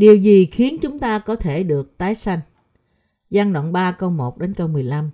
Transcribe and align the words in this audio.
Điều 0.00 0.16
gì 0.16 0.46
khiến 0.46 0.78
chúng 0.82 0.98
ta 0.98 1.18
có 1.18 1.36
thể 1.36 1.62
được 1.62 1.98
tái 1.98 2.14
sanh? 2.14 2.40
Giăng 3.30 3.52
đoạn 3.52 3.72
3 3.72 3.92
câu 3.92 4.10
1 4.10 4.38
đến 4.38 4.54
câu 4.54 4.68
15 4.68 5.10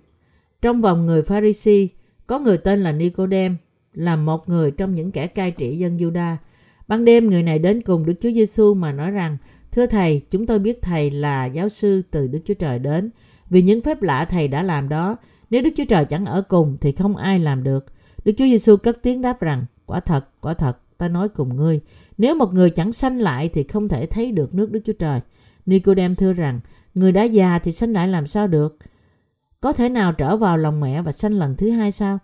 Trong 0.61 0.81
vòng 0.81 1.05
người 1.05 1.23
Pharisee, 1.23 1.87
có 2.27 2.39
người 2.39 2.57
tên 2.57 2.83
là 2.83 2.91
Nicodem, 2.91 3.57
là 3.93 4.15
một 4.15 4.49
người 4.49 4.71
trong 4.71 4.93
những 4.93 5.11
kẻ 5.11 5.27
cai 5.27 5.51
trị 5.51 5.77
dân 5.77 5.97
Juda. 5.97 6.35
Ban 6.87 7.05
đêm 7.05 7.29
người 7.29 7.43
này 7.43 7.59
đến 7.59 7.81
cùng 7.81 8.05
Đức 8.05 8.13
Chúa 8.21 8.31
Giêsu 8.31 8.73
mà 8.73 8.91
nói 8.91 9.11
rằng, 9.11 9.37
Thưa 9.71 9.85
Thầy, 9.85 10.21
chúng 10.29 10.45
tôi 10.45 10.59
biết 10.59 10.81
Thầy 10.81 11.11
là 11.11 11.45
giáo 11.45 11.69
sư 11.69 12.01
từ 12.11 12.27
Đức 12.27 12.39
Chúa 12.45 12.53
Trời 12.53 12.79
đến, 12.79 13.09
vì 13.49 13.61
những 13.61 13.81
phép 13.81 14.01
lạ 14.01 14.25
Thầy 14.25 14.47
đã 14.47 14.63
làm 14.63 14.89
đó. 14.89 15.17
Nếu 15.49 15.61
Đức 15.61 15.71
Chúa 15.77 15.85
Trời 15.85 16.05
chẳng 16.05 16.25
ở 16.25 16.41
cùng 16.41 16.77
thì 16.81 16.91
không 16.91 17.15
ai 17.15 17.39
làm 17.39 17.63
được. 17.63 17.85
Đức 18.25 18.33
Chúa 18.37 18.45
Giêsu 18.45 18.77
cất 18.77 19.03
tiếng 19.03 19.21
đáp 19.21 19.41
rằng, 19.41 19.65
Quả 19.85 19.99
thật, 19.99 20.27
quả 20.41 20.53
thật, 20.53 20.77
ta 20.97 21.07
nói 21.07 21.29
cùng 21.29 21.55
ngươi, 21.55 21.81
nếu 22.17 22.35
một 22.35 22.53
người 22.53 22.69
chẳng 22.69 22.91
sanh 22.91 23.17
lại 23.17 23.49
thì 23.49 23.63
không 23.63 23.87
thể 23.87 24.05
thấy 24.05 24.31
được 24.31 24.53
nước 24.53 24.71
Đức 24.71 24.79
Chúa 24.85 24.93
Trời. 24.93 25.19
Nicodem 25.65 26.15
thưa 26.15 26.33
rằng, 26.33 26.59
người 26.93 27.11
đã 27.11 27.23
già 27.23 27.59
thì 27.59 27.71
sanh 27.71 27.93
lại 27.93 28.07
làm 28.07 28.27
sao 28.27 28.47
được? 28.47 28.77
Có 29.61 29.73
thể 29.73 29.89
nào 29.89 30.13
trở 30.13 30.37
vào 30.37 30.57
lòng 30.57 30.79
mẹ 30.79 31.01
và 31.01 31.11
sanh 31.11 31.33
lần 31.33 31.55
thứ 31.55 31.69
hai 31.69 31.91
sao? 31.91 32.19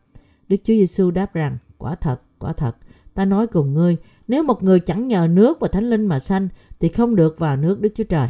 Đức 0.48 0.58
Chúa 0.58 0.74
Giêsu 0.74 1.12
đáp 1.12 1.34
rằng, 1.34 1.58
quả 1.78 1.96
thật, 1.96 2.22
quả 2.40 2.54
thật, 2.54 2.76
ta 3.14 3.26
nói 3.26 3.48
cùng 3.48 3.74
ngươi, 3.74 3.98
nếu 4.28 4.44
một 4.44 4.64
người 4.64 4.80
chẳng 4.80 5.08
nhờ 5.08 5.28
nước 5.30 5.60
và 5.60 5.68
thánh 5.68 5.90
linh 5.90 6.06
mà 6.06 6.20
sanh 6.20 6.50
thì 6.80 6.90
không 6.90 7.16
được 7.16 7.40
vào 7.40 7.58
nước 7.58 7.82
Đức 7.82 7.90
Chúa 7.96 8.04
Trời. 8.04 8.28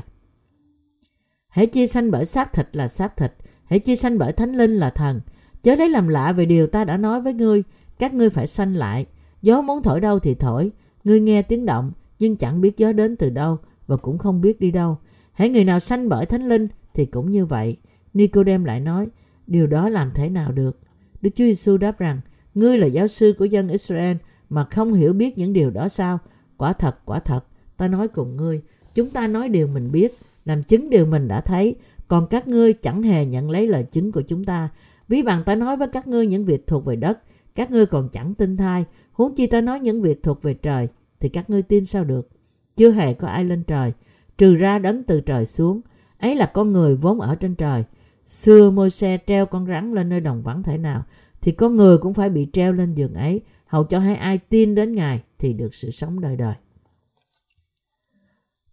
Hãy 1.47 1.65
chi 1.65 1.87
sanh 1.87 2.11
bởi 2.11 2.25
xác 2.25 2.53
thịt 2.53 2.75
là 2.75 2.87
xác 2.87 3.17
thịt, 3.17 3.33
hãy 3.65 3.79
chi 3.79 3.95
sanh 3.95 4.17
bởi 4.17 4.33
thánh 4.33 4.53
linh 4.53 4.75
là 4.75 4.89
thần. 4.89 5.21
Chớ 5.63 5.75
lấy 5.75 5.89
làm 5.89 6.07
lạ 6.07 6.31
về 6.31 6.45
điều 6.45 6.67
ta 6.67 6.85
đã 6.85 6.97
nói 6.97 7.21
với 7.21 7.33
ngươi, 7.33 7.63
các 7.99 8.13
ngươi 8.13 8.29
phải 8.29 8.47
sanh 8.47 8.75
lại. 8.75 9.05
Gió 9.41 9.61
muốn 9.61 9.83
thổi 9.83 9.99
đâu 9.99 10.19
thì 10.19 10.35
thổi, 10.35 10.71
ngươi 11.03 11.19
nghe 11.19 11.41
tiếng 11.41 11.65
động 11.65 11.91
nhưng 12.19 12.35
chẳng 12.35 12.61
biết 12.61 12.77
gió 12.77 12.93
đến 12.93 13.15
từ 13.15 13.29
đâu 13.29 13.57
và 13.87 13.97
cũng 13.97 14.17
không 14.17 14.41
biết 14.41 14.59
đi 14.59 14.71
đâu. 14.71 14.97
Hãy 15.33 15.49
người 15.49 15.65
nào 15.65 15.79
sanh 15.79 16.09
bởi 16.09 16.25
thánh 16.25 16.49
linh 16.49 16.67
thì 16.93 17.05
cũng 17.05 17.29
như 17.29 17.45
vậy. 17.45 17.77
Nicodem 18.13 18.63
lại 18.63 18.79
nói, 18.79 19.07
điều 19.47 19.67
đó 19.67 19.89
làm 19.89 20.11
thế 20.15 20.29
nào 20.29 20.51
được? 20.51 20.79
Đức 21.21 21.29
Chúa 21.35 21.45
Giêsu 21.45 21.77
đáp 21.77 21.99
rằng, 21.99 22.21
ngươi 22.53 22.77
là 22.77 22.87
giáo 22.87 23.07
sư 23.07 23.33
của 23.37 23.45
dân 23.45 23.67
Israel 23.67 24.17
mà 24.49 24.65
không 24.71 24.93
hiểu 24.93 25.13
biết 25.13 25.37
những 25.37 25.53
điều 25.53 25.69
đó 25.69 25.87
sao? 25.87 26.19
Quả 26.57 26.73
thật, 26.73 27.05
quả 27.05 27.19
thật, 27.19 27.45
ta 27.77 27.87
nói 27.87 28.07
cùng 28.07 28.35
ngươi, 28.35 28.61
chúng 28.93 29.09
ta 29.09 29.27
nói 29.27 29.49
điều 29.49 29.67
mình 29.67 29.91
biết, 29.91 30.17
làm 30.45 30.63
chứng 30.63 30.89
điều 30.89 31.05
mình 31.05 31.27
đã 31.27 31.41
thấy, 31.41 31.75
còn 32.07 32.27
các 32.27 32.47
ngươi 32.47 32.73
chẳng 32.73 33.03
hề 33.03 33.25
nhận 33.25 33.49
lấy 33.49 33.67
lời 33.67 33.83
chứng 33.83 34.11
của 34.11 34.21
chúng 34.21 34.43
ta. 34.43 34.69
Ví 35.07 35.21
bằng 35.21 35.43
ta 35.43 35.55
nói 35.55 35.77
với 35.77 35.87
các 35.87 36.07
ngươi 36.07 36.27
những 36.27 36.45
việc 36.45 36.67
thuộc 36.67 36.85
về 36.85 36.95
đất, 36.95 37.19
các 37.55 37.71
ngươi 37.71 37.85
còn 37.85 38.09
chẳng 38.09 38.33
tin 38.33 38.57
thai, 38.57 38.85
huống 39.13 39.35
chi 39.35 39.47
ta 39.47 39.61
nói 39.61 39.79
những 39.79 40.01
việc 40.01 40.23
thuộc 40.23 40.41
về 40.41 40.53
trời, 40.53 40.87
thì 41.19 41.29
các 41.29 41.49
ngươi 41.49 41.61
tin 41.61 41.85
sao 41.85 42.03
được? 42.03 42.29
Chưa 42.75 42.91
hề 42.91 43.13
có 43.13 43.27
ai 43.27 43.45
lên 43.45 43.63
trời, 43.63 43.93
trừ 44.37 44.55
ra 44.55 44.79
đấng 44.79 45.03
từ 45.03 45.21
trời 45.21 45.45
xuống, 45.45 45.81
ấy 46.17 46.35
là 46.35 46.45
con 46.45 46.71
người 46.71 46.95
vốn 46.95 47.19
ở 47.19 47.35
trên 47.35 47.55
trời. 47.55 47.83
Xưa 48.25 48.71
môi 48.71 48.89
xe 48.89 49.17
treo 49.27 49.45
con 49.45 49.67
rắn 49.67 49.93
lên 49.93 50.09
nơi 50.09 50.19
đồng 50.19 50.43
vắng 50.43 50.63
thể 50.63 50.77
nào, 50.77 51.03
thì 51.41 51.51
con 51.51 51.75
người 51.75 51.97
cũng 51.97 52.13
phải 52.13 52.29
bị 52.29 52.47
treo 52.53 52.73
lên 52.73 52.93
giường 52.93 53.13
ấy, 53.13 53.41
hầu 53.65 53.83
cho 53.83 53.99
hai 53.99 54.15
ai 54.15 54.37
tin 54.37 54.75
đến 54.75 54.95
Ngài 54.95 55.23
thì 55.39 55.53
được 55.53 55.73
sự 55.73 55.91
sống 55.91 56.19
đời 56.21 56.37
đời. 56.37 56.55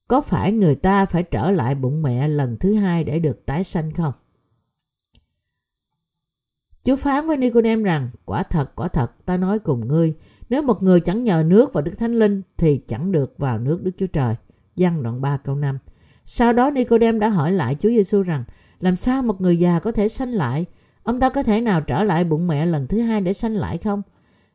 Có 0.08 0.20
phải 0.20 0.52
người 0.52 0.74
ta 0.74 1.06
phải 1.06 1.22
trở 1.22 1.50
lại 1.50 1.74
bụng 1.74 2.02
mẹ 2.02 2.28
lần 2.28 2.56
thứ 2.56 2.74
hai 2.74 3.04
để 3.04 3.18
được 3.18 3.46
tái 3.46 3.64
sanh 3.64 3.92
không? 3.92 4.12
Chúa 6.84 6.96
phán 6.96 7.26
với 7.26 7.36
Nicodem 7.36 7.82
rằng, 7.82 8.10
quả 8.24 8.42
thật, 8.42 8.72
quả 8.76 8.88
thật, 8.88 9.26
ta 9.26 9.36
nói 9.36 9.58
cùng 9.58 9.88
ngươi, 9.88 10.14
nếu 10.50 10.62
một 10.62 10.82
người 10.82 11.00
chẳng 11.00 11.24
nhờ 11.24 11.42
nước 11.46 11.72
và 11.72 11.80
Đức 11.80 11.98
Thánh 11.98 12.14
Linh 12.14 12.42
thì 12.56 12.80
chẳng 12.86 13.12
được 13.12 13.38
vào 13.38 13.58
nước 13.58 13.82
Đức 13.82 13.90
Chúa 13.96 14.06
Trời. 14.06 14.34
Giăng 14.76 15.02
đoạn 15.02 15.20
3 15.20 15.36
câu 15.36 15.56
5 15.56 15.78
Sau 16.24 16.52
đó 16.52 16.70
Nicodem 16.70 17.18
đã 17.18 17.28
hỏi 17.28 17.52
lại 17.52 17.76
Chúa 17.78 17.88
Giêsu 17.88 18.22
rằng, 18.22 18.44
làm 18.80 18.96
sao 18.96 19.22
một 19.22 19.40
người 19.40 19.56
già 19.56 19.78
có 19.78 19.92
thể 19.92 20.08
sanh 20.08 20.32
lại? 20.32 20.66
Ông 21.02 21.20
ta 21.20 21.28
có 21.28 21.42
thể 21.42 21.60
nào 21.60 21.80
trở 21.80 22.04
lại 22.04 22.24
bụng 22.24 22.46
mẹ 22.46 22.66
lần 22.66 22.86
thứ 22.86 23.00
hai 23.00 23.20
để 23.20 23.32
sanh 23.32 23.54
lại 23.54 23.78
không? 23.78 24.02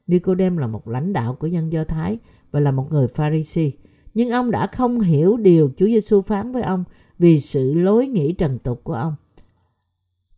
Nicodem 0.07 0.57
là 0.57 0.67
một 0.67 0.87
lãnh 0.87 1.13
đạo 1.13 1.35
của 1.35 1.47
dân 1.47 1.71
Do 1.71 1.83
Thái 1.83 2.19
và 2.51 2.59
là 2.59 2.71
một 2.71 2.87
người 2.91 3.07
Pharisee. 3.07 3.71
Nhưng 4.13 4.29
ông 4.29 4.51
đã 4.51 4.67
không 4.67 4.99
hiểu 4.99 5.37
điều 5.37 5.71
Chúa 5.77 5.85
Giêsu 5.85 6.21
phán 6.21 6.51
với 6.51 6.63
ông 6.63 6.83
vì 7.19 7.39
sự 7.39 7.73
lối 7.73 8.07
nghĩ 8.07 8.33
trần 8.33 8.59
tục 8.59 8.81
của 8.83 8.93
ông. 8.93 9.15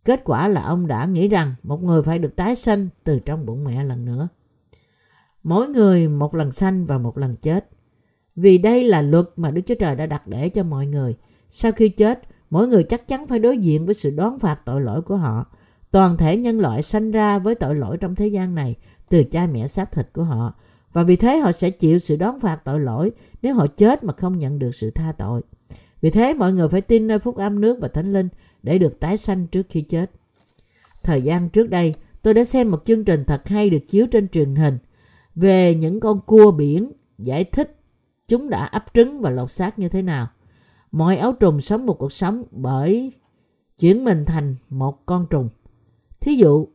Kết 0.05 0.21
quả 0.23 0.47
là 0.47 0.61
ông 0.61 0.87
đã 0.87 1.05
nghĩ 1.05 1.27
rằng 1.27 1.55
một 1.63 1.83
người 1.83 2.03
phải 2.03 2.19
được 2.19 2.35
tái 2.35 2.55
sanh 2.55 2.89
từ 3.03 3.19
trong 3.19 3.45
bụng 3.45 3.63
mẹ 3.63 3.83
lần 3.83 4.05
nữa. 4.05 4.27
Mỗi 5.47 5.69
người 5.69 6.07
một 6.07 6.35
lần 6.35 6.51
sanh 6.51 6.85
và 6.85 6.97
một 6.97 7.17
lần 7.17 7.35
chết. 7.35 7.69
Vì 8.35 8.57
đây 8.57 8.83
là 8.83 9.01
luật 9.01 9.25
mà 9.35 9.51
Đức 9.51 9.61
Chúa 9.65 9.75
Trời 9.75 9.95
đã 9.95 10.05
đặt 10.05 10.27
để 10.27 10.49
cho 10.49 10.63
mọi 10.63 10.85
người. 10.87 11.15
Sau 11.49 11.71
khi 11.71 11.89
chết, 11.89 12.21
mỗi 12.49 12.67
người 12.67 12.83
chắc 12.83 13.07
chắn 13.07 13.27
phải 13.27 13.39
đối 13.39 13.57
diện 13.57 13.85
với 13.85 13.95
sự 13.95 14.09
đón 14.09 14.39
phạt 14.39 14.59
tội 14.65 14.81
lỗi 14.81 15.01
của 15.01 15.15
họ. 15.15 15.45
Toàn 15.91 16.17
thể 16.17 16.37
nhân 16.37 16.59
loại 16.59 16.81
sanh 16.81 17.11
ra 17.11 17.39
với 17.39 17.55
tội 17.55 17.75
lỗi 17.75 17.97
trong 17.97 18.15
thế 18.15 18.27
gian 18.27 18.55
này 18.55 18.75
từ 19.09 19.23
cha 19.23 19.47
mẹ 19.47 19.67
xác 19.67 19.91
thịt 19.91 20.09
của 20.13 20.23
họ. 20.23 20.53
Và 20.93 21.03
vì 21.03 21.15
thế 21.15 21.37
họ 21.37 21.51
sẽ 21.51 21.69
chịu 21.69 21.99
sự 21.99 22.15
đón 22.15 22.39
phạt 22.39 22.59
tội 22.63 22.79
lỗi 22.79 23.11
nếu 23.41 23.55
họ 23.55 23.67
chết 23.67 24.03
mà 24.03 24.13
không 24.13 24.39
nhận 24.39 24.59
được 24.59 24.75
sự 24.75 24.89
tha 24.89 25.11
tội. 25.11 25.41
Vì 26.01 26.09
thế 26.09 26.33
mọi 26.33 26.53
người 26.53 26.69
phải 26.69 26.81
tin 26.81 27.07
nơi 27.07 27.19
phúc 27.19 27.35
âm 27.35 27.61
nước 27.61 27.77
và 27.81 27.87
thánh 27.87 28.13
linh 28.13 28.29
để 28.63 28.77
được 28.77 28.99
tái 28.99 29.17
sanh 29.17 29.47
trước 29.47 29.65
khi 29.69 29.81
chết. 29.81 30.11
Thời 31.03 31.21
gian 31.21 31.49
trước 31.49 31.69
đây, 31.69 31.93
tôi 32.21 32.33
đã 32.33 32.43
xem 32.43 32.71
một 32.71 32.85
chương 32.85 33.05
trình 33.05 33.23
thật 33.27 33.47
hay 33.47 33.69
được 33.69 33.87
chiếu 33.87 34.07
trên 34.07 34.27
truyền 34.27 34.55
hình 34.55 34.77
về 35.37 35.75
những 35.75 35.99
con 35.99 36.21
cua 36.21 36.51
biển 36.51 36.91
giải 37.17 37.43
thích 37.43 37.79
chúng 38.27 38.49
đã 38.49 38.65
ấp 38.65 38.85
trứng 38.93 39.21
và 39.21 39.29
lột 39.29 39.51
xác 39.51 39.79
như 39.79 39.89
thế 39.89 40.01
nào. 40.01 40.27
Mọi 40.91 41.17
ấu 41.17 41.33
trùng 41.33 41.61
sống 41.61 41.85
một 41.85 41.93
cuộc 41.99 42.11
sống 42.11 42.43
bởi 42.51 43.11
chuyển 43.79 44.03
mình 44.03 44.25
thành 44.25 44.55
một 44.69 45.05
con 45.05 45.27
trùng. 45.29 45.49
Thí 46.19 46.35
dụ, 46.35 46.67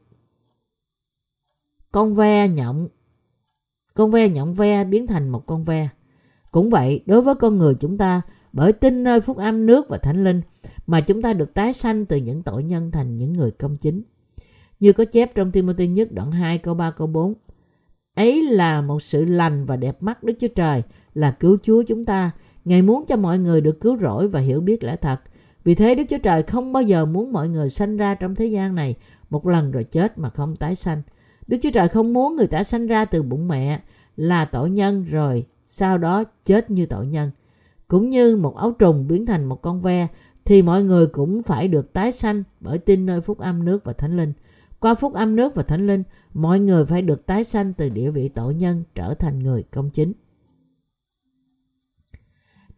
con 1.93 2.15
ve 2.15 2.49
nhộng, 2.49 2.89
con 3.95 4.11
ve 4.11 4.29
nhộng 4.29 4.55
ve 4.55 4.85
biến 4.85 5.07
thành 5.07 5.29
một 5.29 5.47
con 5.47 5.65
ve. 5.65 5.89
Cũng 6.51 6.71
vậy, 6.71 7.03
đối 7.07 7.23
với 7.23 7.35
con 7.35 7.59
người 7.59 7.75
chúng 7.75 7.97
ta, 7.97 8.23
bởi 8.53 8.73
tin 8.73 9.05
nơi 9.05 9.21
phúc 9.21 9.37
âm 9.37 9.67
nước 9.67 9.89
và 9.89 9.99
thánh 9.99 10.25
linh 10.25 10.41
mà 10.87 11.01
chúng 11.01 11.23
ta 11.23 11.33
được 11.33 11.55
tái 11.55 11.73
sanh 11.73 12.07
từ 12.07 12.17
những 12.17 12.43
tội 12.43 12.63
nhân 12.63 12.91
thành 12.91 13.17
những 13.17 13.33
người 13.33 13.51
công 13.51 13.77
chính. 13.77 14.03
Như 14.81 14.93
có 14.93 15.05
chép 15.05 15.35
trong 15.35 15.51
Timothy 15.51 15.87
nhất 15.87 16.13
đoạn 16.13 16.33
2 16.33 16.59
câu 16.59 16.75
3 16.75 16.91
câu 16.91 17.07
4. 17.07 17.35
Ấy 18.15 18.43
là 18.43 18.81
một 18.81 19.03
sự 19.03 19.25
lành 19.25 19.65
và 19.65 19.77
đẹp 19.77 20.03
mắt 20.03 20.23
Đức 20.23 20.33
Chúa 20.41 20.49
Trời, 20.49 20.83
là 21.15 21.31
cứu 21.31 21.59
Chúa 21.63 21.83
chúng 21.83 22.05
ta. 22.05 22.31
Ngài 22.65 22.83
muốn 22.83 23.05
cho 23.09 23.17
mọi 23.17 23.39
người 23.39 23.61
được 23.61 23.81
cứu 23.81 23.99
rỗi 23.99 24.29
và 24.29 24.41
hiểu 24.41 24.61
biết 24.61 24.85
lẽ 24.85 24.97
thật. 24.97 25.21
Vì 25.65 25.75
thế 25.75 25.95
Đức 25.95 26.05
Chúa 26.09 26.19
Trời 26.19 26.43
không 26.43 26.73
bao 26.73 26.83
giờ 26.83 27.07
muốn 27.07 27.33
mọi 27.33 27.49
người 27.49 27.71
sanh 27.71 27.97
ra 27.97 28.15
trong 28.15 28.35
thế 28.35 28.47
gian 28.47 28.75
này 28.75 28.97
một 29.31 29.47
lần 29.47 29.71
rồi 29.71 29.85
chết 29.85 30.19
mà 30.19 30.31
không 30.31 30.57
tái 30.57 30.75
sanh. 30.75 31.03
Đức 31.47 31.59
Chúa 31.63 31.71
Trời 31.71 31.89
không 31.89 32.13
muốn 32.13 32.37
người 32.37 32.47
ta 32.47 32.63
sanh 32.63 32.87
ra 32.87 33.05
từ 33.05 33.23
bụng 33.23 33.49
mẹ, 33.49 33.81
là 34.17 34.45
tội 34.45 34.71
nhân 34.71 35.05
rồi 35.05 35.47
sau 35.65 35.99
đó 35.99 36.25
chết 36.45 36.71
như 36.71 36.87
tội 36.87 37.07
nhân. 37.07 37.31
Cũng 37.89 38.11
như 38.11 38.37
một 38.37 38.57
ấu 38.57 38.71
trùng 38.71 39.09
biến 39.09 39.27
thành 39.27 39.45
một 39.45 39.63
con 39.63 39.83
ve, 39.83 40.09
thì 40.45 40.63
mọi 40.63 40.85
người 40.85 41.07
cũng 41.07 41.43
phải 41.43 41.69
được 41.69 41.93
tái 41.93 42.13
sanh 42.13 42.43
bởi 42.61 42.79
tin 42.79 43.07
nơi 43.07 43.21
phúc 43.21 43.39
âm 43.39 43.65
nước 43.65 43.85
và 43.85 43.93
thánh 43.93 44.17
linh. 44.17 44.33
Qua 44.83 44.95
phúc 44.95 45.15
âm 45.15 45.37
nước 45.37 45.55
và 45.55 45.63
thánh 45.63 45.87
linh, 45.87 46.03
mọi 46.35 46.61
người 46.61 46.85
phải 46.85 47.03
được 47.03 47.27
tái 47.27 47.45
sanh 47.45 47.73
từ 47.73 47.89
địa 47.89 48.11
vị 48.11 48.29
tội 48.29 48.55
nhân 48.55 48.85
trở 48.95 49.15
thành 49.15 49.39
người 49.39 49.63
công 49.63 49.91
chính. 49.91 50.13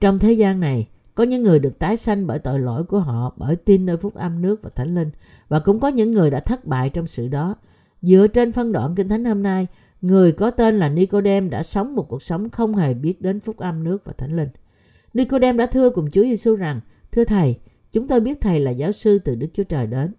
Trong 0.01 0.19
thế 0.19 0.33
gian 0.33 0.61
này, 0.61 0.89
có 1.15 1.25
những 1.25 1.43
người 1.43 1.59
được 1.59 1.79
tái 1.79 1.97
sanh 1.97 2.27
bởi 2.27 2.39
tội 2.39 2.59
lỗi 2.59 2.85
của 2.85 2.99
họ 2.99 3.35
bởi 3.37 3.57
tin 3.57 3.87
nơi 3.87 3.97
phúc 3.97 4.15
âm 4.15 4.43
nước 4.43 4.63
và 4.63 4.71
thánh 4.71 4.95
linh 4.95 5.11
và 5.49 5.59
cũng 5.59 5.81
có 5.81 5.89
những 5.89 6.11
người 6.11 6.31
đã 6.31 6.41
thất 6.41 6.65
bại 6.65 6.91
trong 6.91 7.07
sự 7.07 7.29
đó. 7.29 7.55
Dựa 8.03 8.27
trên 8.27 8.53
phân 8.53 8.73
đoạn 8.73 8.95
Kinh 8.95 9.09
Thánh 9.09 9.25
hôm 9.25 9.43
nay, 9.43 9.67
người 10.01 10.33
có 10.33 10.51
tên 10.51 10.79
là 10.79 10.89
Nicodem 10.89 11.51
đã 11.51 11.63
sống 11.63 11.95
một 11.95 12.09
cuộc 12.09 12.23
sống 12.23 12.51
không 12.51 12.77
hề 12.77 12.95
biết 12.95 13.21
đến 13.21 13.41
phúc 13.41 13.57
âm 13.57 13.85
nước 13.85 14.05
và 14.05 14.13
thánh 14.13 14.37
linh. 14.37 14.49
Nicodem 15.15 15.57
đã 15.57 15.67
thưa 15.67 15.91
cùng 15.91 16.11
Chúa 16.11 16.23
Giêsu 16.23 16.57
rằng, 16.57 16.81
Thưa 17.13 17.25
Thầy, 17.25 17.59
chúng 17.93 18.09
tôi 18.09 18.21
biết 18.21 18.41
Thầy 18.41 18.61
là 18.61 18.71
giáo 18.71 18.93
sư 18.93 19.19
từ 19.19 19.35
Đức 19.35 19.49
Chúa 19.53 19.65
Trời 19.65 19.87
đến. 19.87 20.15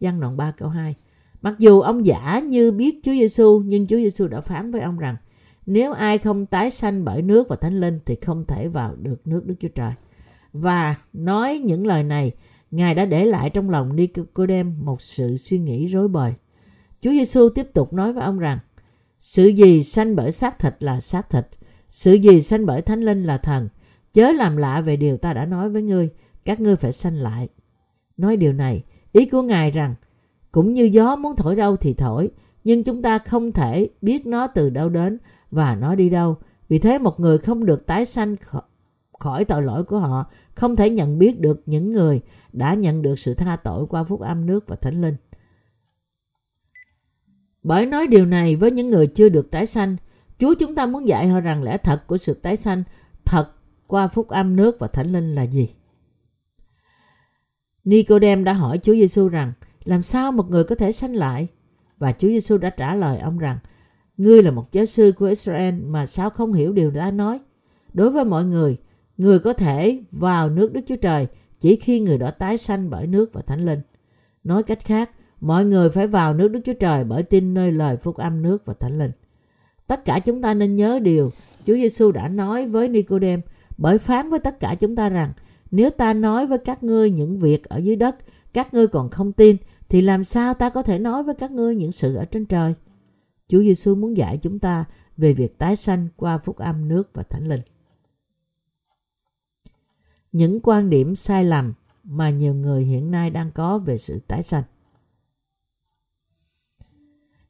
Giăng 0.00 0.20
đoạn 0.20 0.36
3 0.36 0.50
câu 0.50 0.68
2 0.68 0.94
Mặc 1.42 1.54
dù 1.58 1.80
ông 1.80 2.06
giả 2.06 2.40
như 2.40 2.72
biết 2.72 3.00
Chúa 3.02 3.12
Giêsu 3.12 3.62
nhưng 3.64 3.86
Chúa 3.86 3.96
Giêsu 3.96 4.28
đã 4.28 4.40
phán 4.40 4.70
với 4.70 4.80
ông 4.80 4.98
rằng 4.98 5.16
nếu 5.66 5.92
ai 5.92 6.18
không 6.18 6.46
tái 6.46 6.70
sanh 6.70 7.04
bởi 7.04 7.22
nước 7.22 7.48
và 7.48 7.56
thánh 7.56 7.80
linh 7.80 7.98
thì 8.06 8.14
không 8.14 8.44
thể 8.44 8.68
vào 8.68 8.94
được 8.96 9.26
nước 9.26 9.46
Đức 9.46 9.54
Chúa 9.60 9.68
Trời. 9.68 9.92
Và 10.52 10.96
nói 11.12 11.58
những 11.58 11.86
lời 11.86 12.02
này, 12.02 12.32
Ngài 12.70 12.94
đã 12.94 13.04
để 13.04 13.24
lại 13.24 13.50
trong 13.50 13.70
lòng 13.70 13.96
Nicodem 13.96 14.74
một 14.84 15.02
sự 15.02 15.36
suy 15.36 15.58
nghĩ 15.58 15.86
rối 15.86 16.08
bời. 16.08 16.34
Chúa 17.00 17.10
Giêsu 17.10 17.48
tiếp 17.48 17.66
tục 17.74 17.92
nói 17.92 18.12
với 18.12 18.24
ông 18.24 18.38
rằng 18.38 18.58
sự 19.18 19.46
gì 19.46 19.82
sanh 19.82 20.16
bởi 20.16 20.32
xác 20.32 20.58
thịt 20.58 20.74
là 20.80 21.00
xác 21.00 21.30
thịt, 21.30 21.46
sự 21.88 22.12
gì 22.12 22.40
sanh 22.40 22.66
bởi 22.66 22.82
thánh 22.82 23.00
linh 23.00 23.24
là 23.24 23.38
thần. 23.38 23.68
Chớ 24.12 24.32
làm 24.32 24.56
lạ 24.56 24.80
về 24.80 24.96
điều 24.96 25.16
ta 25.16 25.32
đã 25.32 25.46
nói 25.46 25.70
với 25.70 25.82
ngươi, 25.82 26.10
các 26.44 26.60
ngươi 26.60 26.76
phải 26.76 26.92
sanh 26.92 27.16
lại. 27.16 27.48
Nói 28.16 28.36
điều 28.36 28.52
này, 28.52 28.82
ý 29.12 29.26
của 29.26 29.42
Ngài 29.42 29.70
rằng 29.70 29.94
cũng 30.52 30.74
như 30.74 30.84
gió 30.84 31.16
muốn 31.16 31.36
thổi 31.36 31.56
đâu 31.56 31.76
thì 31.76 31.94
thổi, 31.94 32.30
nhưng 32.64 32.84
chúng 32.84 33.02
ta 33.02 33.18
không 33.18 33.52
thể 33.52 33.88
biết 34.02 34.26
nó 34.26 34.46
từ 34.46 34.70
đâu 34.70 34.88
đến 34.88 35.18
và 35.50 35.74
nó 35.74 35.94
đi 35.94 36.10
đâu. 36.10 36.36
Vì 36.68 36.78
thế 36.78 36.98
một 36.98 37.20
người 37.20 37.38
không 37.38 37.66
được 37.66 37.86
tái 37.86 38.04
sanh 38.04 38.36
khỏi 39.18 39.44
tội 39.44 39.62
lỗi 39.62 39.84
của 39.84 39.98
họ 39.98 40.30
không 40.54 40.76
thể 40.76 40.90
nhận 40.90 41.18
biết 41.18 41.40
được 41.40 41.62
những 41.66 41.90
người 41.90 42.20
đã 42.52 42.74
nhận 42.74 43.02
được 43.02 43.18
sự 43.18 43.34
tha 43.34 43.56
tội 43.56 43.86
qua 43.86 44.04
phúc 44.04 44.20
âm 44.20 44.46
nước 44.46 44.68
và 44.68 44.76
thánh 44.76 45.00
linh. 45.00 45.16
Bởi 47.62 47.86
nói 47.86 48.06
điều 48.06 48.26
này 48.26 48.56
với 48.56 48.70
những 48.70 48.90
người 48.90 49.06
chưa 49.06 49.28
được 49.28 49.50
tái 49.50 49.66
sanh, 49.66 49.96
Chúa 50.38 50.54
chúng 50.54 50.74
ta 50.74 50.86
muốn 50.86 51.08
dạy 51.08 51.28
họ 51.28 51.40
rằng 51.40 51.62
lẽ 51.62 51.76
thật 51.76 52.06
của 52.06 52.18
sự 52.18 52.34
tái 52.34 52.56
sanh 52.56 52.82
thật 53.24 53.48
qua 53.86 54.08
phúc 54.08 54.28
âm 54.28 54.56
nước 54.56 54.76
và 54.78 54.86
thánh 54.86 55.12
linh 55.12 55.34
là 55.34 55.42
gì? 55.42 55.68
Nicodem 57.84 58.44
đã 58.44 58.52
hỏi 58.52 58.78
Chúa 58.82 58.92
Giêsu 58.92 59.28
rằng 59.28 59.52
làm 59.84 60.02
sao 60.02 60.32
một 60.32 60.50
người 60.50 60.64
có 60.64 60.74
thể 60.74 60.92
sanh 60.92 61.14
lại? 61.14 61.48
Và 61.98 62.12
Chúa 62.12 62.28
Giêsu 62.28 62.58
đã 62.58 62.70
trả 62.70 62.94
lời 62.94 63.18
ông 63.18 63.38
rằng 63.38 63.58
Ngươi 64.20 64.42
là 64.42 64.50
một 64.50 64.72
giáo 64.72 64.86
sư 64.86 65.12
của 65.18 65.26
Israel 65.26 65.74
mà 65.74 66.06
sao 66.06 66.30
không 66.30 66.52
hiểu 66.52 66.72
điều 66.72 66.90
đã 66.90 67.10
nói? 67.10 67.40
Đối 67.92 68.10
với 68.10 68.24
mọi 68.24 68.44
người, 68.44 68.76
người 69.16 69.38
có 69.38 69.52
thể 69.52 69.98
vào 70.10 70.50
nước 70.50 70.72
Đức 70.72 70.80
Chúa 70.86 70.96
Trời 70.96 71.26
chỉ 71.60 71.76
khi 71.76 72.00
người 72.00 72.18
đó 72.18 72.30
tái 72.30 72.58
sanh 72.58 72.90
bởi 72.90 73.06
nước 73.06 73.32
và 73.32 73.42
thánh 73.42 73.66
linh. 73.66 73.80
Nói 74.44 74.62
cách 74.62 74.84
khác, 74.84 75.10
mọi 75.40 75.64
người 75.64 75.90
phải 75.90 76.06
vào 76.06 76.34
nước 76.34 76.48
Đức 76.48 76.60
Chúa 76.64 76.74
Trời 76.74 77.04
bởi 77.04 77.22
tin 77.22 77.54
nơi 77.54 77.72
lời 77.72 77.96
phúc 77.96 78.16
âm 78.16 78.42
nước 78.42 78.66
và 78.66 78.74
thánh 78.74 78.98
linh. 78.98 79.10
Tất 79.86 80.04
cả 80.04 80.18
chúng 80.18 80.42
ta 80.42 80.54
nên 80.54 80.76
nhớ 80.76 80.98
điều 81.02 81.32
Chúa 81.66 81.74
Giêsu 81.74 82.12
đã 82.12 82.28
nói 82.28 82.66
với 82.66 82.88
Nicodem 82.88 83.40
bởi 83.78 83.98
phán 83.98 84.30
với 84.30 84.40
tất 84.40 84.60
cả 84.60 84.74
chúng 84.74 84.96
ta 84.96 85.08
rằng 85.08 85.32
nếu 85.70 85.90
ta 85.90 86.14
nói 86.14 86.46
với 86.46 86.58
các 86.58 86.82
ngươi 86.82 87.10
những 87.10 87.38
việc 87.38 87.68
ở 87.68 87.78
dưới 87.78 87.96
đất, 87.96 88.16
các 88.52 88.74
ngươi 88.74 88.86
còn 88.86 89.10
không 89.10 89.32
tin, 89.32 89.56
thì 89.88 90.00
làm 90.00 90.24
sao 90.24 90.54
ta 90.54 90.70
có 90.70 90.82
thể 90.82 90.98
nói 90.98 91.22
với 91.22 91.34
các 91.34 91.50
ngươi 91.50 91.74
những 91.74 91.92
sự 91.92 92.14
ở 92.14 92.24
trên 92.24 92.46
trời? 92.46 92.74
Chúa 93.48 93.60
Giêsu 93.60 93.94
muốn 93.94 94.16
dạy 94.16 94.38
chúng 94.42 94.58
ta 94.58 94.84
về 95.16 95.32
việc 95.32 95.58
tái 95.58 95.76
sanh 95.76 96.08
qua 96.16 96.38
phúc 96.38 96.56
âm 96.56 96.88
nước 96.88 97.10
và 97.14 97.22
thánh 97.22 97.48
linh. 97.48 97.60
Những 100.32 100.60
quan 100.60 100.90
điểm 100.90 101.14
sai 101.14 101.44
lầm 101.44 101.72
mà 102.04 102.30
nhiều 102.30 102.54
người 102.54 102.84
hiện 102.84 103.10
nay 103.10 103.30
đang 103.30 103.50
có 103.50 103.78
về 103.78 103.98
sự 103.98 104.18
tái 104.18 104.42
sanh. 104.42 104.62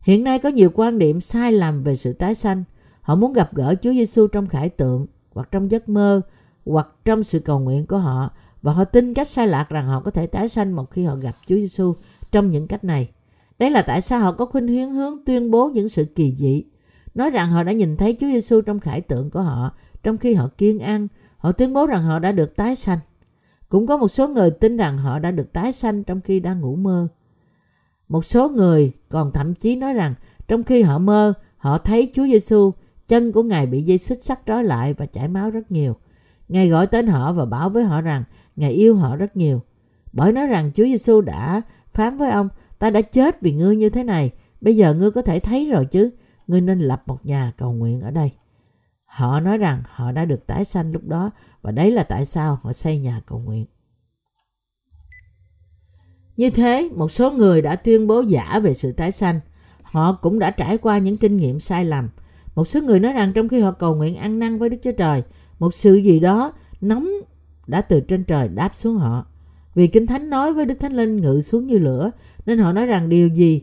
Hiện 0.01 0.25
nay 0.25 0.39
có 0.39 0.49
nhiều 0.49 0.71
quan 0.75 0.99
điểm 0.99 1.21
sai 1.21 1.53
lầm 1.53 1.83
về 1.83 1.97
sự 1.97 2.13
tái 2.13 2.35
sanh. 2.35 2.65
Họ 3.01 3.15
muốn 3.15 3.33
gặp 3.33 3.55
gỡ 3.55 3.75
Chúa 3.83 3.93
Giêsu 3.93 4.27
trong 4.27 4.47
khải 4.47 4.69
tượng 4.69 5.07
hoặc 5.31 5.49
trong 5.51 5.71
giấc 5.71 5.89
mơ 5.89 6.21
hoặc 6.65 6.89
trong 7.05 7.23
sự 7.23 7.39
cầu 7.39 7.59
nguyện 7.59 7.87
của 7.87 7.99
họ 7.99 8.31
và 8.63 8.73
họ 8.73 8.85
tin 8.85 9.15
cách 9.15 9.29
sai 9.29 9.47
lạc 9.47 9.69
rằng 9.69 9.87
họ 9.87 10.01
có 10.01 10.11
thể 10.11 10.27
tái 10.27 10.49
sanh 10.49 10.77
một 10.77 10.91
khi 10.91 11.05
họ 11.05 11.17
gặp 11.17 11.37
Chúa 11.47 11.57
Giêsu 11.57 11.95
trong 12.33 12.51
những 12.51 12.67
cách 12.67 12.85
này. 12.85 13.11
Đấy 13.59 13.71
là 13.71 13.83
tại 13.83 14.01
sao 14.01 14.21
họ 14.21 14.33
có 14.33 14.47
khuynh 14.47 14.69
hướng 14.69 14.93
hướng 14.93 15.25
tuyên 15.27 15.51
bố 15.51 15.71
những 15.75 15.89
sự 15.89 16.05
kỳ 16.15 16.35
dị, 16.37 16.65
nói 17.15 17.31
rằng 17.31 17.51
họ 17.51 17.63
đã 17.63 17.73
nhìn 17.73 17.97
thấy 17.97 18.17
Chúa 18.21 18.27
Giêsu 18.27 18.61
trong 18.61 18.81
khải 18.81 19.01
tượng 19.01 19.31
của 19.31 19.43
họ, 19.43 19.71
trong 20.03 20.19
khi 20.19 20.35
họ 20.35 20.49
kiên 20.59 20.79
ăn, 20.79 21.09
họ 21.37 21.53
tuyên 21.53 21.73
bố 21.73 21.87
rằng 21.87 22.03
họ 22.03 22.19
đã 22.19 22.33
được 22.33 22.57
tái 22.57 22.77
sanh. 22.77 22.99
Cũng 23.69 23.87
có 23.87 23.97
một 23.97 24.09
số 24.09 24.29
người 24.29 24.51
tin 24.51 24.77
rằng 24.77 24.99
họ 24.99 25.19
đã 25.19 25.31
được 25.31 25.53
tái 25.53 25.73
sanh 25.73 26.05
trong 26.05 26.21
khi 26.21 26.41
đang 26.41 26.61
ngủ 26.61 26.77
mơ. 26.77 27.09
Một 28.09 28.25
số 28.25 28.49
người 28.49 28.93
còn 29.09 29.33
thậm 29.33 29.55
chí 29.55 29.77
nói 29.77 29.95
rằng 29.95 30.15
trong 30.49 30.63
khi 30.63 30.83
họ 30.83 30.99
mơ, 30.99 31.33
họ 31.57 31.79
thấy 31.79 32.11
Chúa 32.15 32.27
Giêsu, 32.27 32.73
chân 33.09 33.33
của 33.33 33.43
Ngài 33.43 33.67
bị 33.67 33.83
dây 33.83 33.99
xích 33.99 34.25
sắt 34.25 34.41
trói 34.47 34.65
lại 34.65 34.95
và 34.95 35.07
chảy 35.07 35.29
máu 35.29 35.51
rất 35.51 35.71
nhiều. 35.71 35.97
Ngài 36.49 36.69
gọi 36.69 36.87
tên 36.87 37.07
họ 37.07 37.33
và 37.33 37.45
bảo 37.45 37.71
với 37.71 37.85
họ 37.85 38.01
rằng 38.01 38.25
Ngài 38.57 38.73
yêu 38.73 38.97
họ 38.97 39.17
rất 39.17 39.37
nhiều. 39.37 39.63
Bởi 40.13 40.33
nói 40.33 40.47
rằng 40.47 40.71
Chúa 40.75 40.85
Giêsu 40.85 41.21
đã 41.21 41.63
phán 41.93 42.17
với 42.17 42.31
ông, 42.31 42.49
ta 42.79 42.91
đã 42.91 43.03
chết 43.03 43.41
vì 43.41 43.53
ngươi 43.53 43.77
như 43.77 43.91
thế 43.91 44.05
này, 44.05 44.31
bây 44.61 44.77
giờ 44.77 44.95
ngươi 44.95 45.11
có 45.11 45.23
thể 45.23 45.41
thấy 45.41 45.71
rồi 45.71 45.87
chứ, 45.87 46.11
ngươi 46.47 46.61
nên 46.61 46.79
lập 46.79 47.03
một 47.07 47.27
nhà 47.27 47.53
cầu 47.57 47.73
nguyện 47.73 48.01
ở 48.01 48.11
đây. 48.11 48.33
Họ 49.05 49.41
nói 49.41 49.59
rằng 49.59 49.83
họ 49.87 50.13
đã 50.13 50.25
được 50.25 50.47
tái 50.47 50.65
sanh 50.65 50.93
lúc 50.93 51.09
đó 51.09 51.31
và 51.63 51.71
đấy 51.71 51.91
là 51.91 52.03
tại 52.03 52.25
sao 52.25 52.59
họ 52.63 52.73
xây 52.73 52.99
nhà 52.99 53.21
cầu 53.27 53.39
nguyện. 53.39 53.67
Như 56.37 56.51
thế, 56.51 56.91
một 56.97 57.13
số 57.13 57.31
người 57.31 57.63
đã 57.63 57.77
tuyên 57.77 58.07
bố 58.07 58.21
giả 58.21 58.61
về 58.63 58.75
sự 58.75 58.93
tái 58.93 59.13
sanh. 59.13 59.41
Họ 59.83 60.13
cũng 60.13 60.39
đã 60.39 60.51
trải 60.51 60.79
qua 60.79 60.99
những 60.99 61.17
kinh 61.17 61.37
nghiệm 61.37 61.61
sai 61.61 61.85
lầm. 61.85 62.09
Một 62.55 62.65
số 62.69 62.81
người 62.81 63.01
nói 63.01 63.13
rằng 63.13 63.33
trong 63.33 63.49
khi 63.49 63.61
họ 63.61 63.73
cầu 63.73 63.95
nguyện 63.95 64.17
ăn 64.17 64.39
năn 64.39 64.59
với 64.59 64.69
Đức 64.69 64.77
Chúa 64.83 64.93
Trời, 64.93 65.23
một 65.59 65.75
sự 65.75 65.95
gì 65.95 66.21
đó 66.21 66.53
nóng 66.81 67.11
đã 67.71 67.81
từ 67.81 68.01
trên 68.01 68.25
trời 68.25 68.49
đáp 68.49 68.75
xuống 68.75 68.97
họ. 68.97 69.27
Vì 69.75 69.87
Kinh 69.87 70.07
Thánh 70.07 70.31
nói 70.31 70.53
với 70.53 70.67
Đức 70.67 70.81
Thánh 70.81 70.93
Linh 70.93 71.17
ngự 71.17 71.41
xuống 71.41 71.67
như 71.67 71.79
lửa, 71.79 72.11
nên 72.47 72.59
họ 72.59 72.73
nói 72.73 72.87
rằng 72.87 73.09
điều 73.09 73.29
gì, 73.29 73.63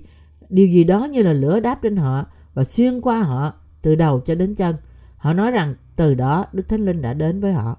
điều 0.50 0.68
gì 0.68 0.83
đó 0.83 1.06
như 1.06 1.24
là 1.24 1.33
lửa 1.33 1.59
đáp 1.59 1.80
trên 1.81 1.95
họ 1.95 2.25
và 2.54 2.63
xuyên 2.63 3.01
qua 3.01 3.19
họ 3.19 3.54
từ 3.81 3.95
đầu 3.95 4.19
cho 4.19 4.36
đến 4.36 4.56
chân. 4.56 4.75
Họ 5.18 5.33
nói 5.33 5.51
rằng 5.51 5.75
từ 5.95 6.13
đó 6.15 6.45
Đức 6.54 6.69
Thánh 6.69 6.86
Linh 6.86 7.01
đã 7.01 7.13
đến 7.13 7.39
với 7.39 7.54
họ. 7.54 7.77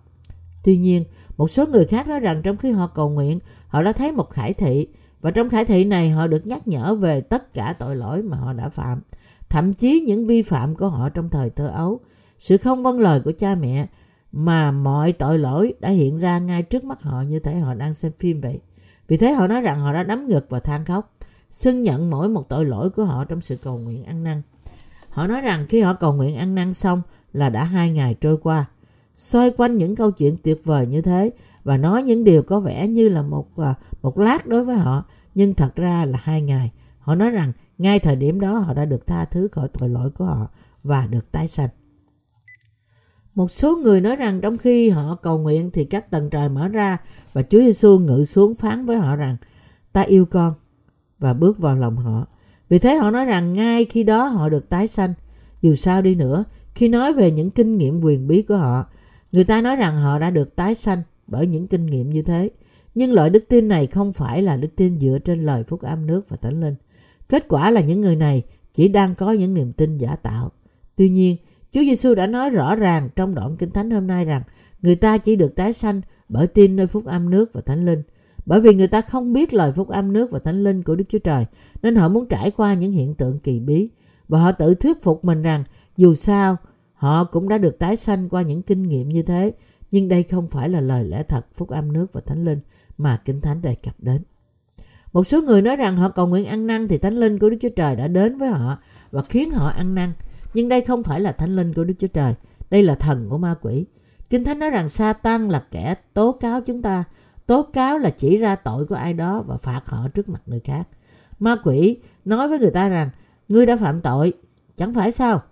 Tuy 0.65 0.79
nhiên, 0.79 1.05
một 1.37 1.51
số 1.51 1.67
người 1.67 1.85
khác 1.85 2.09
nói 2.09 2.21
rằng 2.21 2.43
trong 2.43 2.57
khi 2.57 2.71
họ 2.71 2.87
cầu 2.87 3.11
nguyện, 3.11 3.39
họ 3.69 3.83
đã 3.83 3.93
thấy 3.93 4.13
một 4.13 4.31
khải 4.31 4.55
thị 4.55 4.87
và 5.21 5.31
trong 5.31 5.49
khải 5.49 5.65
thị 5.65 5.85
này 5.85 6.11
họ 6.11 6.27
được 6.27 6.47
nhắc 6.47 6.69
nhở 6.69 6.95
về 6.95 7.21
tất 7.21 7.55
cả 7.55 7.75
tội 7.79 7.97
lỗi 7.97 8.23
mà 8.23 8.37
họ 8.37 8.53
đã 8.53 8.69
phạm, 8.69 9.01
thậm 9.49 9.73
chí 9.73 10.01
những 10.07 10.27
vi 10.27 10.43
phạm 10.43 10.75
của 10.75 10.89
họ 10.89 11.09
trong 11.09 11.29
thời 11.29 11.51
thơ 11.51 11.67
ấu, 11.67 12.01
sự 12.39 12.57
không 12.57 12.83
vâng 12.83 13.01
lời 13.01 13.21
của 13.25 13.33
cha 13.39 13.55
mẹ 13.55 13.87
mà 14.33 14.71
mọi 14.71 15.13
tội 15.13 15.39
lỗi 15.39 15.75
đã 15.81 15.89
hiện 15.89 16.19
ra 16.19 16.39
ngay 16.39 16.63
trước 16.63 16.85
mắt 16.85 17.03
họ 17.03 17.23
như 17.23 17.39
thể 17.39 17.59
họ 17.59 17.75
đang 17.75 17.95
xem 17.95 18.13
phim 18.19 18.41
vậy. 18.41 18.61
Vì 19.09 19.17
thế 19.17 19.33
họ 19.33 19.47
nói 19.47 19.61
rằng 19.61 19.81
họ 19.81 19.93
đã 19.93 20.03
đấm 20.03 20.29
ngực 20.29 20.47
và 20.49 20.61
than 20.61 20.85
khóc, 20.85 21.13
xưng 21.51 21.83
nhận 21.83 22.11
mỗi 22.11 22.29
một 22.29 22.49
tội 22.49 22.65
lỗi 22.65 22.91
của 22.91 23.05
họ 23.05 23.25
trong 23.25 23.41
sự 23.41 23.57
cầu 23.57 23.79
nguyện 23.79 24.05
ăn 24.05 24.25
năn. 24.25 24.43
Họ 25.09 25.27
nói 25.27 25.41
rằng 25.41 25.67
khi 25.69 25.81
họ 25.81 25.95
cầu 25.95 26.13
nguyện 26.13 26.37
ăn 26.37 26.55
năn 26.55 26.73
xong 26.73 27.03
là 27.33 27.49
đã 27.49 27.65
hai 27.65 27.91
ngày 27.91 28.15
trôi 28.21 28.37
qua. 28.43 28.65
Xoay 29.15 29.51
quanh 29.51 29.77
những 29.79 29.97
câu 29.97 30.11
chuyện 30.11 30.37
tuyệt 30.43 30.61
vời 30.65 30.87
như 30.87 31.03
thế 31.03 31.31
và 31.65 31.77
nói 31.77 32.03
những 32.03 32.25
điều 32.25 32.43
có 32.43 32.61
vẻ 32.61 32.89
như 32.89 33.09
là 33.09 33.23
một 33.23 33.57
à, 33.57 33.75
một 34.03 34.19
lát 34.19 34.47
đối 34.47 34.65
với 34.65 34.77
họ 34.77 35.05
nhưng 35.35 35.55
thật 35.55 35.77
ra 35.77 36.05
là 36.05 36.19
hai 36.23 36.43
ngày. 36.43 36.73
Họ 36.99 37.15
nói 37.15 37.31
rằng 37.31 37.53
ngay 37.79 37.99
thời 37.99 38.17
điểm 38.17 38.41
đó 38.41 38.59
họ 38.59 38.75
đã 38.75 38.85
được 38.85 39.07
tha 39.07 39.25
thứ 39.25 39.49
khỏi 39.49 39.69
tội 39.79 39.89
lỗi 39.89 40.11
của 40.11 40.25
họ 40.25 40.49
và 40.85 41.07
được 41.07 41.33
tái 41.33 41.49
sanh. 41.49 41.69
Một 43.39 43.51
số 43.51 43.77
người 43.77 44.01
nói 44.01 44.17
rằng 44.17 44.41
trong 44.41 44.59
khi 44.59 44.89
họ 44.89 45.15
cầu 45.23 45.39
nguyện 45.39 45.71
thì 45.71 45.85
các 45.85 46.11
tầng 46.11 46.31
trời 46.31 46.49
mở 46.49 46.69
ra 46.69 46.99
và 47.33 47.43
Chúa 47.43 47.59
Giêsu 47.59 47.99
ngự 47.99 48.25
xuống 48.25 48.55
phán 48.55 48.87
với 48.87 48.97
họ 48.97 49.17
rằng 49.17 49.37
ta 49.93 50.03
yêu 50.03 50.27
con 50.27 50.55
và 51.19 51.35
bước 51.35 51.59
vào 51.59 51.77
lòng 51.77 51.97
họ. 51.97 52.27
Vì 52.69 52.79
thế 52.79 52.95
họ 52.95 53.11
nói 53.11 53.25
rằng 53.25 53.53
ngay 53.53 53.85
khi 53.85 54.03
đó 54.03 54.25
họ 54.25 54.49
được 54.49 54.69
tái 54.69 54.87
sanh. 54.87 55.15
Dù 55.63 55.75
sao 55.75 56.03
đi 56.03 56.15
nữa, 56.15 56.45
khi 56.75 56.89
nói 56.89 57.13
về 57.13 57.31
những 57.31 57.51
kinh 57.51 57.77
nghiệm 57.77 58.01
quyền 58.01 58.29
bí 58.29 58.43
của 58.43 58.57
họ, 58.57 58.87
người 59.33 59.45
ta 59.45 59.61
nói 59.61 59.77
rằng 59.77 59.97
họ 59.97 60.19
đã 60.19 60.31
được 60.31 60.57
tái 60.57 60.75
sanh 60.75 61.03
bởi 61.27 61.47
những 61.47 61.67
kinh 61.67 61.87
nghiệm 61.87 62.11
như 62.11 62.23
thế. 62.23 62.51
Nhưng 62.95 63.13
loại 63.13 63.31
đức 63.31 63.45
tin 63.49 63.69
này 63.69 63.87
không 63.87 64.13
phải 64.13 64.43
là 64.43 64.57
đức 64.57 64.77
tin 64.77 65.01
dựa 65.01 65.19
trên 65.25 65.47
lời 65.47 65.65
phúc 65.65 65.83
âm 65.83 66.07
nước 66.07 66.29
và 66.29 66.37
thánh 66.37 66.61
linh. 66.61 66.75
Kết 67.29 67.49
quả 67.49 67.71
là 67.71 67.81
những 67.81 68.01
người 68.01 68.17
này 68.17 68.43
chỉ 68.73 68.89
đang 68.89 69.15
có 69.15 69.33
những 69.33 69.55
niềm 69.55 69.73
tin 69.73 69.99
giả 69.99 70.17
tạo. 70.17 70.53
Tuy 70.97 71.11
nhiên, 71.11 71.37
Chúa 71.73 71.81
Giêsu 71.81 72.15
đã 72.15 72.27
nói 72.27 72.51
rõ 72.51 72.75
ràng 72.75 73.09
trong 73.17 73.35
đoạn 73.35 73.57
Kinh 73.57 73.71
Thánh 73.71 73.91
hôm 73.91 74.07
nay 74.07 74.25
rằng 74.25 74.43
người 74.83 74.97
ta 74.97 75.19
chỉ 75.19 75.37
được 75.37 75.57
tái 75.57 75.73
sanh 75.73 76.01
bởi 76.29 76.47
tin 76.47 76.77
nơi 76.77 76.87
phúc 76.87 77.05
âm 77.07 77.31
nước 77.31 77.51
và 77.53 77.61
thánh 77.61 77.87
linh. 77.87 78.03
Bởi 78.47 78.61
vì 78.61 78.75
người 78.75 78.89
ta 78.89 79.01
không 79.01 79.33
biết 79.33 79.55
lời 79.55 79.73
phúc 79.73 79.89
âm 79.89 80.13
nước 80.13 80.31
và 80.31 80.39
thánh 80.39 80.65
linh 80.65 80.83
của 80.83 80.97
Đức 80.97 81.05
Chúa 81.09 81.19
Trời, 81.19 81.45
nên 81.83 81.97
họ 81.97 82.09
muốn 82.09 82.27
trải 82.29 82.51
qua 82.51 82.75
những 82.75 82.93
hiện 82.93 83.15
tượng 83.15 83.39
kỳ 83.39 83.61
bí 83.61 83.89
và 84.29 84.39
họ 84.41 84.53
tự 84.53 84.75
thuyết 84.75 85.03
phục 85.03 85.25
mình 85.25 85.43
rằng 85.43 85.65
dù 85.97 86.15
sao, 86.15 86.57
họ 86.95 87.25
cũng 87.25 87.49
đã 87.49 87.59
được 87.59 87.79
tái 87.79 87.97
sanh 87.97 88.29
qua 88.29 88.43
những 88.43 88.63
kinh 88.63 88.83
nghiệm 88.83 89.09
như 89.09 89.23
thế 89.23 89.53
nhưng 89.91 90.09
đây 90.09 90.23
không 90.23 90.49
phải 90.49 90.69
là 90.69 90.81
lời 90.81 91.05
lẽ 91.05 91.23
thật 91.23 91.47
phúc 91.55 91.69
âm 91.69 91.93
nước 91.93 92.13
và 92.13 92.21
thánh 92.21 92.45
linh 92.45 92.61
mà 92.99 93.19
Kinh 93.25 93.41
Thánh 93.41 93.63
đề 93.63 93.75
cập 93.75 93.95
đến. 93.99 94.23
Một 95.13 95.25
số 95.25 95.43
người 95.43 95.63
nói 95.63 95.77
rằng 95.77 95.97
họ 95.97 96.09
cầu 96.09 96.27
nguyện 96.27 96.45
ăn 96.45 96.67
năn 96.67 96.89
thì 96.89 96.99
thánh 96.99 97.15
linh 97.15 97.39
của 97.39 97.51
Đức 97.51 97.57
Chúa 97.61 97.69
Trời 97.77 97.97
đã 97.97 98.09
đến 98.09 98.39
với 98.39 98.49
họ 98.49 98.79
và 99.11 99.23
khiến 99.23 99.51
họ 99.51 99.69
ăn 99.69 99.95
năn. 99.95 100.13
Nhưng 100.55 100.69
đây 100.69 100.81
không 100.81 101.03
phải 101.03 101.21
là 101.21 101.33
thánh 101.33 101.57
linh 101.57 101.75
của 101.75 101.85
Đức 101.85 101.95
Chúa 101.99 102.07
Trời, 102.07 102.35
đây 102.71 102.83
là 102.83 102.95
thần 102.95 103.29
của 103.29 103.39
ma 103.39 103.55
quỷ. 103.61 103.87
Kinh 104.31 104.45
Thánh 104.45 104.59
nói 104.59 104.71
rằng 104.71 104.89
Satan 104.89 105.49
là 105.49 105.65
kẻ 105.71 105.95
tố 106.15 106.33
cáo 106.33 106.61
chúng 106.61 106.83
ta. 106.83 107.05
Tố 107.47 107.63
cáo 107.63 107.99
là 107.99 108.11
chỉ 108.11 108.37
ra 108.37 108.57
tội 108.57 108.87
của 108.87 108.95
ai 108.95 109.15
đó 109.15 109.43
và 109.47 109.57
phạt 109.57 109.81
họ 109.87 110.09
trước 110.09 110.29
mặt 110.29 110.43
người 110.47 110.61
khác. 110.61 110.89
Ma 111.39 111.57
quỷ 111.65 111.97
nói 112.25 112.49
với 112.49 112.59
người 112.59 112.71
ta 112.71 112.89
rằng 112.89 113.11
ngươi 113.49 113.67
đã 113.67 113.77
phạm 113.77 114.01
tội, 114.01 114.33
chẳng 114.77 114.95
phải 114.95 115.13
sao? 115.13 115.43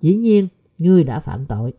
Dĩ 0.00 0.14
nhiên, 0.14 0.48
ngươi 0.78 1.04
đã 1.04 1.20
phạm 1.20 1.46
tội. 1.46 1.72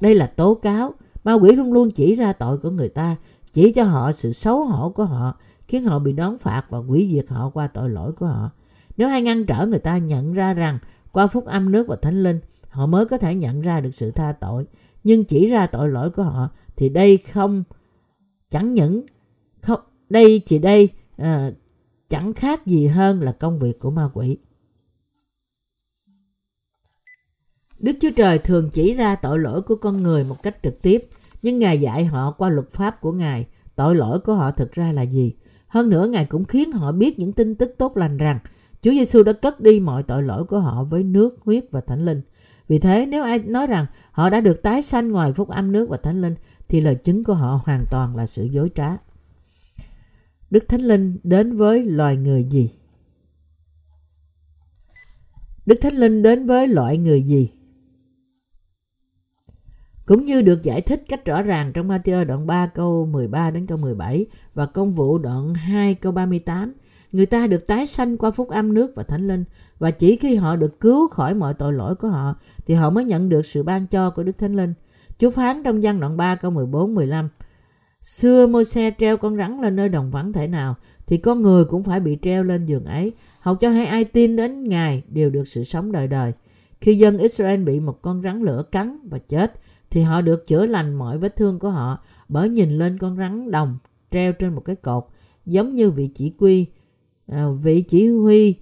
Đây 0.00 0.14
là 0.14 0.26
tố 0.26 0.54
cáo. 0.54 0.94
Ma 1.24 1.32
quỷ 1.32 1.52
luôn 1.52 1.72
luôn 1.72 1.90
chỉ 1.90 2.14
ra 2.14 2.32
tội 2.32 2.58
của 2.58 2.70
người 2.70 2.88
ta, 2.88 3.16
chỉ 3.52 3.72
cho 3.72 3.84
họ 3.84 4.12
sự 4.12 4.32
xấu 4.32 4.64
hổ 4.64 4.90
của 4.90 5.04
họ, 5.04 5.38
khiến 5.68 5.84
họ 5.84 5.98
bị 5.98 6.12
đón 6.12 6.38
phạt 6.38 6.62
và 6.68 6.78
quỷ 6.78 7.08
diệt 7.12 7.28
họ 7.28 7.50
qua 7.50 7.66
tội 7.66 7.90
lỗi 7.90 8.12
của 8.12 8.26
họ. 8.26 8.50
Nếu 8.96 9.08
hay 9.08 9.22
ngăn 9.22 9.46
trở 9.46 9.66
người 9.66 9.78
ta 9.78 9.98
nhận 9.98 10.32
ra 10.32 10.54
rằng 10.54 10.78
qua 11.12 11.26
phúc 11.26 11.44
âm 11.44 11.72
nước 11.72 11.86
và 11.88 11.96
thánh 12.02 12.22
linh, 12.22 12.40
họ 12.68 12.86
mới 12.86 13.06
có 13.06 13.18
thể 13.18 13.34
nhận 13.34 13.60
ra 13.60 13.80
được 13.80 13.94
sự 13.94 14.10
tha 14.10 14.32
tội. 14.32 14.66
Nhưng 15.04 15.24
chỉ 15.24 15.46
ra 15.46 15.66
tội 15.66 15.88
lỗi 15.88 16.10
của 16.10 16.22
họ 16.22 16.48
thì 16.76 16.88
đây 16.88 17.16
không 17.16 17.64
chẳng 18.50 18.74
những 18.74 19.02
không 19.62 19.80
đây 20.08 20.42
chỉ 20.46 20.58
đây 20.58 20.88
à, 21.16 21.50
chẳng 22.08 22.32
khác 22.32 22.66
gì 22.66 22.86
hơn 22.86 23.20
là 23.20 23.32
công 23.32 23.58
việc 23.58 23.78
của 23.78 23.90
ma 23.90 24.10
quỷ. 24.14 24.38
Đức 27.78 27.96
Chúa 28.00 28.10
Trời 28.16 28.38
thường 28.38 28.70
chỉ 28.70 28.94
ra 28.94 29.16
tội 29.16 29.38
lỗi 29.38 29.62
của 29.62 29.76
con 29.76 30.02
người 30.02 30.24
một 30.24 30.42
cách 30.42 30.56
trực 30.62 30.82
tiếp. 30.82 31.08
Nhưng 31.42 31.58
Ngài 31.58 31.80
dạy 31.80 32.04
họ 32.04 32.30
qua 32.30 32.48
luật 32.48 32.70
pháp 32.70 33.00
của 33.00 33.12
Ngài 33.12 33.46
tội 33.76 33.94
lỗi 33.94 34.20
của 34.20 34.34
họ 34.34 34.50
thực 34.50 34.72
ra 34.72 34.92
là 34.92 35.02
gì. 35.02 35.34
Hơn 35.66 35.88
nữa 35.88 36.06
Ngài 36.06 36.24
cũng 36.24 36.44
khiến 36.44 36.72
họ 36.72 36.92
biết 36.92 37.18
những 37.18 37.32
tin 37.32 37.54
tức 37.54 37.74
tốt 37.78 37.96
lành 37.96 38.16
rằng 38.16 38.38
Chúa 38.82 38.90
Giêsu 38.90 39.22
đã 39.22 39.32
cất 39.32 39.60
đi 39.60 39.80
mọi 39.80 40.02
tội 40.02 40.22
lỗi 40.22 40.44
của 40.44 40.58
họ 40.58 40.84
với 40.84 41.02
nước, 41.02 41.38
huyết 41.40 41.64
và 41.70 41.80
thánh 41.80 42.04
linh. 42.04 42.20
Vì 42.68 42.78
thế 42.78 43.06
nếu 43.06 43.22
ai 43.22 43.38
nói 43.38 43.66
rằng 43.66 43.86
họ 44.12 44.30
đã 44.30 44.40
được 44.40 44.62
tái 44.62 44.82
sanh 44.82 45.08
ngoài 45.08 45.32
phúc 45.32 45.48
âm 45.48 45.72
nước 45.72 45.88
và 45.88 45.96
thánh 45.96 46.20
linh 46.20 46.34
thì 46.68 46.80
lời 46.80 46.94
chứng 46.94 47.24
của 47.24 47.34
họ 47.34 47.60
hoàn 47.64 47.84
toàn 47.90 48.16
là 48.16 48.26
sự 48.26 48.44
dối 48.44 48.70
trá. 48.74 48.96
Đức 50.50 50.68
Thánh 50.68 50.80
Linh 50.80 51.18
đến 51.22 51.56
với 51.56 51.84
loài 51.84 52.16
người 52.16 52.44
gì? 52.44 52.70
Đức 55.66 55.78
Thánh 55.80 55.94
Linh 55.94 56.22
đến 56.22 56.46
với 56.46 56.68
loại 56.68 56.98
người 56.98 57.22
gì? 57.22 57.50
Cũng 60.06 60.24
như 60.24 60.42
được 60.42 60.62
giải 60.62 60.80
thích 60.80 61.02
cách 61.08 61.24
rõ 61.24 61.42
ràng 61.42 61.72
trong 61.72 61.88
Matthew 61.88 62.24
đoạn 62.24 62.46
3 62.46 62.66
câu 62.66 63.06
13 63.06 63.50
đến 63.50 63.66
câu 63.66 63.78
17 63.78 64.26
và 64.54 64.66
công 64.66 64.92
vụ 64.92 65.18
đoạn 65.18 65.54
2 65.54 65.94
câu 65.94 66.12
38, 66.12 66.72
người 67.12 67.26
ta 67.26 67.46
được 67.46 67.66
tái 67.66 67.86
sanh 67.86 68.16
qua 68.16 68.30
phúc 68.30 68.48
âm 68.48 68.74
nước 68.74 68.92
và 68.94 69.02
thánh 69.02 69.28
linh 69.28 69.44
và 69.78 69.90
chỉ 69.90 70.16
khi 70.16 70.34
họ 70.34 70.56
được 70.56 70.80
cứu 70.80 71.08
khỏi 71.08 71.34
mọi 71.34 71.54
tội 71.54 71.72
lỗi 71.72 71.94
của 71.94 72.08
họ, 72.08 72.34
thì 72.66 72.74
họ 72.74 72.90
mới 72.90 73.04
nhận 73.04 73.28
được 73.28 73.46
sự 73.46 73.62
ban 73.62 73.86
cho 73.86 74.10
của 74.10 74.22
Đức 74.22 74.38
Thánh 74.38 74.56
Linh. 74.56 74.74
Chúa 75.18 75.30
phán 75.30 75.62
trong 75.62 75.80
văn 75.82 76.00
đoạn 76.00 76.16
3 76.16 76.34
câu 76.34 76.50
14 76.50 76.94
15 76.94 77.28
Xưa 78.02 78.46
Môi-se 78.46 78.90
treo 78.98 79.16
con 79.16 79.36
rắn 79.36 79.60
lên 79.60 79.76
nơi 79.76 79.88
đồng 79.88 80.10
vắng 80.10 80.32
thể 80.32 80.46
nào, 80.46 80.74
thì 81.06 81.16
con 81.16 81.42
người 81.42 81.64
cũng 81.64 81.82
phải 81.82 82.00
bị 82.00 82.18
treo 82.22 82.44
lên 82.44 82.66
giường 82.66 82.84
ấy 82.84 83.12
hầu 83.40 83.54
cho 83.54 83.68
hai 83.68 83.86
ai 83.86 84.04
tin 84.04 84.36
đến 84.36 84.64
Ngài 84.64 85.02
đều 85.08 85.30
được 85.30 85.48
sự 85.48 85.64
sống 85.64 85.92
đời 85.92 86.08
đời. 86.08 86.32
Khi 86.80 86.98
dân 86.98 87.18
Israel 87.18 87.62
bị 87.62 87.80
một 87.80 88.02
con 88.02 88.22
rắn 88.22 88.42
lửa 88.42 88.62
cắn 88.72 88.98
và 89.08 89.18
chết, 89.18 89.52
thì 89.90 90.02
họ 90.02 90.20
được 90.20 90.46
chữa 90.46 90.66
lành 90.66 90.94
mọi 90.94 91.18
vết 91.18 91.36
thương 91.36 91.58
của 91.58 91.70
họ 91.70 91.98
bởi 92.28 92.48
nhìn 92.48 92.78
lên 92.78 92.98
con 92.98 93.16
rắn 93.16 93.50
đồng 93.50 93.78
treo 94.10 94.32
trên 94.32 94.54
một 94.54 94.60
cái 94.60 94.76
cột, 94.76 95.04
giống 95.46 95.74
như 95.74 95.90
vị 95.90 96.10
chỉ 96.14 96.32
quy 96.38 96.66
À, 97.30 97.46
vị 97.62 97.82
chỉ 97.82 98.08
huy 98.08 98.54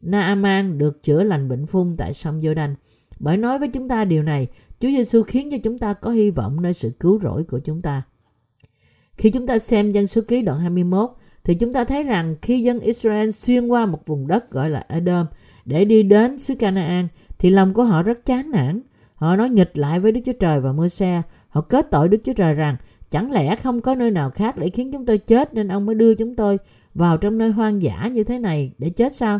Naaman 0.00 0.78
được 0.78 1.02
chữa 1.02 1.22
lành 1.22 1.48
bệnh 1.48 1.66
phun 1.66 1.94
tại 1.98 2.12
sông 2.12 2.40
Giô-đanh. 2.40 2.74
Bởi 3.18 3.36
nói 3.36 3.58
với 3.58 3.68
chúng 3.68 3.88
ta 3.88 4.04
điều 4.04 4.22
này, 4.22 4.48
Chúa 4.80 4.88
Giêsu 4.88 5.22
khiến 5.22 5.50
cho 5.50 5.56
chúng 5.62 5.78
ta 5.78 5.92
có 5.92 6.10
hy 6.10 6.30
vọng 6.30 6.62
nơi 6.62 6.74
sự 6.74 6.90
cứu 7.00 7.20
rỗi 7.22 7.44
của 7.44 7.58
chúng 7.58 7.80
ta. 7.80 8.02
Khi 9.16 9.30
chúng 9.30 9.46
ta 9.46 9.58
xem 9.58 9.92
dân 9.92 10.06
số 10.06 10.20
ký 10.28 10.42
đoạn 10.42 10.60
21, 10.60 11.10
thì 11.44 11.54
chúng 11.54 11.72
ta 11.72 11.84
thấy 11.84 12.02
rằng 12.02 12.36
khi 12.42 12.62
dân 12.62 12.80
Israel 12.80 13.30
xuyên 13.30 13.66
qua 13.66 13.86
một 13.86 14.06
vùng 14.06 14.26
đất 14.26 14.50
gọi 14.50 14.70
là 14.70 14.84
Edom 14.88 15.26
để 15.64 15.84
đi 15.84 16.02
đến 16.02 16.38
xứ 16.38 16.54
Canaan, 16.54 17.08
thì 17.38 17.50
lòng 17.50 17.74
của 17.74 17.84
họ 17.84 18.02
rất 18.02 18.24
chán 18.24 18.50
nản. 18.50 18.80
Họ 19.14 19.36
nói 19.36 19.50
nghịch 19.50 19.78
lại 19.78 20.00
với 20.00 20.12
Đức 20.12 20.20
Chúa 20.24 20.32
Trời 20.40 20.60
và 20.60 20.72
môi 20.72 20.88
xe. 20.88 21.22
Họ 21.48 21.60
kết 21.60 21.90
tội 21.90 22.08
Đức 22.08 22.18
Chúa 22.24 22.32
Trời 22.32 22.54
rằng 22.54 22.76
chẳng 23.10 23.32
lẽ 23.32 23.56
không 23.56 23.80
có 23.80 23.94
nơi 23.94 24.10
nào 24.10 24.30
khác 24.30 24.56
để 24.58 24.70
khiến 24.70 24.92
chúng 24.92 25.06
tôi 25.06 25.18
chết 25.18 25.54
nên 25.54 25.68
ông 25.68 25.86
mới 25.86 25.94
đưa 25.94 26.14
chúng 26.14 26.34
tôi 26.34 26.58
vào 26.94 27.16
trong 27.16 27.38
nơi 27.38 27.50
hoang 27.50 27.82
dã 27.82 28.10
như 28.12 28.24
thế 28.24 28.38
này 28.38 28.72
để 28.78 28.90
chết 28.90 29.14
sao? 29.14 29.38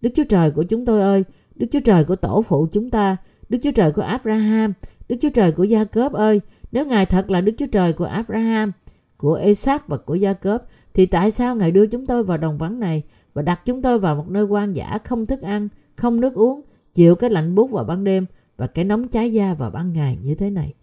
Đức 0.00 0.10
Chúa 0.14 0.24
Trời 0.28 0.50
của 0.50 0.62
chúng 0.62 0.84
tôi 0.84 1.00
ơi, 1.00 1.24
Đức 1.54 1.66
Chúa 1.72 1.80
Trời 1.80 2.04
của 2.04 2.16
tổ 2.16 2.42
phụ 2.42 2.66
chúng 2.72 2.90
ta, 2.90 3.16
Đức 3.48 3.58
Chúa 3.62 3.70
Trời 3.70 3.92
của 3.92 4.02
Abraham, 4.02 4.72
Đức 5.08 5.16
Chúa 5.20 5.28
Trời 5.28 5.52
của 5.52 5.64
Gia 5.64 5.84
Cớp 5.84 6.12
ơi, 6.12 6.40
nếu 6.72 6.86
Ngài 6.86 7.06
thật 7.06 7.30
là 7.30 7.40
Đức 7.40 7.52
Chúa 7.58 7.66
Trời 7.66 7.92
của 7.92 8.04
Abraham, 8.04 8.72
của 9.16 9.34
Isaac 9.34 9.88
và 9.88 9.96
của 9.96 10.14
Gia 10.14 10.32
Cớp, 10.32 10.64
thì 10.94 11.06
tại 11.06 11.30
sao 11.30 11.56
Ngài 11.56 11.70
đưa 11.70 11.86
chúng 11.86 12.06
tôi 12.06 12.22
vào 12.22 12.38
đồng 12.38 12.58
vắng 12.58 12.80
này 12.80 13.02
và 13.34 13.42
đặt 13.42 13.60
chúng 13.64 13.82
tôi 13.82 13.98
vào 13.98 14.16
một 14.16 14.28
nơi 14.28 14.44
hoang 14.44 14.76
dã 14.76 14.98
không 15.04 15.26
thức 15.26 15.42
ăn, 15.42 15.68
không 15.96 16.20
nước 16.20 16.34
uống, 16.34 16.60
chịu 16.94 17.14
cái 17.14 17.30
lạnh 17.30 17.54
buốt 17.54 17.70
vào 17.70 17.84
ban 17.84 18.04
đêm 18.04 18.26
và 18.56 18.66
cái 18.66 18.84
nóng 18.84 19.08
cháy 19.08 19.32
da 19.32 19.54
vào 19.54 19.70
ban 19.70 19.92
ngày 19.92 20.18
như 20.22 20.34
thế 20.34 20.50
này? 20.50 20.74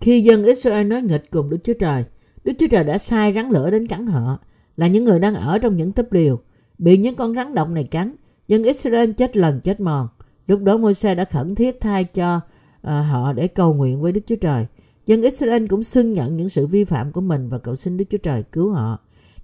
Khi 0.00 0.20
dân 0.20 0.44
Israel 0.44 0.86
nói 0.86 1.02
nghịch 1.02 1.30
cùng 1.30 1.50
Đức 1.50 1.58
Chúa 1.62 1.72
Trời, 1.80 2.04
Đức 2.46 2.52
Chúa 2.58 2.66
Trời 2.70 2.84
đã 2.84 2.98
sai 2.98 3.32
rắn 3.32 3.50
lửa 3.50 3.70
đến 3.70 3.86
cắn 3.86 4.06
họ, 4.06 4.38
là 4.76 4.86
những 4.86 5.04
người 5.04 5.20
đang 5.20 5.34
ở 5.34 5.58
trong 5.58 5.76
những 5.76 5.92
túp 5.92 6.12
liều, 6.12 6.40
bị 6.78 6.96
những 6.96 7.14
con 7.14 7.34
rắn 7.34 7.54
độc 7.54 7.70
này 7.70 7.84
cắn, 7.84 8.14
dân 8.48 8.62
Israel 8.62 9.12
chết 9.12 9.36
lần 9.36 9.60
chết 9.60 9.80
mòn. 9.80 10.08
Lúc 10.46 10.62
đó 10.62 10.76
Môi-se 10.76 11.14
đã 11.14 11.24
khẩn 11.24 11.54
thiết 11.54 11.80
thay 11.80 12.04
cho 12.04 12.36
uh, 12.36 12.90
họ 13.10 13.32
để 13.32 13.48
cầu 13.48 13.74
nguyện 13.74 14.00
với 14.00 14.12
Đức 14.12 14.20
Chúa 14.26 14.36
Trời. 14.40 14.66
Dân 15.06 15.22
Israel 15.22 15.66
cũng 15.66 15.82
xưng 15.82 16.12
nhận 16.12 16.36
những 16.36 16.48
sự 16.48 16.66
vi 16.66 16.84
phạm 16.84 17.12
của 17.12 17.20
mình 17.20 17.48
và 17.48 17.58
cầu 17.58 17.76
xin 17.76 17.96
Đức 17.96 18.04
Chúa 18.10 18.18
Trời 18.18 18.42
cứu 18.52 18.72
họ. 18.72 18.98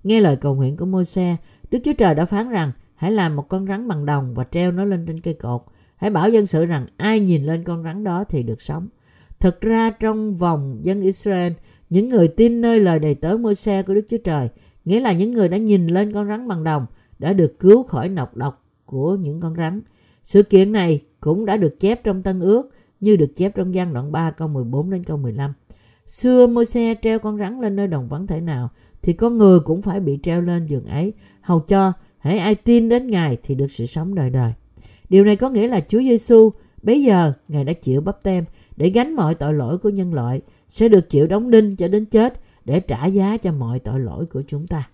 Nghe 0.04 0.20
lời 0.20 0.36
cầu 0.36 0.54
nguyện 0.54 0.76
của 0.76 0.86
Môi-se, 0.86 1.36
Đức 1.70 1.78
Chúa 1.84 1.92
Trời 1.98 2.14
đã 2.14 2.24
phán 2.24 2.48
rằng 2.48 2.72
hãy 2.94 3.10
làm 3.10 3.36
một 3.36 3.48
con 3.48 3.66
rắn 3.66 3.88
bằng 3.88 4.06
đồng 4.06 4.34
và 4.34 4.44
treo 4.44 4.72
nó 4.72 4.84
lên 4.84 5.06
trên 5.06 5.20
cây 5.20 5.34
cột. 5.34 5.62
Hãy 5.96 6.10
bảo 6.10 6.28
dân 6.28 6.46
sự 6.46 6.66
rằng 6.66 6.86
ai 6.96 7.20
nhìn 7.20 7.44
lên 7.44 7.64
con 7.64 7.82
rắn 7.82 8.04
đó 8.04 8.24
thì 8.28 8.42
được 8.42 8.60
sống. 8.62 8.88
Thực 9.40 9.60
ra 9.60 9.90
trong 9.90 10.32
vòng 10.32 10.80
dân 10.82 11.00
Israel, 11.00 11.52
những 11.92 12.08
người 12.08 12.28
tin 12.28 12.60
nơi 12.60 12.80
lời 12.80 12.98
đầy 12.98 13.14
tớ 13.14 13.36
Môi-se 13.36 13.82
của 13.82 13.94
Đức 13.94 14.06
Chúa 14.10 14.16
Trời, 14.16 14.48
nghĩa 14.84 15.00
là 15.00 15.12
những 15.12 15.30
người 15.30 15.48
đã 15.48 15.56
nhìn 15.56 15.86
lên 15.86 16.12
con 16.12 16.28
rắn 16.28 16.48
bằng 16.48 16.64
đồng, 16.64 16.86
đã 17.18 17.32
được 17.32 17.58
cứu 17.58 17.82
khỏi 17.82 18.08
nọc 18.08 18.36
độc 18.36 18.64
của 18.86 19.16
những 19.20 19.40
con 19.40 19.54
rắn. 19.56 19.80
Sự 20.22 20.42
kiện 20.42 20.72
này 20.72 21.00
cũng 21.20 21.44
đã 21.44 21.56
được 21.56 21.80
chép 21.80 22.04
trong 22.04 22.22
Tân 22.22 22.40
Ước 22.40 22.70
như 23.00 23.16
được 23.16 23.36
chép 23.36 23.54
trong 23.54 23.74
gian 23.74 23.92
đoạn 23.92 24.12
3 24.12 24.30
câu 24.30 24.48
14 24.48 24.90
đến 24.90 25.04
câu 25.04 25.16
15. 25.16 25.52
Xưa 26.06 26.46
môi 26.46 26.66
xe 26.66 26.94
treo 27.02 27.18
con 27.18 27.38
rắn 27.38 27.60
lên 27.60 27.76
nơi 27.76 27.86
đồng 27.86 28.08
vắng 28.08 28.26
thể 28.26 28.40
nào 28.40 28.70
thì 29.02 29.12
con 29.12 29.38
người 29.38 29.60
cũng 29.60 29.82
phải 29.82 30.00
bị 30.00 30.18
treo 30.22 30.40
lên 30.40 30.66
giường 30.66 30.86
ấy 30.86 31.12
hầu 31.40 31.60
cho 31.60 31.92
hãy 32.18 32.38
ai 32.38 32.54
tin 32.54 32.88
đến 32.88 33.06
Ngài 33.06 33.36
thì 33.42 33.54
được 33.54 33.70
sự 33.70 33.86
sống 33.86 34.14
đời 34.14 34.30
đời. 34.30 34.52
Điều 35.08 35.24
này 35.24 35.36
có 35.36 35.50
nghĩa 35.50 35.68
là 35.68 35.80
Chúa 35.88 36.00
Giêsu 36.00 36.50
bây 36.82 37.02
giờ 37.02 37.32
Ngài 37.48 37.64
đã 37.64 37.72
chịu 37.72 38.00
bắp 38.00 38.22
tem 38.22 38.44
để 38.76 38.90
gánh 38.90 39.14
mọi 39.14 39.34
tội 39.34 39.54
lỗi 39.54 39.78
của 39.78 39.88
nhân 39.88 40.14
loại 40.14 40.40
sẽ 40.68 40.88
được 40.88 41.08
chịu 41.08 41.26
đóng 41.26 41.50
đinh 41.50 41.76
cho 41.76 41.88
đến 41.88 42.04
chết 42.04 42.40
để 42.64 42.80
trả 42.80 43.06
giá 43.06 43.36
cho 43.36 43.52
mọi 43.52 43.78
tội 43.78 44.00
lỗi 44.00 44.26
của 44.26 44.42
chúng 44.46 44.66
ta. 44.66 44.88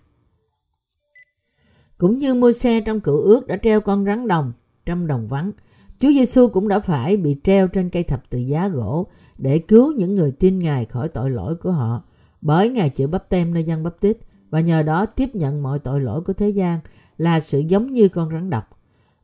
Cũng 1.97 2.17
như 2.17 2.33
môi 2.33 2.53
xe 2.53 2.81
trong 2.81 2.99
cựu 2.99 3.17
ước 3.17 3.47
đã 3.47 3.57
treo 3.57 3.81
con 3.81 4.05
rắn 4.05 4.27
đồng 4.27 4.53
trong 4.85 5.07
đồng 5.07 5.27
vắng, 5.27 5.51
Chúa 5.99 6.11
Giêsu 6.11 6.47
cũng 6.47 6.67
đã 6.67 6.79
phải 6.79 7.17
bị 7.17 7.39
treo 7.43 7.67
trên 7.67 7.89
cây 7.89 8.03
thập 8.03 8.29
tự 8.29 8.39
giá 8.39 8.67
gỗ 8.67 9.07
để 9.37 9.59
cứu 9.59 9.91
những 9.91 10.15
người 10.15 10.31
tin 10.31 10.59
Ngài 10.59 10.85
khỏi 10.85 11.09
tội 11.09 11.31
lỗi 11.31 11.55
của 11.55 11.71
họ. 11.71 12.03
Bởi 12.41 12.69
Ngài 12.69 12.89
chịu 12.89 13.07
bắp 13.07 13.29
tem 13.29 13.53
nơi 13.53 13.63
dân 13.63 13.83
bắp 13.83 13.99
tít 13.99 14.17
và 14.49 14.59
nhờ 14.59 14.83
đó 14.83 15.05
tiếp 15.05 15.35
nhận 15.35 15.63
mọi 15.63 15.79
tội 15.79 16.01
lỗi 16.01 16.21
của 16.21 16.33
thế 16.33 16.49
gian 16.49 16.79
là 17.17 17.39
sự 17.39 17.59
giống 17.59 17.93
như 17.93 18.07
con 18.07 18.29
rắn 18.29 18.49
độc. 18.49 18.63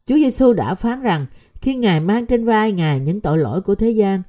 Chúa 0.05 0.15
Giêsu 0.15 0.53
đã 0.53 0.75
phán 0.75 1.01
rằng 1.01 1.25
khi 1.53 1.75
Ngài 1.75 1.99
mang 1.99 2.25
trên 2.25 2.45
vai 2.45 2.71
Ngài 2.71 2.99
những 2.99 3.21
tội 3.21 3.37
lỗi 3.37 3.61
của 3.61 3.75
thế 3.75 3.89
gian 3.89 4.21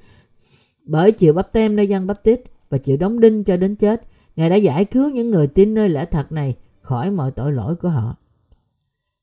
bởi 0.87 1.12
chịu 1.12 1.33
bắp 1.33 1.52
tem 1.52 1.76
nơi 1.76 1.87
dân 1.87 2.07
bắp 2.07 2.23
tít 2.23 2.40
và 2.71 2.78
chịu 2.78 2.97
đóng 2.97 3.21
đinh 3.21 3.45
cho 3.45 3.57
đến 3.57 3.76
chết, 3.76 4.02
Ngài 4.37 4.50
đã 4.50 4.57
giải 4.57 4.85
cứu 4.85 5.11
những 5.11 5.31
người 5.31 5.47
tin 5.47 5.75
nơi 5.75 5.88
lẽ 5.88 6.05
thật 6.05 6.33
này 6.33 6.57
khỏi 6.81 7.11
mọi 7.11 7.31
tội 7.31 7.52
lỗi 7.52 7.76
của 7.76 7.88
họ. 7.88 8.16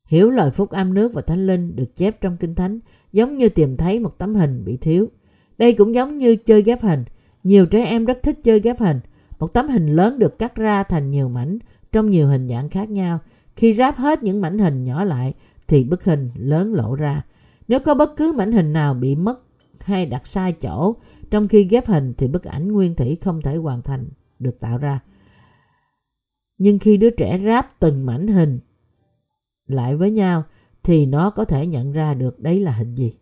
Hiểu 0.07 0.29
lời 0.29 0.49
phúc 0.49 0.69
âm 0.69 0.93
nước 0.93 1.13
và 1.13 1.21
thánh 1.21 1.47
linh 1.47 1.75
được 1.75 1.95
chép 1.95 2.21
trong 2.21 2.37
kinh 2.37 2.55
thánh 2.55 2.79
giống 3.11 3.37
như 3.37 3.49
tìm 3.49 3.77
thấy 3.77 3.99
một 3.99 4.17
tấm 4.17 4.35
hình 4.35 4.65
bị 4.65 4.77
thiếu. 4.77 5.07
Đây 5.57 5.73
cũng 5.73 5.95
giống 5.95 6.17
như 6.17 6.35
chơi 6.35 6.61
ghép 6.61 6.81
hình. 6.81 7.03
Nhiều 7.43 7.65
trẻ 7.65 7.85
em 7.85 8.05
rất 8.05 8.23
thích 8.23 8.39
chơi 8.43 8.59
ghép 8.59 8.79
hình. 8.79 8.99
Một 9.39 9.53
tấm 9.53 9.67
hình 9.67 9.87
lớn 9.87 10.19
được 10.19 10.39
cắt 10.39 10.55
ra 10.55 10.83
thành 10.83 11.11
nhiều 11.11 11.29
mảnh 11.29 11.57
trong 11.91 12.09
nhiều 12.09 12.27
hình 12.27 12.47
dạng 12.47 12.69
khác 12.69 12.89
nhau. 12.89 13.19
Khi 13.55 13.73
ráp 13.73 13.95
hết 13.95 14.23
những 14.23 14.41
mảnh 14.41 14.59
hình 14.59 14.83
nhỏ 14.83 15.03
lại 15.03 15.33
thì 15.67 15.83
bức 15.83 16.03
hình 16.03 16.29
lớn 16.35 16.73
lộ 16.73 16.95
ra. 16.95 17.21
Nếu 17.67 17.79
có 17.79 17.93
bất 17.93 18.15
cứ 18.15 18.33
mảnh 18.33 18.51
hình 18.51 18.73
nào 18.73 18.93
bị 18.93 19.15
mất 19.15 19.39
hay 19.81 20.05
đặt 20.05 20.27
sai 20.27 20.51
chỗ 20.51 20.95
trong 21.33 21.47
khi 21.47 21.63
ghép 21.63 21.85
hình 21.85 22.13
thì 22.17 22.27
bức 22.27 22.43
ảnh 22.43 22.71
nguyên 22.71 22.95
thủy 22.95 23.17
không 23.21 23.41
thể 23.41 23.55
hoàn 23.55 23.81
thành 23.81 24.09
được 24.39 24.59
tạo 24.59 24.77
ra. 24.77 24.99
Nhưng 26.57 26.79
khi 26.79 26.97
đứa 26.97 27.09
trẻ 27.09 27.39
ráp 27.45 27.79
từng 27.79 28.05
mảnh 28.05 28.27
hình 28.27 28.59
lại 29.67 29.95
với 29.95 30.11
nhau 30.11 30.43
thì 30.83 31.05
nó 31.05 31.29
có 31.29 31.45
thể 31.45 31.67
nhận 31.67 31.91
ra 31.91 32.13
được 32.13 32.39
đấy 32.39 32.59
là 32.59 32.71
hình 32.71 32.95
gì. 32.95 33.13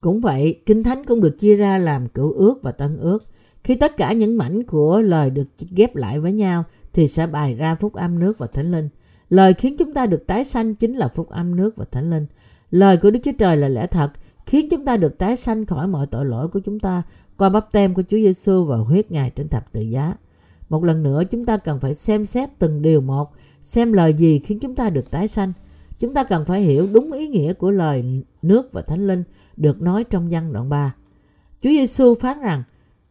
Cũng 0.00 0.20
vậy, 0.20 0.62
Kinh 0.66 0.82
Thánh 0.82 1.04
cũng 1.04 1.20
được 1.20 1.38
chia 1.38 1.56
ra 1.56 1.78
làm 1.78 2.08
cựu 2.08 2.32
ước 2.32 2.62
và 2.62 2.72
tân 2.72 2.98
ước. 2.98 3.24
Khi 3.64 3.74
tất 3.74 3.96
cả 3.96 4.12
những 4.12 4.38
mảnh 4.38 4.62
của 4.62 4.98
lời 4.98 5.30
được 5.30 5.48
ghép 5.76 5.96
lại 5.96 6.20
với 6.20 6.32
nhau 6.32 6.64
thì 6.92 7.08
sẽ 7.08 7.26
bày 7.26 7.54
ra 7.54 7.74
phúc 7.74 7.94
âm 7.94 8.18
nước 8.18 8.38
và 8.38 8.46
thánh 8.46 8.72
linh. 8.72 8.88
Lời 9.28 9.54
khiến 9.54 9.74
chúng 9.78 9.94
ta 9.94 10.06
được 10.06 10.26
tái 10.26 10.44
sanh 10.44 10.74
chính 10.74 10.94
là 10.94 11.08
phúc 11.08 11.28
âm 11.28 11.56
nước 11.56 11.76
và 11.76 11.84
thánh 11.84 12.10
linh. 12.10 12.26
Lời 12.70 12.96
của 12.96 13.10
Đức 13.10 13.20
Chúa 13.24 13.32
Trời 13.38 13.56
là 13.56 13.68
lẽ 13.68 13.86
thật, 13.86 14.10
khiến 14.46 14.68
chúng 14.70 14.84
ta 14.84 14.96
được 14.96 15.18
tái 15.18 15.36
sanh 15.36 15.66
khỏi 15.66 15.88
mọi 15.88 16.06
tội 16.06 16.24
lỗi 16.24 16.48
của 16.48 16.60
chúng 16.60 16.80
ta 16.80 17.02
qua 17.36 17.48
bắp 17.48 17.72
tem 17.72 17.94
của 17.94 18.02
Chúa 18.02 18.16
Giêsu 18.16 18.64
và 18.64 18.76
huyết 18.76 19.10
Ngài 19.10 19.30
trên 19.30 19.48
thập 19.48 19.72
tự 19.72 19.80
giá. 19.80 20.14
Một 20.68 20.84
lần 20.84 21.02
nữa 21.02 21.22
chúng 21.30 21.44
ta 21.44 21.56
cần 21.56 21.80
phải 21.80 21.94
xem 21.94 22.24
xét 22.24 22.48
từng 22.58 22.82
điều 22.82 23.00
một 23.00 23.32
xem 23.60 23.92
lời 23.92 24.14
gì 24.14 24.38
khiến 24.38 24.58
chúng 24.58 24.74
ta 24.74 24.90
được 24.90 25.10
tái 25.10 25.28
sanh. 25.28 25.52
Chúng 25.98 26.14
ta 26.14 26.24
cần 26.24 26.44
phải 26.44 26.60
hiểu 26.60 26.88
đúng 26.92 27.12
ý 27.12 27.28
nghĩa 27.28 27.52
của 27.52 27.70
lời 27.70 28.22
nước 28.42 28.72
và 28.72 28.82
thánh 28.82 29.06
linh 29.06 29.24
được 29.56 29.82
nói 29.82 30.04
trong 30.04 30.28
văn 30.30 30.52
đoạn 30.52 30.68
3. 30.68 30.94
Chúa 31.62 31.70
Giêsu 31.70 32.14
phán 32.14 32.40
rằng, 32.40 32.62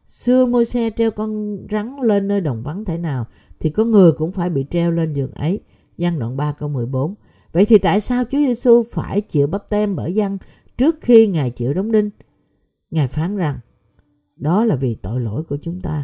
xưa 0.07 0.45
môi 0.45 0.65
xe 0.65 0.89
treo 0.89 1.11
con 1.11 1.57
rắn 1.71 1.95
lên 2.03 2.27
nơi 2.27 2.41
đồng 2.41 2.63
vắng 2.63 2.85
thể 2.85 2.97
nào, 2.97 3.25
thì 3.59 3.69
có 3.69 3.83
người 3.83 4.11
cũng 4.11 4.31
phải 4.31 4.49
bị 4.49 4.65
treo 4.69 4.91
lên 4.91 5.13
giường 5.13 5.31
ấy. 5.31 5.59
Văn 5.97 6.19
đoạn 6.19 6.37
3 6.37 6.51
câu 6.51 6.69
14. 6.69 7.15
Vậy 7.51 7.65
thì 7.65 7.77
tại 7.77 7.99
sao 7.99 8.23
Chúa 8.23 8.37
Giêsu 8.37 8.83
phải 8.91 9.21
chịu 9.21 9.47
bắp 9.47 9.69
tem 9.69 9.95
bởi 9.95 10.13
dân 10.13 10.37
trước 10.77 10.97
khi 11.01 11.27
Ngài 11.27 11.49
chịu 11.49 11.73
đóng 11.73 11.91
đinh? 11.91 12.09
Ngài 12.91 13.07
phán 13.07 13.35
rằng, 13.35 13.59
Đó 14.35 14.65
là 14.65 14.75
vì 14.75 14.95
tội 14.95 15.19
lỗi 15.21 15.43
của 15.43 15.57
chúng 15.61 15.81
ta. 15.81 16.03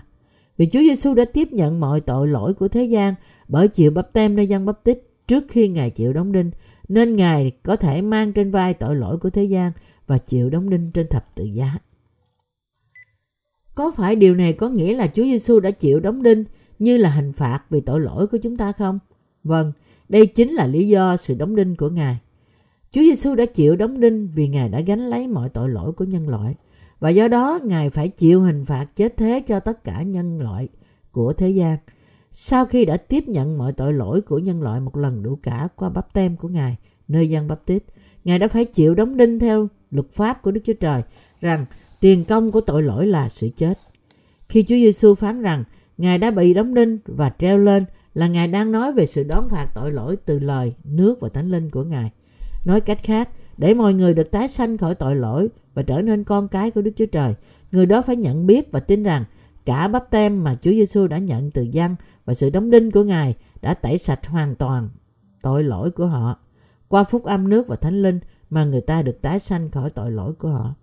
Vì 0.57 0.69
Chúa 0.69 0.79
Giêsu 0.79 1.13
đã 1.13 1.25
tiếp 1.25 1.47
nhận 1.51 1.79
mọi 1.79 2.01
tội 2.01 2.27
lỗi 2.27 2.53
của 2.53 2.67
thế 2.67 2.83
gian 2.83 3.15
bởi 3.47 3.67
chịu 3.67 3.91
bắp 3.91 4.13
tem 4.13 4.35
nơi 4.35 4.47
dân 4.47 4.65
bắp 4.65 4.83
tích 4.83 5.11
trước 5.27 5.43
khi 5.49 5.67
Ngài 5.67 5.89
chịu 5.89 6.13
đóng 6.13 6.31
đinh, 6.31 6.51
nên 6.87 7.15
Ngài 7.15 7.51
có 7.63 7.75
thể 7.75 8.01
mang 8.01 8.33
trên 8.33 8.51
vai 8.51 8.73
tội 8.73 8.95
lỗi 8.95 9.17
của 9.17 9.29
thế 9.29 9.43
gian 9.43 9.71
và 10.07 10.17
chịu 10.17 10.49
đóng 10.49 10.69
đinh 10.69 10.91
trên 10.91 11.07
thập 11.07 11.35
tự 11.35 11.43
giá. 11.43 11.77
Có 13.75 13.91
phải 13.91 14.15
điều 14.15 14.35
này 14.35 14.53
có 14.53 14.69
nghĩa 14.69 14.95
là 14.95 15.07
Chúa 15.07 15.23
Giêsu 15.23 15.59
đã 15.59 15.71
chịu 15.71 15.99
đóng 15.99 16.23
đinh 16.23 16.43
như 16.79 16.97
là 16.97 17.09
hình 17.09 17.33
phạt 17.33 17.59
vì 17.69 17.81
tội 17.81 17.99
lỗi 17.99 18.27
của 18.27 18.37
chúng 18.37 18.57
ta 18.57 18.71
không? 18.71 18.99
Vâng, 19.43 19.71
đây 20.09 20.25
chính 20.25 20.51
là 20.51 20.67
lý 20.67 20.87
do 20.87 21.17
sự 21.17 21.35
đóng 21.35 21.55
đinh 21.55 21.75
của 21.75 21.89
Ngài. 21.89 22.17
Chúa 22.93 23.01
Giêsu 23.01 23.35
đã 23.35 23.45
chịu 23.45 23.75
đóng 23.75 23.99
đinh 23.99 24.29
vì 24.33 24.47
Ngài 24.47 24.69
đã 24.69 24.79
gánh 24.79 24.99
lấy 24.99 25.27
mọi 25.27 25.49
tội 25.49 25.69
lỗi 25.69 25.91
của 25.91 26.05
nhân 26.05 26.29
loại 26.29 26.55
và 26.99 27.09
do 27.09 27.27
đó 27.27 27.59
Ngài 27.63 27.89
phải 27.89 28.07
chịu 28.07 28.41
hình 28.41 28.65
phạt 28.65 28.85
chết 28.95 29.17
thế 29.17 29.43
cho 29.47 29.59
tất 29.59 29.83
cả 29.83 30.01
nhân 30.01 30.41
loại 30.41 30.67
của 31.11 31.33
thế 31.33 31.49
gian. 31.49 31.77
Sau 32.31 32.65
khi 32.65 32.85
đã 32.85 32.97
tiếp 32.97 33.23
nhận 33.27 33.57
mọi 33.57 33.73
tội 33.73 33.93
lỗi 33.93 34.21
của 34.21 34.39
nhân 34.39 34.61
loại 34.61 34.79
một 34.79 34.97
lần 34.97 35.23
đủ 35.23 35.39
cả 35.43 35.67
qua 35.75 35.89
bắp 35.89 36.13
tem 36.13 36.35
của 36.35 36.47
Ngài 36.47 36.75
nơi 37.07 37.29
gian 37.29 37.47
bắp 37.47 37.65
tít, 37.65 37.83
Ngài 38.23 38.39
đã 38.39 38.47
phải 38.47 38.65
chịu 38.65 38.95
đóng 38.95 39.17
đinh 39.17 39.39
theo 39.39 39.67
luật 39.91 40.11
pháp 40.11 40.41
của 40.41 40.51
Đức 40.51 40.61
Chúa 40.63 40.73
Trời 40.73 41.01
rằng 41.41 41.65
tiền 41.99 42.25
công 42.25 42.51
của 42.51 42.61
tội 42.61 42.83
lỗi 42.83 43.07
là 43.07 43.29
sự 43.29 43.49
chết. 43.55 43.79
Khi 44.49 44.63
Chúa 44.63 44.75
Giêsu 44.75 45.15
phán 45.15 45.41
rằng 45.41 45.63
Ngài 45.97 46.17
đã 46.17 46.31
bị 46.31 46.53
đóng 46.53 46.73
đinh 46.73 46.97
và 47.05 47.29
treo 47.29 47.57
lên 47.57 47.85
là 48.13 48.27
Ngài 48.27 48.47
đang 48.47 48.71
nói 48.71 48.93
về 48.93 49.05
sự 49.05 49.23
đón 49.23 49.49
phạt 49.49 49.67
tội 49.75 49.91
lỗi 49.91 50.15
từ 50.25 50.39
lời, 50.39 50.73
nước 50.83 51.21
và 51.21 51.29
thánh 51.29 51.51
linh 51.51 51.69
của 51.69 51.83
Ngài. 51.83 52.11
Nói 52.65 52.81
cách 52.81 53.03
khác, 53.03 53.29
để 53.57 53.73
mọi 53.73 53.93
người 53.93 54.13
được 54.13 54.31
tái 54.31 54.47
sanh 54.47 54.77
khỏi 54.77 54.95
tội 54.95 55.15
lỗi 55.15 55.49
và 55.73 55.83
trở 55.83 56.01
nên 56.01 56.23
con 56.23 56.47
cái 56.47 56.71
của 56.71 56.81
Đức 56.81 56.91
Chúa 56.95 57.05
Trời, 57.05 57.33
người 57.71 57.85
đó 57.85 58.01
phải 58.01 58.15
nhận 58.15 58.47
biết 58.47 58.71
và 58.71 58.79
tin 58.79 59.03
rằng 59.03 59.25
cả 59.65 59.87
bắp 59.87 60.09
tem 60.09 60.43
mà 60.43 60.57
Chúa 60.61 60.71
Giêsu 60.71 61.07
đã 61.07 61.17
nhận 61.17 61.51
từ 61.51 61.61
dân 61.61 61.95
và 62.25 62.33
sự 62.33 62.49
đóng 62.49 62.69
đinh 62.69 62.91
của 62.91 63.03
Ngài 63.03 63.35
đã 63.61 63.73
tẩy 63.73 63.97
sạch 63.97 64.27
hoàn 64.27 64.55
toàn 64.55 64.89
tội 65.41 65.63
lỗi 65.63 65.91
của 65.91 66.05
họ 66.05 66.39
qua 66.87 67.03
phúc 67.03 67.23
âm 67.23 67.49
nước 67.49 67.67
và 67.67 67.75
thánh 67.75 68.01
linh 68.01 68.19
mà 68.49 68.65
người 68.65 68.81
ta 68.81 69.01
được 69.01 69.21
tái 69.21 69.39
sanh 69.39 69.71
khỏi 69.71 69.89
tội 69.89 70.11
lỗi 70.11 70.33
của 70.33 70.49
họ. 70.49 70.75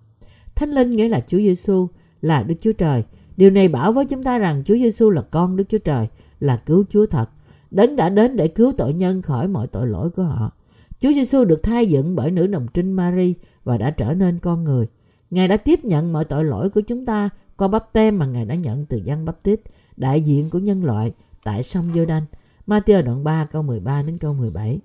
Thánh 0.54 0.70
linh 0.70 0.90
nghĩa 0.90 1.08
là 1.08 1.20
Chúa 1.26 1.38
Giêsu 1.38 1.88
là 2.20 2.42
Đức 2.42 2.54
Chúa 2.60 2.72
Trời. 2.72 3.04
Điều 3.36 3.50
này 3.50 3.68
bảo 3.68 3.92
với 3.92 4.04
chúng 4.04 4.22
ta 4.22 4.38
rằng 4.38 4.62
Chúa 4.66 4.74
Giêsu 4.74 5.10
là 5.10 5.22
con 5.22 5.56
Đức 5.56 5.64
Chúa 5.68 5.78
Trời, 5.78 6.08
là 6.40 6.56
cứu 6.56 6.84
Chúa 6.90 7.06
thật. 7.06 7.30
Đấng 7.70 7.96
đã 7.96 8.08
đến 8.08 8.36
để 8.36 8.48
cứu 8.48 8.72
tội 8.76 8.92
nhân 8.92 9.22
khỏi 9.22 9.48
mọi 9.48 9.66
tội 9.66 9.86
lỗi 9.86 10.10
của 10.10 10.22
họ. 10.22 10.52
Chúa 11.00 11.12
Giêsu 11.12 11.44
được 11.44 11.62
thai 11.62 11.88
dựng 11.88 12.16
bởi 12.16 12.30
nữ 12.30 12.46
đồng 12.46 12.66
trinh 12.74 12.92
Mary 12.92 13.34
và 13.64 13.78
đã 13.78 13.90
trở 13.90 14.14
nên 14.14 14.38
con 14.38 14.64
người. 14.64 14.86
Ngài 15.30 15.48
đã 15.48 15.56
tiếp 15.56 15.84
nhận 15.84 16.12
mọi 16.12 16.24
tội 16.24 16.44
lỗi 16.44 16.70
của 16.70 16.80
chúng 16.80 17.06
ta 17.06 17.30
qua 17.56 17.68
bắp 17.68 17.92
tem 17.92 18.18
mà 18.18 18.26
Ngài 18.26 18.44
đã 18.44 18.54
nhận 18.54 18.86
từ 18.86 18.96
dân 18.96 19.24
bắp 19.24 19.42
tít, 19.42 19.60
đại 19.96 20.20
diện 20.20 20.50
của 20.50 20.58
nhân 20.58 20.84
loại 20.84 21.12
tại 21.44 21.62
sông 21.62 21.90
giô 21.94 22.04
đanh 22.04 22.24
Matthew 22.66 23.02
đoạn 23.02 23.24
3 23.24 23.44
câu 23.44 23.62
13 23.62 24.02
đến 24.02 24.18
câu 24.18 24.34
17. 24.34 24.80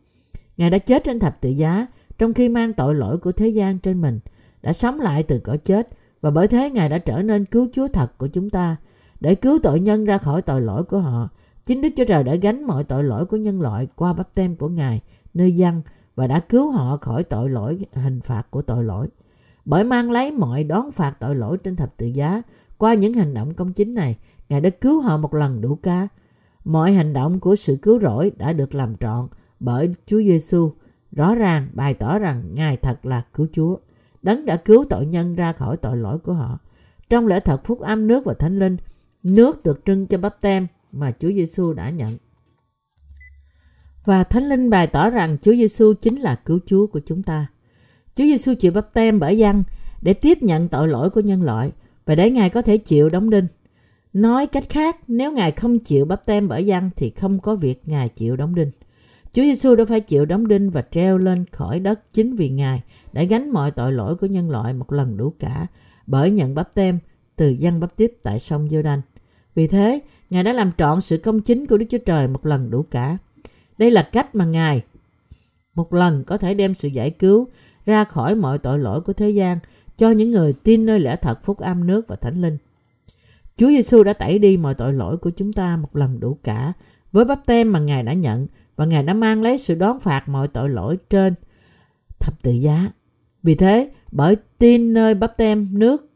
Ngài 0.57 0.69
đã 0.69 0.77
chết 0.77 1.03
trên 1.03 1.19
thập 1.19 1.41
tự 1.41 1.49
giá 1.49 1.87
trong 2.17 2.33
khi 2.33 2.49
mang 2.49 2.73
tội 2.73 2.95
lỗi 2.95 3.17
của 3.17 3.31
thế 3.31 3.47
gian 3.47 3.79
trên 3.79 4.01
mình, 4.01 4.19
đã 4.61 4.73
sống 4.73 4.99
lại 4.99 5.23
từ 5.23 5.39
cõi 5.39 5.57
chết 5.57 5.89
và 6.21 6.31
bởi 6.31 6.47
thế 6.47 6.69
Ngài 6.69 6.89
đã 6.89 6.97
trở 6.97 7.21
nên 7.21 7.45
cứu 7.45 7.67
Chúa 7.73 7.87
thật 7.87 8.17
của 8.17 8.27
chúng 8.27 8.49
ta 8.49 8.75
để 9.19 9.35
cứu 9.35 9.59
tội 9.63 9.79
nhân 9.79 10.05
ra 10.05 10.17
khỏi 10.17 10.41
tội 10.41 10.61
lỗi 10.61 10.83
của 10.83 10.99
họ. 10.99 11.29
Chính 11.65 11.81
Đức 11.81 11.89
Chúa 11.97 12.05
Trời 12.05 12.23
đã 12.23 12.35
gánh 12.35 12.67
mọi 12.67 12.83
tội 12.83 13.03
lỗi 13.03 13.25
của 13.25 13.37
nhân 13.37 13.61
loại 13.61 13.87
qua 13.95 14.13
bắp 14.13 14.35
tem 14.35 14.55
của 14.55 14.69
Ngài 14.69 15.01
nơi 15.33 15.55
dân 15.55 15.81
và 16.15 16.27
đã 16.27 16.39
cứu 16.39 16.71
họ 16.71 16.97
khỏi 16.97 17.23
tội 17.23 17.49
lỗi 17.49 17.79
hình 17.93 18.21
phạt 18.21 18.51
của 18.51 18.61
tội 18.61 18.83
lỗi. 18.83 19.07
Bởi 19.65 19.83
mang 19.83 20.11
lấy 20.11 20.31
mọi 20.31 20.63
đón 20.63 20.91
phạt 20.91 21.13
tội 21.19 21.35
lỗi 21.35 21.57
trên 21.63 21.75
thập 21.75 21.97
tự 21.97 22.05
giá 22.05 22.41
qua 22.77 22.93
những 22.93 23.13
hành 23.13 23.33
động 23.33 23.53
công 23.53 23.73
chính 23.73 23.93
này, 23.93 24.17
Ngài 24.49 24.61
đã 24.61 24.69
cứu 24.69 25.01
họ 25.01 25.17
một 25.17 25.33
lần 25.33 25.61
đủ 25.61 25.75
ca. 25.75 26.07
Mọi 26.63 26.93
hành 26.93 27.13
động 27.13 27.39
của 27.39 27.55
sự 27.55 27.77
cứu 27.81 27.99
rỗi 27.99 28.31
đã 28.37 28.53
được 28.53 28.75
làm 28.75 28.95
trọn 28.95 29.27
bởi 29.59 29.93
Chúa 30.05 30.17
Giêsu. 30.17 30.71
Rõ 31.11 31.35
ràng 31.35 31.67
bày 31.73 31.93
tỏ 31.93 32.19
rằng 32.19 32.43
Ngài 32.53 32.77
thật 32.77 33.05
là 33.05 33.25
cứu 33.33 33.47
Chúa. 33.51 33.77
Đấng 34.21 34.45
đã 34.45 34.55
cứu 34.55 34.85
tội 34.89 35.05
nhân 35.05 35.35
ra 35.35 35.53
khỏi 35.53 35.77
tội 35.77 35.97
lỗi 35.97 36.19
của 36.19 36.33
họ. 36.33 36.59
Trong 37.09 37.27
lễ 37.27 37.39
thật 37.39 37.61
phúc 37.63 37.79
âm 37.79 38.07
nước 38.07 38.25
và 38.25 38.33
thánh 38.33 38.59
linh, 38.59 38.77
nước 39.23 39.63
được 39.63 39.85
trưng 39.85 40.07
cho 40.07 40.17
bắp 40.17 40.41
tem 40.41 40.67
mà 40.91 41.11
Chúa 41.19 41.29
Giêsu 41.29 41.73
đã 41.73 41.89
nhận. 41.89 42.17
Và 44.05 44.23
Thánh 44.23 44.43
Linh 44.43 44.69
bày 44.69 44.87
tỏ 44.87 45.09
rằng 45.09 45.37
Chúa 45.41 45.51
Giêsu 45.53 45.93
chính 45.93 46.15
là 46.15 46.35
cứu 46.35 46.59
Chúa 46.65 46.87
của 46.87 46.99
chúng 47.05 47.23
ta. 47.23 47.47
Chúa 48.15 48.23
Giêsu 48.23 48.53
chịu 48.59 48.71
bắp 48.71 48.93
tem 48.93 49.19
bởi 49.19 49.37
dân 49.37 49.63
để 50.01 50.13
tiếp 50.13 50.43
nhận 50.43 50.67
tội 50.67 50.87
lỗi 50.87 51.09
của 51.09 51.21
nhân 51.21 51.43
loại 51.43 51.71
và 52.05 52.15
để 52.15 52.29
Ngài 52.29 52.49
có 52.49 52.61
thể 52.61 52.77
chịu 52.77 53.09
đóng 53.09 53.29
đinh. 53.29 53.47
Nói 54.13 54.47
cách 54.47 54.69
khác, 54.69 54.97
nếu 55.07 55.31
Ngài 55.31 55.51
không 55.51 55.79
chịu 55.79 56.05
bắp 56.05 56.25
tem 56.25 56.47
bởi 56.47 56.65
dân 56.65 56.89
thì 56.95 57.09
không 57.09 57.39
có 57.39 57.55
việc 57.55 57.81
Ngài 57.85 58.09
chịu 58.09 58.35
đóng 58.35 58.55
đinh. 58.55 58.71
Chúa 59.33 59.41
Giêsu 59.41 59.75
đã 59.75 59.85
phải 59.85 59.99
chịu 59.99 60.25
đóng 60.25 60.47
đinh 60.47 60.69
và 60.69 60.83
treo 60.91 61.17
lên 61.17 61.45
khỏi 61.51 61.79
đất 61.79 62.13
chính 62.13 62.35
vì 62.35 62.49
Ngài 62.49 62.81
đã 63.13 63.23
gánh 63.23 63.49
mọi 63.49 63.71
tội 63.71 63.91
lỗi 63.91 64.15
của 64.15 64.27
nhân 64.27 64.49
loại 64.49 64.73
một 64.73 64.91
lần 64.91 65.17
đủ 65.17 65.33
cả 65.39 65.67
bởi 66.07 66.31
nhận 66.31 66.55
bắp 66.55 66.75
tem 66.75 66.99
từ 67.35 67.49
dân 67.49 67.79
bắp 67.79 67.95
tiếp 67.95 68.13
tại 68.23 68.39
sông 68.39 68.69
giô 68.69 68.81
đanh 68.81 69.01
Vì 69.55 69.67
thế, 69.67 69.99
Ngài 70.29 70.43
đã 70.43 70.53
làm 70.53 70.71
trọn 70.77 71.01
sự 71.01 71.17
công 71.17 71.41
chính 71.41 71.67
của 71.67 71.77
Đức 71.77 71.85
Chúa 71.89 71.97
Trời 71.97 72.27
một 72.27 72.45
lần 72.45 72.71
đủ 72.71 72.83
cả. 72.91 73.17
Đây 73.77 73.91
là 73.91 74.09
cách 74.11 74.35
mà 74.35 74.45
Ngài 74.45 74.81
một 75.75 75.93
lần 75.93 76.23
có 76.23 76.37
thể 76.37 76.53
đem 76.53 76.73
sự 76.73 76.87
giải 76.87 77.09
cứu 77.09 77.47
ra 77.85 78.03
khỏi 78.03 78.35
mọi 78.35 78.57
tội 78.57 78.79
lỗi 78.79 79.01
của 79.01 79.13
thế 79.13 79.29
gian 79.29 79.59
cho 79.97 80.11
những 80.11 80.31
người 80.31 80.53
tin 80.53 80.85
nơi 80.85 80.99
lẽ 80.99 81.15
thật 81.15 81.43
phúc 81.43 81.57
âm 81.57 81.87
nước 81.87 82.07
và 82.07 82.15
thánh 82.15 82.41
linh. 82.41 82.57
Chúa 83.57 83.67
Giêsu 83.67 84.03
đã 84.03 84.13
tẩy 84.13 84.39
đi 84.39 84.57
mọi 84.57 84.73
tội 84.73 84.93
lỗi 84.93 85.17
của 85.17 85.29
chúng 85.29 85.53
ta 85.53 85.77
một 85.77 85.95
lần 85.95 86.19
đủ 86.19 86.37
cả 86.43 86.73
với 87.11 87.25
bắp 87.25 87.45
tem 87.45 87.71
mà 87.71 87.79
Ngài 87.79 88.03
đã 88.03 88.13
nhận 88.13 88.47
và 88.75 88.85
Ngài 88.85 89.03
đã 89.03 89.13
mang 89.13 89.41
lấy 89.41 89.57
sự 89.57 89.75
đón 89.75 89.99
phạt 89.99 90.29
mọi 90.29 90.47
tội 90.47 90.69
lỗi 90.69 90.97
trên 91.09 91.33
thập 92.19 92.43
tự 92.43 92.51
giá. 92.51 92.91
Vì 93.43 93.55
thế, 93.55 93.91
bởi 94.11 94.35
tin 94.57 94.93
nơi 94.93 95.15
bắp 95.15 95.37
tem 95.37 95.79
nước 95.79 96.09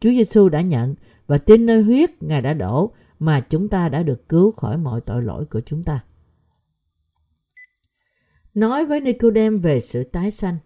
Chúa 0.00 0.10
Giêsu 0.10 0.48
đã 0.48 0.60
nhận 0.60 0.94
và 1.26 1.38
tin 1.38 1.66
nơi 1.66 1.82
huyết 1.82 2.22
Ngài 2.22 2.42
đã 2.42 2.54
đổ 2.54 2.92
mà 3.18 3.40
chúng 3.40 3.68
ta 3.68 3.88
đã 3.88 4.02
được 4.02 4.28
cứu 4.28 4.50
khỏi 4.50 4.76
mọi 4.76 5.00
tội 5.00 5.22
lỗi 5.22 5.44
của 5.44 5.60
chúng 5.60 5.82
ta. 5.82 6.00
Nói 8.54 8.86
với 8.86 9.00
Nicodem 9.00 9.58
về 9.58 9.80
sự 9.80 10.04
tái 10.04 10.30
sanh, 10.30 10.56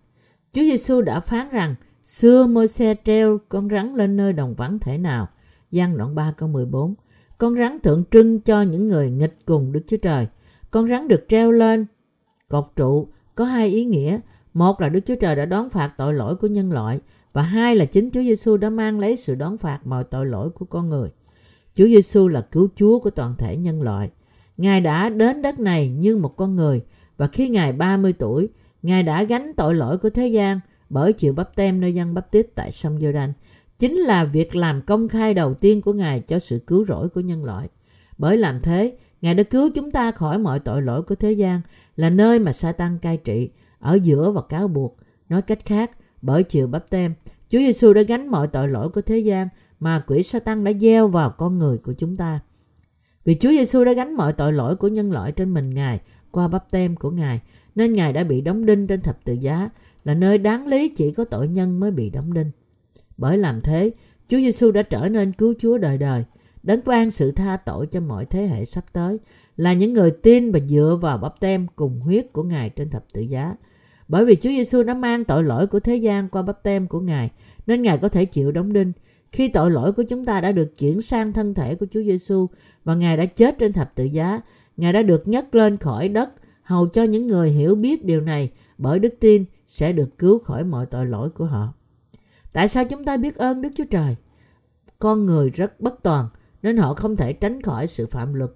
Chúa 0.52 0.62
Giêsu 0.62 1.00
đã 1.00 1.20
phán 1.20 1.48
rằng 1.50 1.74
xưa 2.02 2.46
Môi-se 2.46 2.94
treo 3.04 3.38
con 3.48 3.68
rắn 3.68 3.94
lên 3.94 4.16
nơi 4.16 4.32
đồng 4.32 4.54
vắng 4.54 4.78
thể 4.78 4.98
nào. 4.98 5.28
Giăng 5.70 5.96
đoạn 5.96 6.14
3 6.14 6.32
câu 6.36 6.48
14 6.48 6.94
Con 7.38 7.56
rắn 7.56 7.78
tượng 7.78 8.04
trưng 8.10 8.40
cho 8.40 8.62
những 8.62 8.88
người 8.88 9.10
nghịch 9.10 9.32
cùng 9.46 9.72
Đức 9.72 9.80
Chúa 9.86 9.96
Trời. 9.96 10.26
Con 10.70 10.88
rắn 10.88 11.08
được 11.08 11.24
treo 11.28 11.52
lên 11.52 11.86
cột 12.48 12.64
trụ 12.76 13.08
có 13.34 13.44
hai 13.44 13.68
ý 13.68 13.84
nghĩa. 13.84 14.20
Một 14.54 14.80
là 14.80 14.88
Đức 14.88 15.00
Chúa 15.06 15.14
Trời 15.14 15.36
đã 15.36 15.44
đón 15.46 15.70
phạt 15.70 15.94
tội 15.96 16.14
lỗi 16.14 16.36
của 16.36 16.46
nhân 16.46 16.72
loại 16.72 17.00
và 17.32 17.42
hai 17.42 17.76
là 17.76 17.84
chính 17.84 18.10
Chúa 18.10 18.22
Giêsu 18.22 18.56
đã 18.56 18.70
mang 18.70 19.00
lấy 19.00 19.16
sự 19.16 19.34
đón 19.34 19.58
phạt 19.58 19.80
mọi 19.84 20.04
tội 20.04 20.26
lỗi 20.26 20.50
của 20.50 20.64
con 20.64 20.88
người. 20.88 21.08
Chúa 21.74 21.86
Giêsu 21.86 22.28
là 22.28 22.40
cứu 22.40 22.68
Chúa 22.74 22.98
của 22.98 23.10
toàn 23.10 23.34
thể 23.38 23.56
nhân 23.56 23.82
loại. 23.82 24.10
Ngài 24.56 24.80
đã 24.80 25.10
đến 25.10 25.42
đất 25.42 25.58
này 25.58 25.88
như 25.88 26.16
một 26.16 26.36
con 26.36 26.56
người 26.56 26.82
và 27.18 27.26
khi 27.26 27.48
Ngài 27.48 27.72
30 27.72 28.12
tuổi, 28.12 28.48
Ngài 28.82 29.02
đã 29.02 29.22
gánh 29.22 29.52
tội 29.56 29.74
lỗi 29.74 29.98
của 29.98 30.10
thế 30.10 30.28
gian 30.28 30.60
bởi 30.90 31.12
chịu 31.12 31.32
bắp 31.32 31.56
tem 31.56 31.80
nơi 31.80 31.94
dân 31.94 32.14
bắp 32.14 32.30
tít 32.30 32.46
tại 32.54 32.72
sông 32.72 32.98
Giô-đanh. 32.98 33.32
Chính 33.78 33.96
là 33.96 34.24
việc 34.24 34.56
làm 34.56 34.82
công 34.82 35.08
khai 35.08 35.34
đầu 35.34 35.54
tiên 35.54 35.82
của 35.82 35.92
Ngài 35.92 36.20
cho 36.20 36.38
sự 36.38 36.58
cứu 36.66 36.84
rỗi 36.84 37.08
của 37.08 37.20
nhân 37.20 37.44
loại. 37.44 37.68
Bởi 38.18 38.36
làm 38.36 38.60
thế, 38.60 38.96
Ngài 39.20 39.34
đã 39.34 39.42
cứu 39.42 39.70
chúng 39.74 39.90
ta 39.90 40.10
khỏi 40.10 40.38
mọi 40.38 40.60
tội 40.60 40.82
lỗi 40.82 41.02
của 41.02 41.14
thế 41.14 41.32
gian, 41.32 41.60
là 41.96 42.10
nơi 42.10 42.38
mà 42.38 42.52
Satan 42.52 42.98
cai 42.98 43.16
trị, 43.16 43.50
ở 43.78 43.98
giữa 44.02 44.30
và 44.30 44.42
cáo 44.42 44.68
buộc. 44.68 44.96
Nói 45.28 45.42
cách 45.42 45.64
khác, 45.64 45.90
bởi 46.22 46.42
chịu 46.42 46.66
bắp 46.66 46.90
tem, 46.90 47.14
Chúa 47.48 47.58
Giêsu 47.58 47.92
đã 47.92 48.02
gánh 48.02 48.28
mọi 48.28 48.48
tội 48.48 48.68
lỗi 48.68 48.88
của 48.88 49.00
thế 49.00 49.18
gian 49.18 49.48
mà 49.80 50.04
quỷ 50.06 50.22
Satan 50.22 50.64
đã 50.64 50.72
gieo 50.80 51.08
vào 51.08 51.30
con 51.30 51.58
người 51.58 51.78
của 51.78 51.92
chúng 51.92 52.16
ta. 52.16 52.40
Vì 53.24 53.36
Chúa 53.40 53.50
Giêsu 53.50 53.84
đã 53.84 53.92
gánh 53.92 54.14
mọi 54.14 54.32
tội 54.32 54.52
lỗi 54.52 54.76
của 54.76 54.88
nhân 54.88 55.12
loại 55.12 55.32
trên 55.32 55.54
mình 55.54 55.74
Ngài 55.74 56.00
qua 56.30 56.48
bắp 56.48 56.70
tem 56.70 56.96
của 56.96 57.10
Ngài, 57.10 57.40
nên 57.74 57.92
Ngài 57.92 58.12
đã 58.12 58.24
bị 58.24 58.40
đóng 58.40 58.66
đinh 58.66 58.86
trên 58.86 59.00
thập 59.00 59.24
tự 59.24 59.32
giá, 59.32 59.70
là 60.04 60.14
nơi 60.14 60.38
đáng 60.38 60.66
lý 60.66 60.88
chỉ 60.88 61.12
có 61.12 61.24
tội 61.24 61.48
nhân 61.48 61.80
mới 61.80 61.90
bị 61.90 62.10
đóng 62.10 62.32
đinh. 62.32 62.50
Bởi 63.16 63.38
làm 63.38 63.60
thế, 63.60 63.90
Chúa 64.28 64.36
Giêsu 64.36 64.70
đã 64.70 64.82
trở 64.82 65.08
nên 65.08 65.32
cứu 65.32 65.54
Chúa 65.58 65.78
đời 65.78 65.98
đời, 65.98 66.24
đấng 66.62 66.80
ban 66.84 67.10
sự 67.10 67.30
tha 67.30 67.56
tội 67.56 67.86
cho 67.86 68.00
mọi 68.00 68.26
thế 68.26 68.46
hệ 68.46 68.64
sắp 68.64 68.84
tới, 68.92 69.18
là 69.56 69.72
những 69.72 69.92
người 69.92 70.10
tin 70.10 70.52
và 70.52 70.60
dựa 70.60 70.98
vào 71.00 71.18
bắp 71.18 71.40
tem 71.40 71.66
cùng 71.76 72.00
huyết 72.00 72.32
của 72.32 72.42
Ngài 72.42 72.70
trên 72.70 72.90
thập 72.90 73.04
tự 73.12 73.20
giá. 73.20 73.56
Bởi 74.08 74.24
vì 74.24 74.36
Chúa 74.36 74.50
Giêsu 74.50 74.82
đã 74.82 74.94
mang 74.94 75.24
tội 75.24 75.44
lỗi 75.44 75.66
của 75.66 75.80
thế 75.80 75.96
gian 75.96 76.28
qua 76.28 76.42
bắp 76.42 76.62
tem 76.62 76.86
của 76.86 77.00
Ngài, 77.00 77.30
nên 77.66 77.82
Ngài 77.82 77.98
có 77.98 78.08
thể 78.08 78.24
chịu 78.24 78.52
đóng 78.52 78.72
đinh. 78.72 78.92
Khi 79.32 79.48
tội 79.48 79.70
lỗi 79.70 79.92
của 79.92 80.02
chúng 80.02 80.24
ta 80.24 80.40
đã 80.40 80.52
được 80.52 80.78
chuyển 80.78 81.00
sang 81.00 81.32
thân 81.32 81.54
thể 81.54 81.74
của 81.74 81.86
Chúa 81.90 82.02
Giêsu 82.02 82.46
và 82.84 82.94
Ngài 82.94 83.16
đã 83.16 83.24
chết 83.24 83.58
trên 83.58 83.72
thập 83.72 83.94
tự 83.94 84.04
giá, 84.04 84.40
Ngài 84.78 84.92
đã 84.92 85.02
được 85.02 85.28
nhấc 85.28 85.54
lên 85.54 85.76
khỏi 85.76 86.08
đất 86.08 86.30
hầu 86.62 86.88
cho 86.88 87.02
những 87.02 87.26
người 87.26 87.50
hiểu 87.50 87.74
biết 87.74 88.04
điều 88.04 88.20
này 88.20 88.50
bởi 88.78 88.98
đức 88.98 89.14
tin 89.20 89.44
sẽ 89.66 89.92
được 89.92 90.18
cứu 90.18 90.38
khỏi 90.38 90.64
mọi 90.64 90.86
tội 90.86 91.06
lỗi 91.06 91.30
của 91.30 91.44
họ. 91.44 91.74
Tại 92.52 92.68
sao 92.68 92.84
chúng 92.84 93.04
ta 93.04 93.16
biết 93.16 93.36
ơn 93.36 93.60
Đức 93.60 93.68
Chúa 93.76 93.84
Trời? 93.90 94.16
con 94.98 95.26
người 95.26 95.50
rất 95.50 95.80
bất 95.80 96.02
toàn 96.02 96.28
nên 96.62 96.76
họ 96.76 96.94
không 96.94 97.16
thể 97.16 97.32
tránh 97.32 97.62
khỏi 97.62 97.86
sự 97.86 98.06
phạm 98.06 98.34
luật, 98.34 98.50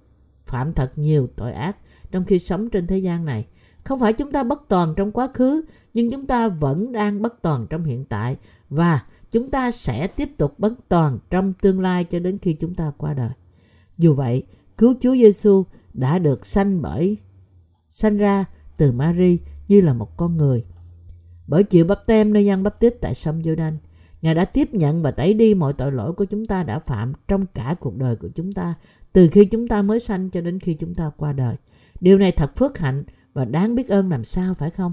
phạm 0.47 0.73
thật 0.73 0.93
nhiều 0.97 1.29
tội 1.37 1.53
ác 1.53 1.77
trong 2.11 2.25
khi 2.25 2.39
sống 2.39 2.71
trên 2.71 2.87
thế 2.87 2.99
gian 2.99 3.25
này. 3.25 3.47
Không 3.85 4.01
phải 4.01 4.13
chúng 4.13 4.33
ta 4.33 4.43
bất 4.43 4.63
toàn 4.69 4.95
trong 4.97 5.13
quá 5.13 5.29
khứ, 5.35 5.65
nhưng 5.95 6.11
chúng 6.11 6.27
ta 6.27 6.49
vẫn 6.49 6.93
đang 6.93 7.23
bất 7.23 7.43
toàn 7.43 7.67
trong 7.71 7.85
hiện 7.85 8.05
tại 8.05 8.37
và 8.71 9.03
chúng 9.33 9.51
ta 9.51 9.71
sẽ 9.71 10.07
tiếp 10.07 10.29
tục 10.39 10.59
bất 10.59 10.73
toàn 10.89 11.19
trong 11.31 11.53
tương 11.53 11.81
lai 11.81 12.05
cho 12.05 12.19
đến 12.19 12.39
khi 12.39 12.53
chúng 12.53 12.75
ta 12.75 12.93
qua 12.97 13.15
đời. 13.15 13.31
Dù 13.99 14.15
vậy, 14.15 14.43
cứu 14.79 14.95
Chúa 15.01 15.15
Giêsu 15.15 15.65
đã 15.95 16.19
được 16.19 16.47
sanh 16.47 16.83
bởi 16.83 17.19
sanh 17.89 18.17
ra 18.17 18.45
từ 18.77 18.93
Mary 18.93 19.39
như 19.69 19.81
là 19.81 19.95
một 19.95 20.17
con 20.17 20.37
người. 20.37 20.65
Bởi 21.47 21.65
chịu 21.65 21.85
bắp 21.85 22.07
tem 22.07 22.33
nơi 22.33 22.45
dân 22.45 22.63
bắp 22.63 22.81
tít 22.81 22.95
tại 23.01 23.15
sông 23.15 23.43
Giô-đanh, 23.43 23.77
Ngài 24.23 24.35
đã 24.35 24.45
tiếp 24.45 24.75
nhận 24.75 25.03
và 25.03 25.11
tẩy 25.11 25.35
đi 25.35 25.55
mọi 25.55 25.73
tội 25.73 25.93
lỗi 25.93 26.13
của 26.13 26.25
chúng 26.25 26.47
ta 26.47 26.63
đã 26.63 26.79
phạm 26.79 27.13
trong 27.29 27.47
cả 27.55 27.77
cuộc 27.81 27.97
đời 27.97 28.17
của 28.17 28.29
chúng 28.35 28.53
ta, 28.53 28.75
từ 29.13 29.29
khi 29.33 29.45
chúng 29.45 29.69
ta 29.69 29.83
mới 29.83 30.01
sanh 30.01 30.31
cho 30.31 30.41
đến 30.41 30.61
khi 30.61 30.75
chúng 30.75 30.95
ta 30.95 31.11
qua 31.17 31.33
đời. 31.33 31.57
Điều 32.01 32.19
này 32.19 32.33
thật 32.33 32.57
phước 32.57 32.79
hạnh 32.79 33.05
và 33.33 33.45
đáng 33.45 33.75
biết 33.75 33.89
ơn 33.89 34.11
làm 34.11 34.25
sao 34.25 34.55
phải 34.55 34.71
không? 34.71 34.93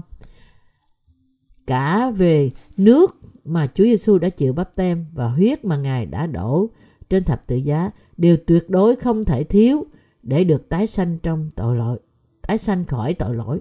Cả 1.66 2.10
về 2.10 2.50
nước 2.76 3.16
mà 3.44 3.66
Chúa 3.66 3.84
Giêsu 3.84 4.18
đã 4.18 4.28
chịu 4.28 4.52
bắp 4.52 4.76
tem 4.76 5.06
và 5.14 5.28
huyết 5.28 5.64
mà 5.64 5.76
Ngài 5.76 6.06
đã 6.06 6.26
đổ 6.26 6.70
trên 7.10 7.24
thập 7.24 7.46
tự 7.46 7.56
giá 7.56 7.90
đều 8.16 8.36
tuyệt 8.46 8.70
đối 8.70 8.96
không 8.96 9.24
thể 9.24 9.44
thiếu 9.44 9.86
để 10.22 10.44
được 10.44 10.68
tái 10.68 10.86
sanh 10.86 11.18
trong 11.18 11.50
tội 11.56 11.76
lỗi, 11.76 11.98
tái 12.42 12.58
sanh 12.58 12.84
khỏi 12.84 13.14
tội 13.14 13.36
lỗi. 13.36 13.60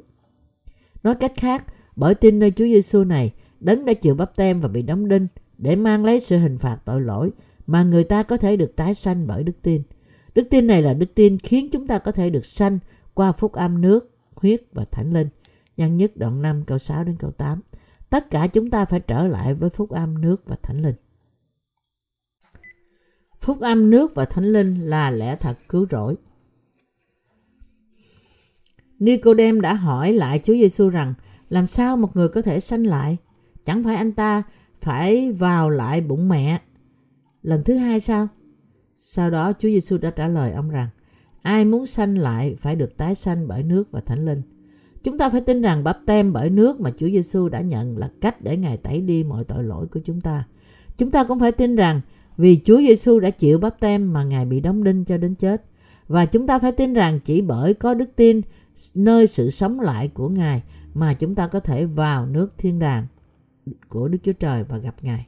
Nói 1.04 1.16
cách 1.16 1.34
khác, 1.38 1.66
bởi 1.96 2.16
tin 2.16 2.40
nơi 2.40 2.52
Chúa 2.52 2.66
Giêsu 2.66 3.04
này, 3.04 3.34
đấng 3.60 3.86
đã 3.86 3.94
chịu 3.94 4.16
bắp 4.16 4.36
tem 4.36 4.60
và 4.60 4.70
bị 4.70 4.82
đóng 4.82 5.08
đinh 5.08 5.28
để 5.58 5.76
mang 5.76 6.06
lấy 6.06 6.20
sự 6.20 6.38
hình 6.38 6.58
phạt 6.58 6.78
tội 6.86 7.02
lỗi 7.02 7.32
mà 7.68 7.84
người 7.84 8.04
ta 8.04 8.24
có 8.24 8.38
thể 8.38 8.58
được 8.58 8.76
tái 8.76 8.94
sanh 8.94 9.28
bởi 9.28 9.44
đức 9.44 9.62
tin. 9.62 9.84
Đức 10.36 10.44
tin 10.50 10.68
này 10.68 10.82
là 10.82 10.94
đức 10.94 11.16
tin 11.16 11.40
khiến 11.40 11.70
chúng 11.72 11.88
ta 11.88 12.00
có 12.00 12.12
thể 12.12 12.30
được 12.30 12.46
sanh 12.46 12.80
qua 13.14 13.32
phúc 13.32 13.54
âm 13.54 13.82
nước, 13.82 14.12
huyết 14.36 14.62
và 14.74 14.86
thánh 14.92 15.14
linh. 15.14 15.30
Nhân 15.78 15.98
nhất 15.98 16.12
đoạn 16.16 16.42
5 16.42 16.64
câu 16.66 16.78
6 16.78 17.04
đến 17.04 17.16
câu 17.20 17.32
8. 17.32 17.62
Tất 18.10 18.30
cả 18.30 18.48
chúng 18.48 18.70
ta 18.70 18.86
phải 18.86 19.00
trở 19.00 19.28
lại 19.28 19.54
với 19.54 19.70
phúc 19.70 19.90
âm 19.90 20.22
nước 20.22 20.48
và 20.48 20.56
thánh 20.64 20.82
linh. 20.82 20.96
Phúc 23.42 23.60
âm 23.60 23.90
nước 23.90 24.16
và 24.16 24.26
thánh 24.26 24.46
linh 24.46 24.86
là 24.86 25.12
lẽ 25.12 25.36
thật 25.36 25.58
cứu 25.70 25.86
rỗi. 25.92 26.16
Nicodem 29.00 29.62
đã 29.62 29.74
hỏi 29.74 30.14
lại 30.14 30.40
Chúa 30.44 30.54
Giêsu 30.54 30.90
rằng, 30.90 31.14
làm 31.50 31.68
sao 31.68 31.98
một 31.98 32.16
người 32.16 32.28
có 32.28 32.42
thể 32.42 32.60
sanh 32.60 32.88
lại? 32.88 33.18
Chẳng 33.66 33.84
phải 33.84 33.96
anh 33.96 34.12
ta 34.12 34.44
phải 34.82 35.32
vào 35.32 35.70
lại 35.70 36.02
bụng 36.02 36.30
mẹ 36.30 36.60
lần 37.44 37.64
thứ 37.64 37.76
hai 37.76 38.00
sao? 38.00 38.28
Sau 38.96 39.30
đó 39.30 39.54
Chúa 39.60 39.70
Giêsu 39.70 39.98
đã 39.98 40.10
trả 40.10 40.28
lời 40.28 40.52
ông 40.52 40.70
rằng, 40.70 40.88
ai 41.42 41.66
muốn 41.66 41.86
sanh 41.86 42.18
lại 42.18 42.56
phải 42.60 42.76
được 42.76 42.98
tái 42.98 43.16
sanh 43.16 43.48
bởi 43.48 43.64
nước 43.64 43.92
và 43.92 44.02
thánh 44.02 44.26
linh. 44.26 44.42
Chúng 45.04 45.18
ta 45.18 45.30
phải 45.30 45.42
tin 45.42 45.62
rằng 45.62 45.84
bắp 45.84 45.98
tem 46.06 46.34
bởi 46.34 46.50
nước 46.50 46.82
mà 46.82 46.92
Chúa 46.98 47.08
Giêsu 47.08 47.50
đã 47.50 47.62
nhận 47.62 47.98
là 47.98 48.10
cách 48.22 48.42
để 48.42 48.58
Ngài 48.58 48.78
tẩy 48.78 49.02
đi 49.02 49.24
mọi 49.24 49.44
tội 49.44 49.64
lỗi 49.64 49.88
của 49.88 50.00
chúng 50.06 50.22
ta. 50.22 50.44
Chúng 50.98 51.12
ta 51.12 51.24
cũng 51.24 51.40
phải 51.40 51.52
tin 51.52 51.76
rằng 51.76 52.02
vì 52.38 52.62
Chúa 52.64 52.78
Giêsu 52.78 53.20
đã 53.20 53.30
chịu 53.30 53.60
bắp 53.60 53.80
tem 53.80 54.14
mà 54.14 54.24
Ngài 54.24 54.46
bị 54.46 54.60
đóng 54.60 54.84
đinh 54.84 55.06
cho 55.06 55.18
đến 55.18 55.36
chết. 55.36 55.64
Và 56.08 56.26
chúng 56.26 56.48
ta 56.48 56.60
phải 56.60 56.72
tin 56.72 56.94
rằng 56.94 57.20
chỉ 57.20 57.42
bởi 57.42 57.74
có 57.74 57.94
đức 57.94 58.10
tin 58.16 58.42
nơi 58.96 59.28
sự 59.28 59.50
sống 59.50 59.80
lại 59.80 60.08
của 60.08 60.30
Ngài 60.30 60.64
mà 60.94 61.14
chúng 61.14 61.36
ta 61.36 61.48
có 61.48 61.60
thể 61.60 61.86
vào 61.86 62.26
nước 62.26 62.58
thiên 62.58 62.80
đàng 62.80 63.08
của 63.88 64.08
Đức 64.08 64.18
Chúa 64.24 64.34
Trời 64.34 64.64
và 64.64 64.78
gặp 64.78 64.96
Ngài. 65.02 65.28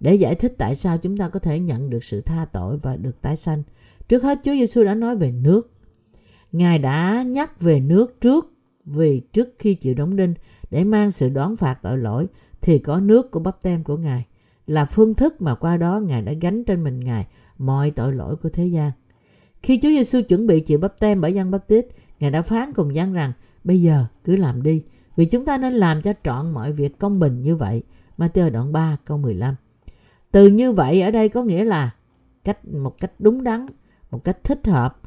Để 0.00 0.14
giải 0.14 0.34
thích 0.34 0.54
tại 0.58 0.74
sao 0.74 0.98
chúng 0.98 1.16
ta 1.16 1.28
có 1.28 1.40
thể 1.40 1.58
nhận 1.58 1.90
được 1.90 2.04
sự 2.04 2.20
tha 2.20 2.44
tội 2.52 2.78
và 2.78 2.96
được 2.96 3.22
tái 3.22 3.36
sanh, 3.36 3.62
trước 4.08 4.22
hết 4.22 4.38
Chúa 4.44 4.52
Giêsu 4.52 4.84
đã 4.84 4.94
nói 4.94 5.16
về 5.16 5.30
nước. 5.30 5.70
Ngài 6.52 6.78
đã 6.78 7.24
nhắc 7.26 7.60
về 7.60 7.80
nước 7.80 8.20
trước 8.20 8.52
vì 8.84 9.20
trước 9.32 9.48
khi 9.58 9.74
chịu 9.74 9.94
đóng 9.94 10.16
đinh 10.16 10.34
để 10.70 10.84
mang 10.84 11.10
sự 11.10 11.28
đoán 11.28 11.56
phạt 11.56 11.78
tội 11.82 11.98
lỗi 11.98 12.26
thì 12.60 12.78
có 12.78 13.00
nước 13.00 13.30
của 13.30 13.40
bắp 13.40 13.62
tem 13.62 13.84
của 13.84 13.96
Ngài 13.96 14.26
là 14.66 14.84
phương 14.84 15.14
thức 15.14 15.42
mà 15.42 15.54
qua 15.54 15.76
đó 15.76 16.00
Ngài 16.00 16.22
đã 16.22 16.32
gánh 16.40 16.64
trên 16.64 16.84
mình 16.84 17.00
Ngài 17.00 17.26
mọi 17.58 17.90
tội 17.90 18.12
lỗi 18.12 18.36
của 18.36 18.48
thế 18.48 18.66
gian. 18.66 18.92
Khi 19.62 19.80
Chúa 19.82 19.88
Giêsu 19.88 20.20
chuẩn 20.28 20.46
bị 20.46 20.60
chịu 20.60 20.78
bắp 20.78 21.00
tem 21.00 21.20
bởi 21.20 21.34
dân 21.34 21.50
bắp 21.50 21.68
tít, 21.68 21.86
Ngài 22.20 22.30
đã 22.30 22.42
phán 22.42 22.72
cùng 22.72 22.94
dân 22.94 23.12
rằng 23.12 23.32
bây 23.64 23.82
giờ 23.82 24.06
cứ 24.24 24.36
làm 24.36 24.62
đi 24.62 24.82
vì 25.16 25.24
chúng 25.24 25.44
ta 25.44 25.58
nên 25.58 25.72
làm 25.72 26.02
cho 26.02 26.12
trọn 26.24 26.52
mọi 26.52 26.72
việc 26.72 26.98
công 26.98 27.18
bình 27.18 27.42
như 27.42 27.56
vậy. 27.56 27.82
Matthew 28.18 28.50
đoạn 28.50 28.72
3 28.72 28.96
câu 29.04 29.18
15 29.18 29.54
Từ 30.30 30.46
như 30.46 30.72
vậy 30.72 31.02
ở 31.02 31.10
đây 31.10 31.28
có 31.28 31.42
nghĩa 31.42 31.64
là 31.64 31.90
cách 32.44 32.68
một 32.68 33.00
cách 33.00 33.12
đúng 33.18 33.44
đắn, 33.44 33.66
một 34.10 34.24
cách 34.24 34.44
thích 34.44 34.66
hợp, 34.66 35.00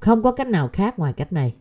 không 0.00 0.22
có 0.22 0.32
cách 0.32 0.48
nào 0.48 0.68
khác 0.72 0.98
ngoài 0.98 1.12
cách 1.12 1.32
này. 1.32 1.54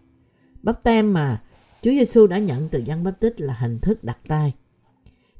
Bắp 0.64 0.84
tem 0.84 1.14
mà 1.14 1.42
Chúa 1.82 1.92
Giêsu 1.92 2.28
đã 2.28 2.38
nhận 2.38 2.70
từ 2.70 2.80
dân 2.80 3.04
bắp 3.04 3.20
tích 3.20 3.42
là 3.42 3.54
hình 3.60 3.80
thức 3.80 4.04
đặt 4.04 4.18
tay. 4.28 4.54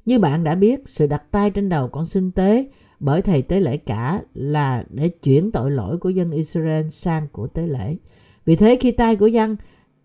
Như 0.06 0.20
bạn 0.20 0.44
đã 0.44 0.56
biết, 0.56 0.88
sự 0.88 1.08
đặt 1.08 1.24
tay 1.32 1.52
trên 1.52 1.70
đầu 1.70 1.88
con 1.88 2.06
sinh 2.06 2.32
tế 2.32 2.70
bởi 3.00 3.22
thầy 3.22 3.42
tế 3.42 3.60
lễ 3.60 3.78
cả 3.78 4.22
là 4.34 4.84
để 4.90 5.10
chuyển 5.10 5.52
tội 5.52 5.72
lỗi 5.72 5.98
của 5.98 6.10
dân 6.10 6.32
Israel 6.32 6.88
sang 6.90 7.28
của 7.32 7.48
tế 7.48 7.68
lễ. 7.68 7.98
Vì 8.48 8.56
thế 8.56 8.78
khi 8.80 8.92
tay 8.92 9.16
của 9.16 9.28
dân 9.28 9.56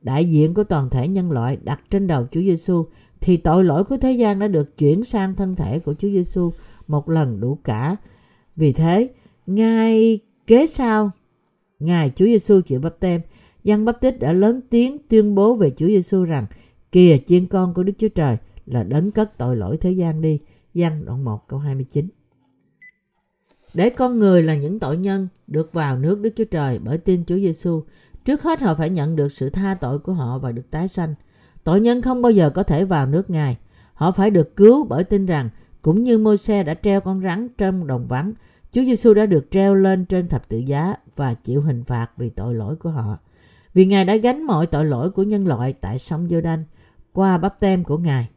đại 0.00 0.24
diện 0.24 0.54
của 0.54 0.64
toàn 0.64 0.90
thể 0.90 1.08
nhân 1.08 1.32
loại 1.32 1.58
đặt 1.62 1.80
trên 1.90 2.06
đầu 2.06 2.26
Chúa 2.30 2.40
Giêsu 2.40 2.84
thì 3.20 3.36
tội 3.36 3.64
lỗi 3.64 3.84
của 3.84 3.96
thế 3.96 4.12
gian 4.12 4.38
đã 4.38 4.48
được 4.48 4.76
chuyển 4.78 5.04
sang 5.04 5.34
thân 5.34 5.56
thể 5.56 5.78
của 5.78 5.94
Chúa 5.94 6.08
Giêsu 6.08 6.52
một 6.88 7.08
lần 7.08 7.40
đủ 7.40 7.58
cả. 7.64 7.96
Vì 8.56 8.72
thế, 8.72 9.08
ngay 9.46 10.18
kế 10.46 10.66
sau, 10.66 11.10
Ngài 11.78 12.12
Chúa 12.16 12.24
Giêsu 12.24 12.60
chịu 12.60 12.80
bắp 12.80 13.00
tem, 13.00 13.20
dân 13.64 13.84
bắp 13.84 14.00
tích 14.00 14.20
đã 14.20 14.32
lớn 14.32 14.60
tiếng 14.70 14.98
tuyên 15.08 15.34
bố 15.34 15.54
về 15.54 15.70
Chúa 15.70 15.86
Giêsu 15.86 16.24
rằng 16.24 16.46
kìa 16.92 17.18
chiên 17.26 17.46
con 17.46 17.74
của 17.74 17.82
Đức 17.82 17.92
Chúa 17.98 18.08
Trời 18.08 18.36
là 18.66 18.82
đấng 18.82 19.10
cất 19.10 19.38
tội 19.38 19.56
lỗi 19.56 19.76
thế 19.76 19.92
gian 19.92 20.22
đi. 20.22 20.38
Giăng 20.74 21.04
đoạn 21.04 21.24
1 21.24 21.48
câu 21.48 21.58
29 21.58 22.08
Để 23.74 23.90
con 23.90 24.18
người 24.18 24.42
là 24.42 24.54
những 24.54 24.78
tội 24.78 24.96
nhân 24.96 25.28
được 25.46 25.72
vào 25.72 25.98
nước 25.98 26.20
Đức 26.20 26.32
Chúa 26.36 26.44
Trời 26.44 26.78
bởi 26.78 26.98
tin 26.98 27.24
Chúa 27.24 27.36
Giêsu 27.36 27.82
Trước 28.24 28.42
hết 28.42 28.60
họ 28.60 28.74
phải 28.74 28.90
nhận 28.90 29.16
được 29.16 29.32
sự 29.32 29.50
tha 29.50 29.74
tội 29.74 29.98
của 29.98 30.12
họ 30.12 30.38
và 30.38 30.52
được 30.52 30.70
tái 30.70 30.88
sanh. 30.88 31.14
Tội 31.64 31.80
nhân 31.80 32.02
không 32.02 32.22
bao 32.22 32.32
giờ 32.32 32.50
có 32.50 32.62
thể 32.62 32.84
vào 32.84 33.06
nước 33.06 33.30
Ngài. 33.30 33.58
Họ 33.94 34.10
phải 34.10 34.30
được 34.30 34.56
cứu 34.56 34.84
bởi 34.84 35.04
tin 35.04 35.26
rằng 35.26 35.50
cũng 35.82 36.02
như 36.02 36.18
môi 36.18 36.36
xe 36.36 36.62
đã 36.62 36.74
treo 36.74 37.00
con 37.00 37.22
rắn 37.22 37.48
trong 37.58 37.86
đồng 37.86 38.06
vắng, 38.06 38.32
Chúa 38.72 38.82
Giêsu 38.82 39.14
đã 39.14 39.26
được 39.26 39.50
treo 39.50 39.74
lên 39.74 40.04
trên 40.04 40.28
thập 40.28 40.48
tự 40.48 40.58
giá 40.58 40.94
và 41.16 41.34
chịu 41.34 41.60
hình 41.60 41.84
phạt 41.84 42.10
vì 42.16 42.30
tội 42.30 42.54
lỗi 42.54 42.76
của 42.76 42.90
họ. 42.90 43.18
Vì 43.74 43.86
Ngài 43.86 44.04
đã 44.04 44.16
gánh 44.16 44.42
mọi 44.42 44.66
tội 44.66 44.84
lỗi 44.84 45.10
của 45.10 45.22
nhân 45.22 45.46
loại 45.46 45.72
tại 45.72 45.98
sông 45.98 46.28
giô 46.28 46.40
đanh 46.40 46.64
qua 47.12 47.38
bắp 47.38 47.60
tem 47.60 47.84
của 47.84 47.98
Ngài. 47.98 48.28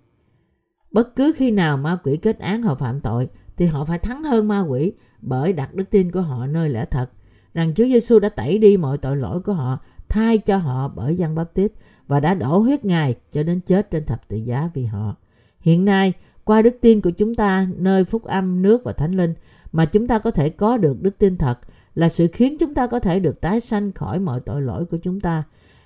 Bất 0.92 1.16
cứ 1.16 1.34
khi 1.36 1.52
nào 1.52 1.78
ma 1.78 1.98
quỷ 2.04 2.18
kết 2.18 2.40
án 2.40 2.62
họ 2.62 2.76
phạm 2.76 3.02
tội 3.02 3.28
thì 3.58 3.66
họ 3.66 3.86
phải 3.86 4.00
thắng 4.00 4.24
hơn 4.24 4.48
ma 4.48 4.62
quỷ 4.62 4.94
bởi 5.22 5.54
đặt 5.54 5.74
đức 5.74 5.90
tin 5.90 6.12
của 6.12 6.22
họ 6.22 6.48
nơi 6.48 6.70
lẽ 6.70 6.86
thật 6.92 7.10
rằng 7.56 7.74
Chúa 7.74 7.86
Giêsu 7.86 8.20
đã 8.20 8.30
tẩy 8.30 8.58
đi 8.58 8.78
mọi 8.78 8.98
tội 8.98 9.18
lỗi 9.18 9.42
của 9.42 9.54
họ, 9.54 9.80
thay 10.10 10.38
cho 10.38 10.58
họ 10.58 10.88
bởi 10.88 11.16
dân 11.16 11.36
báp 11.36 11.54
tít 11.54 11.72
và 12.08 12.20
đã 12.20 12.34
đổ 12.34 12.58
huyết 12.58 12.86
Ngài 12.86 13.16
cho 13.32 13.44
đến 13.44 13.60
chết 13.60 13.92
trên 13.92 14.06
thập 14.06 14.28
tự 14.28 14.38
giá 14.38 14.70
vì 14.74 14.86
họ. 14.86 15.16
Hiện 15.60 15.86
nay, 15.86 16.14
qua 16.44 16.62
đức 16.62 16.76
tin 16.82 17.02
của 17.02 17.10
chúng 17.10 17.36
ta 17.36 17.68
nơi 17.78 18.06
phúc 18.06 18.24
âm, 18.24 18.62
nước 18.62 18.84
và 18.84 18.94
thánh 18.94 19.12
linh 19.12 19.34
mà 19.72 19.86
chúng 19.86 20.08
ta 20.08 20.20
có 20.20 20.32
thể 20.32 20.50
có 20.50 20.78
được 20.78 21.02
đức 21.02 21.18
tin 21.18 21.38
thật 21.38 21.60
là 21.96 22.10
sự 22.10 22.28
khiến 22.34 22.58
chúng 22.60 22.74
ta 22.74 22.88
có 22.88 23.00
thể 23.00 23.20
được 23.20 23.42
tái 23.42 23.60
sanh 23.60 23.92
khỏi 23.92 24.20
mọi 24.20 24.40
tội 24.40 24.62
lỗi 24.62 24.86
của 24.86 24.98
chúng 24.98 25.20
ta. 25.20 25.44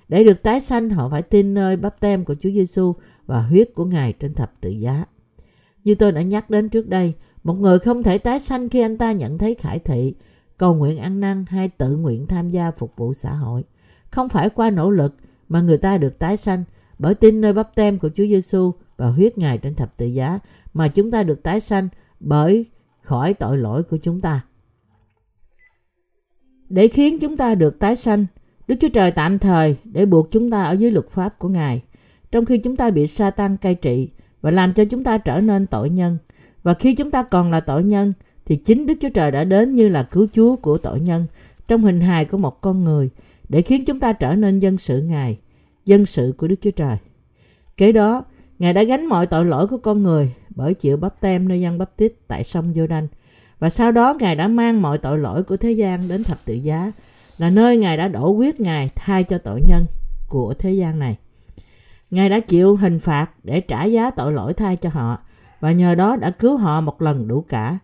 Để 0.08 0.24
được 0.24 0.44
tái 0.44 0.60
sanh, 0.60 0.90
họ 0.90 1.10
phải 1.10 1.22
tin 1.22 1.54
nơi 1.54 1.78
bắp 1.78 2.00
tem 2.00 2.26
của 2.26 2.36
Chúa 2.40 2.50
Giêsu 2.50 2.94
và 3.26 3.42
huyết 3.42 3.70
của 3.76 3.86
Ngài 3.86 4.14
trên 4.14 4.34
thập 4.34 4.62
tự 4.62 4.70
giá. 4.70 5.06
Như 5.84 5.96
tôi 5.96 6.12
đã 6.12 6.22
nhắc 6.22 6.50
đến 6.50 6.70
trước 6.70 6.88
đây, 6.88 7.14
một 7.44 7.54
người 7.54 7.80
không 7.80 8.04
thể 8.04 8.18
tái 8.18 8.40
sanh 8.40 8.70
khi 8.70 8.82
anh 8.82 8.98
ta 8.98 9.12
nhận 9.12 9.38
thấy 9.38 9.56
khải 9.56 9.80
thị, 9.80 10.14
cầu 10.60 10.76
nguyện 10.76 10.98
ăn 10.98 11.20
năn 11.20 11.46
hay 11.50 11.70
tự 11.70 11.96
nguyện 11.96 12.28
tham 12.28 12.50
gia 12.50 12.72
phục 12.72 12.94
vụ 12.96 13.14
xã 13.14 13.34
hội. 13.34 13.64
Không 14.10 14.30
phải 14.30 14.50
qua 14.50 14.70
nỗ 14.70 14.90
lực 14.90 15.16
mà 15.50 15.62
người 15.62 15.78
ta 15.78 15.98
được 15.98 16.20
tái 16.20 16.38
sanh 16.38 16.64
bởi 17.00 17.16
tin 17.16 17.42
nơi 17.42 17.54
bắp 17.54 17.76
tem 17.76 18.00
của 18.00 18.10
Chúa 18.10 18.24
Giêsu 18.26 18.72
và 18.98 19.08
huyết 19.08 19.38
Ngài 19.38 19.58
trên 19.58 19.76
thập 19.76 19.98
tự 19.98 20.06
giá 20.06 20.40
mà 20.74 20.88
chúng 20.88 21.12
ta 21.12 21.24
được 21.24 21.44
tái 21.44 21.60
sanh 21.60 21.90
bởi 22.20 22.66
khỏi 23.02 23.34
tội 23.34 23.58
lỗi 23.58 23.84
của 23.84 23.98
chúng 24.02 24.22
ta. 24.22 24.46
Để 26.70 26.88
khiến 26.88 27.20
chúng 27.20 27.38
ta 27.38 27.56
được 27.56 27.80
tái 27.80 27.96
sanh, 27.96 28.26
Đức 28.68 28.76
Chúa 28.80 28.90
Trời 28.94 29.12
tạm 29.12 29.38
thời 29.38 29.76
để 29.84 30.06
buộc 30.06 30.32
chúng 30.32 30.50
ta 30.50 30.64
ở 30.64 30.74
dưới 30.74 30.92
luật 30.92 31.10
pháp 31.10 31.40
của 31.40 31.50
Ngài, 31.50 31.84
trong 32.32 32.46
khi 32.46 32.58
chúng 32.58 32.76
ta 32.76 32.90
bị 32.90 33.08
sa 33.08 33.32
tăng 33.32 33.58
cai 33.58 33.76
trị 33.76 34.10
và 34.42 34.52
làm 34.52 34.74
cho 34.74 34.86
chúng 34.86 35.04
ta 35.04 35.18
trở 35.18 35.42
nên 35.42 35.68
tội 35.68 35.90
nhân. 35.90 36.18
Và 36.64 36.74
khi 36.74 36.96
chúng 36.96 37.12
ta 37.12 37.24
còn 37.24 37.52
là 37.52 37.60
tội 37.60 37.84
nhân, 37.84 38.14
thì 38.50 38.56
chính 38.56 38.86
Đức 38.86 38.94
Chúa 39.02 39.10
Trời 39.10 39.32
đã 39.32 39.44
đến 39.44 39.74
như 39.74 39.88
là 39.88 40.04
cứu 40.04 40.28
Chúa 40.34 40.56
của 40.56 40.78
tội 40.78 41.00
nhân 41.00 41.26
trong 41.68 41.84
hình 41.84 42.02
hài 42.02 42.26
của 42.26 42.38
một 42.38 42.62
con 42.62 42.84
người 42.84 43.10
để 43.50 43.62
khiến 43.62 43.86
chúng 43.86 44.00
ta 44.00 44.14
trở 44.14 44.36
nên 44.36 44.60
dân 44.60 44.78
sự 44.78 45.02
Ngài, 45.02 45.40
dân 45.86 46.06
sự 46.06 46.34
của 46.38 46.48
Đức 46.48 46.56
Chúa 46.62 46.72
Trời. 46.72 46.98
Kế 47.78 47.92
đó, 47.92 48.24
Ngài 48.60 48.74
đã 48.74 48.84
gánh 48.84 49.06
mọi 49.06 49.28
tội 49.28 49.46
lỗi 49.46 49.68
của 49.68 49.78
con 49.78 50.04
người 50.04 50.34
bởi 50.50 50.74
chịu 50.74 50.98
bắp 50.98 51.22
tem 51.22 51.48
nơi 51.48 51.62
dân 51.62 51.78
bắp 51.78 51.98
tít 51.98 52.14
tại 52.28 52.44
sông 52.44 52.74
giô 52.76 52.88
đanh 52.88 53.08
Và 53.60 53.70
sau 53.70 53.92
đó 53.92 54.16
Ngài 54.20 54.36
đã 54.36 54.48
mang 54.48 54.82
mọi 54.82 54.98
tội 54.98 55.20
lỗi 55.20 55.44
của 55.44 55.58
thế 55.58 55.72
gian 55.72 56.08
đến 56.08 56.24
thập 56.24 56.46
tự 56.46 56.54
giá, 56.54 56.92
là 57.38 57.50
nơi 57.50 57.78
Ngài 57.78 57.98
đã 57.98 58.08
đổ 58.08 58.34
huyết 58.34 58.60
Ngài 58.60 58.90
thay 58.96 59.24
cho 59.24 59.38
tội 59.38 59.62
nhân 59.68 59.86
của 60.30 60.54
thế 60.54 60.74
gian 60.74 61.00
này. 61.00 61.18
Ngài 62.12 62.30
đã 62.30 62.40
chịu 62.40 62.76
hình 62.76 63.00
phạt 63.00 63.30
để 63.44 63.62
trả 63.62 63.84
giá 63.84 64.12
tội 64.12 64.34
lỗi 64.34 64.54
thay 64.54 64.76
cho 64.76 64.90
họ 64.90 65.20
và 65.60 65.72
nhờ 65.72 65.96
đó 65.96 66.16
đã 66.16 66.32
cứu 66.32 66.58
họ 66.58 66.82
một 66.82 67.02
lần 67.02 67.28
đủ 67.28 67.42
cả. 67.50 67.80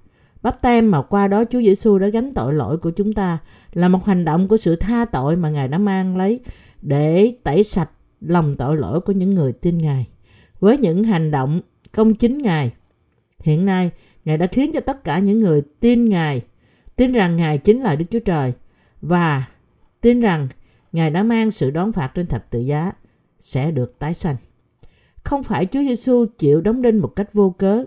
Bắp 0.45 0.61
tem 0.61 0.91
mà 0.91 1.01
qua 1.01 1.27
đó 1.27 1.43
Chúa 1.49 1.59
Giêsu 1.59 1.97
đã 1.97 2.07
gánh 2.07 2.33
tội 2.33 2.53
lỗi 2.53 2.77
của 2.77 2.91
chúng 2.91 3.13
ta 3.13 3.37
là 3.73 3.87
một 3.87 4.05
hành 4.05 4.25
động 4.25 4.47
của 4.47 4.57
sự 4.57 4.75
tha 4.75 5.05
tội 5.05 5.35
mà 5.35 5.49
Ngài 5.49 5.67
đã 5.67 5.77
mang 5.77 6.17
lấy 6.17 6.39
để 6.81 7.35
tẩy 7.43 7.63
sạch 7.63 7.89
lòng 8.21 8.55
tội 8.57 8.77
lỗi 8.77 9.01
của 9.01 9.11
những 9.11 9.29
người 9.29 9.53
tin 9.53 9.77
Ngài. 9.77 10.07
Với 10.59 10.77
những 10.77 11.03
hành 11.03 11.31
động 11.31 11.61
công 11.91 12.15
chính 12.15 12.37
Ngài, 12.37 12.73
hiện 13.39 13.65
nay 13.65 13.91
Ngài 14.25 14.37
đã 14.37 14.47
khiến 14.47 14.71
cho 14.73 14.79
tất 14.79 15.03
cả 15.03 15.19
những 15.19 15.39
người 15.39 15.61
tin 15.79 16.09
Ngài 16.09 16.41
tin 16.95 17.11
rằng 17.11 17.35
Ngài 17.35 17.57
chính 17.57 17.81
là 17.81 17.95
Đức 17.95 18.05
Chúa 18.11 18.19
Trời 18.19 18.53
và 19.01 19.43
tin 20.01 20.21
rằng 20.21 20.47
Ngài 20.91 21.09
đã 21.09 21.23
mang 21.23 21.51
sự 21.51 21.71
đón 21.71 21.91
phạt 21.91 22.11
trên 22.15 22.27
thập 22.27 22.49
tự 22.49 22.59
giá 22.59 22.91
sẽ 23.39 23.71
được 23.71 23.99
tái 23.99 24.13
sanh. 24.13 24.35
Không 25.23 25.43
phải 25.43 25.65
Chúa 25.65 25.81
Giêsu 25.81 26.25
chịu 26.37 26.61
đóng 26.61 26.81
đinh 26.81 26.99
một 26.99 27.15
cách 27.15 27.33
vô 27.33 27.55
cớ 27.57 27.83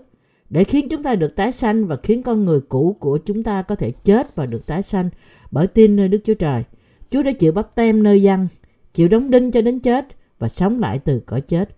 để 0.49 0.63
khiến 0.63 0.87
chúng 0.89 1.03
ta 1.03 1.15
được 1.15 1.35
tái 1.35 1.51
sanh 1.51 1.87
và 1.87 1.97
khiến 2.03 2.23
con 2.23 2.45
người 2.45 2.61
cũ 2.61 2.97
của 2.99 3.17
chúng 3.17 3.43
ta 3.43 3.61
có 3.61 3.75
thể 3.75 3.91
chết 3.91 4.35
và 4.35 4.45
được 4.45 4.65
tái 4.65 4.83
sanh 4.83 5.09
bởi 5.51 5.67
tin 5.67 5.95
nơi 5.95 6.07
Đức 6.07 6.19
Chúa 6.23 6.33
Trời. 6.33 6.63
Chúa 7.11 7.23
đã 7.23 7.31
chịu 7.31 7.51
bắt 7.51 7.67
tem 7.75 8.03
nơi 8.03 8.23
dân, 8.23 8.47
chịu 8.93 9.07
đóng 9.07 9.29
đinh 9.29 9.51
cho 9.51 9.61
đến 9.61 9.79
chết 9.79 10.07
và 10.39 10.47
sống 10.47 10.79
lại 10.79 10.99
từ 10.99 11.19
cõi 11.19 11.41
chết. 11.41 11.69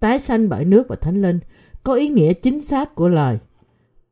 Tái 0.00 0.18
sanh 0.18 0.48
bởi 0.48 0.64
nước 0.64 0.88
và 0.88 0.96
thánh 0.96 1.22
linh 1.22 1.38
có 1.82 1.94
ý 1.94 2.08
nghĩa 2.08 2.32
chính 2.32 2.60
xác 2.60 2.94
của 2.94 3.08
lời. 3.08 3.38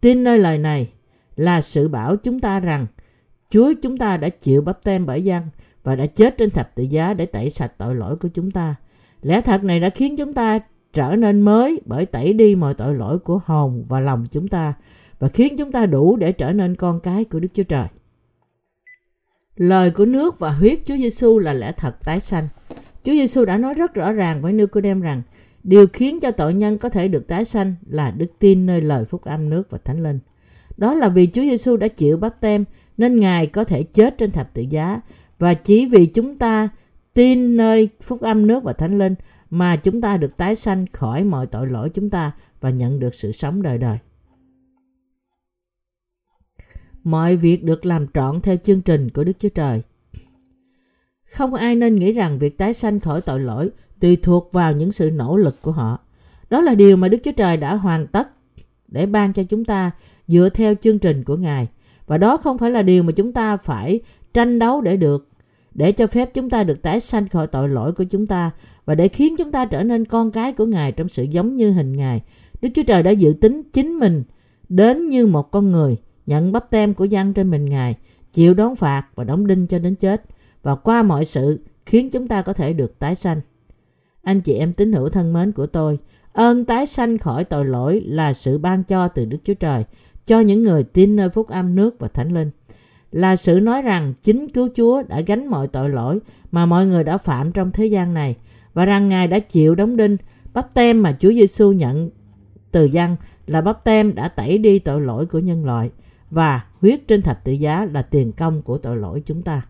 Tin 0.00 0.24
nơi 0.24 0.38
lời 0.38 0.58
này 0.58 0.88
là 1.36 1.60
sự 1.60 1.88
bảo 1.88 2.16
chúng 2.16 2.40
ta 2.40 2.60
rằng 2.60 2.86
Chúa 3.50 3.72
chúng 3.82 3.96
ta 3.96 4.16
đã 4.16 4.28
chịu 4.28 4.62
bắp 4.62 4.84
tem 4.84 5.06
bởi 5.06 5.24
dân 5.24 5.42
và 5.82 5.96
đã 5.96 6.06
chết 6.06 6.38
trên 6.38 6.50
thập 6.50 6.74
tự 6.74 6.82
giá 6.82 7.14
để 7.14 7.26
tẩy 7.26 7.50
sạch 7.50 7.72
tội 7.78 7.94
lỗi 7.94 8.16
của 8.16 8.28
chúng 8.28 8.50
ta. 8.50 8.74
Lẽ 9.22 9.40
thật 9.40 9.64
này 9.64 9.80
đã 9.80 9.90
khiến 9.90 10.16
chúng 10.16 10.34
ta 10.34 10.60
trở 10.92 11.16
nên 11.16 11.40
mới 11.40 11.80
bởi 11.84 12.06
tẩy 12.06 12.32
đi 12.32 12.54
mọi 12.54 12.74
tội 12.74 12.94
lỗi 12.94 13.18
của 13.18 13.40
hồn 13.44 13.84
và 13.88 14.00
lòng 14.00 14.24
chúng 14.30 14.48
ta 14.48 14.74
và 15.18 15.28
khiến 15.28 15.56
chúng 15.56 15.72
ta 15.72 15.86
đủ 15.86 16.16
để 16.16 16.32
trở 16.32 16.52
nên 16.52 16.76
con 16.76 17.00
cái 17.00 17.24
của 17.24 17.40
Đức 17.40 17.48
Chúa 17.54 17.62
Trời. 17.62 17.86
Lời 19.56 19.90
của 19.90 20.04
nước 20.04 20.38
và 20.38 20.50
huyết 20.50 20.78
Chúa 20.84 20.96
Giêsu 20.96 21.38
là 21.38 21.52
lẽ 21.52 21.72
thật 21.72 21.96
tái 22.04 22.20
sanh. 22.20 22.48
Chúa 23.04 23.12
Giêsu 23.12 23.44
đã 23.44 23.58
nói 23.58 23.74
rất 23.74 23.94
rõ 23.94 24.12
ràng 24.12 24.42
với 24.42 24.52
Nicodem 24.52 25.00
rằng 25.00 25.22
điều 25.62 25.86
khiến 25.92 26.20
cho 26.20 26.30
tội 26.30 26.54
nhân 26.54 26.78
có 26.78 26.88
thể 26.88 27.08
được 27.08 27.28
tái 27.28 27.44
sanh 27.44 27.74
là 27.86 28.10
đức 28.10 28.26
tin 28.38 28.66
nơi 28.66 28.80
lời 28.80 29.04
phúc 29.04 29.24
âm 29.24 29.50
nước 29.50 29.70
và 29.70 29.78
thánh 29.84 30.02
linh. 30.02 30.18
Đó 30.76 30.94
là 30.94 31.08
vì 31.08 31.26
Chúa 31.26 31.42
Giêsu 31.42 31.76
đã 31.76 31.88
chịu 31.88 32.16
bắp 32.16 32.40
tem 32.40 32.64
nên 32.98 33.20
Ngài 33.20 33.46
có 33.46 33.64
thể 33.64 33.82
chết 33.82 34.18
trên 34.18 34.30
thập 34.30 34.54
tự 34.54 34.64
giá 34.70 35.00
và 35.38 35.54
chỉ 35.54 35.86
vì 35.86 36.06
chúng 36.06 36.38
ta 36.38 36.68
tin 37.14 37.56
nơi 37.56 37.88
phúc 38.02 38.20
âm 38.20 38.46
nước 38.46 38.64
và 38.64 38.72
thánh 38.72 38.98
linh 38.98 39.14
mà 39.50 39.76
chúng 39.76 40.00
ta 40.00 40.16
được 40.16 40.36
tái 40.36 40.54
sanh 40.54 40.86
khỏi 40.92 41.24
mọi 41.24 41.46
tội 41.46 41.68
lỗi 41.68 41.90
chúng 41.94 42.10
ta 42.10 42.32
và 42.60 42.70
nhận 42.70 43.00
được 43.00 43.14
sự 43.14 43.32
sống 43.32 43.62
đời 43.62 43.78
đời. 43.78 43.98
Mọi 47.04 47.36
việc 47.36 47.64
được 47.64 47.86
làm 47.86 48.06
trọn 48.14 48.40
theo 48.40 48.56
chương 48.56 48.80
trình 48.80 49.10
của 49.10 49.24
Đức 49.24 49.32
Chúa 49.38 49.48
Trời. 49.48 49.82
Không 51.24 51.54
ai 51.54 51.76
nên 51.76 51.94
nghĩ 51.94 52.12
rằng 52.12 52.38
việc 52.38 52.58
tái 52.58 52.74
sanh 52.74 53.00
khỏi 53.00 53.20
tội 53.20 53.40
lỗi 53.40 53.70
tùy 54.00 54.16
thuộc 54.16 54.52
vào 54.52 54.72
những 54.72 54.92
sự 54.92 55.10
nỗ 55.10 55.36
lực 55.36 55.62
của 55.62 55.72
họ. 55.72 55.98
Đó 56.50 56.60
là 56.60 56.74
điều 56.74 56.96
mà 56.96 57.08
Đức 57.08 57.18
Chúa 57.24 57.32
Trời 57.32 57.56
đã 57.56 57.74
hoàn 57.74 58.06
tất 58.06 58.28
để 58.88 59.06
ban 59.06 59.32
cho 59.32 59.42
chúng 59.42 59.64
ta 59.64 59.90
dựa 60.26 60.48
theo 60.54 60.74
chương 60.74 60.98
trình 60.98 61.24
của 61.24 61.36
Ngài. 61.36 61.68
Và 62.06 62.18
đó 62.18 62.36
không 62.36 62.58
phải 62.58 62.70
là 62.70 62.82
điều 62.82 63.02
mà 63.02 63.12
chúng 63.12 63.32
ta 63.32 63.56
phải 63.56 64.00
tranh 64.34 64.58
đấu 64.58 64.80
để 64.80 64.96
được, 64.96 65.28
để 65.74 65.92
cho 65.92 66.06
phép 66.06 66.34
chúng 66.34 66.50
ta 66.50 66.64
được 66.64 66.82
tái 66.82 67.00
sanh 67.00 67.28
khỏi 67.28 67.46
tội 67.46 67.68
lỗi 67.68 67.92
của 67.92 68.04
chúng 68.04 68.26
ta 68.26 68.50
và 68.84 68.94
để 68.94 69.08
khiến 69.08 69.36
chúng 69.38 69.52
ta 69.52 69.64
trở 69.64 69.82
nên 69.82 70.04
con 70.04 70.30
cái 70.30 70.52
của 70.52 70.66
Ngài 70.66 70.92
trong 70.92 71.08
sự 71.08 71.22
giống 71.22 71.56
như 71.56 71.70
hình 71.70 71.92
Ngài. 71.92 72.22
Đức 72.62 72.68
Chúa 72.74 72.82
Trời 72.82 73.02
đã 73.02 73.10
dự 73.10 73.32
tính 73.40 73.62
chính 73.72 73.92
mình 73.98 74.24
đến 74.68 75.08
như 75.08 75.26
một 75.26 75.50
con 75.50 75.72
người, 75.72 75.96
nhận 76.26 76.52
bắp 76.52 76.70
tem 76.70 76.94
của 76.94 77.04
dân 77.04 77.34
trên 77.34 77.50
mình 77.50 77.64
Ngài, 77.64 77.96
chịu 78.32 78.54
đón 78.54 78.76
phạt 78.76 79.06
và 79.14 79.24
đóng 79.24 79.46
đinh 79.46 79.66
cho 79.66 79.78
đến 79.78 79.94
chết 79.94 80.24
và 80.62 80.74
qua 80.74 81.02
mọi 81.02 81.24
sự 81.24 81.60
khiến 81.86 82.10
chúng 82.10 82.28
ta 82.28 82.42
có 82.42 82.52
thể 82.52 82.72
được 82.72 82.98
tái 82.98 83.14
sanh. 83.14 83.40
Anh 84.22 84.40
chị 84.40 84.54
em 84.54 84.72
tín 84.72 84.92
hữu 84.92 85.08
thân 85.08 85.32
mến 85.32 85.52
của 85.52 85.66
tôi, 85.66 85.98
ơn 86.32 86.64
tái 86.64 86.86
sanh 86.86 87.18
khỏi 87.18 87.44
tội 87.44 87.64
lỗi 87.64 88.00
là 88.04 88.32
sự 88.32 88.58
ban 88.58 88.84
cho 88.84 89.08
từ 89.08 89.24
Đức 89.24 89.38
Chúa 89.44 89.54
Trời 89.54 89.84
cho 90.26 90.40
những 90.40 90.62
người 90.62 90.82
tin 90.82 91.16
nơi 91.16 91.28
phúc 91.28 91.48
âm 91.48 91.74
nước 91.74 91.94
và 91.98 92.08
thánh 92.08 92.32
linh. 92.34 92.50
Là 93.12 93.36
sự 93.36 93.60
nói 93.60 93.82
rằng 93.82 94.14
chính 94.22 94.48
cứu 94.48 94.68
Chúa 94.76 95.02
đã 95.02 95.20
gánh 95.20 95.46
mọi 95.46 95.68
tội 95.68 95.90
lỗi 95.90 96.18
mà 96.50 96.66
mọi 96.66 96.86
người 96.86 97.04
đã 97.04 97.18
phạm 97.18 97.52
trong 97.52 97.72
thế 97.72 97.86
gian 97.86 98.14
này 98.14 98.36
và 98.74 98.84
rằng 98.84 99.08
Ngài 99.08 99.28
đã 99.28 99.38
chịu 99.38 99.74
đóng 99.74 99.96
đinh 99.96 100.16
bắp 100.54 100.74
tem 100.74 101.02
mà 101.02 101.16
Chúa 101.20 101.32
Giêsu 101.32 101.72
nhận 101.72 102.10
từ 102.70 102.84
dân 102.84 103.16
là 103.46 103.60
bắp 103.60 103.84
tem 103.84 104.14
đã 104.14 104.28
tẩy 104.28 104.58
đi 104.58 104.78
tội 104.78 105.00
lỗi 105.00 105.26
của 105.26 105.38
nhân 105.38 105.64
loại 105.64 105.90
và 106.30 106.64
huyết 106.80 107.08
trên 107.08 107.22
thập 107.22 107.44
tự 107.44 107.52
giá 107.52 107.84
là 107.92 108.02
tiền 108.02 108.32
công 108.32 108.62
của 108.62 108.78
tội 108.78 108.96
lỗi 108.96 109.22
chúng 109.26 109.42
ta. 109.42 109.66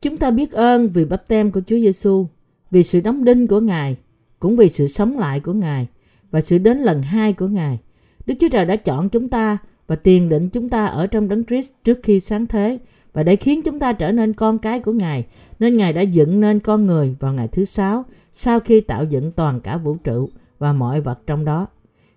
Chúng 0.00 0.16
ta 0.16 0.30
biết 0.30 0.52
ơn 0.52 0.88
vì 0.88 1.04
bắp 1.04 1.28
tem 1.28 1.50
của 1.52 1.60
Chúa 1.66 1.76
Giêsu, 1.76 2.26
vì 2.70 2.82
sự 2.82 3.00
đóng 3.00 3.24
đinh 3.24 3.46
của 3.46 3.60
Ngài, 3.60 3.96
cũng 4.38 4.56
vì 4.56 4.68
sự 4.68 4.86
sống 4.86 5.18
lại 5.18 5.40
của 5.40 5.52
Ngài 5.52 5.88
và 6.30 6.40
sự 6.40 6.58
đến 6.58 6.78
lần 6.78 7.02
hai 7.02 7.32
của 7.32 7.48
Ngài. 7.48 7.78
Đức 8.26 8.34
Chúa 8.40 8.48
Trời 8.48 8.64
đã 8.64 8.76
chọn 8.76 9.08
chúng 9.08 9.28
ta 9.28 9.58
và 9.86 9.96
tiền 9.96 10.28
định 10.28 10.48
chúng 10.48 10.68
ta 10.68 10.86
ở 10.86 11.06
trong 11.06 11.28
đấng 11.28 11.44
Christ 11.44 11.72
trước 11.84 11.98
khi 12.02 12.20
sáng 12.20 12.46
thế 12.46 12.78
và 13.12 13.22
để 13.22 13.36
khiến 13.36 13.62
chúng 13.62 13.78
ta 13.78 13.92
trở 13.92 14.12
nên 14.12 14.32
con 14.32 14.58
cái 14.58 14.80
của 14.80 14.92
Ngài, 14.92 15.24
nên 15.58 15.76
Ngài 15.76 15.92
đã 15.92 16.00
dựng 16.00 16.40
nên 16.40 16.58
con 16.58 16.86
người 16.86 17.16
vào 17.20 17.32
ngày 17.32 17.48
thứ 17.48 17.64
sáu 17.64 18.04
sau 18.32 18.60
khi 18.60 18.80
tạo 18.80 19.04
dựng 19.04 19.32
toàn 19.32 19.60
cả 19.60 19.76
vũ 19.76 19.96
trụ 19.96 20.28
và 20.58 20.72
mọi 20.72 21.00
vật 21.00 21.18
trong 21.26 21.44
đó. 21.44 21.66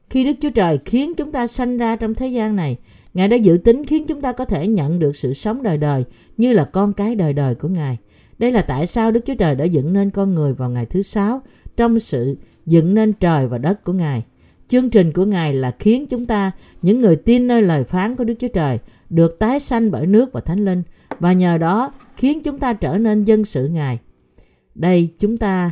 Khi 0.09 0.23
Đức 0.23 0.33
Chúa 0.41 0.49
Trời 0.49 0.79
khiến 0.85 1.13
chúng 1.17 1.31
ta 1.31 1.47
sanh 1.47 1.77
ra 1.77 1.95
trong 1.95 2.13
thế 2.13 2.27
gian 2.27 2.55
này, 2.55 2.77
Ngài 3.13 3.27
đã 3.27 3.35
dự 3.35 3.57
tính 3.57 3.85
khiến 3.85 4.05
chúng 4.07 4.21
ta 4.21 4.31
có 4.31 4.45
thể 4.45 4.67
nhận 4.67 4.99
được 4.99 5.15
sự 5.15 5.33
sống 5.33 5.63
đời 5.63 5.77
đời 5.77 6.03
như 6.37 6.53
là 6.53 6.63
con 6.63 6.93
cái 6.93 7.15
đời 7.15 7.33
đời 7.33 7.55
của 7.55 7.67
Ngài. 7.67 7.97
Đây 8.39 8.51
là 8.51 8.61
tại 8.61 8.87
sao 8.87 9.11
Đức 9.11 9.25
Chúa 9.25 9.35
Trời 9.35 9.55
đã 9.55 9.65
dựng 9.65 9.93
nên 9.93 10.09
con 10.09 10.35
người 10.35 10.53
vào 10.53 10.69
ngày 10.69 10.85
thứ 10.85 11.01
sáu 11.01 11.41
trong 11.77 11.99
sự 11.99 12.37
dựng 12.65 12.93
nên 12.93 13.13
trời 13.13 13.47
và 13.47 13.57
đất 13.57 13.83
của 13.83 13.93
Ngài. 13.93 14.23
Chương 14.67 14.89
trình 14.89 15.13
của 15.13 15.25
Ngài 15.25 15.53
là 15.53 15.75
khiến 15.79 16.07
chúng 16.07 16.25
ta, 16.25 16.51
những 16.81 16.99
người 16.99 17.15
tin 17.15 17.47
nơi 17.47 17.61
lời 17.61 17.83
phán 17.83 18.15
của 18.15 18.23
Đức 18.23 18.33
Chúa 18.39 18.47
Trời, 18.47 18.79
được 19.09 19.39
tái 19.39 19.59
sanh 19.59 19.91
bởi 19.91 20.07
nước 20.07 20.33
và 20.33 20.41
Thánh 20.41 20.65
Linh 20.65 20.83
và 21.19 21.33
nhờ 21.33 21.57
đó 21.57 21.93
khiến 22.15 22.43
chúng 22.43 22.59
ta 22.59 22.73
trở 22.73 22.97
nên 22.97 23.23
dân 23.23 23.45
sự 23.45 23.67
Ngài. 23.67 23.99
Đây 24.75 25.09
chúng 25.19 25.37
ta 25.37 25.71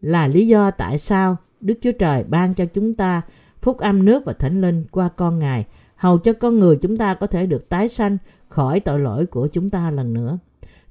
là 0.00 0.26
lý 0.26 0.46
do 0.46 0.70
tại 0.70 0.98
sao 0.98 1.36
Đức 1.60 1.74
Chúa 1.80 1.92
Trời 1.92 2.24
ban 2.24 2.54
cho 2.54 2.64
chúng 2.64 2.94
ta 2.94 3.22
phúc 3.62 3.78
âm 3.78 4.04
nước 4.04 4.24
và 4.24 4.32
Thánh 4.32 4.60
Linh 4.60 4.84
qua 4.90 5.08
con 5.16 5.38
Ngài, 5.38 5.66
hầu 5.96 6.18
cho 6.18 6.32
con 6.32 6.58
người 6.58 6.76
chúng 6.76 6.96
ta 6.96 7.14
có 7.14 7.26
thể 7.26 7.46
được 7.46 7.68
tái 7.68 7.88
sanh 7.88 8.18
khỏi 8.48 8.80
tội 8.80 9.00
lỗi 9.00 9.26
của 9.26 9.46
chúng 9.46 9.70
ta 9.70 9.90
lần 9.90 10.14
nữa. 10.14 10.38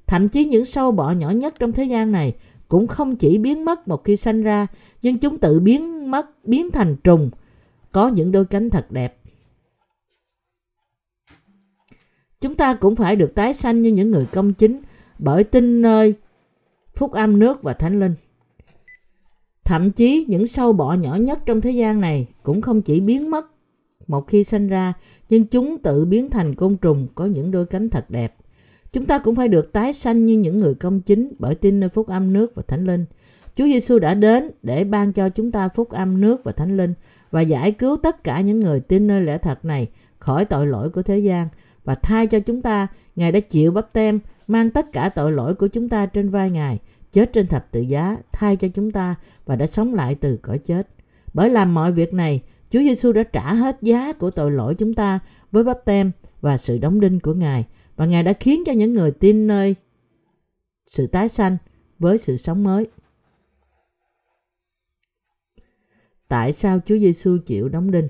Thậm 0.08 0.28
chí 0.28 0.46
những 0.46 0.66
sâu 0.66 0.92
bọ 0.92 1.12
nhỏ 1.12 1.30
nhất 1.30 1.54
trong 1.60 1.72
thế 1.72 1.84
gian 1.84 2.12
này 2.12 2.36
cũng 2.68 2.88
không 2.88 3.16
chỉ 3.16 3.38
biến 3.38 3.66
mất 3.66 3.88
một 3.88 4.04
khi 4.04 4.16
sanh 4.16 4.42
ra, 4.42 4.68
nhưng 5.02 5.20
chúng 5.20 5.38
tự 5.38 5.60
biến 5.60 6.12
mất, 6.12 6.46
biến 6.46 6.72
thành 6.72 6.96
trùng, 7.04 7.30
có 7.94 8.08
những 8.08 8.32
đôi 8.32 8.46
cánh 8.46 8.70
thật 8.70 8.92
đẹp. 8.92 9.18
Chúng 12.42 12.56
ta 12.56 12.76
cũng 12.76 12.96
phải 12.96 13.16
được 13.16 13.36
tái 13.36 13.54
sanh 13.54 13.82
như 13.82 13.92
những 13.92 14.12
người 14.12 14.26
công 14.26 14.54
chính 14.54 14.82
bởi 15.20 15.44
tin 15.44 15.82
nơi 15.82 16.14
phúc 16.96 17.12
âm 17.12 17.40
nước 17.40 17.64
và 17.64 17.74
thánh 17.74 18.00
linh. 18.00 18.16
Thậm 19.66 19.92
chí 19.92 20.26
những 20.30 20.48
sâu 20.48 20.74
bọ 20.74 20.94
nhỏ 20.94 21.16
nhất 21.16 21.40
trong 21.46 21.62
thế 21.62 21.72
gian 21.72 22.02
này 22.02 22.28
cũng 22.44 22.62
không 22.62 22.82
chỉ 22.82 23.00
biến 23.00 23.32
mất 23.32 23.46
một 24.08 24.28
khi 24.28 24.44
sanh 24.44 24.68
ra, 24.68 24.94
nhưng 25.30 25.46
chúng 25.46 25.78
tự 25.78 26.06
biến 26.06 26.30
thành 26.30 26.56
côn 26.56 26.78
trùng 26.78 27.08
có 27.16 27.26
những 27.26 27.52
đôi 27.52 27.66
cánh 27.66 27.90
thật 27.90 28.06
đẹp. 28.10 28.36
Chúng 28.92 29.06
ta 29.06 29.20
cũng 29.20 29.36
phải 29.36 29.48
được 29.48 29.74
tái 29.74 29.94
sanh 29.94 30.26
như 30.26 30.38
những 30.38 30.58
người 30.58 30.76
công 30.76 31.02
chính 31.02 31.32
bởi 31.40 31.56
tin 31.56 31.80
nơi 31.80 31.90
phúc 31.90 32.08
âm 32.08 32.34
nước 32.34 32.56
và 32.56 32.64
thánh 32.68 32.86
linh. 32.86 33.06
Chúa 33.60 33.66
Giêsu 33.66 34.00
đã 34.00 34.14
đến 34.14 34.52
để 34.64 34.84
ban 34.84 35.14
cho 35.14 35.30
chúng 35.30 35.52
ta 35.52 35.70
phúc 35.70 35.90
âm 35.90 36.22
nước 36.22 36.44
và 36.44 36.52
thánh 36.52 36.78
linh 36.78 36.94
và 37.32 37.42
giải 37.42 37.72
cứu 37.72 37.98
tất 37.98 38.24
cả 38.24 38.42
những 38.42 38.60
người 38.60 38.80
tin 38.80 39.08
nơi 39.08 39.22
lẽ 39.22 39.38
thật 39.38 39.66
này 39.66 39.88
khỏi 40.20 40.46
tội 40.46 40.68
lỗi 40.68 40.90
của 40.90 41.02
thế 41.02 41.18
gian 41.18 41.48
và 41.84 41.96
thay 41.96 42.28
cho 42.28 42.40
chúng 42.40 42.62
ta, 42.62 42.88
Ngài 43.16 43.32
đã 43.32 43.40
chịu 43.40 43.72
bắp 43.72 43.94
tem, 43.94 44.20
mang 44.48 44.70
tất 44.70 44.92
cả 44.92 45.10
tội 45.10 45.32
lỗi 45.32 45.56
của 45.56 45.68
chúng 45.68 45.90
ta 45.90 46.06
trên 46.06 46.30
vai 46.30 46.50
Ngài, 46.50 46.80
chết 47.12 47.34
trên 47.34 47.48
thập 47.48 47.72
tự 47.72 47.82
giá, 47.82 48.18
thay 48.32 48.56
cho 48.56 48.68
chúng 48.68 48.92
ta 48.92 49.16
và 49.46 49.56
đã 49.56 49.66
sống 49.66 49.94
lại 49.94 50.16
từ 50.16 50.38
cõi 50.38 50.58
chết. 50.58 50.88
Bởi 51.34 51.50
làm 51.50 51.74
mọi 51.74 51.92
việc 51.92 52.14
này, 52.14 52.42
Chúa 52.72 52.80
Giêsu 52.80 53.12
đã 53.12 53.24
trả 53.24 53.54
hết 53.54 53.78
giá 53.82 54.14
của 54.14 54.32
tội 54.32 54.52
lỗi 54.52 54.76
chúng 54.76 54.94
ta 54.94 55.20
với 55.52 55.64
bắp 55.64 55.78
tem 55.86 56.12
và 56.42 56.58
sự 56.58 56.78
đóng 56.78 57.00
đinh 57.00 57.20
của 57.20 57.34
Ngài 57.34 57.66
và 57.96 58.06
Ngài 58.06 58.24
đã 58.24 58.34
khiến 58.34 58.64
cho 58.66 58.72
những 58.72 58.94
người 58.94 59.12
tin 59.12 59.48
nơi 59.48 59.76
sự 60.86 61.08
tái 61.08 61.30
sanh 61.30 61.58
với 62.00 62.18
sự 62.18 62.38
sống 62.38 62.64
mới. 62.64 62.86
Tại 66.30 66.54
sao 66.54 66.80
Chúa 66.86 66.98
Giêsu 66.98 67.38
chịu 67.46 67.70
đóng 67.70 67.92
đinh? 67.92 68.08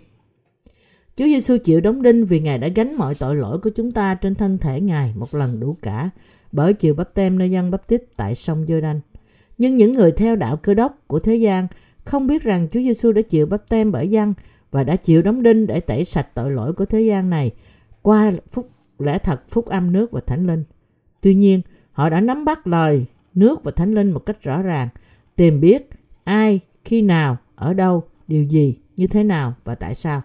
Chúa 1.16 1.26
Giêsu 1.26 1.58
chịu 1.64 1.82
đóng 1.82 2.02
đinh 2.02 2.26
vì 2.26 2.40
Ngài 2.40 2.58
đã 2.58 2.68
gánh 2.68 2.96
mọi 2.96 3.14
tội 3.20 3.36
lỗi 3.36 3.60
của 3.60 3.70
chúng 3.76 3.92
ta 3.92 4.16
trên 4.16 4.36
thân 4.36 4.58
thể 4.58 4.82
Ngài 4.82 5.14
một 5.16 5.36
lần 5.36 5.60
đủ 5.60 5.78
cả 5.82 6.10
bởi 6.52 6.74
chịu 6.74 6.94
bắp 6.94 7.14
tem 7.14 7.38
nơi 7.38 7.52
dân 7.52 7.72
bắp 7.72 7.88
tít 7.88 8.04
tại 8.18 8.36
sông 8.36 8.66
giô 8.68 8.82
đanh 8.82 9.00
Nhưng 9.58 9.76
những 9.76 9.92
người 9.92 10.12
theo 10.12 10.36
đạo 10.36 10.58
cơ 10.58 10.74
đốc 10.74 11.04
của 11.08 11.20
thế 11.20 11.36
gian 11.36 11.68
không 12.04 12.28
biết 12.28 12.44
rằng 12.44 12.68
Chúa 12.72 12.80
Giêsu 12.80 13.12
đã 13.12 13.22
chịu 13.22 13.46
bắp 13.46 13.70
tem 13.70 13.92
bởi 13.92 14.08
dân 14.10 14.34
và 14.72 14.84
đã 14.84 14.96
chịu 14.96 15.22
đóng 15.22 15.44
đinh 15.44 15.68
để 15.68 15.80
tẩy 15.80 16.04
sạch 16.04 16.28
tội 16.34 16.52
lỗi 16.52 16.74
của 16.74 16.86
thế 16.86 17.02
gian 17.02 17.30
này 17.30 17.52
qua 18.02 18.32
phúc 18.50 18.70
lẽ 19.00 19.18
thật 19.18 19.42
phúc 19.50 19.66
âm 19.66 19.92
nước 19.92 20.12
và 20.12 20.22
thánh 20.28 20.48
linh. 20.48 20.64
Tuy 21.22 21.36
nhiên, 21.36 21.62
họ 21.92 22.10
đã 22.10 22.22
nắm 22.22 22.46
bắt 22.46 22.68
lời 22.68 23.06
nước 23.34 23.64
và 23.64 23.72
thánh 23.72 23.94
linh 23.94 24.12
một 24.12 24.20
cách 24.20 24.42
rõ 24.42 24.62
ràng, 24.62 24.88
tìm 25.36 25.62
biết 25.62 25.90
ai, 26.24 26.60
khi 26.86 27.02
nào, 27.02 27.38
ở 27.60 27.74
đâu, 27.74 28.04
điều 28.28 28.44
gì, 28.44 28.80
như 28.96 29.08
thế 29.08 29.24
nào 29.24 29.54
và 29.64 29.76
tại 29.76 29.96
sao. 29.96 30.22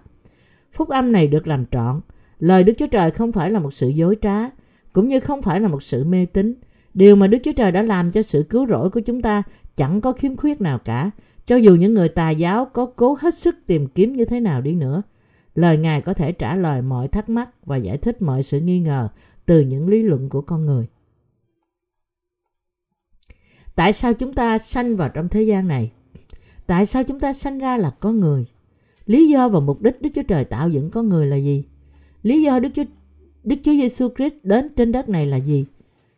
Phúc 0.73 0.89
âm 0.89 1.13
này 1.13 1.27
được 1.27 1.47
làm 1.47 1.67
trọn. 1.67 2.01
Lời 2.39 2.65
Đức 2.65 2.73
Chúa 2.79 2.87
Trời 2.87 3.11
không 3.11 3.33
phải 3.33 3.51
là 3.51 3.61
một 3.61 3.73
sự 3.73 3.89
dối 3.89 4.17
trá, 4.23 4.51
cũng 4.93 5.09
như 5.09 5.21
không 5.21 5.43
phải 5.43 5.61
là 5.61 5.69
một 5.69 5.83
sự 5.83 6.05
mê 6.05 6.27
tín. 6.27 6.55
Điều 6.95 7.17
mà 7.17 7.27
Đức 7.27 7.39
Chúa 7.43 7.53
Trời 7.53 7.73
đã 7.73 7.83
làm 7.83 8.11
cho 8.11 8.23
sự 8.23 8.47
cứu 8.51 8.67
rỗi 8.67 8.91
của 8.91 9.01
chúng 9.01 9.23
ta 9.23 9.43
chẳng 9.77 10.01
có 10.01 10.13
khiếm 10.13 10.37
khuyết 10.37 10.61
nào 10.61 10.79
cả, 10.79 11.11
cho 11.47 11.57
dù 11.57 11.75
những 11.75 11.95
người 11.95 12.09
tà 12.09 12.31
giáo 12.31 12.65
có 12.73 12.87
cố 12.87 13.17
hết 13.21 13.35
sức 13.35 13.57
tìm 13.67 13.87
kiếm 13.87 14.13
như 14.13 14.25
thế 14.25 14.41
nào 14.41 14.61
đi 14.61 14.75
nữa. 14.75 15.03
Lời 15.55 15.77
Ngài 15.77 16.01
có 16.01 16.15
thể 16.15 16.33
trả 16.33 16.57
lời 16.57 16.83
mọi 16.83 17.09
thắc 17.09 17.29
mắc 17.29 17.51
và 17.67 17.77
giải 17.77 17.99
thích 17.99 18.23
mọi 18.23 18.43
sự 18.43 18.61
nghi 18.61 18.81
ngờ 18.81 19.09
từ 19.47 19.61
những 19.61 19.89
lý 19.89 20.03
luận 20.03 20.29
của 20.29 20.41
con 20.41 20.67
người. 20.67 20.87
Tại 23.75 23.93
sao 23.93 24.13
chúng 24.13 24.33
ta 24.33 24.59
sanh 24.59 24.97
vào 24.97 25.09
trong 25.09 25.29
thế 25.29 25.43
gian 25.43 25.69
này? 25.69 25.93
Tại 26.67 26.87
sao 26.87 27.05
chúng 27.05 27.21
ta 27.21 27.33
sanh 27.33 27.59
ra 27.59 27.77
là 27.77 27.91
con 27.91 28.21
người? 28.21 28.47
Lý 29.07 29.29
do 29.29 29.49
và 29.49 29.61
mục 29.61 29.83
đích 29.83 30.03
Đức 30.03 30.11
Chúa 30.15 30.23
Trời 30.23 30.45
tạo 30.45 30.69
dựng 30.69 30.91
con 30.91 31.09
người 31.09 31.27
là 31.27 31.37
gì? 31.37 31.65
Lý 32.23 32.43
do 32.43 32.59
Đức 32.59 32.69
Chúa 32.75 32.85
Đức 33.45 33.57
Chúa 33.63 33.73
Giêsu 33.73 34.09
Christ 34.17 34.35
đến 34.43 34.69
trên 34.77 34.93
đất 34.93 35.09
này 35.09 35.27
là 35.27 35.37
gì? 35.37 35.65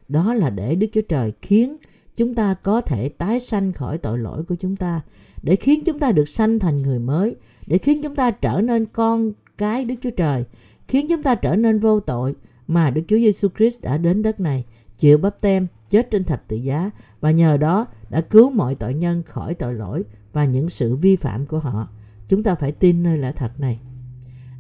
Đó 0.09 0.35
là 0.35 0.51
để 0.51 0.75
Đức 0.75 0.87
Chúa 0.93 1.01
Trời 1.01 1.33
khiến 1.43 1.77
chúng 2.17 2.35
ta 2.35 2.55
có 2.63 2.81
thể 2.81 3.09
tái 3.09 3.41
sanh 3.41 3.73
khỏi 3.73 3.99
tội 3.99 4.19
lỗi 4.19 4.43
của 4.49 4.55
chúng 4.55 4.77
ta, 4.77 5.01
để 5.43 5.57
khiến 5.57 5.85
chúng 5.85 5.99
ta 5.99 6.13
được 6.13 6.29
sanh 6.29 6.59
thành 6.59 6.83
người 6.83 6.99
mới, 6.99 7.37
để 7.67 7.79
khiến 7.79 8.03
chúng 8.03 8.15
ta 8.15 8.31
trở 8.31 8.61
nên 8.61 8.87
con 8.87 9.33
cái 9.57 9.85
Đức 9.85 9.95
Chúa 10.03 10.11
Trời, 10.11 10.45
khiến 10.89 11.07
chúng 11.09 11.23
ta 11.23 11.35
trở 11.35 11.57
nên 11.57 11.79
vô 11.79 12.01
tội 12.01 12.35
mà 12.67 12.91
Đức 12.91 13.03
Chúa 13.09 13.19
Giêsu 13.19 13.49
Christ 13.57 13.83
đã 13.83 13.97
đến 13.97 14.23
đất 14.23 14.41
này, 14.41 14.65
chịu 14.99 15.19
bắp 15.19 15.41
tem, 15.41 15.67
chết 15.89 16.11
trên 16.11 16.25
thập 16.25 16.49
tự 16.49 16.57
giá 16.57 16.91
và 17.21 17.31
nhờ 17.31 17.57
đó 17.57 17.87
đã 18.11 18.21
cứu 18.21 18.51
mọi 18.51 18.75
tội 18.75 18.95
nhân 18.95 19.23
khỏi 19.23 19.55
tội 19.55 19.75
lỗi 19.75 20.03
và 20.37 20.45
những 20.45 20.69
sự 20.69 20.97
vi 20.97 21.17
phạm 21.17 21.47
của 21.47 21.59
họ. 21.59 21.89
Chúng 22.29 22.43
ta 22.43 22.55
phải 22.55 22.73
tin 22.73 23.03
nơi 23.03 23.19
lẽ 23.19 23.33
thật 23.33 23.61
này. 23.61 23.81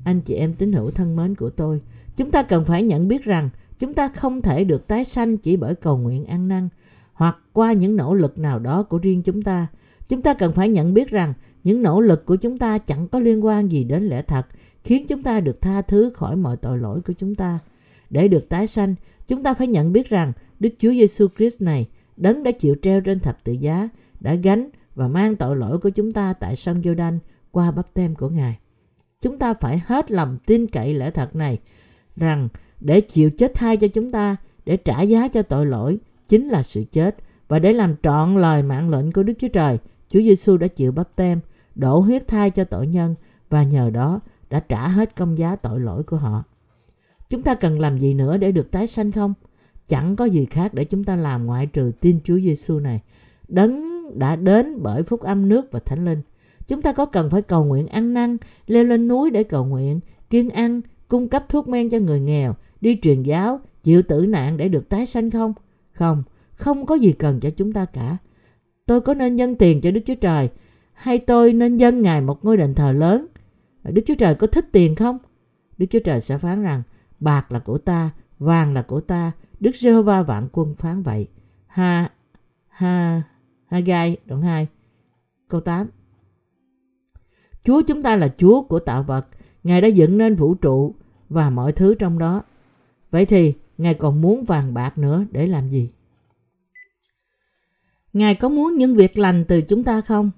Anh 0.05 0.21
chị 0.21 0.35
em 0.35 0.55
tín 0.55 0.73
hữu 0.73 0.91
thân 0.91 1.17
mến 1.17 1.35
của 1.35 1.51
tôi, 1.51 1.81
chúng 2.17 2.31
ta 2.31 2.43
cần 2.43 2.65
phải 2.65 2.83
nhận 2.83 3.09
biết 3.09 3.25
rằng 3.25 3.51
chúng 3.79 3.95
ta 3.95 4.09
không 4.09 4.43
thể 4.43 4.65
được 4.65 4.87
tái 4.87 5.05
sanh 5.05 5.37
chỉ 5.37 5.57
bởi 5.57 5.75
cầu 5.75 5.99
nguyện 5.99 6.25
ăn 6.25 6.49
năn 6.49 6.69
hoặc 7.13 7.39
qua 7.53 7.73
những 7.73 7.97
nỗ 7.97 8.15
lực 8.15 8.39
nào 8.39 8.59
đó 8.59 8.83
của 8.83 8.99
riêng 8.99 9.23
chúng 9.23 9.43
ta. 9.43 9.67
Chúng 10.09 10.23
ta 10.23 10.35
cần 10.35 10.53
phải 10.53 10.69
nhận 10.69 10.95
biết 10.95 11.11
rằng 11.11 11.35
những 11.65 11.83
nỗ 11.83 12.01
lực 12.01 12.27
của 12.27 12.37
chúng 12.37 12.59
ta 12.59 12.79
chẳng 12.79 13.09
có 13.09 13.19
liên 13.19 13.45
quan 13.45 13.71
gì 13.71 13.85
đến 13.85 14.03
lẽ 14.03 14.23
thật, 14.23 14.47
khiến 14.85 15.07
chúng 15.07 15.23
ta 15.23 15.41
được 15.41 15.61
tha 15.61 15.83
thứ 15.83 16.11
khỏi 16.15 16.37
mọi 16.37 16.57
tội 16.57 16.79
lỗi 16.79 17.01
của 17.01 17.13
chúng 17.13 17.35
ta. 17.35 17.59
Để 18.11 18.29
được 18.29 18.49
tái 18.49 18.67
sanh, 18.67 18.95
chúng 19.27 19.43
ta 19.43 19.55
phải 19.55 19.67
nhận 19.67 19.93
biết 19.93 20.09
rằng 20.09 20.33
Đức 20.61 20.71
Chúa 20.79 20.91
Giêsu 20.93 21.27
Christ 21.37 21.63
này, 21.63 21.89
đấng 22.17 22.43
đã 22.43 22.51
chịu 22.51 22.75
treo 22.83 23.01
trên 23.01 23.21
thập 23.21 23.45
tự 23.45 23.53
giá, 23.53 23.89
đã 24.21 24.35
gánh 24.35 24.69
và 24.97 25.09
mang 25.09 25.37
tội 25.37 25.57
lỗi 25.57 25.79
của 25.79 25.91
chúng 25.91 26.13
ta 26.13 26.33
tại 26.33 26.57
sông 26.57 26.83
giô 26.85 26.95
đanh 26.95 27.19
qua 27.51 27.71
bắp 27.71 27.95
tem 27.95 28.15
của 28.15 28.29
Ngài. 28.29 28.59
Chúng 29.21 29.39
ta 29.39 29.55
phải 29.55 29.83
hết 29.87 30.11
lòng 30.11 30.39
tin 30.47 30.67
cậy 30.67 30.95
lẽ 30.95 31.11
thật 31.11 31.37
này 31.37 31.59
rằng 32.17 32.49
để 32.81 33.01
chịu 33.01 33.31
chết 33.31 33.53
thay 33.55 33.77
cho 33.77 33.89
chúng 33.89 34.11
ta, 34.11 34.37
để 34.67 34.77
trả 34.77 35.03
giá 35.03 35.29
cho 35.29 35.43
tội 35.43 35.67
lỗi 35.67 35.99
chính 36.27 36.49
là 36.49 36.63
sự 36.63 36.85
chết 36.93 37.17
và 37.49 37.59
để 37.59 37.73
làm 37.73 37.95
trọn 38.03 38.37
lời 38.37 38.63
mạng 38.63 38.91
lệnh 38.91 39.13
của 39.13 39.23
Đức 39.23 39.33
Chúa 39.39 39.49
Trời, 39.49 39.79
Chúa 40.09 40.21
Giêsu 40.21 40.57
đã 40.57 40.67
chịu 40.69 40.93
bắp 40.93 41.17
tem, 41.17 41.41
đổ 41.75 41.99
huyết 41.99 42.29
thai 42.29 42.51
cho 42.51 42.65
tội 42.65 42.87
nhân 42.87 43.15
và 43.51 43.63
nhờ 43.63 43.91
đó 43.91 44.21
đã 44.51 44.61
trả 44.61 44.89
hết 44.89 45.17
công 45.17 45.39
giá 45.39 45.57
tội 45.57 45.81
lỗi 45.81 46.03
của 46.03 46.17
họ. 46.17 46.45
Chúng 47.29 47.43
ta 47.43 47.55
cần 47.55 47.81
làm 47.81 47.99
gì 47.99 48.15
nữa 48.15 48.37
để 48.37 48.53
được 48.53 48.71
tái 48.71 48.87
sanh 48.87 49.13
không? 49.13 49.35
Chẳng 49.89 50.17
có 50.17 50.25
gì 50.25 50.45
khác 50.45 50.75
để 50.75 50.85
chúng 50.85 51.05
ta 51.05 51.17
làm 51.17 51.47
ngoại 51.47 51.67
trừ 51.67 51.93
tin 52.01 52.21
Chúa 52.25 52.39
Giêsu 52.39 52.79
này. 52.79 53.01
Đấng 53.49 53.96
đã 54.15 54.37
đến 54.37 54.83
bởi 54.83 55.03
phúc 55.03 55.21
âm 55.21 55.49
nước 55.49 55.73
và 55.73 55.81
thánh 55.81 56.05
linh. 56.05 56.23
Chúng 56.67 56.83
ta 56.83 56.93
có 56.93 57.07
cần 57.07 57.31
phải 57.31 57.43
cầu 57.43 57.65
nguyện 57.65 57.87
ăn 57.87 58.15
năn, 58.15 58.37
leo 58.67 58.85
lên 58.85 59.09
núi 59.09 59.31
để 59.31 59.45
cầu 59.45 59.65
nguyện, 59.65 60.01
kiêng 60.31 60.51
ăn, 60.51 60.81
cung 61.09 61.29
cấp 61.29 61.45
thuốc 61.49 61.69
men 61.69 61.91
cho 61.91 61.99
người 61.99 62.21
nghèo, 62.21 62.55
đi 62.81 62.99
truyền 63.03 63.23
giáo, 63.23 63.61
chịu 63.83 64.03
tử 64.03 64.27
nạn 64.27 64.57
để 64.57 64.69
được 64.69 64.89
tái 64.89 65.07
sanh 65.07 65.31
không? 65.31 65.55
Không, 65.93 66.23
không 66.53 66.87
có 66.87 66.95
gì 66.95 67.13
cần 67.13 67.41
cho 67.41 67.51
chúng 67.51 67.73
ta 67.73 67.85
cả. 67.85 68.17
Tôi 68.87 69.01
có 69.01 69.15
nên 69.15 69.37
dâng 69.37 69.55
tiền 69.55 69.81
cho 69.81 69.91
Đức 69.91 70.01
Chúa 70.07 70.15
Trời 70.15 70.49
hay 70.93 71.19
tôi 71.19 71.53
nên 71.53 71.77
dân 71.77 72.03
Ngài 72.03 72.21
một 72.21 72.45
ngôi 72.45 72.57
đền 72.57 72.75
thờ 72.75 72.93
lớn? 72.93 73.27
Đức 73.83 74.03
Chúa 74.07 74.15
Trời 74.15 74.35
có 74.35 74.47
thích 74.47 74.69
tiền 74.73 74.95
không? 74.95 75.19
Đức 75.79 75.87
Chúa 75.91 75.99
Trời 76.05 76.21
sẽ 76.21 76.39
phán 76.39 76.63
rằng 76.63 76.83
bạc 77.21 77.53
là 77.53 77.59
của 77.59 77.79
ta, 77.79 78.11
vàng 78.39 78.75
là 78.75 78.83
của 78.83 79.01
ta. 79.01 79.33
Đức 79.61 79.77
Giê-hô-va 79.77 80.23
vạn 80.23 80.49
quân 80.53 80.75
phán 80.75 81.03
vậy. 81.03 81.29
Ha, 81.67 82.11
ha, 82.69 83.23
Haggai 83.67 84.17
đoạn 84.27 84.43
2, 84.43 84.67
câu 85.49 85.61
8. 85.61 85.87
Chúa 87.65 87.83
chúng 87.83 88.03
ta 88.03 88.17
là 88.17 88.29
Chúa 88.37 88.63
của 88.63 88.79
tạo 88.79 89.03
vật. 89.03 89.27
Ngài 89.65 89.81
đã 89.81 89.89
dựng 89.89 90.19
nên 90.19 90.35
vũ 90.35 90.55
trụ 90.55 90.95
và 91.29 91.51
mọi 91.51 91.73
thứ 91.73 91.95
trong 91.95 92.19
đó. 92.19 92.43
Vậy 93.11 93.27
thì 93.27 93.55
Ngài 93.79 93.95
còn 93.95 94.21
muốn 94.21 94.45
vàng 94.45 94.75
bạc 94.75 94.99
nữa 94.99 95.25
để 95.31 95.47
làm 95.47 95.69
gì? 95.69 95.91
Ngài 98.13 98.35
có 98.35 98.49
muốn 98.49 98.75
những 98.75 98.95
việc 98.95 99.19
lành 99.19 99.45
từ 99.45 99.61
chúng 99.61 99.85
ta 99.85 100.01
không? 100.01 100.31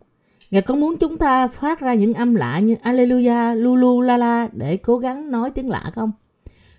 Ngài 0.51 0.63
có 0.63 0.75
muốn 0.75 0.97
chúng 0.97 1.17
ta 1.17 1.49
phát 1.49 1.81
ra 1.81 1.95
những 1.95 2.15
âm 2.15 2.35
lạ 2.35 2.59
như 2.59 2.75
Alleluia, 2.83 3.55
Lulu, 3.55 4.01
La 4.01 4.17
La 4.17 4.49
để 4.53 4.77
cố 4.77 4.99
gắng 4.99 5.31
nói 5.31 5.51
tiếng 5.51 5.69
lạ 5.69 5.91
không? 5.95 6.13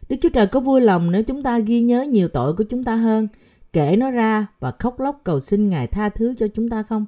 Đức 0.10 0.16
Chúa 0.22 0.30
Trời 0.30 0.48
có 0.48 0.60
vui 0.60 0.82
lòng 0.82 1.12
nếu 1.12 1.24
chúng 1.24 1.44
ta 1.44 1.60
ghi 1.60 1.82
nhớ 1.82 2.02
nhiều 2.02 2.28
tội 2.28 2.54
của 2.56 2.64
chúng 2.64 2.84
ta 2.84 2.96
hơn, 2.96 3.28
kể 3.74 3.96
nó 3.98 4.12
ra 4.12 4.48
và 4.60 4.72
khóc 4.80 5.00
lóc 5.00 5.22
cầu 5.24 5.40
xin 5.40 5.70
Ngài 5.70 5.88
tha 5.88 6.10
thứ 6.10 6.34
cho 6.38 6.48
chúng 6.48 6.70
ta 6.70 6.84
không? 6.84 7.06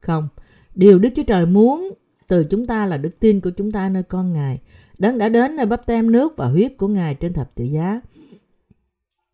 Không. 0.00 0.28
Điều 0.74 0.98
Đức 0.98 1.08
Chúa 1.14 1.22
Trời 1.22 1.46
muốn 1.46 1.94
từ 2.28 2.44
chúng 2.44 2.66
ta 2.66 2.86
là 2.86 2.96
đức 2.96 3.20
tin 3.20 3.40
của 3.40 3.50
chúng 3.50 3.72
ta 3.72 3.88
nơi 3.88 4.02
con 4.02 4.32
Ngài. 4.32 4.60
Đấng 4.98 5.18
đã 5.18 5.28
đến 5.28 5.56
nơi 5.56 5.66
bắp 5.66 5.86
tem 5.86 6.12
nước 6.12 6.36
và 6.36 6.46
huyết 6.46 6.76
của 6.76 6.88
Ngài 6.88 7.14
trên 7.14 7.32
thập 7.32 7.54
tự 7.54 7.64
giá. 7.64 8.00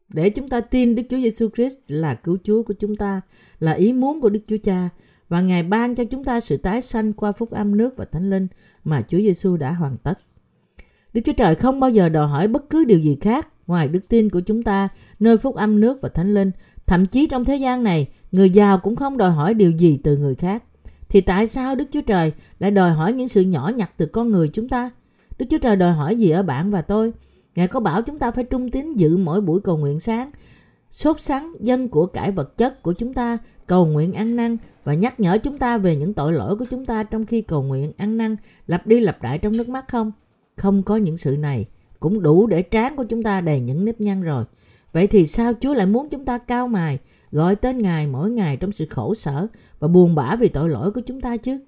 Để 0.09 0.31
chúng 0.31 0.49
ta 0.49 0.61
tin 0.61 0.95
Đức 0.95 1.03
Chúa 1.11 1.17
Giêsu 1.17 1.49
Christ 1.49 1.79
là 1.89 2.15
cứu 2.15 2.39
Chúa 2.45 2.63
của 2.63 2.75
chúng 2.79 2.97
ta, 2.97 3.21
là 3.59 3.73
ý 3.73 3.93
muốn 3.93 4.21
của 4.21 4.29
Đức 4.29 4.41
Chúa 4.47 4.57
Cha 4.63 4.89
và 5.29 5.41
Ngài 5.41 5.63
ban 5.63 5.95
cho 5.95 6.05
chúng 6.05 6.25
ta 6.25 6.41
sự 6.41 6.57
tái 6.57 6.81
sanh 6.81 7.13
qua 7.13 7.33
phúc 7.33 7.51
âm 7.51 7.77
nước 7.77 7.97
và 7.97 8.05
thánh 8.05 8.31
linh 8.31 8.47
mà 8.85 9.03
Chúa 9.03 9.19
Giêsu 9.19 9.57
đã 9.57 9.73
hoàn 9.73 9.97
tất. 9.97 10.19
Đức 11.13 11.21
Chúa 11.25 11.33
Trời 11.33 11.55
không 11.55 11.81
bao 11.81 11.91
giờ 11.91 12.09
đòi 12.09 12.29
hỏi 12.29 12.49
bất 12.49 12.71
cứ 12.71 12.85
điều 12.85 12.99
gì 12.99 13.17
khác 13.21 13.49
ngoài 13.67 13.89
đức 13.89 14.09
tin 14.09 14.31
của 14.31 14.41
chúng 14.41 14.63
ta 14.63 14.89
nơi 15.21 15.37
phúc 15.37 15.55
âm 15.55 15.81
nước 15.81 15.99
và 16.03 16.09
thánh 16.09 16.35
linh. 16.35 16.51
Thậm 16.87 17.07
chí 17.07 17.27
trong 17.27 17.45
thế 17.45 17.57
gian 17.57 17.83
này, 17.83 18.09
người 18.33 18.51
giàu 18.51 18.79
cũng 18.79 18.97
không 18.97 19.19
đòi 19.19 19.31
hỏi 19.31 19.55
điều 19.55 19.71
gì 19.71 19.99
từ 20.05 20.17
người 20.17 20.35
khác. 20.35 20.63
Thì 21.09 21.21
tại 21.21 21.47
sao 21.47 21.75
Đức 21.75 21.85
Chúa 21.91 22.01
Trời 22.01 22.33
lại 22.59 22.71
đòi 22.71 22.91
hỏi 22.91 23.13
những 23.13 23.29
sự 23.29 23.43
nhỏ 23.43 23.73
nhặt 23.77 23.91
từ 23.97 24.07
con 24.07 24.31
người 24.31 24.49
chúng 24.49 24.69
ta? 24.69 24.91
Đức 25.39 25.47
Chúa 25.51 25.59
Trời 25.59 25.77
đòi 25.77 25.93
hỏi 25.93 26.17
gì 26.17 26.31
ở 26.31 26.43
bạn 26.43 26.71
và 26.71 26.83
tôi? 26.83 27.13
Ngài 27.55 27.69
có 27.69 27.81
bảo 27.81 28.03
chúng 28.03 28.19
ta 28.19 28.31
phải 28.31 28.45
trung 28.45 28.71
tín 28.71 28.95
dự 28.95 29.17
mỗi 29.17 29.41
buổi 29.41 29.61
cầu 29.61 29.77
nguyện 29.77 30.01
sáng, 30.01 30.31
sốt 30.91 31.21
sắng 31.21 31.53
dân 31.61 31.89
của 31.89 32.07
cải 32.07 32.33
vật 32.33 32.57
chất 32.57 32.83
của 32.83 32.93
chúng 32.93 33.15
ta, 33.15 33.39
cầu 33.67 33.87
nguyện 33.87 34.13
ăn 34.13 34.37
năn 34.37 34.57
và 34.85 34.95
nhắc 34.95 35.21
nhở 35.21 35.39
chúng 35.39 35.59
ta 35.59 35.79
về 35.79 35.97
những 35.97 36.15
tội 36.15 36.33
lỗi 36.33 36.57
của 36.57 36.65
chúng 36.71 36.87
ta 36.87 37.03
trong 37.03 37.27
khi 37.27 37.43
cầu 37.43 37.63
nguyện 37.63 37.93
ăn 37.97 38.17
năn, 38.17 38.37
lặp 38.67 38.87
đi 38.87 39.01
lặp 39.01 39.23
lại 39.23 39.39
trong 39.39 39.57
nước 39.57 39.69
mắt 39.69 39.89
không? 39.89 40.13
Không 40.57 40.83
có 40.83 40.97
những 40.97 41.17
sự 41.17 41.37
này 41.37 41.67
cũng 42.01 42.23
đủ 42.23 42.47
để 42.47 42.63
trán 42.63 42.97
của 42.97 43.05
chúng 43.05 43.23
ta 43.23 43.41
đầy 43.41 43.61
những 43.61 43.85
nếp 43.85 44.01
nhăn 44.01 44.23
rồi. 44.23 44.45
Vậy 44.93 45.07
thì 45.07 45.27
sao 45.27 45.53
Chúa 45.61 45.75
lại 45.75 45.87
muốn 45.87 46.09
chúng 46.09 46.25
ta 46.25 46.39
cao 46.39 46.69
mài, 46.69 46.99
gọi 47.33 47.57
tên 47.57 47.79
Ngài 47.79 48.07
mỗi 48.07 48.31
ngày 48.31 48.57
trong 48.57 48.73
sự 48.73 48.87
khổ 48.91 49.15
sở 49.15 49.47
và 49.79 49.89
buồn 49.89 50.15
bã 50.15 50.37
vì 50.37 50.49
tội 50.49 50.69
lỗi 50.69 50.93
của 50.93 51.01
chúng 51.01 51.21
ta 51.21 51.37
chứ? 51.37 51.59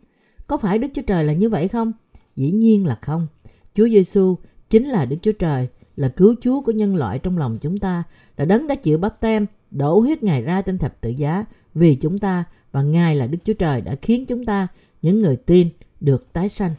Có 0.46 0.56
phải 0.56 0.78
Đức 0.78 0.88
Chúa 0.94 1.02
Trời 1.02 1.24
là 1.24 1.32
như 1.32 1.48
vậy 1.48 1.68
không? 1.68 1.92
Dĩ 2.36 2.50
nhiên 2.50 2.86
là 2.86 2.94
không. 2.94 3.26
Chúa 3.74 3.88
Giêsu 3.88 4.36
chính 4.68 4.86
là 4.86 5.04
Đức 5.04 5.16
Chúa 5.22 5.32
Trời, 5.32 5.68
là 5.96 6.08
cứu 6.08 6.34
Chúa 6.40 6.60
của 6.60 6.72
nhân 6.72 6.96
loại 6.96 7.18
trong 7.18 7.38
lòng 7.38 7.58
chúng 7.60 7.78
ta, 7.78 8.02
là 8.36 8.44
đấng 8.44 8.66
đã 8.66 8.74
chịu 8.74 8.98
bắt 8.98 9.20
tem, 9.20 9.46
đổ 9.70 10.00
huyết 10.00 10.22
Ngài 10.22 10.42
ra 10.42 10.62
trên 10.62 10.78
thập 10.78 11.00
tự 11.00 11.10
giá 11.10 11.44
vì 11.74 11.96
chúng 11.96 12.18
ta 12.18 12.44
và 12.72 12.82
Ngài 12.82 13.16
là 13.16 13.26
Đức 13.26 13.38
Chúa 13.44 13.52
Trời 13.52 13.80
đã 13.80 13.94
khiến 14.02 14.26
chúng 14.26 14.44
ta, 14.44 14.68
những 15.02 15.18
người 15.18 15.36
tin, 15.36 15.68
được 16.00 16.32
tái 16.32 16.48
sanh. 16.48 16.74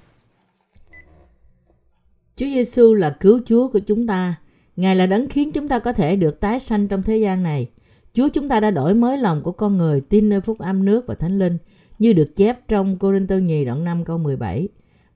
Chúa 2.40 2.46
Giêsu 2.46 2.94
là 2.94 3.10
cứu 3.10 3.40
Chúa 3.46 3.68
của 3.68 3.80
chúng 3.80 4.08
ta. 4.08 4.36
Ngài 4.76 4.96
là 4.96 5.06
đấng 5.06 5.28
khiến 5.28 5.52
chúng 5.52 5.68
ta 5.68 5.80
có 5.80 5.94
thể 5.94 6.16
được 6.16 6.40
tái 6.40 6.60
sanh 6.60 6.88
trong 6.88 7.04
thế 7.04 7.18
gian 7.18 7.44
này. 7.44 7.70
Chúa 8.14 8.28
chúng 8.30 8.50
ta 8.50 8.60
đã 8.60 8.72
đổi 8.72 8.94
mới 8.96 9.18
lòng 9.18 9.42
của 9.44 9.52
con 9.52 9.78
người 9.78 10.02
tin 10.02 10.30
nơi 10.30 10.42
phúc 10.42 10.60
âm 10.60 10.86
nước 10.86 11.08
và 11.08 11.16
thánh 11.16 11.40
linh 11.40 11.58
như 12.00 12.14
được 12.14 12.36
chép 12.36 12.68
trong 12.68 12.98
Cô-rinh-tô 12.98 13.38
nhì 13.38 13.66
đoạn 13.66 13.84
5 13.84 14.06
câu 14.06 14.18
17. 14.18 14.68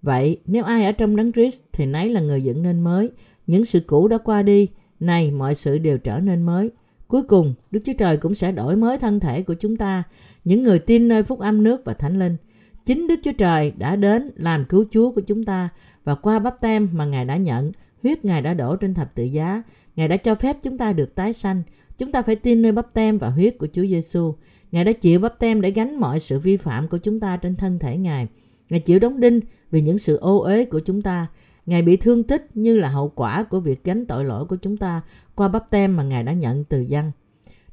Vậy 0.01 0.39
nếu 0.45 0.63
ai 0.63 0.86
ở 0.86 0.91
trong 0.91 1.15
đấng 1.15 1.32
Christ 1.32 1.61
thì 1.74 1.86
nấy 1.86 2.09
là 2.09 2.21
người 2.21 2.43
dựng 2.43 2.63
nên 2.63 2.82
mới. 2.82 3.09
Những 3.47 3.65
sự 3.65 3.80
cũ 3.88 4.07
đã 4.07 4.17
qua 4.17 4.43
đi, 4.43 4.67
này 4.99 5.32
mọi 5.32 5.55
sự 5.55 5.78
đều 5.78 5.97
trở 5.97 6.19
nên 6.19 6.41
mới. 6.41 6.71
Cuối 7.07 7.24
cùng, 7.24 7.53
Đức 7.71 7.80
Chúa 7.86 7.93
Trời 7.97 8.17
cũng 8.17 8.34
sẽ 8.34 8.51
đổi 8.51 8.76
mới 8.76 8.97
thân 8.97 9.19
thể 9.19 9.41
của 9.41 9.53
chúng 9.53 9.78
ta, 9.78 10.03
những 10.43 10.61
người 10.61 10.80
tin 10.80 11.07
nơi 11.07 11.24
phúc 11.24 11.39
âm 11.39 11.63
nước 11.63 11.86
và 11.86 11.93
thánh 11.93 12.19
linh. 12.19 12.38
Chính 12.86 13.07
Đức 13.07 13.19
Chúa 13.24 13.32
Trời 13.32 13.71
đã 13.78 13.95
đến 13.95 14.32
làm 14.36 14.65
cứu 14.65 14.86
Chúa 14.91 15.11
của 15.11 15.21
chúng 15.21 15.45
ta 15.45 15.69
và 16.04 16.16
qua 16.16 16.39
bắp 16.39 16.62
tem 16.62 16.89
mà 16.93 17.06
Ngài 17.06 17.26
đã 17.26 17.38
nhận, 17.38 17.72
huyết 18.04 18.26
Ngài 18.26 18.41
đã 18.41 18.54
đổ 18.54 18.76
trên 18.76 18.93
thập 18.93 19.16
tự 19.16 19.24
giá, 19.24 19.64
Ngài 19.95 20.08
đã 20.08 20.18
cho 20.18 20.36
phép 20.36 20.58
chúng 20.62 20.78
ta 20.78 20.93
được 20.93 21.16
tái 21.16 21.34
sanh. 21.34 21.64
Chúng 21.97 22.12
ta 22.12 22.22
phải 22.22 22.36
tin 22.36 22.62
nơi 22.62 22.72
bắp 22.72 22.93
tem 22.93 23.18
và 23.18 23.30
huyết 23.30 23.58
của 23.58 23.68
Chúa 23.74 23.82
Giêsu. 23.82 24.36
Ngài 24.72 24.86
đã 24.86 24.91
chịu 24.91 25.20
bắp 25.20 25.39
tem 25.39 25.62
để 25.62 25.72
gánh 25.72 25.99
mọi 25.99 26.20
sự 26.20 26.39
vi 26.39 26.58
phạm 26.58 26.88
của 26.88 26.97
chúng 26.97 27.20
ta 27.20 27.38
trên 27.38 27.56
thân 27.56 27.80
thể 27.80 27.97
Ngài. 27.97 28.28
Ngài 28.70 28.80
chịu 28.80 28.99
đóng 28.99 29.20
đinh 29.20 29.39
vì 29.72 29.82
những 29.82 29.97
sự 29.97 30.18
ô 30.18 30.39
uế 30.39 30.66
của 30.66 30.80
chúng 30.80 31.01
ta. 31.01 31.28
Ngài 31.66 31.82
bị 31.82 31.97
thương 31.97 32.24
tích 32.24 32.47
như 32.54 32.78
là 32.78 32.89
hậu 32.89 33.10
quả 33.10 33.43
của 33.43 33.60
việc 33.60 33.84
gánh 33.84 34.06
tội 34.06 34.26
lỗi 34.26 34.45
của 34.45 34.56
chúng 34.56 34.78
ta 34.78 35.01
qua 35.36 35.47
bắp 35.47 35.70
tem 35.70 35.95
mà 35.95 36.04
Ngài 36.04 36.24
đã 36.24 36.34
nhận 36.34 36.64
từ 36.64 36.82
dân. 36.82 37.12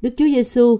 Đức 0.01 0.13
Chúa 0.17 0.25
Giêsu 0.25 0.79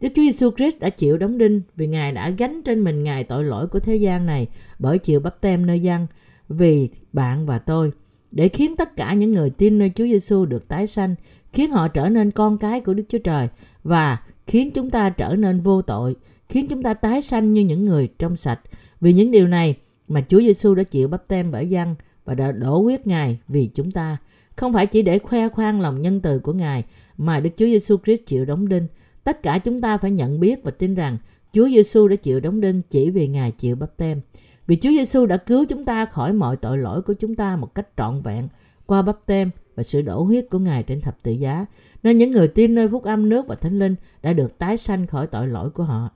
Đức 0.00 0.08
Chúa 0.14 0.22
Giêsu 0.22 0.50
Christ 0.50 0.78
đã 0.80 0.90
chịu 0.90 1.18
đóng 1.18 1.38
đinh 1.38 1.62
vì 1.76 1.86
Ngài 1.86 2.12
đã 2.12 2.30
gánh 2.30 2.62
trên 2.62 2.84
mình 2.84 3.02
Ngài 3.02 3.24
tội 3.24 3.44
lỗi 3.44 3.68
của 3.68 3.80
thế 3.80 3.96
gian 3.96 4.26
này 4.26 4.48
bởi 4.78 4.98
chịu 4.98 5.20
bắp 5.20 5.40
tem 5.40 5.66
nơi 5.66 5.80
dân 5.80 6.06
vì 6.48 6.88
bạn 7.12 7.46
và 7.46 7.58
tôi 7.58 7.90
để 8.30 8.48
khiến 8.48 8.76
tất 8.76 8.96
cả 8.96 9.14
những 9.14 9.32
người 9.32 9.50
tin 9.50 9.78
nơi 9.78 9.92
Chúa 9.94 10.04
Giêsu 10.04 10.46
được 10.46 10.68
tái 10.68 10.86
sanh, 10.86 11.14
khiến 11.52 11.70
họ 11.70 11.88
trở 11.88 12.08
nên 12.08 12.30
con 12.30 12.58
cái 12.58 12.80
của 12.80 12.94
Đức 12.94 13.04
Chúa 13.08 13.18
Trời 13.18 13.48
và 13.82 14.18
khiến 14.46 14.70
chúng 14.70 14.90
ta 14.90 15.10
trở 15.10 15.34
nên 15.36 15.60
vô 15.60 15.82
tội, 15.82 16.16
khiến 16.48 16.66
chúng 16.68 16.82
ta 16.82 16.94
tái 16.94 17.22
sanh 17.22 17.52
như 17.52 17.60
những 17.60 17.84
người 17.84 18.08
trong 18.18 18.36
sạch. 18.36 18.60
Vì 19.00 19.12
những 19.12 19.30
điều 19.30 19.46
này 19.46 19.74
mà 20.08 20.24
Chúa 20.28 20.40
Giêsu 20.40 20.74
đã 20.74 20.82
chịu 20.82 21.08
bắp 21.08 21.28
tem 21.28 21.50
bởi 21.50 21.68
dân 21.68 21.94
và 22.24 22.34
đã 22.34 22.52
đổ 22.52 22.82
huyết 22.82 23.06
Ngài 23.06 23.38
vì 23.48 23.70
chúng 23.74 23.90
ta. 23.90 24.16
Không 24.56 24.72
phải 24.72 24.86
chỉ 24.86 25.02
để 25.02 25.18
khoe 25.18 25.48
khoang 25.48 25.80
lòng 25.80 26.00
nhân 26.00 26.20
từ 26.20 26.38
của 26.38 26.52
Ngài 26.52 26.84
mà 27.16 27.40
Đức 27.40 27.50
Chúa 27.56 27.66
Giêsu 27.66 27.96
Christ 28.04 28.20
chịu 28.26 28.44
đóng 28.44 28.68
đinh. 28.68 28.86
Tất 29.24 29.42
cả 29.42 29.58
chúng 29.58 29.80
ta 29.80 29.98
phải 29.98 30.10
nhận 30.10 30.40
biết 30.40 30.64
và 30.64 30.70
tin 30.70 30.94
rằng 30.94 31.18
Chúa 31.52 31.68
Giêsu 31.68 32.08
đã 32.08 32.16
chịu 32.16 32.40
đóng 32.40 32.60
đinh 32.60 32.82
chỉ 32.90 33.10
vì 33.10 33.28
Ngài 33.28 33.50
chịu 33.50 33.76
bắp 33.76 33.96
tem. 33.96 34.20
Vì 34.66 34.76
Chúa 34.76 34.90
Giêsu 34.90 35.26
đã 35.26 35.36
cứu 35.36 35.64
chúng 35.64 35.84
ta 35.84 36.04
khỏi 36.04 36.32
mọi 36.32 36.56
tội 36.56 36.78
lỗi 36.78 37.02
của 37.02 37.14
chúng 37.14 37.34
ta 37.34 37.56
một 37.56 37.74
cách 37.74 37.88
trọn 37.96 38.22
vẹn 38.22 38.48
qua 38.86 39.02
bắp 39.02 39.26
tem 39.26 39.50
và 39.74 39.82
sự 39.82 40.02
đổ 40.02 40.22
huyết 40.22 40.46
của 40.50 40.58
Ngài 40.58 40.82
trên 40.82 41.00
thập 41.00 41.22
tự 41.22 41.32
giá. 41.32 41.66
Nên 42.02 42.18
những 42.18 42.30
người 42.30 42.48
tin 42.48 42.74
nơi 42.74 42.88
phúc 42.88 43.04
âm 43.04 43.28
nước 43.28 43.46
và 43.46 43.54
thánh 43.54 43.78
linh 43.78 43.94
đã 44.22 44.32
được 44.32 44.58
tái 44.58 44.76
sanh 44.76 45.06
khỏi 45.06 45.26
tội 45.26 45.48
lỗi 45.48 45.70
của 45.70 45.82
họ. 45.82 46.10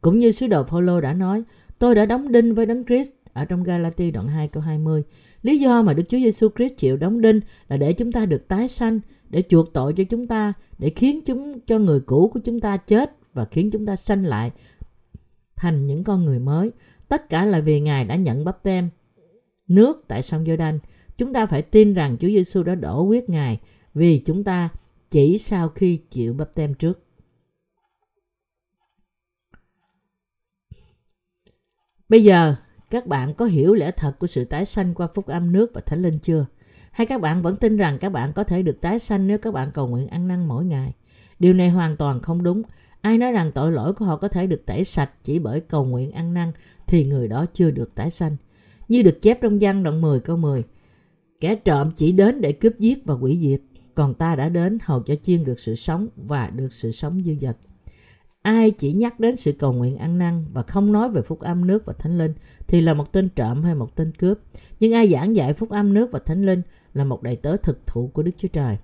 Cũng 0.00 0.18
như 0.18 0.30
sứ 0.30 0.46
đồ 0.46 0.64
Phaolô 0.64 1.00
đã 1.00 1.12
nói, 1.12 1.42
tôi 1.78 1.94
đã 1.94 2.06
đóng 2.06 2.32
đinh 2.32 2.54
với 2.54 2.66
đấng 2.66 2.84
Christ 2.84 3.10
ở 3.32 3.44
trong 3.44 3.62
Galati 3.62 4.10
đoạn 4.10 4.28
2 4.28 4.48
câu 4.48 4.62
20. 4.62 5.02
Lý 5.42 5.58
do 5.58 5.82
mà 5.82 5.94
Đức 5.94 6.02
Chúa 6.08 6.18
Giêsu 6.18 6.48
Christ 6.56 6.76
chịu 6.76 6.96
đóng 6.96 7.20
đinh 7.20 7.40
là 7.68 7.76
để 7.76 7.92
chúng 7.92 8.12
ta 8.12 8.26
được 8.26 8.48
tái 8.48 8.68
sanh, 8.68 9.00
để 9.30 9.42
chuộc 9.48 9.72
tội 9.72 9.92
cho 9.92 10.04
chúng 10.04 10.26
ta, 10.26 10.52
để 10.78 10.90
khiến 10.90 11.20
chúng 11.26 11.60
cho 11.66 11.78
người 11.78 12.00
cũ 12.00 12.30
của 12.34 12.40
chúng 12.40 12.60
ta 12.60 12.76
chết 12.76 13.16
và 13.34 13.44
khiến 13.44 13.70
chúng 13.70 13.86
ta 13.86 13.96
sanh 13.96 14.24
lại 14.24 14.50
thành 15.56 15.86
những 15.86 16.04
con 16.04 16.24
người 16.24 16.38
mới. 16.38 16.70
Tất 17.08 17.28
cả 17.28 17.44
là 17.44 17.60
vì 17.60 17.80
Ngài 17.80 18.04
đã 18.04 18.16
nhận 18.16 18.44
bắp 18.44 18.62
tem 18.62 18.90
nước 19.68 20.04
tại 20.08 20.22
sông 20.22 20.44
Giô-đanh. 20.44 20.78
Chúng 21.16 21.32
ta 21.32 21.46
phải 21.46 21.62
tin 21.62 21.94
rằng 21.94 22.16
Chúa 22.20 22.28
Giêsu 22.28 22.62
đã 22.62 22.74
đổ 22.74 23.02
huyết 23.02 23.28
Ngài 23.28 23.60
vì 23.94 24.22
chúng 24.26 24.44
ta 24.44 24.68
chỉ 25.10 25.38
sau 25.38 25.68
khi 25.68 25.96
chịu 26.10 26.34
bắp 26.34 26.54
tem 26.54 26.74
trước. 26.74 27.02
Bây 32.08 32.24
giờ, 32.24 32.54
các 32.90 33.06
bạn 33.06 33.34
có 33.34 33.44
hiểu 33.44 33.74
lẽ 33.74 33.90
thật 33.90 34.12
của 34.18 34.26
sự 34.26 34.44
tái 34.44 34.64
sanh 34.64 34.94
qua 34.94 35.06
phúc 35.14 35.26
âm 35.26 35.52
nước 35.52 35.70
và 35.74 35.80
thánh 35.80 36.02
linh 36.02 36.18
chưa? 36.18 36.46
Hay 36.90 37.06
các 37.06 37.20
bạn 37.20 37.42
vẫn 37.42 37.56
tin 37.56 37.76
rằng 37.76 37.98
các 37.98 38.08
bạn 38.08 38.32
có 38.32 38.44
thể 38.44 38.62
được 38.62 38.80
tái 38.80 38.98
sanh 38.98 39.26
nếu 39.26 39.38
các 39.38 39.54
bạn 39.54 39.70
cầu 39.74 39.88
nguyện 39.88 40.08
ăn 40.08 40.28
năn 40.28 40.48
mỗi 40.48 40.64
ngày? 40.64 40.94
Điều 41.38 41.52
này 41.52 41.68
hoàn 41.70 41.96
toàn 41.96 42.20
không 42.20 42.42
đúng. 42.42 42.62
Ai 43.06 43.18
nói 43.18 43.32
rằng 43.32 43.52
tội 43.52 43.72
lỗi 43.72 43.92
của 43.92 44.04
họ 44.04 44.16
có 44.16 44.28
thể 44.28 44.46
được 44.46 44.66
tẩy 44.66 44.84
sạch 44.84 45.10
chỉ 45.24 45.38
bởi 45.38 45.60
cầu 45.60 45.84
nguyện 45.84 46.12
ăn 46.12 46.34
năn 46.34 46.52
thì 46.86 47.04
người 47.04 47.28
đó 47.28 47.46
chưa 47.52 47.70
được 47.70 47.94
tái 47.94 48.10
sanh. 48.10 48.36
Như 48.88 49.02
được 49.02 49.22
chép 49.22 49.38
trong 49.42 49.58
văn 49.60 49.82
đoạn 49.82 50.00
10 50.00 50.20
câu 50.20 50.36
10. 50.36 50.64
Kẻ 51.40 51.54
trộm 51.54 51.90
chỉ 51.96 52.12
đến 52.12 52.40
để 52.40 52.52
cướp 52.52 52.78
giết 52.78 53.04
và 53.04 53.14
quỷ 53.14 53.38
diệt, 53.42 53.60
còn 53.94 54.14
ta 54.14 54.36
đã 54.36 54.48
đến 54.48 54.78
hầu 54.82 55.02
cho 55.02 55.14
chiên 55.22 55.44
được 55.44 55.58
sự 55.58 55.74
sống 55.74 56.08
và 56.16 56.50
được 56.50 56.72
sự 56.72 56.90
sống 56.90 57.22
dư 57.24 57.34
dật. 57.40 57.56
Ai 58.42 58.70
chỉ 58.70 58.92
nhắc 58.92 59.20
đến 59.20 59.36
sự 59.36 59.52
cầu 59.52 59.72
nguyện 59.72 59.96
ăn 59.96 60.18
năn 60.18 60.44
và 60.52 60.62
không 60.62 60.92
nói 60.92 61.10
về 61.10 61.22
phúc 61.22 61.40
âm 61.40 61.66
nước 61.66 61.86
và 61.86 61.92
thánh 61.92 62.18
linh 62.18 62.34
thì 62.66 62.80
là 62.80 62.94
một 62.94 63.12
tên 63.12 63.28
trộm 63.28 63.62
hay 63.62 63.74
một 63.74 63.96
tên 63.96 64.12
cướp. 64.12 64.38
Nhưng 64.80 64.92
ai 64.92 65.08
giảng 65.08 65.36
dạy 65.36 65.52
phúc 65.52 65.70
âm 65.70 65.94
nước 65.94 66.10
và 66.12 66.18
thánh 66.18 66.46
linh 66.46 66.62
là 66.94 67.04
một 67.04 67.22
đầy 67.22 67.36
tớ 67.36 67.56
thực 67.56 67.86
thụ 67.86 68.10
của 68.12 68.22
Đức 68.22 68.32
Chúa 68.36 68.48
Trời. 68.48 68.76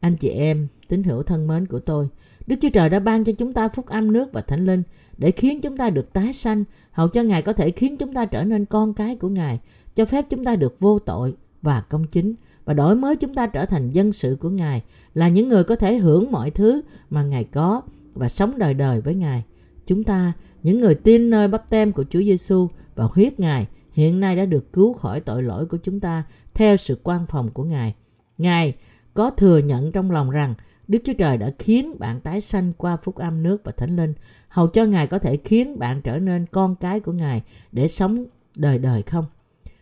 Anh 0.00 0.16
chị 0.16 0.28
em, 0.28 0.68
tín 0.88 1.02
hữu 1.02 1.22
thân 1.22 1.46
mến 1.46 1.66
của 1.66 1.80
tôi, 1.80 2.08
Đức 2.46 2.56
Chúa 2.60 2.68
Trời 2.68 2.88
đã 2.88 2.98
ban 2.98 3.24
cho 3.24 3.32
chúng 3.32 3.52
ta 3.52 3.68
phúc 3.68 3.86
âm 3.86 4.12
nước 4.12 4.32
và 4.32 4.40
thánh 4.40 4.66
linh 4.66 4.82
để 5.18 5.30
khiến 5.30 5.60
chúng 5.60 5.76
ta 5.76 5.90
được 5.90 6.12
tái 6.12 6.32
sanh, 6.32 6.64
hầu 6.92 7.08
cho 7.08 7.22
Ngài 7.22 7.42
có 7.42 7.52
thể 7.52 7.70
khiến 7.70 7.96
chúng 7.96 8.14
ta 8.14 8.24
trở 8.24 8.44
nên 8.44 8.64
con 8.64 8.94
cái 8.94 9.16
của 9.16 9.28
Ngài, 9.28 9.60
cho 9.94 10.04
phép 10.04 10.26
chúng 10.30 10.44
ta 10.44 10.56
được 10.56 10.80
vô 10.80 10.98
tội 10.98 11.34
và 11.62 11.80
công 11.80 12.06
chính 12.06 12.34
và 12.64 12.74
đổi 12.74 12.96
mới 12.96 13.16
chúng 13.16 13.34
ta 13.34 13.46
trở 13.46 13.66
thành 13.66 13.90
dân 13.90 14.12
sự 14.12 14.36
của 14.40 14.50
Ngài, 14.50 14.82
là 15.14 15.28
những 15.28 15.48
người 15.48 15.64
có 15.64 15.76
thể 15.76 15.96
hưởng 15.96 16.32
mọi 16.32 16.50
thứ 16.50 16.82
mà 17.10 17.22
Ngài 17.22 17.44
có 17.44 17.82
và 18.14 18.28
sống 18.28 18.58
đời 18.58 18.74
đời 18.74 19.00
với 19.00 19.14
Ngài. 19.14 19.44
Chúng 19.86 20.04
ta, 20.04 20.32
những 20.62 20.80
người 20.80 20.94
tin 20.94 21.30
nơi 21.30 21.48
bắp 21.48 21.70
tem 21.70 21.92
của 21.92 22.04
Chúa 22.10 22.20
Giêsu 22.20 22.68
và 22.94 23.04
huyết 23.04 23.40
Ngài, 23.40 23.66
hiện 23.92 24.20
nay 24.20 24.36
đã 24.36 24.44
được 24.44 24.72
cứu 24.72 24.92
khỏi 24.92 25.20
tội 25.20 25.42
lỗi 25.42 25.66
của 25.66 25.76
chúng 25.76 26.00
ta 26.00 26.22
theo 26.54 26.76
sự 26.76 26.98
quan 27.02 27.26
phòng 27.26 27.50
của 27.50 27.64
Ngài. 27.64 27.94
Ngài 28.38 28.74
có 29.14 29.30
thừa 29.30 29.58
nhận 29.58 29.92
trong 29.92 30.10
lòng 30.10 30.30
rằng 30.30 30.54
Đức 30.88 30.98
Chúa 31.04 31.12
Trời 31.18 31.38
đã 31.38 31.50
khiến 31.58 31.98
bạn 31.98 32.20
tái 32.20 32.40
sanh 32.40 32.72
qua 32.72 32.96
phúc 32.96 33.16
âm 33.16 33.42
nước 33.42 33.60
và 33.64 33.72
thánh 33.72 33.96
linh, 33.96 34.14
hầu 34.48 34.66
cho 34.66 34.84
Ngài 34.84 35.06
có 35.06 35.18
thể 35.18 35.36
khiến 35.36 35.78
bạn 35.78 36.02
trở 36.02 36.18
nên 36.18 36.46
con 36.46 36.76
cái 36.76 37.00
của 37.00 37.12
Ngài 37.12 37.42
để 37.72 37.88
sống 37.88 38.24
đời 38.56 38.78
đời 38.78 39.02
không? 39.02 39.24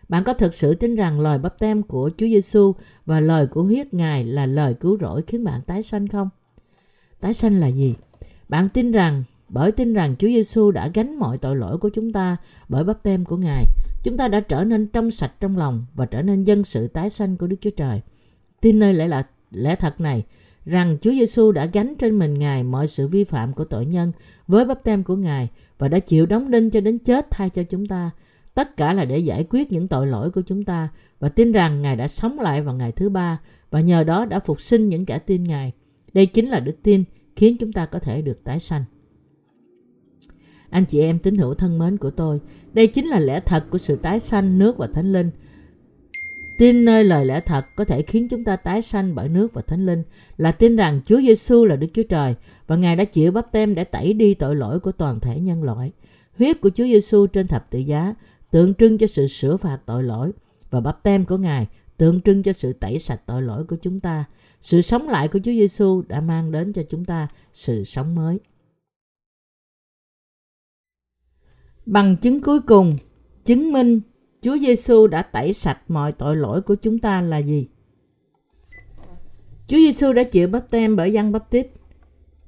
Bạn 0.09 0.24
có 0.24 0.33
thực 0.33 0.55
sự 0.55 0.74
tin 0.74 0.95
rằng 0.95 1.20
lời 1.20 1.39
bắp 1.39 1.59
tem 1.59 1.83
của 1.83 2.11
Chúa 2.16 2.26
Giêsu 2.26 2.74
và 3.07 3.20
lời 3.20 3.47
của 3.47 3.62
huyết 3.62 3.95
Ngài 3.95 4.24
là 4.24 4.47
lời 4.47 4.74
cứu 4.74 4.99
rỗi 5.01 5.22
khiến 5.26 5.45
bạn 5.45 5.61
tái 5.62 5.83
sanh 5.83 6.09
không? 6.09 6.28
Tái 7.20 7.35
sanh 7.35 7.61
là 7.61 7.66
gì? 7.66 7.95
Bạn 8.49 8.68
tin 8.68 8.93
rằng 8.93 9.24
bởi 9.49 9.72
tin 9.72 9.95
rằng 9.95 10.16
Chúa 10.16 10.28
Giêsu 10.28 10.70
đã 10.70 10.89
gánh 10.95 11.18
mọi 11.18 11.39
tội 11.39 11.57
lỗi 11.57 11.78
của 11.78 11.89
chúng 11.89 12.12
ta 12.12 12.37
bởi 12.68 12.85
bắp 12.85 13.03
tem 13.03 13.24
của 13.24 13.37
Ngài, 13.37 13.64
chúng 14.03 14.16
ta 14.16 14.28
đã 14.28 14.41
trở 14.41 14.64
nên 14.64 14.87
trong 14.87 15.11
sạch 15.11 15.33
trong 15.41 15.57
lòng 15.57 15.87
và 15.95 16.07
trở 16.07 16.22
nên 16.22 16.43
dân 16.43 16.64
sự 16.64 16.89
tái 16.89 17.11
sanh 17.11 17.37
của 17.37 17.47
Đức 17.47 17.57
Chúa 17.61 17.70
Trời. 17.70 18.01
Tin 18.62 18.78
nơi 18.78 18.94
lẽ 18.94 19.08
là 19.08 19.26
lẽ 19.50 19.76
thật 19.76 20.00
này 20.00 20.24
rằng 20.64 20.96
Chúa 21.00 21.10
Giêsu 21.10 21.52
đã 21.52 21.66
gánh 21.66 21.94
trên 21.98 22.18
mình 22.18 22.34
Ngài 22.34 22.62
mọi 22.62 22.86
sự 22.86 23.08
vi 23.08 23.24
phạm 23.24 23.52
của 23.52 23.64
tội 23.64 23.86
nhân 23.86 24.12
với 24.46 24.64
bắp 24.64 24.84
tem 24.84 25.04
của 25.04 25.16
Ngài 25.16 25.48
và 25.78 25.88
đã 25.88 25.98
chịu 25.98 26.26
đóng 26.26 26.50
đinh 26.50 26.70
cho 26.70 26.80
đến 26.80 26.98
chết 26.98 27.26
thay 27.30 27.50
cho 27.50 27.62
chúng 27.62 27.86
ta. 27.86 28.10
Tất 28.54 28.76
cả 28.76 28.92
là 28.92 29.04
để 29.04 29.18
giải 29.18 29.46
quyết 29.50 29.72
những 29.72 29.88
tội 29.88 30.06
lỗi 30.06 30.30
của 30.30 30.42
chúng 30.42 30.64
ta 30.64 30.88
và 31.20 31.28
tin 31.28 31.52
rằng 31.52 31.82
Ngài 31.82 31.96
đã 31.96 32.08
sống 32.08 32.40
lại 32.40 32.62
vào 32.62 32.74
ngày 32.74 32.92
thứ 32.92 33.08
ba 33.08 33.40
và 33.70 33.80
nhờ 33.80 34.04
đó 34.04 34.24
đã 34.24 34.38
phục 34.38 34.60
sinh 34.60 34.88
những 34.88 35.06
kẻ 35.06 35.18
tin 35.18 35.44
Ngài. 35.44 35.72
Đây 36.14 36.26
chính 36.26 36.48
là 36.48 36.60
đức 36.60 36.76
tin 36.82 37.04
khiến 37.36 37.56
chúng 37.60 37.72
ta 37.72 37.86
có 37.86 37.98
thể 37.98 38.22
được 38.22 38.44
tái 38.44 38.60
sanh. 38.60 38.84
Anh 40.70 40.84
chị 40.84 41.00
em 41.00 41.18
tín 41.18 41.36
hữu 41.36 41.54
thân 41.54 41.78
mến 41.78 41.96
của 41.96 42.10
tôi, 42.10 42.40
đây 42.72 42.86
chính 42.86 43.06
là 43.06 43.20
lẽ 43.20 43.40
thật 43.40 43.64
của 43.70 43.78
sự 43.78 43.96
tái 43.96 44.20
sanh 44.20 44.58
nước 44.58 44.76
và 44.78 44.86
thánh 44.86 45.12
linh. 45.12 45.30
Tin 46.59 46.84
nơi 46.84 47.05
lời 47.05 47.26
lẽ 47.26 47.40
thật 47.40 47.66
có 47.74 47.84
thể 47.84 48.03
khiến 48.03 48.28
chúng 48.28 48.44
ta 48.44 48.57
tái 48.57 48.82
sanh 48.82 49.14
bởi 49.14 49.28
nước 49.28 49.53
và 49.53 49.62
thánh 49.62 49.86
linh 49.86 50.03
là 50.36 50.53
tin 50.53 50.76
rằng 50.76 51.00
Chúa 51.07 51.20
Giêsu 51.20 51.64
là 51.64 51.76
Đức 51.76 51.86
Chúa 51.94 52.03
Trời 52.03 52.34
và 52.66 52.76
Ngài 52.76 52.96
đã 52.96 53.05
chịu 53.05 53.32
bắp 53.32 53.53
tem 53.53 53.74
để 53.74 53.84
tẩy 53.84 54.12
đi 54.12 54.34
tội 54.34 54.57
lỗi 54.57 54.80
của 54.80 54.92
toàn 54.92 55.20
thể 55.20 55.40
nhân 55.40 55.62
loại. 55.62 55.92
Huyết 56.38 56.61
của 56.61 56.70
Chúa 56.70 56.84
Giêsu 56.84 57.26
trên 57.26 57.46
thập 57.46 57.70
tự 57.70 57.78
giá 57.78 58.14
tượng 58.50 58.74
trưng 58.74 58.98
cho 58.98 59.07
sự 59.07 59.26
sửa 59.26 59.57
phạt 59.57 59.78
tội 59.86 60.03
lỗi 60.03 60.32
và 60.70 60.80
bắp 60.80 61.03
tem 61.03 61.24
của 61.24 61.36
Ngài 61.36 61.66
tượng 61.96 62.20
trưng 62.20 62.42
cho 62.42 62.53
sự 62.53 62.72
tẩy 62.72 62.98
sạch 62.98 63.22
tội 63.26 63.42
lỗi 63.42 63.64
của 63.64 63.76
chúng 63.82 64.00
ta. 64.00 64.24
Sự 64.61 64.80
sống 64.80 65.09
lại 65.09 65.28
của 65.28 65.38
Chúa 65.38 65.53
Giêsu 65.53 66.03
đã 66.09 66.20
mang 66.20 66.53
đến 66.53 66.72
cho 66.72 66.82
chúng 66.90 67.05
ta 67.05 67.28
sự 67.53 67.84
sống 67.84 68.14
mới. 68.14 68.40
Bằng 71.86 72.16
chứng 72.16 72.42
cuối 72.42 72.61
cùng, 72.61 72.96
chứng 73.44 73.72
minh 73.72 74.00
Chúa 74.43 74.59
Giêsu 74.59 75.07
đã 75.07 75.22
tẩy 75.22 75.53
sạch 75.53 75.78
mọi 75.88 76.12
tội 76.12 76.36
lỗi 76.36 76.62
của 76.62 76.74
chúng 76.74 76.99
ta 76.99 77.20
là 77.20 77.38
gì? 77.38 77.68
Chúa 79.66 79.76
Giêsu 79.76 80.12
đã 80.12 80.22
chịu 80.22 80.49
bắp 80.49 80.70
tem 80.70 80.97
bởi 80.97 81.12
dân 81.12 81.32
bắp 81.32 81.51
tít 81.51 81.66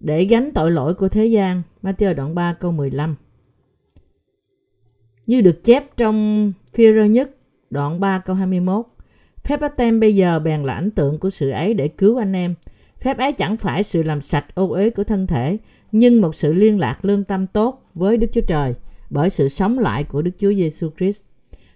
để 0.01 0.25
gánh 0.25 0.51
tội 0.55 0.71
lỗi 0.71 0.95
của 0.95 1.09
thế 1.09 1.27
gian. 1.27 1.63
Matthew 1.83 2.15
đoạn 2.15 2.35
3 2.35 2.53
câu 2.61 2.73
15 2.73 3.17
Như 5.27 5.41
được 5.41 5.65
chép 5.65 5.97
trong 5.97 6.53
phi 6.73 6.85
rơ 6.95 7.05
nhất 7.05 7.31
đoạn 7.71 8.01
3 8.01 8.19
câu 8.19 8.37
21 8.37 8.87
Phép 9.45 9.61
bắp 9.61 9.77
tem 9.77 10.01
bây 10.01 10.17
giờ 10.17 10.39
bèn 10.39 10.63
là 10.63 10.75
ảnh 10.75 10.91
tượng 10.91 11.19
của 11.19 11.31
sự 11.31 11.51
ấy 11.51 11.75
để 11.75 11.89
cứu 11.89 12.17
anh 12.17 12.33
em. 12.33 12.55
Phép 13.01 13.19
ấy 13.19 13.33
chẳng 13.33 13.57
phải 13.57 13.83
sự 13.83 14.03
làm 14.03 14.21
sạch 14.21 14.55
ô 14.55 14.69
uế 14.69 14.91
của 14.91 15.05
thân 15.05 15.27
thể, 15.27 15.59
nhưng 15.93 16.21
một 16.21 16.35
sự 16.35 16.53
liên 16.53 16.79
lạc 16.79 17.05
lương 17.05 17.25
tâm 17.25 17.47
tốt 17.47 17.83
với 17.95 18.17
Đức 18.17 18.27
Chúa 18.33 18.41
Trời 18.41 18.75
bởi 19.11 19.31
sự 19.31 19.49
sống 19.49 19.79
lại 19.79 20.05
của 20.05 20.23
Đức 20.23 20.31
Chúa 20.39 20.53
Giêsu 20.53 20.91
Christ. 20.99 21.25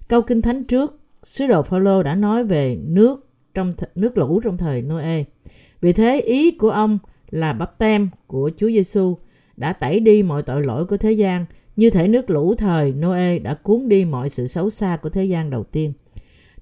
Câu 0.09 0.23
kinh 0.23 0.43
thánh 0.43 0.65
trước, 0.65 1.01
sứ 1.23 1.47
đồ 1.47 1.63
Phaolô 1.63 2.03
đã 2.03 2.15
nói 2.15 2.45
về 2.45 2.79
nước 2.83 3.27
trong 3.55 3.75
th- 3.77 3.87
nước 3.95 4.19
lũ 4.19 4.41
trong 4.45 4.57
thời 4.57 4.83
Noe. 4.83 5.25
Vì 5.81 5.93
thế 5.93 6.21
ý 6.21 6.51
của 6.51 6.71
ông 6.71 6.99
là 7.31 7.53
bắp 7.53 7.79
tem 7.79 8.09
của 8.27 8.51
Chúa 8.57 8.69
Giêsu 8.69 9.17
đã 9.57 9.73
tẩy 9.73 10.01
đi 10.01 10.23
mọi 10.23 10.43
tội 10.43 10.65
lỗi 10.65 10.87
của 10.87 10.97
thế 10.97 11.13
gian 11.13 11.47
như 11.77 11.91
thể 11.91 12.09
nước 12.09 12.31
lũ 12.31 12.55
thời 12.55 12.93
Noe 12.93 13.39
đã 13.39 13.55
cuốn 13.55 13.89
đi 13.89 14.05
mọi 14.05 14.29
sự 14.29 14.47
xấu 14.47 14.71
xa 14.71 14.97
của 15.03 15.09
thế 15.09 15.25
gian 15.25 15.51
đầu 15.51 15.65
tiên. 15.65 15.93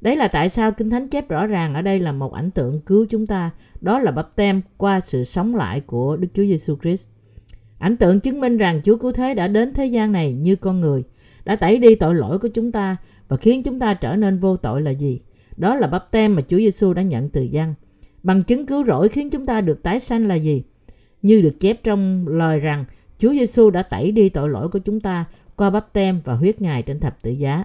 Đấy 0.00 0.16
là 0.16 0.28
tại 0.28 0.48
sao 0.48 0.72
Kinh 0.72 0.90
Thánh 0.90 1.08
chép 1.08 1.28
rõ 1.28 1.46
ràng 1.46 1.74
ở 1.74 1.82
đây 1.82 2.00
là 2.00 2.12
một 2.12 2.32
ảnh 2.32 2.50
tượng 2.50 2.80
cứu 2.80 3.06
chúng 3.08 3.26
ta, 3.26 3.50
đó 3.80 3.98
là 3.98 4.10
bắp 4.10 4.36
tem 4.36 4.60
qua 4.76 5.00
sự 5.00 5.24
sống 5.24 5.54
lại 5.54 5.80
của 5.80 6.16
Đức 6.16 6.28
Chúa 6.34 6.42
Giêsu 6.42 6.76
Christ. 6.76 7.10
Ảnh 7.78 7.96
tượng 7.96 8.20
chứng 8.20 8.40
minh 8.40 8.56
rằng 8.56 8.80
Chúa 8.84 8.96
Cứu 8.96 9.12
Thế 9.12 9.34
đã 9.34 9.48
đến 9.48 9.74
thế 9.74 9.86
gian 9.86 10.12
này 10.12 10.32
như 10.32 10.56
con 10.56 10.80
người, 10.80 11.02
đã 11.44 11.56
tẩy 11.56 11.78
đi 11.78 11.94
tội 11.94 12.14
lỗi 12.14 12.38
của 12.38 12.48
chúng 12.48 12.72
ta 12.72 12.96
và 13.28 13.36
khiến 13.36 13.62
chúng 13.62 13.78
ta 13.78 13.94
trở 13.94 14.16
nên 14.16 14.38
vô 14.38 14.56
tội 14.56 14.82
là 14.82 14.90
gì? 14.90 15.20
Đó 15.56 15.74
là 15.74 15.86
bắp 15.86 16.10
tem 16.10 16.34
mà 16.34 16.42
Chúa 16.48 16.56
Giêsu 16.56 16.92
đã 16.92 17.02
nhận 17.02 17.28
từ 17.28 17.42
dân. 17.42 17.74
Bằng 18.22 18.42
chứng 18.42 18.66
cứu 18.66 18.84
rỗi 18.84 19.08
khiến 19.08 19.30
chúng 19.30 19.46
ta 19.46 19.60
được 19.60 19.82
tái 19.82 20.00
sanh 20.00 20.26
là 20.26 20.34
gì? 20.34 20.62
Như 21.22 21.40
được 21.40 21.60
chép 21.60 21.84
trong 21.84 22.28
lời 22.28 22.60
rằng 22.60 22.84
Chúa 23.18 23.32
Giêsu 23.32 23.70
đã 23.70 23.82
tẩy 23.82 24.12
đi 24.12 24.28
tội 24.28 24.48
lỗi 24.48 24.68
của 24.68 24.78
chúng 24.78 25.00
ta 25.00 25.24
qua 25.56 25.70
bắp 25.70 25.92
tem 25.92 26.20
và 26.24 26.34
huyết 26.34 26.60
Ngài 26.60 26.82
trên 26.82 27.00
thập 27.00 27.22
tự 27.22 27.30
giá. 27.30 27.64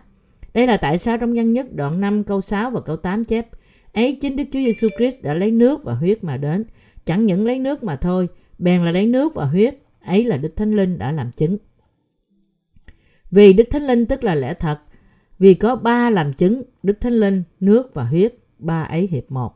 Đây 0.53 0.67
là 0.67 0.77
tại 0.77 0.97
sao 0.97 1.17
trong 1.17 1.33
nhân 1.33 1.51
nhất 1.51 1.73
đoạn 1.73 2.01
5 2.01 2.23
câu 2.23 2.41
6 2.41 2.71
và 2.71 2.81
câu 2.81 2.97
8 2.97 3.23
chép 3.23 3.47
ấy 3.93 4.17
chính 4.21 4.35
Đức 4.35 4.43
Chúa 4.43 4.59
Giêsu 4.59 4.87
Christ 4.97 5.21
đã 5.21 5.33
lấy 5.33 5.51
nước 5.51 5.83
và 5.83 5.93
huyết 5.93 6.23
mà 6.23 6.37
đến, 6.37 6.63
chẳng 7.05 7.25
những 7.25 7.45
lấy 7.45 7.59
nước 7.59 7.83
mà 7.83 7.95
thôi, 7.95 8.27
bèn 8.57 8.85
là 8.85 8.91
lấy 8.91 9.05
nước 9.05 9.33
và 9.33 9.45
huyết, 9.45 9.77
ấy 10.05 10.23
là 10.23 10.37
Đức 10.37 10.55
Thánh 10.55 10.75
Linh 10.75 10.97
đã 10.97 11.11
làm 11.11 11.31
chứng. 11.31 11.57
Vì 13.31 13.53
Đức 13.53 13.63
Thánh 13.71 13.87
Linh 13.87 14.05
tức 14.05 14.23
là 14.23 14.35
lẽ 14.35 14.53
thật, 14.53 14.79
vì 15.41 15.53
có 15.53 15.75
ba 15.75 16.09
làm 16.09 16.33
chứng, 16.33 16.63
Đức 16.83 17.01
Thánh 17.01 17.13
Linh, 17.13 17.43
nước 17.59 17.93
và 17.93 18.03
huyết, 18.03 18.35
ba 18.59 18.83
ấy 18.83 19.07
hiệp 19.11 19.31
một. 19.31 19.53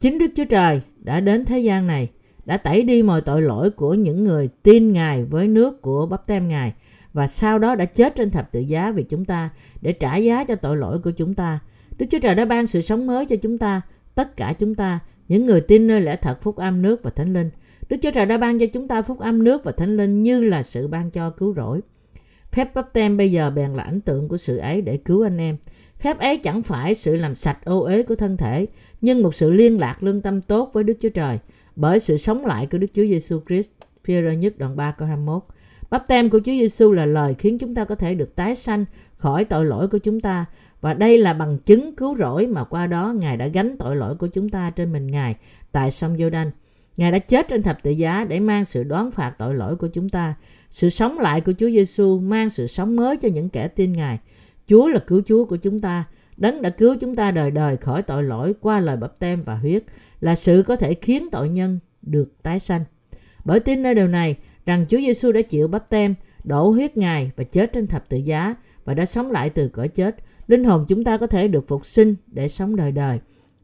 Chính 0.00 0.18
Đức 0.18 0.26
Chúa 0.36 0.44
Trời 0.44 0.80
đã 0.98 1.20
đến 1.20 1.44
thế 1.44 1.58
gian 1.58 1.86
này, 1.86 2.10
đã 2.44 2.56
tẩy 2.56 2.82
đi 2.82 3.02
mọi 3.02 3.20
tội 3.20 3.42
lỗi 3.42 3.70
của 3.70 3.94
những 3.94 4.24
người 4.24 4.48
tin 4.62 4.92
Ngài 4.92 5.24
với 5.24 5.48
nước 5.48 5.82
của 5.82 6.06
bắp 6.06 6.26
tem 6.26 6.48
Ngài 6.48 6.74
và 7.12 7.26
sau 7.26 7.58
đó 7.58 7.74
đã 7.74 7.84
chết 7.84 8.14
trên 8.16 8.30
thập 8.30 8.52
tự 8.52 8.60
giá 8.60 8.92
vì 8.92 9.02
chúng 9.02 9.24
ta 9.24 9.50
để 9.80 9.92
trả 9.92 10.16
giá 10.16 10.44
cho 10.44 10.54
tội 10.54 10.76
lỗi 10.76 10.98
của 10.98 11.10
chúng 11.10 11.34
ta. 11.34 11.58
Đức 11.98 12.06
Chúa 12.10 12.18
Trời 12.18 12.34
đã 12.34 12.44
ban 12.44 12.66
sự 12.66 12.80
sống 12.80 13.06
mới 13.06 13.26
cho 13.26 13.36
chúng 13.36 13.58
ta, 13.58 13.80
tất 14.14 14.36
cả 14.36 14.54
chúng 14.58 14.74
ta, 14.74 14.98
những 15.28 15.44
người 15.44 15.60
tin 15.60 15.86
nơi 15.86 16.00
lẽ 16.00 16.16
thật 16.16 16.42
phúc 16.42 16.56
âm 16.56 16.82
nước 16.82 17.02
và 17.02 17.10
thánh 17.10 17.32
linh. 17.32 17.50
Đức 17.88 17.96
Chúa 18.02 18.10
Trời 18.10 18.26
đã 18.26 18.38
ban 18.38 18.58
cho 18.58 18.66
chúng 18.72 18.88
ta 18.88 19.02
phúc 19.02 19.18
âm 19.18 19.44
nước 19.44 19.64
và 19.64 19.72
thánh 19.72 19.96
linh 19.96 20.22
như 20.22 20.44
là 20.44 20.62
sự 20.62 20.88
ban 20.88 21.10
cho 21.10 21.30
cứu 21.30 21.54
rỗi. 21.54 21.80
Phép 22.52 22.74
bắp 22.74 22.92
tem 22.92 23.16
bây 23.16 23.32
giờ 23.32 23.50
bèn 23.50 23.74
là 23.74 23.82
ảnh 23.82 24.00
tượng 24.00 24.28
của 24.28 24.36
sự 24.36 24.56
ấy 24.56 24.82
để 24.82 24.96
cứu 24.96 25.26
anh 25.26 25.38
em. 25.38 25.56
Phép 25.98 26.18
ấy 26.18 26.36
chẳng 26.36 26.62
phải 26.62 26.94
sự 26.94 27.16
làm 27.16 27.34
sạch 27.34 27.64
ô 27.64 27.80
uế 27.80 28.02
của 28.02 28.14
thân 28.14 28.36
thể, 28.36 28.66
nhưng 29.00 29.22
một 29.22 29.34
sự 29.34 29.50
liên 29.50 29.80
lạc 29.80 30.02
lương 30.02 30.22
tâm 30.22 30.40
tốt 30.40 30.70
với 30.72 30.84
Đức 30.84 30.94
Chúa 31.00 31.08
Trời 31.08 31.38
bởi 31.76 32.00
sự 32.00 32.16
sống 32.16 32.46
lại 32.46 32.66
của 32.66 32.78
Đức 32.78 32.86
Chúa 32.94 33.02
Giêsu 33.02 33.40
Christ. 33.48 33.72
Phi-rơ 34.04 34.32
nhất 34.32 34.58
đoạn 34.58 34.76
3 34.76 34.90
câu 34.90 35.08
21. 35.08 35.42
Bắp 35.90 36.08
tem 36.08 36.30
của 36.30 36.38
Chúa 36.38 36.52
Giêsu 36.52 36.92
là 36.92 37.06
lời 37.06 37.34
khiến 37.34 37.58
chúng 37.58 37.74
ta 37.74 37.84
có 37.84 37.94
thể 37.94 38.14
được 38.14 38.36
tái 38.36 38.54
sanh 38.54 38.84
khỏi 39.16 39.44
tội 39.44 39.66
lỗi 39.66 39.88
của 39.88 39.98
chúng 39.98 40.20
ta 40.20 40.46
và 40.80 40.94
đây 40.94 41.18
là 41.18 41.32
bằng 41.32 41.58
chứng 41.58 41.96
cứu 41.96 42.16
rỗi 42.16 42.46
mà 42.46 42.64
qua 42.64 42.86
đó 42.86 43.14
Ngài 43.16 43.36
đã 43.36 43.46
gánh 43.46 43.76
tội 43.78 43.96
lỗi 43.96 44.14
của 44.14 44.26
chúng 44.26 44.48
ta 44.48 44.70
trên 44.70 44.92
mình 44.92 45.06
Ngài 45.06 45.36
tại 45.72 45.90
sông 45.90 46.16
Giô-đanh. 46.16 46.50
Ngài 46.96 47.12
đã 47.12 47.18
chết 47.18 47.48
trên 47.48 47.62
thập 47.62 47.82
tự 47.82 47.90
giá 47.90 48.26
để 48.28 48.40
mang 48.40 48.64
sự 48.64 48.82
đoán 48.82 49.10
phạt 49.10 49.34
tội 49.38 49.54
lỗi 49.54 49.76
của 49.76 49.88
chúng 49.88 50.08
ta. 50.08 50.34
Sự 50.70 50.90
sống 50.90 51.18
lại 51.18 51.40
của 51.40 51.52
Chúa 51.58 51.70
Giêsu 51.70 52.18
mang 52.18 52.50
sự 52.50 52.66
sống 52.66 52.96
mới 52.96 53.16
cho 53.16 53.28
những 53.28 53.48
kẻ 53.48 53.68
tin 53.68 53.92
Ngài. 53.92 54.18
Chúa 54.66 54.88
là 54.88 55.00
cứu 55.06 55.22
Chúa 55.26 55.44
của 55.44 55.56
chúng 55.56 55.80
ta. 55.80 56.04
Đấng 56.36 56.62
đã 56.62 56.70
cứu 56.70 56.96
chúng 57.00 57.16
ta 57.16 57.30
đời 57.30 57.50
đời 57.50 57.76
khỏi 57.76 58.02
tội 58.02 58.22
lỗi 58.22 58.54
qua 58.60 58.80
lời 58.80 58.96
bập 58.96 59.18
tem 59.18 59.42
và 59.42 59.54
huyết 59.54 59.84
là 60.20 60.34
sự 60.34 60.62
có 60.66 60.76
thể 60.76 60.94
khiến 60.94 61.28
tội 61.32 61.48
nhân 61.48 61.78
được 62.02 62.42
tái 62.42 62.58
sanh. 62.58 62.84
Bởi 63.44 63.60
tin 63.60 63.82
nơi 63.82 63.94
điều 63.94 64.08
này 64.08 64.36
rằng 64.66 64.86
Chúa 64.88 64.98
Giêsu 64.98 65.32
đã 65.32 65.42
chịu 65.42 65.68
bắp 65.68 65.90
tem, 65.90 66.14
đổ 66.44 66.70
huyết 66.70 66.96
Ngài 66.96 67.30
và 67.36 67.44
chết 67.44 67.72
trên 67.72 67.86
thập 67.86 68.08
tự 68.08 68.16
giá 68.16 68.54
và 68.84 68.94
đã 68.94 69.06
sống 69.06 69.30
lại 69.30 69.50
từ 69.50 69.68
cõi 69.68 69.88
chết, 69.88 70.16
linh 70.46 70.64
hồn 70.64 70.84
chúng 70.88 71.04
ta 71.04 71.16
có 71.16 71.26
thể 71.26 71.48
được 71.48 71.68
phục 71.68 71.86
sinh 71.86 72.14
để 72.26 72.48
sống 72.48 72.76
đời 72.76 72.92
đời. 72.92 73.18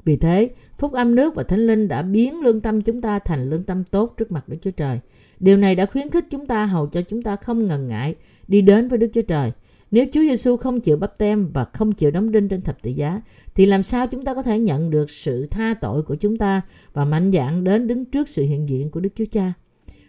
Vì 0.05 0.17
thế, 0.17 0.51
phúc 0.79 0.93
âm 0.93 1.15
nước 1.15 1.35
và 1.35 1.43
thánh 1.43 1.67
linh 1.67 1.89
đã 1.89 2.03
biến 2.03 2.41
lương 2.41 2.61
tâm 2.61 2.83
chúng 2.83 3.01
ta 3.01 3.19
thành 3.19 3.51
lương 3.51 3.63
tâm 3.63 3.85
tốt 3.85 4.15
trước 4.17 4.33
mặt 4.33 4.49
Đức 4.49 4.57
Chúa 4.63 4.71
Trời. 4.71 4.99
Điều 5.41 5.57
này 5.57 5.75
đã 5.75 5.87
khuyến 5.87 6.11
khích 6.11 6.25
chúng 6.31 6.47
ta 6.47 6.67
hầu 6.67 6.87
cho 6.87 7.03
chúng 7.03 7.23
ta 7.23 7.37
không 7.37 7.65
ngần 7.65 7.89
ngại 7.89 8.15
đi 8.49 8.61
đến 8.61 8.89
với 8.89 8.99
Đức 8.99 9.11
Chúa 9.15 9.23
Trời. 9.23 9.53
Nếu 9.91 10.07
Chúa 10.13 10.21
Giêsu 10.21 10.57
không 10.57 10.81
chịu 10.81 10.97
bắp 10.97 11.19
tem 11.19 11.51
và 11.53 11.65
không 11.65 11.93
chịu 11.93 12.11
đóng 12.11 12.33
đinh 12.33 12.49
trên 12.49 12.63
thập 12.63 12.83
tự 12.83 12.91
giá, 12.91 13.21
thì 13.55 13.67
làm 13.67 13.83
sao 13.83 14.07
chúng 14.07 14.25
ta 14.25 14.35
có 14.35 14.43
thể 14.43 14.59
nhận 14.59 14.91
được 14.91 15.11
sự 15.11 15.47
tha 15.47 15.75
tội 15.81 16.03
của 16.03 16.15
chúng 16.15 16.37
ta 16.37 16.63
và 16.93 17.05
mạnh 17.05 17.33
dạn 17.33 17.65
đến 17.65 17.87
đứng 17.87 18.05
trước 18.05 18.29
sự 18.29 18.43
hiện 18.43 18.69
diện 18.69 18.91
của 18.91 19.01
Đức 19.01 19.11
Chúa 19.15 19.25
Cha? 19.31 19.53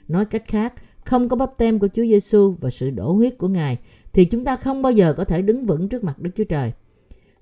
Nói 0.07 0.26
cách 0.26 0.43
khác, 0.47 0.74
không 1.05 1.30
có 1.30 1.36
bắp 1.36 1.57
tem 1.57 1.80
của 1.80 1.88
Chúa 1.88 2.03
Giêsu 2.03 2.55
và 2.61 2.70
sự 2.70 2.89
đổ 2.89 3.13
huyết 3.13 3.38
của 3.38 3.47
Ngài 3.47 3.78
thì 4.13 4.26
chúng 4.26 4.45
ta 4.45 4.55
không 4.55 4.82
bao 4.82 4.91
giờ 4.91 5.13
có 5.13 5.24
thể 5.24 5.41
đứng 5.41 5.66
vững 5.66 5.89
trước 5.89 6.03
mặt 6.03 6.20
Đức 6.20 6.32
Chúa 6.36 6.43
Trời. 6.43 6.72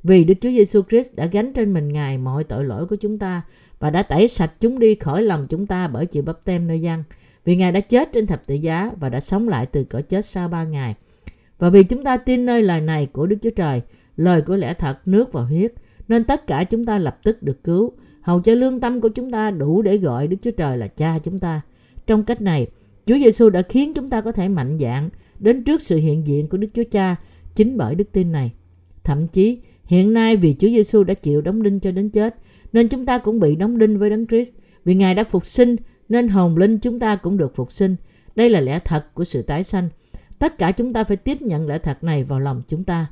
Vì 0.03 0.23
Đức 0.23 0.33
Chúa 0.41 0.49
Giêsu 0.49 0.81
Christ 0.89 1.15
đã 1.15 1.25
gánh 1.25 1.53
trên 1.53 1.73
mình 1.73 1.87
Ngài 1.87 2.17
mọi 2.17 2.43
tội 2.43 2.65
lỗi 2.65 2.85
của 2.85 2.95
chúng 2.95 3.19
ta 3.19 3.41
và 3.79 3.89
đã 3.89 4.03
tẩy 4.03 4.27
sạch 4.27 4.51
chúng 4.59 4.79
đi 4.79 4.95
khỏi 4.95 5.23
lòng 5.23 5.47
chúng 5.49 5.67
ta 5.67 5.87
bởi 5.87 6.05
chịu 6.05 6.23
bắp 6.23 6.45
tem 6.45 6.67
nơi 6.67 6.81
dân. 6.81 7.03
Vì 7.45 7.55
Ngài 7.55 7.71
đã 7.71 7.79
chết 7.79 8.09
trên 8.13 8.27
thập 8.27 8.45
tự 8.45 8.55
giá 8.55 8.91
và 8.99 9.09
đã 9.09 9.19
sống 9.19 9.47
lại 9.47 9.65
từ 9.65 9.83
cõi 9.83 10.01
chết 10.01 10.25
sau 10.25 10.47
ba 10.47 10.63
ngày. 10.63 10.95
Và 11.59 11.69
vì 11.69 11.83
chúng 11.83 12.03
ta 12.03 12.17
tin 12.17 12.45
nơi 12.45 12.63
lời 12.63 12.81
này 12.81 13.05
của 13.05 13.27
Đức 13.27 13.35
Chúa 13.41 13.49
Trời, 13.49 13.81
lời 14.17 14.41
của 14.41 14.55
lẽ 14.55 14.73
thật, 14.73 15.07
nước 15.07 15.33
và 15.33 15.41
huyết, 15.41 15.73
nên 16.07 16.23
tất 16.23 16.47
cả 16.47 16.63
chúng 16.63 16.85
ta 16.85 16.97
lập 16.97 17.19
tức 17.23 17.43
được 17.43 17.63
cứu, 17.63 17.91
hầu 18.21 18.41
cho 18.41 18.53
lương 18.53 18.79
tâm 18.79 19.01
của 19.01 19.09
chúng 19.09 19.31
ta 19.31 19.51
đủ 19.51 19.81
để 19.81 19.97
gọi 19.97 20.27
Đức 20.27 20.37
Chúa 20.41 20.51
Trời 20.51 20.77
là 20.77 20.87
cha 20.87 21.19
chúng 21.19 21.39
ta. 21.39 21.61
Trong 22.07 22.23
cách 22.23 22.41
này, 22.41 22.67
Chúa 23.05 23.15
Giêsu 23.17 23.49
đã 23.49 23.61
khiến 23.61 23.93
chúng 23.93 24.09
ta 24.09 24.21
có 24.21 24.31
thể 24.31 24.49
mạnh 24.49 24.77
dạn 24.79 25.09
đến 25.39 25.63
trước 25.63 25.81
sự 25.81 25.97
hiện 25.97 26.27
diện 26.27 26.47
của 26.47 26.57
Đức 26.57 26.67
Chúa 26.73 26.83
Cha 26.91 27.15
chính 27.55 27.77
bởi 27.77 27.95
đức 27.95 28.11
tin 28.11 28.31
này. 28.31 28.51
Thậm 29.03 29.27
chí, 29.27 29.59
hiện 29.85 30.13
nay 30.13 30.37
vì 30.37 30.55
Chúa 30.59 30.67
Giêsu 30.67 31.03
đã 31.03 31.13
chịu 31.13 31.41
đóng 31.41 31.63
đinh 31.63 31.79
cho 31.79 31.91
đến 31.91 32.09
chết, 32.09 32.35
nên 32.73 32.89
chúng 32.89 33.05
ta 33.05 33.17
cũng 33.17 33.39
bị 33.39 33.55
đóng 33.55 33.77
đinh 33.77 33.99
với 33.99 34.09
Đấng 34.09 34.27
Christ. 34.27 34.53
Vì 34.85 34.95
Ngài 34.95 35.15
đã 35.15 35.23
phục 35.23 35.45
sinh, 35.45 35.75
nên 36.09 36.27
hồn 36.27 36.57
linh 36.57 36.79
chúng 36.79 36.99
ta 36.99 37.15
cũng 37.15 37.37
được 37.37 37.55
phục 37.55 37.71
sinh. 37.71 37.95
Đây 38.35 38.49
là 38.49 38.59
lẽ 38.59 38.79
thật 38.85 39.05
của 39.13 39.23
sự 39.23 39.41
tái 39.41 39.63
sanh. 39.63 39.89
Tất 40.39 40.57
cả 40.57 40.71
chúng 40.71 40.93
ta 40.93 41.03
phải 41.03 41.17
tiếp 41.17 41.41
nhận 41.41 41.67
lẽ 41.67 41.77
thật 41.77 42.03
này 42.03 42.23
vào 42.23 42.39
lòng 42.39 42.61
chúng 42.67 42.83
ta. 42.83 43.07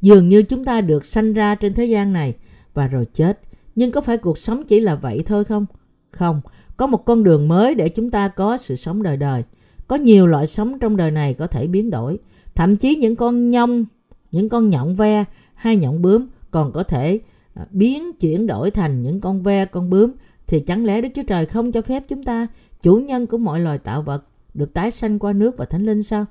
Dường 0.00 0.28
như 0.28 0.42
chúng 0.42 0.64
ta 0.64 0.80
được 0.80 1.04
sanh 1.04 1.32
ra 1.32 1.54
trên 1.54 1.74
thế 1.74 1.84
gian 1.84 2.12
này 2.12 2.34
và 2.74 2.86
rồi 2.86 3.06
chết. 3.12 3.40
Nhưng 3.74 3.90
có 3.90 4.00
phải 4.00 4.16
cuộc 4.16 4.38
sống 4.38 4.64
chỉ 4.64 4.80
là 4.80 4.94
vậy 4.94 5.22
thôi 5.26 5.44
không? 5.44 5.66
Không, 6.10 6.40
có 6.76 6.86
một 6.86 7.04
con 7.04 7.24
đường 7.24 7.48
mới 7.48 7.74
để 7.74 7.88
chúng 7.88 8.10
ta 8.10 8.28
có 8.28 8.56
sự 8.56 8.76
sống 8.76 9.02
đời 9.02 9.16
đời. 9.16 9.42
Có 9.86 9.96
nhiều 9.96 10.26
loại 10.26 10.46
sống 10.46 10.78
trong 10.78 10.96
đời 10.96 11.10
này 11.10 11.34
có 11.34 11.46
thể 11.46 11.66
biến 11.66 11.90
đổi. 11.90 12.18
Thậm 12.54 12.76
chí 12.76 12.96
những 12.96 13.16
con 13.16 13.48
nhông, 13.48 13.84
những 14.32 14.48
con 14.48 14.70
nhộng 14.70 14.94
ve 14.94 15.24
hay 15.54 15.76
nhộng 15.76 16.02
bướm 16.02 16.26
còn 16.50 16.72
có 16.72 16.82
thể 16.82 17.20
à, 17.54 17.66
biến 17.70 18.12
chuyển 18.12 18.46
đổi 18.46 18.70
thành 18.70 19.02
những 19.02 19.20
con 19.20 19.42
ve, 19.42 19.64
con 19.64 19.90
bướm 19.90 20.12
thì 20.46 20.60
chẳng 20.60 20.84
lẽ 20.84 21.00
Đức 21.00 21.08
Chúa 21.14 21.22
Trời 21.26 21.46
không 21.46 21.72
cho 21.72 21.82
phép 21.82 22.02
chúng 22.08 22.22
ta, 22.22 22.46
chủ 22.82 22.96
nhân 22.96 23.26
của 23.26 23.38
mọi 23.38 23.60
loài 23.60 23.78
tạo 23.78 24.02
vật, 24.02 24.24
được 24.54 24.74
tái 24.74 24.90
sanh 24.90 25.18
qua 25.18 25.32
nước 25.32 25.56
và 25.56 25.64
thánh 25.64 25.86
linh 25.86 26.02
sao? 26.02 26.26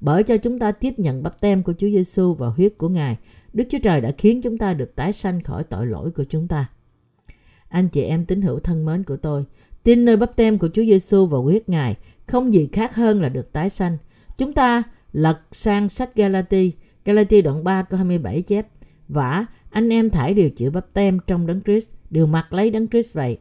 Bởi 0.00 0.22
cho 0.22 0.36
chúng 0.36 0.58
ta 0.58 0.72
tiếp 0.72 0.98
nhận 0.98 1.22
bắp 1.22 1.40
tem 1.40 1.62
của 1.62 1.72
Chúa 1.72 1.88
Giêsu 1.88 2.34
và 2.34 2.48
huyết 2.48 2.78
của 2.78 2.88
Ngài, 2.88 3.16
Đức 3.52 3.64
Chúa 3.70 3.78
Trời 3.82 4.00
đã 4.00 4.12
khiến 4.18 4.42
chúng 4.42 4.58
ta 4.58 4.74
được 4.74 4.96
tái 4.96 5.12
sanh 5.12 5.42
khỏi 5.42 5.64
tội 5.64 5.86
lỗi 5.86 6.10
của 6.10 6.24
chúng 6.24 6.48
ta. 6.48 6.70
Anh 7.68 7.88
chị 7.88 8.02
em 8.02 8.24
tín 8.24 8.42
hữu 8.42 8.58
thân 8.58 8.86
mến 8.86 9.04
của 9.04 9.16
tôi, 9.16 9.44
tin 9.82 10.04
nơi 10.04 10.16
bắp 10.16 10.36
tem 10.36 10.58
của 10.58 10.68
Chúa 10.68 10.82
Giêsu 10.82 11.26
và 11.26 11.38
huyết 11.38 11.68
Ngài 11.68 11.96
không 12.26 12.54
gì 12.54 12.68
khác 12.72 12.94
hơn 12.94 13.20
là 13.20 13.28
được 13.28 13.52
tái 13.52 13.70
sanh. 13.70 13.98
Chúng 14.36 14.52
ta 14.52 14.82
lật 15.12 15.38
sang 15.52 15.88
sách 15.88 16.14
Galati, 16.14 16.72
Galati 17.04 17.42
đoạn 17.42 17.64
3 17.64 17.82
câu 17.82 17.96
27 17.96 18.42
chép, 18.42 18.66
Vả, 19.08 19.46
anh 19.70 19.88
em 19.88 20.10
thải 20.10 20.34
đều 20.34 20.50
chịu 20.50 20.70
bắp 20.70 20.94
tem 20.94 21.18
trong 21.26 21.46
đấng 21.46 21.60
Christ, 21.62 21.94
đều 22.10 22.26
mặc 22.26 22.52
lấy 22.52 22.70
đấng 22.70 22.88
Christ 22.88 23.16
vậy. 23.16 23.38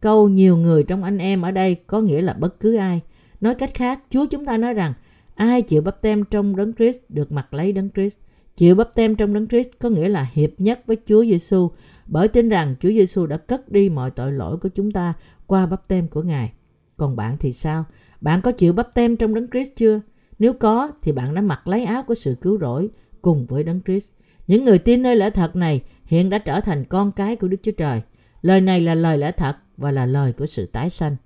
Câu 0.00 0.28
nhiều 0.28 0.56
người 0.56 0.82
trong 0.82 1.04
anh 1.04 1.18
em 1.18 1.42
ở 1.42 1.50
đây 1.50 1.74
có 1.86 2.00
nghĩa 2.00 2.22
là 2.22 2.32
bất 2.32 2.60
cứ 2.60 2.76
ai. 2.76 3.00
Nói 3.40 3.54
cách 3.54 3.74
khác, 3.74 4.00
Chúa 4.10 4.26
chúng 4.26 4.44
ta 4.44 4.56
nói 4.56 4.74
rằng 4.74 4.92
ai 5.34 5.62
chịu 5.62 5.82
bắp 5.82 6.00
tem 6.00 6.24
trong 6.24 6.56
đấng 6.56 6.72
Christ 6.74 6.98
được 7.08 7.32
mặc 7.32 7.54
lấy 7.54 7.72
đấng 7.72 7.90
Christ. 7.90 8.20
Chịu 8.56 8.74
bắp 8.74 8.94
tem 8.94 9.16
trong 9.16 9.34
đấng 9.34 9.48
Christ 9.48 9.68
có 9.78 9.88
nghĩa 9.88 10.08
là 10.08 10.28
hiệp 10.32 10.50
nhất 10.58 10.82
với 10.86 10.96
Chúa 11.06 11.24
Giêsu 11.24 11.70
bởi 12.06 12.28
tin 12.28 12.48
rằng 12.48 12.74
Chúa 12.80 12.88
Giêsu 12.88 13.26
đã 13.26 13.36
cất 13.36 13.72
đi 13.72 13.88
mọi 13.88 14.10
tội 14.10 14.32
lỗi 14.32 14.56
của 14.56 14.68
chúng 14.68 14.90
ta 14.90 15.14
qua 15.46 15.66
bắp 15.66 15.88
tem 15.88 16.08
của 16.08 16.22
Ngài. 16.22 16.52
Còn 16.96 17.16
bạn 17.16 17.36
thì 17.40 17.52
sao? 17.52 17.84
Bạn 18.20 18.40
có 18.40 18.52
chịu 18.52 18.72
bắp 18.72 18.94
tem 18.94 19.16
trong 19.16 19.34
đấng 19.34 19.50
Christ 19.50 19.72
chưa? 19.76 20.00
Nếu 20.42 20.52
có 20.52 20.92
thì 21.02 21.12
bạn 21.12 21.34
đã 21.34 21.42
mặc 21.42 21.68
lấy 21.68 21.84
áo 21.84 22.02
của 22.02 22.14
sự 22.14 22.36
cứu 22.40 22.58
rỗi 22.58 22.88
cùng 23.20 23.46
với 23.46 23.64
đấng 23.64 23.80
Christ. 23.86 24.12
Những 24.46 24.64
người 24.64 24.78
tin 24.78 25.02
nơi 25.02 25.16
lẽ 25.16 25.30
thật 25.30 25.56
này 25.56 25.80
hiện 26.04 26.30
đã 26.30 26.38
trở 26.38 26.60
thành 26.60 26.84
con 26.84 27.12
cái 27.12 27.36
của 27.36 27.48
Đức 27.48 27.56
Chúa 27.62 27.72
Trời. 27.72 28.00
Lời 28.40 28.60
này 28.60 28.80
là 28.80 28.94
lời 28.94 29.18
lẽ 29.18 29.32
thật 29.32 29.56
và 29.76 29.90
là 29.90 30.06
lời 30.06 30.32
của 30.32 30.46
sự 30.46 30.66
tái 30.66 30.90
sanh. 30.90 31.16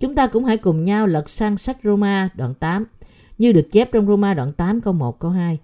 Chúng 0.00 0.14
ta 0.14 0.26
cũng 0.26 0.44
hãy 0.44 0.56
cùng 0.56 0.82
nhau 0.82 1.06
lật 1.06 1.28
sang 1.28 1.56
sách 1.56 1.76
Roma 1.84 2.28
đoạn 2.34 2.54
8, 2.54 2.84
như 3.38 3.52
được 3.52 3.70
chép 3.70 3.92
trong 3.92 4.06
Roma 4.06 4.34
đoạn 4.34 4.52
8 4.52 4.80
câu 4.80 4.92
1 4.92 5.20
câu 5.20 5.30
2. 5.30 5.58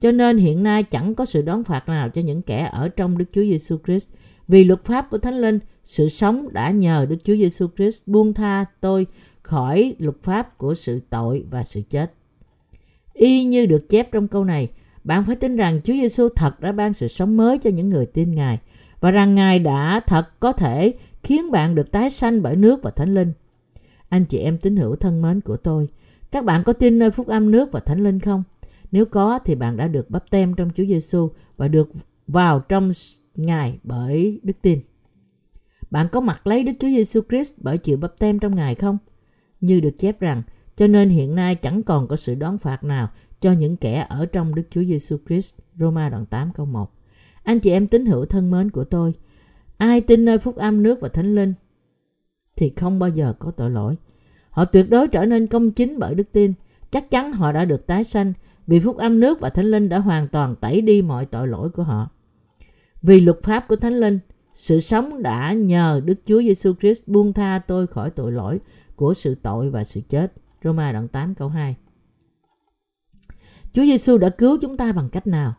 Cho 0.00 0.12
nên 0.12 0.38
hiện 0.38 0.62
nay 0.62 0.82
chẳng 0.82 1.14
có 1.14 1.24
sự 1.24 1.42
đón 1.42 1.64
phạt 1.64 1.88
nào 1.88 2.08
cho 2.08 2.20
những 2.20 2.42
kẻ 2.42 2.70
ở 2.72 2.88
trong 2.88 3.18
Đức 3.18 3.26
Chúa 3.32 3.42
Giêsu 3.42 3.78
Christ. 3.86 4.10
Vì 4.48 4.64
luật 4.64 4.84
pháp 4.84 5.10
của 5.10 5.18
Thánh 5.18 5.40
Linh, 5.40 5.58
sự 5.84 6.08
sống 6.08 6.52
đã 6.52 6.70
nhờ 6.70 7.06
Đức 7.08 7.16
Chúa 7.24 7.36
Giêsu 7.36 7.66
Christ 7.76 8.06
buông 8.06 8.34
tha 8.34 8.64
tôi 8.80 9.06
khỏi 9.42 9.94
luật 9.98 10.16
pháp 10.22 10.58
của 10.58 10.74
sự 10.74 11.00
tội 11.10 11.44
và 11.50 11.64
sự 11.64 11.82
chết. 11.90 12.12
Y 13.18 13.44
như 13.44 13.66
được 13.66 13.88
chép 13.88 14.12
trong 14.12 14.28
câu 14.28 14.44
này, 14.44 14.68
bạn 15.04 15.24
phải 15.24 15.36
tin 15.36 15.56
rằng 15.56 15.80
Chúa 15.84 15.92
Giêsu 15.92 16.28
thật 16.28 16.60
đã 16.60 16.72
ban 16.72 16.92
sự 16.92 17.08
sống 17.08 17.36
mới 17.36 17.58
cho 17.58 17.70
những 17.70 17.88
người 17.88 18.06
tin 18.06 18.34
Ngài 18.34 18.58
và 19.00 19.10
rằng 19.10 19.34
Ngài 19.34 19.58
đã 19.58 20.00
thật 20.06 20.40
có 20.40 20.52
thể 20.52 20.94
khiến 21.22 21.50
bạn 21.50 21.74
được 21.74 21.90
tái 21.92 22.10
sanh 22.10 22.42
bởi 22.42 22.56
nước 22.56 22.82
và 22.82 22.90
Thánh 22.90 23.14
Linh. 23.14 23.32
Anh 24.08 24.24
chị 24.24 24.38
em 24.38 24.58
tín 24.58 24.76
hữu 24.76 24.96
thân 24.96 25.22
mến 25.22 25.40
của 25.40 25.56
tôi, 25.56 25.88
các 26.30 26.44
bạn 26.44 26.62
có 26.64 26.72
tin 26.72 26.98
nơi 26.98 27.10
phúc 27.10 27.26
âm 27.26 27.50
nước 27.50 27.72
và 27.72 27.80
Thánh 27.80 28.04
Linh 28.04 28.20
không? 28.20 28.42
Nếu 28.92 29.04
có 29.04 29.38
thì 29.44 29.54
bạn 29.54 29.76
đã 29.76 29.88
được 29.88 30.10
bắp 30.10 30.30
tem 30.30 30.54
trong 30.54 30.70
Chúa 30.74 30.84
Giêsu 30.84 31.28
và 31.56 31.68
được 31.68 31.90
vào 32.26 32.60
trong 32.60 32.90
Ngài 33.34 33.78
bởi 33.82 34.40
đức 34.42 34.62
tin. 34.62 34.80
Bạn 35.90 36.08
có 36.12 36.20
mặc 36.20 36.46
lấy 36.46 36.62
Đức 36.62 36.72
Chúa 36.80 36.88
Giêsu 36.88 37.20
Christ 37.28 37.54
bởi 37.56 37.78
chịu 37.78 37.96
bắp 37.96 38.18
tem 38.18 38.38
trong 38.38 38.54
Ngài 38.54 38.74
không? 38.74 38.98
Như 39.60 39.80
được 39.80 39.98
chép 39.98 40.20
rằng, 40.20 40.42
cho 40.78 40.86
nên 40.86 41.08
hiện 41.08 41.34
nay 41.34 41.54
chẳng 41.54 41.82
còn 41.82 42.08
có 42.08 42.16
sự 42.16 42.34
đón 42.34 42.58
phạt 42.58 42.84
nào 42.84 43.08
cho 43.40 43.52
những 43.52 43.76
kẻ 43.76 44.06
ở 44.08 44.26
trong 44.26 44.54
Đức 44.54 44.62
Chúa 44.70 44.84
Giêsu 44.84 45.16
Christ. 45.26 45.54
Roma 45.78 46.08
đoạn 46.08 46.26
8 46.26 46.52
câu 46.52 46.66
1. 46.66 46.90
Anh 47.42 47.60
chị 47.60 47.70
em 47.70 47.86
tín 47.86 48.06
hữu 48.06 48.24
thân 48.24 48.50
mến 48.50 48.70
của 48.70 48.84
tôi, 48.84 49.12
ai 49.76 50.00
tin 50.00 50.24
nơi 50.24 50.38
phúc 50.38 50.56
âm 50.56 50.82
nước 50.82 51.00
và 51.00 51.08
thánh 51.08 51.34
linh 51.34 51.54
thì 52.56 52.72
không 52.76 52.98
bao 52.98 53.08
giờ 53.08 53.32
có 53.38 53.50
tội 53.50 53.70
lỗi. 53.70 53.96
Họ 54.50 54.64
tuyệt 54.64 54.90
đối 54.90 55.08
trở 55.08 55.26
nên 55.26 55.46
công 55.46 55.70
chính 55.70 55.98
bởi 55.98 56.14
đức 56.14 56.32
tin. 56.32 56.52
Chắc 56.90 57.10
chắn 57.10 57.32
họ 57.32 57.52
đã 57.52 57.64
được 57.64 57.86
tái 57.86 58.04
sanh 58.04 58.32
vì 58.66 58.80
phúc 58.80 58.96
âm 58.96 59.20
nước 59.20 59.40
và 59.40 59.50
thánh 59.50 59.66
linh 59.66 59.88
đã 59.88 59.98
hoàn 59.98 60.28
toàn 60.28 60.56
tẩy 60.56 60.80
đi 60.80 61.02
mọi 61.02 61.26
tội 61.26 61.48
lỗi 61.48 61.70
của 61.70 61.82
họ. 61.82 62.10
Vì 63.02 63.20
luật 63.20 63.42
pháp 63.42 63.68
của 63.68 63.76
thánh 63.76 64.00
linh, 64.00 64.18
sự 64.54 64.80
sống 64.80 65.22
đã 65.22 65.52
nhờ 65.52 66.00
Đức 66.04 66.18
Chúa 66.24 66.42
Giêsu 66.42 66.72
Christ 66.80 67.08
buông 67.08 67.32
tha 67.32 67.60
tôi 67.66 67.86
khỏi 67.86 68.10
tội 68.10 68.32
lỗi 68.32 68.58
của 68.96 69.14
sự 69.14 69.34
tội 69.34 69.70
và 69.70 69.84
sự 69.84 70.00
chết. 70.08 70.32
Roma 70.64 70.92
đoạn 70.92 71.08
8 71.08 71.34
câu 71.34 71.48
2 71.48 71.76
Chúa 73.72 73.82
Giêsu 73.82 74.18
đã 74.18 74.28
cứu 74.28 74.58
chúng 74.60 74.76
ta 74.76 74.92
bằng 74.92 75.08
cách 75.08 75.26
nào? 75.26 75.54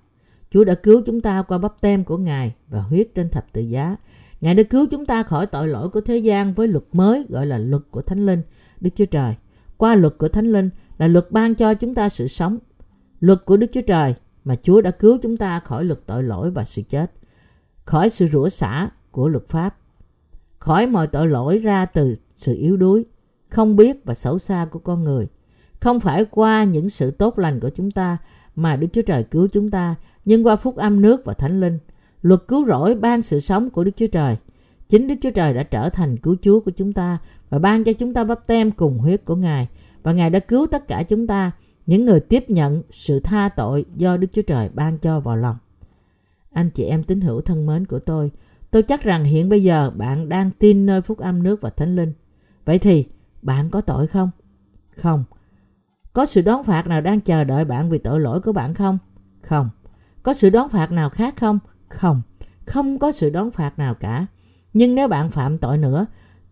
Chúa 0.49 0.63
đã 0.63 0.75
cứu 0.75 1.01
chúng 1.05 1.21
ta 1.21 1.41
qua 1.41 1.57
bắp 1.57 1.81
tem 1.81 2.03
của 2.03 2.17
Ngài 2.17 2.55
và 2.67 2.81
huyết 2.81 3.15
trên 3.15 3.29
thập 3.29 3.53
tự 3.53 3.61
giá. 3.61 3.95
Ngài 4.41 4.55
đã 4.55 4.63
cứu 4.63 4.85
chúng 4.91 5.05
ta 5.05 5.23
khỏi 5.23 5.47
tội 5.47 5.67
lỗi 5.67 5.89
của 5.89 6.01
thế 6.01 6.17
gian 6.17 6.53
với 6.53 6.67
luật 6.67 6.83
mới 6.91 7.25
gọi 7.29 7.45
là 7.45 7.57
luật 7.57 7.81
của 7.91 8.01
Thánh 8.01 8.25
Linh, 8.25 8.41
Đức 8.81 8.89
Chúa 8.95 9.05
Trời. 9.05 9.35
Qua 9.77 9.95
luật 9.95 10.17
của 10.17 10.27
Thánh 10.27 10.45
Linh 10.45 10.69
là 10.97 11.07
luật 11.07 11.31
ban 11.31 11.55
cho 11.55 11.73
chúng 11.73 11.95
ta 11.95 12.09
sự 12.09 12.27
sống. 12.27 12.57
Luật 13.19 13.45
của 13.45 13.57
Đức 13.57 13.67
Chúa 13.73 13.81
Trời 13.87 14.15
mà 14.43 14.55
Chúa 14.63 14.81
đã 14.81 14.91
cứu 14.91 15.17
chúng 15.21 15.37
ta 15.37 15.59
khỏi 15.59 15.83
luật 15.83 15.99
tội 16.05 16.23
lỗi 16.23 16.51
và 16.51 16.65
sự 16.65 16.81
chết, 16.81 17.11
khỏi 17.85 18.09
sự 18.09 18.27
rủa 18.27 18.49
xả 18.49 18.89
của 19.11 19.27
luật 19.27 19.47
pháp, 19.47 19.75
khỏi 20.57 20.87
mọi 20.87 21.07
tội 21.07 21.27
lỗi 21.27 21.57
ra 21.57 21.85
từ 21.85 22.13
sự 22.35 22.55
yếu 22.55 22.77
đuối, 22.77 23.05
không 23.49 23.75
biết 23.75 24.05
và 24.05 24.13
xấu 24.13 24.37
xa 24.37 24.67
của 24.71 24.79
con 24.79 25.03
người. 25.03 25.27
Không 25.79 25.99
phải 25.99 26.25
qua 26.25 26.63
những 26.63 26.89
sự 26.89 27.11
tốt 27.11 27.39
lành 27.39 27.59
của 27.59 27.69
chúng 27.69 27.91
ta 27.91 28.17
mà 28.55 28.75
Đức 28.75 28.87
Chúa 28.93 29.01
Trời 29.01 29.23
cứu 29.23 29.47
chúng 29.47 29.71
ta, 29.71 29.95
nhưng 30.25 30.45
qua 30.45 30.55
phúc 30.55 30.75
âm 30.75 31.01
nước 31.01 31.25
và 31.25 31.33
thánh 31.33 31.59
linh. 31.59 31.79
Luật 32.21 32.41
cứu 32.47 32.65
rỗi 32.65 32.95
ban 32.95 33.21
sự 33.21 33.39
sống 33.39 33.69
của 33.69 33.83
Đức 33.83 33.91
Chúa 33.95 34.07
Trời. 34.07 34.37
Chính 34.89 35.07
Đức 35.07 35.15
Chúa 35.21 35.29
Trời 35.29 35.53
đã 35.53 35.63
trở 35.63 35.89
thành 35.89 36.17
cứu 36.17 36.35
Chúa 36.41 36.59
của 36.59 36.71
chúng 36.71 36.93
ta 36.93 37.17
và 37.49 37.59
ban 37.59 37.83
cho 37.83 37.93
chúng 37.93 38.13
ta 38.13 38.23
bắp 38.23 38.47
tem 38.47 38.71
cùng 38.71 38.97
huyết 38.97 39.25
của 39.25 39.35
Ngài. 39.35 39.67
Và 40.03 40.13
Ngài 40.13 40.29
đã 40.29 40.39
cứu 40.39 40.67
tất 40.67 40.87
cả 40.87 41.03
chúng 41.03 41.27
ta, 41.27 41.51
những 41.85 42.05
người 42.05 42.19
tiếp 42.19 42.49
nhận 42.49 42.83
sự 42.89 43.19
tha 43.19 43.49
tội 43.49 43.85
do 43.95 44.17
Đức 44.17 44.27
Chúa 44.33 44.41
Trời 44.41 44.69
ban 44.73 44.97
cho 44.97 45.19
vào 45.19 45.35
lòng. 45.35 45.57
Anh 46.51 46.69
chị 46.69 46.83
em 46.83 47.03
tín 47.03 47.21
hữu 47.21 47.41
thân 47.41 47.65
mến 47.65 47.85
của 47.85 47.99
tôi, 47.99 48.31
tôi 48.71 48.83
chắc 48.83 49.03
rằng 49.03 49.23
hiện 49.23 49.49
bây 49.49 49.63
giờ 49.63 49.91
bạn 49.95 50.29
đang 50.29 50.51
tin 50.59 50.85
nơi 50.85 51.01
phúc 51.01 51.17
âm 51.17 51.43
nước 51.43 51.61
và 51.61 51.69
thánh 51.69 51.95
linh. 51.95 52.13
Vậy 52.65 52.79
thì 52.79 53.05
bạn 53.41 53.69
có 53.69 53.81
tội 53.81 54.07
không? 54.07 54.29
Không. 54.89 55.23
Có 56.13 56.25
sự 56.25 56.41
đón 56.41 56.63
phạt 56.63 56.87
nào 56.87 57.01
đang 57.01 57.21
chờ 57.21 57.43
đợi 57.43 57.65
bạn 57.65 57.89
vì 57.89 57.97
tội 57.97 58.19
lỗi 58.19 58.41
của 58.41 58.51
bạn 58.51 58.73
không? 58.73 58.97
Không. 59.41 59.69
Có 60.23 60.33
sự 60.33 60.49
đón 60.49 60.69
phạt 60.69 60.91
nào 60.91 61.09
khác 61.09 61.33
không? 61.37 61.59
Không. 61.89 62.21
Không 62.65 62.99
có 62.99 63.11
sự 63.11 63.29
đón 63.29 63.51
phạt 63.51 63.79
nào 63.79 63.95
cả. 63.95 64.25
Nhưng 64.73 64.95
nếu 64.95 65.07
bạn 65.07 65.29
phạm 65.29 65.57
tội 65.57 65.77
nữa, 65.77 66.05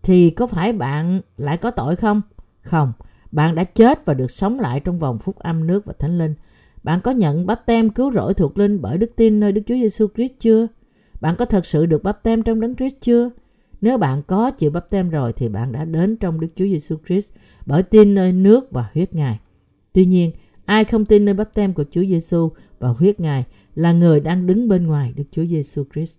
thì 0.04 0.30
có 0.30 0.48
phải 0.48 0.74
bạn 0.74 1.22
lại 1.38 1.58
có 1.58 1.72
tội 1.72 1.96
không? 1.96 2.22
Không. 2.62 2.94
Bạn 3.32 3.56
đã 3.56 3.64
chết 3.64 4.06
và 4.06 4.14
được 4.14 4.32
sống 4.32 4.60
lại 4.60 4.80
trong 4.80 5.00
vòng 5.00 5.18
phúc 5.18 5.36
âm 5.40 5.68
nước 5.68 5.86
và 5.86 5.94
thánh 6.00 6.18
linh. 6.18 6.36
Bạn 6.84 7.02
có 7.02 7.12
nhận 7.12 7.46
bắp 7.46 7.66
tem 7.66 7.90
cứu 7.90 8.12
rỗi 8.12 8.34
thuộc 8.34 8.58
linh 8.58 8.82
bởi 8.82 8.98
đức 8.98 9.12
tin 9.16 9.40
nơi 9.40 9.52
Đức 9.52 9.62
Chúa 9.66 9.76
Giêsu 9.76 10.08
Christ 10.16 10.34
chưa? 10.40 10.68
Bạn 11.22 11.36
có 11.36 11.46
thật 11.46 11.66
sự 11.66 11.86
được 11.86 12.04
bắp 12.04 12.24
tem 12.24 12.44
trong 12.44 12.60
đấng 12.60 12.76
Christ 12.76 12.96
chưa? 13.02 13.30
Nếu 13.82 13.98
bạn 13.98 14.22
có 14.28 14.52
chịu 14.52 14.72
bắp 14.72 14.90
tem 14.90 15.10
rồi 15.10 15.34
thì 15.34 15.50
bạn 15.50 15.72
đã 15.72 15.86
đến 15.86 16.18
trong 16.18 16.40
Đức 16.40 16.48
Chúa 16.56 16.66
Giêsu 16.66 16.98
Christ 17.08 17.34
bởi 17.66 17.84
tin 17.84 18.16
nơi 18.16 18.32
nước 18.32 18.72
và 18.72 18.90
huyết 18.94 19.14
Ngài. 19.14 19.40
Tuy 19.94 20.06
nhiên, 20.06 20.32
ai 20.66 20.84
không 20.84 21.06
tin 21.06 21.26
nơi 21.26 21.34
bắp 21.34 21.54
tem 21.54 21.74
của 21.74 21.86
Chúa 21.92 22.02
Giêsu 22.02 22.52
và 22.80 22.90
huyết 22.90 23.20
Ngài 23.20 23.46
là 23.76 23.92
người 23.92 24.20
đang 24.20 24.48
đứng 24.48 24.68
bên 24.68 24.88
ngoài 24.88 25.14
Đức 25.16 25.24
Chúa 25.32 25.46
Giêsu 25.46 25.84
Christ. 25.94 26.18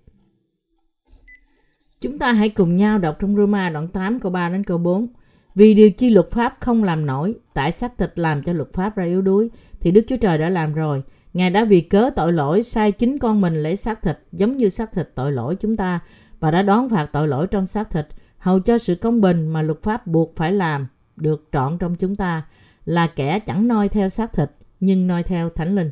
Chúng 2.00 2.18
ta 2.18 2.32
hãy 2.32 2.48
cùng 2.48 2.76
nhau 2.76 2.98
đọc 2.98 3.16
trong 3.18 3.36
Roma 3.36 3.70
đoạn 3.70 3.88
8 3.88 4.20
câu 4.20 4.32
3 4.32 4.48
đến 4.48 4.64
câu 4.64 4.78
4. 4.78 5.06
Vì 5.54 5.74
điều 5.74 5.90
chi 5.90 6.10
luật 6.10 6.30
pháp 6.30 6.54
không 6.60 6.84
làm 6.84 7.06
nổi, 7.06 7.34
tại 7.54 7.72
xác 7.72 7.98
thịt 7.98 8.18
làm 8.18 8.42
cho 8.42 8.52
luật 8.52 8.72
pháp 8.72 8.96
ra 8.96 9.04
yếu 9.04 9.22
đuối, 9.22 9.50
thì 9.80 9.90
Đức 9.90 10.04
Chúa 10.08 10.16
Trời 10.16 10.38
đã 10.38 10.48
làm 10.48 10.74
rồi. 10.74 11.02
Ngài 11.34 11.50
đã 11.50 11.64
vì 11.64 11.80
cớ 11.80 12.10
tội 12.16 12.32
lỗi 12.32 12.62
sai 12.62 12.92
chính 12.92 13.18
con 13.18 13.40
mình 13.40 13.54
lấy 13.54 13.76
xác 13.76 14.02
thịt 14.02 14.18
giống 14.32 14.56
như 14.56 14.68
xác 14.68 14.92
thịt 14.92 15.10
tội 15.14 15.32
lỗi 15.32 15.56
chúng 15.60 15.76
ta 15.76 16.00
và 16.40 16.50
đã 16.50 16.62
đón 16.62 16.88
phạt 16.88 17.06
tội 17.12 17.28
lỗi 17.28 17.46
trong 17.46 17.66
xác 17.66 17.90
thịt, 17.90 18.06
hầu 18.38 18.60
cho 18.60 18.78
sự 18.78 18.94
công 18.94 19.20
bình 19.20 19.48
mà 19.48 19.62
luật 19.62 19.82
pháp 19.82 20.06
buộc 20.06 20.36
phải 20.36 20.52
làm, 20.52 20.86
được 21.16 21.48
trọn 21.52 21.78
trong 21.78 21.94
chúng 21.94 22.16
ta, 22.16 22.46
là 22.84 23.06
kẻ 23.06 23.38
chẳng 23.38 23.68
noi 23.68 23.88
theo 23.88 24.08
xác 24.08 24.32
thịt, 24.32 24.50
nhưng 24.80 25.06
noi 25.06 25.22
theo 25.22 25.50
thánh 25.50 25.74
linh. 25.74 25.90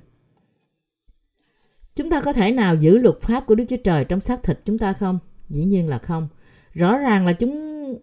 Chúng 1.94 2.10
ta 2.10 2.20
có 2.20 2.32
thể 2.32 2.52
nào 2.52 2.74
giữ 2.74 2.98
luật 2.98 3.20
pháp 3.20 3.46
của 3.46 3.54
Đức 3.54 3.64
Chúa 3.68 3.76
Trời 3.84 4.04
trong 4.04 4.20
xác 4.20 4.42
thịt 4.42 4.60
chúng 4.64 4.78
ta 4.78 4.92
không? 4.92 5.18
Dĩ 5.48 5.64
nhiên 5.64 5.88
là 5.88 5.98
không. 5.98 6.28
Rõ 6.72 6.98
ràng 6.98 7.26
là 7.26 7.32
chúng, 7.32 7.54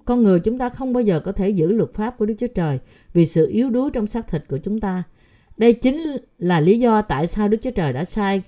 con 0.06 0.24
người 0.24 0.40
chúng 0.40 0.58
ta 0.58 0.70
không 0.70 0.94
bao 0.94 1.04
giờ 1.04 1.20
có 1.20 1.32
thể 1.32 1.50
giữ 1.50 1.72
luật 1.72 1.94
pháp 1.94 2.18
của 2.18 2.26
Đức 2.26 2.34
Chúa 2.40 2.48
Trời 2.48 2.80
vì 3.14 3.26
sự 3.26 3.50
yếu 3.50 3.70
đuối 3.70 3.90
trong 3.94 4.08
xác 4.08 4.28
thịt 4.28 4.44
của 4.48 4.58
chúng 4.58 4.80
ta. 4.80 5.04
Đây 5.58 5.74
chính 5.74 6.18
là 6.38 6.60
lý 6.60 6.80
do 6.80 7.02
tại 7.02 7.28
sao 7.28 7.48
Đức 7.48 7.58
Chúa 7.62 7.72
Trời 7.72 7.94
đã 7.94 8.06
sai 8.06 8.42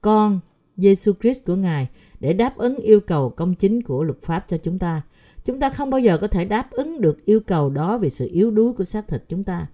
con 0.00 0.40
Giêsu 0.76 1.12
Christ 1.20 1.44
của 1.46 1.56
Ngài 1.56 1.88
để 2.20 2.32
đáp 2.32 2.56
ứng 2.56 2.76
yêu 2.76 3.00
cầu 3.00 3.30
công 3.30 3.54
chính 3.54 3.82
của 3.82 4.04
luật 4.04 4.22
pháp 4.22 4.44
cho 4.46 4.56
chúng 4.56 4.78
ta. 4.78 5.02
Chúng 5.44 5.60
ta 5.60 5.70
không 5.70 5.90
bao 5.90 6.00
giờ 6.00 6.18
có 6.18 6.28
thể 6.28 6.44
đáp 6.44 6.70
ứng 6.70 7.00
được 7.00 7.24
yêu 7.24 7.40
cầu 7.40 7.70
đó 7.70 7.98
vì 7.98 8.10
sự 8.10 8.28
yếu 8.32 8.50
đuối 8.50 8.72
của 8.72 8.84
xác 8.84 9.08
thịt 9.08 9.24
chúng 9.28 9.44
ta. 9.44 9.66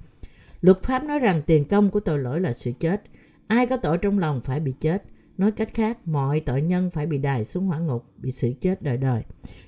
Luật 0.61 0.82
pháp 0.82 1.05
nói 1.05 1.18
rằng 1.18 1.43
tiền 1.47 1.64
công 1.64 1.90
của 1.90 2.01
tội 2.01 2.18
lỗi 2.18 2.40
là 2.40 2.53
sự 2.53 2.72
chết. 2.80 3.03
Ai 3.47 3.66
có 3.66 3.76
tội 3.76 3.99
trong 3.99 4.18
lòng 4.18 4.40
phải 4.40 4.61
bị 4.61 4.72
chết. 4.80 5.03
Nói 5.38 5.53
cách 5.53 5.74
khác, 5.74 5.99
mọi 6.05 6.40
tội 6.40 6.62
nhân 6.62 6.90
phải 6.90 7.07
bị 7.07 7.18
đày 7.18 7.45
xuống 7.45 7.66
hỏa 7.66 7.78
ngục, 7.78 8.05
bị 8.16 8.30
sự 8.30 8.53
chết 8.61 8.82
đời 8.82 8.97
đời. 8.97 9.22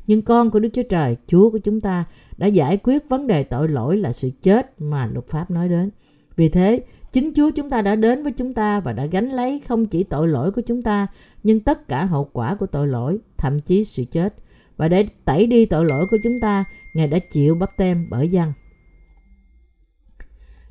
Nhưng 0.07 0.22
con 0.22 0.51
của 0.51 0.61
Đức 0.61 0.68
Chúa 0.72 0.83
Trời, 0.83 1.16
Chúa 1.27 1.51
của 1.51 1.59
chúng 1.59 1.81
ta, 1.81 2.05
đã 2.37 2.47
giải 2.47 2.77
quyết 2.77 3.09
vấn 3.09 3.27
đề 3.27 3.45
tội 3.45 3.68
lỗi 3.68 3.97
là 3.97 4.12
sự 4.12 4.31
chết 4.43 4.81
mà 4.81 5.07
luật 5.07 5.27
pháp 5.29 5.51
nói 5.51 5.68
đến. 5.68 5.91
Vì 6.37 6.49
thế, 6.49 6.81
chính 7.12 7.33
Chúa 7.35 7.51
chúng 7.51 7.70
ta 7.70 7.83
đã 7.83 7.97
đến 7.97 8.22
với 8.22 8.33
chúng 8.33 8.55
ta 8.55 8.81
và 8.81 8.93
đã 8.93 9.07
gánh 9.07 9.29
lấy 9.31 9.61
không 9.68 9.87
chỉ 9.87 10.05
tội 10.05 10.29
lỗi 10.29 10.53
của 10.53 10.62
chúng 10.66 10.83
ta, 10.83 11.07
nhưng 11.45 11.61
tất 11.61 11.88
cả 11.88 12.05
hậu 12.05 12.30
quả 12.32 12.55
của 12.55 12.66
tội 12.66 12.88
lỗi, 12.88 13.18
thậm 13.36 13.61
chí 13.61 13.84
sự 13.84 14.05
chết. 14.05 14.34
Và 14.76 14.88
để 14.88 15.07
tẩy 15.24 15.47
đi 15.47 15.66
tội 15.66 15.84
lỗi 15.84 16.07
của 16.11 16.18
chúng 16.22 16.40
ta, 16.40 16.64
Ngài 16.95 17.07
đã 17.07 17.18
chịu 17.18 17.55
bắt 17.55 17.70
tem 17.76 18.07
bởi 18.11 18.28
dân. 18.28 18.53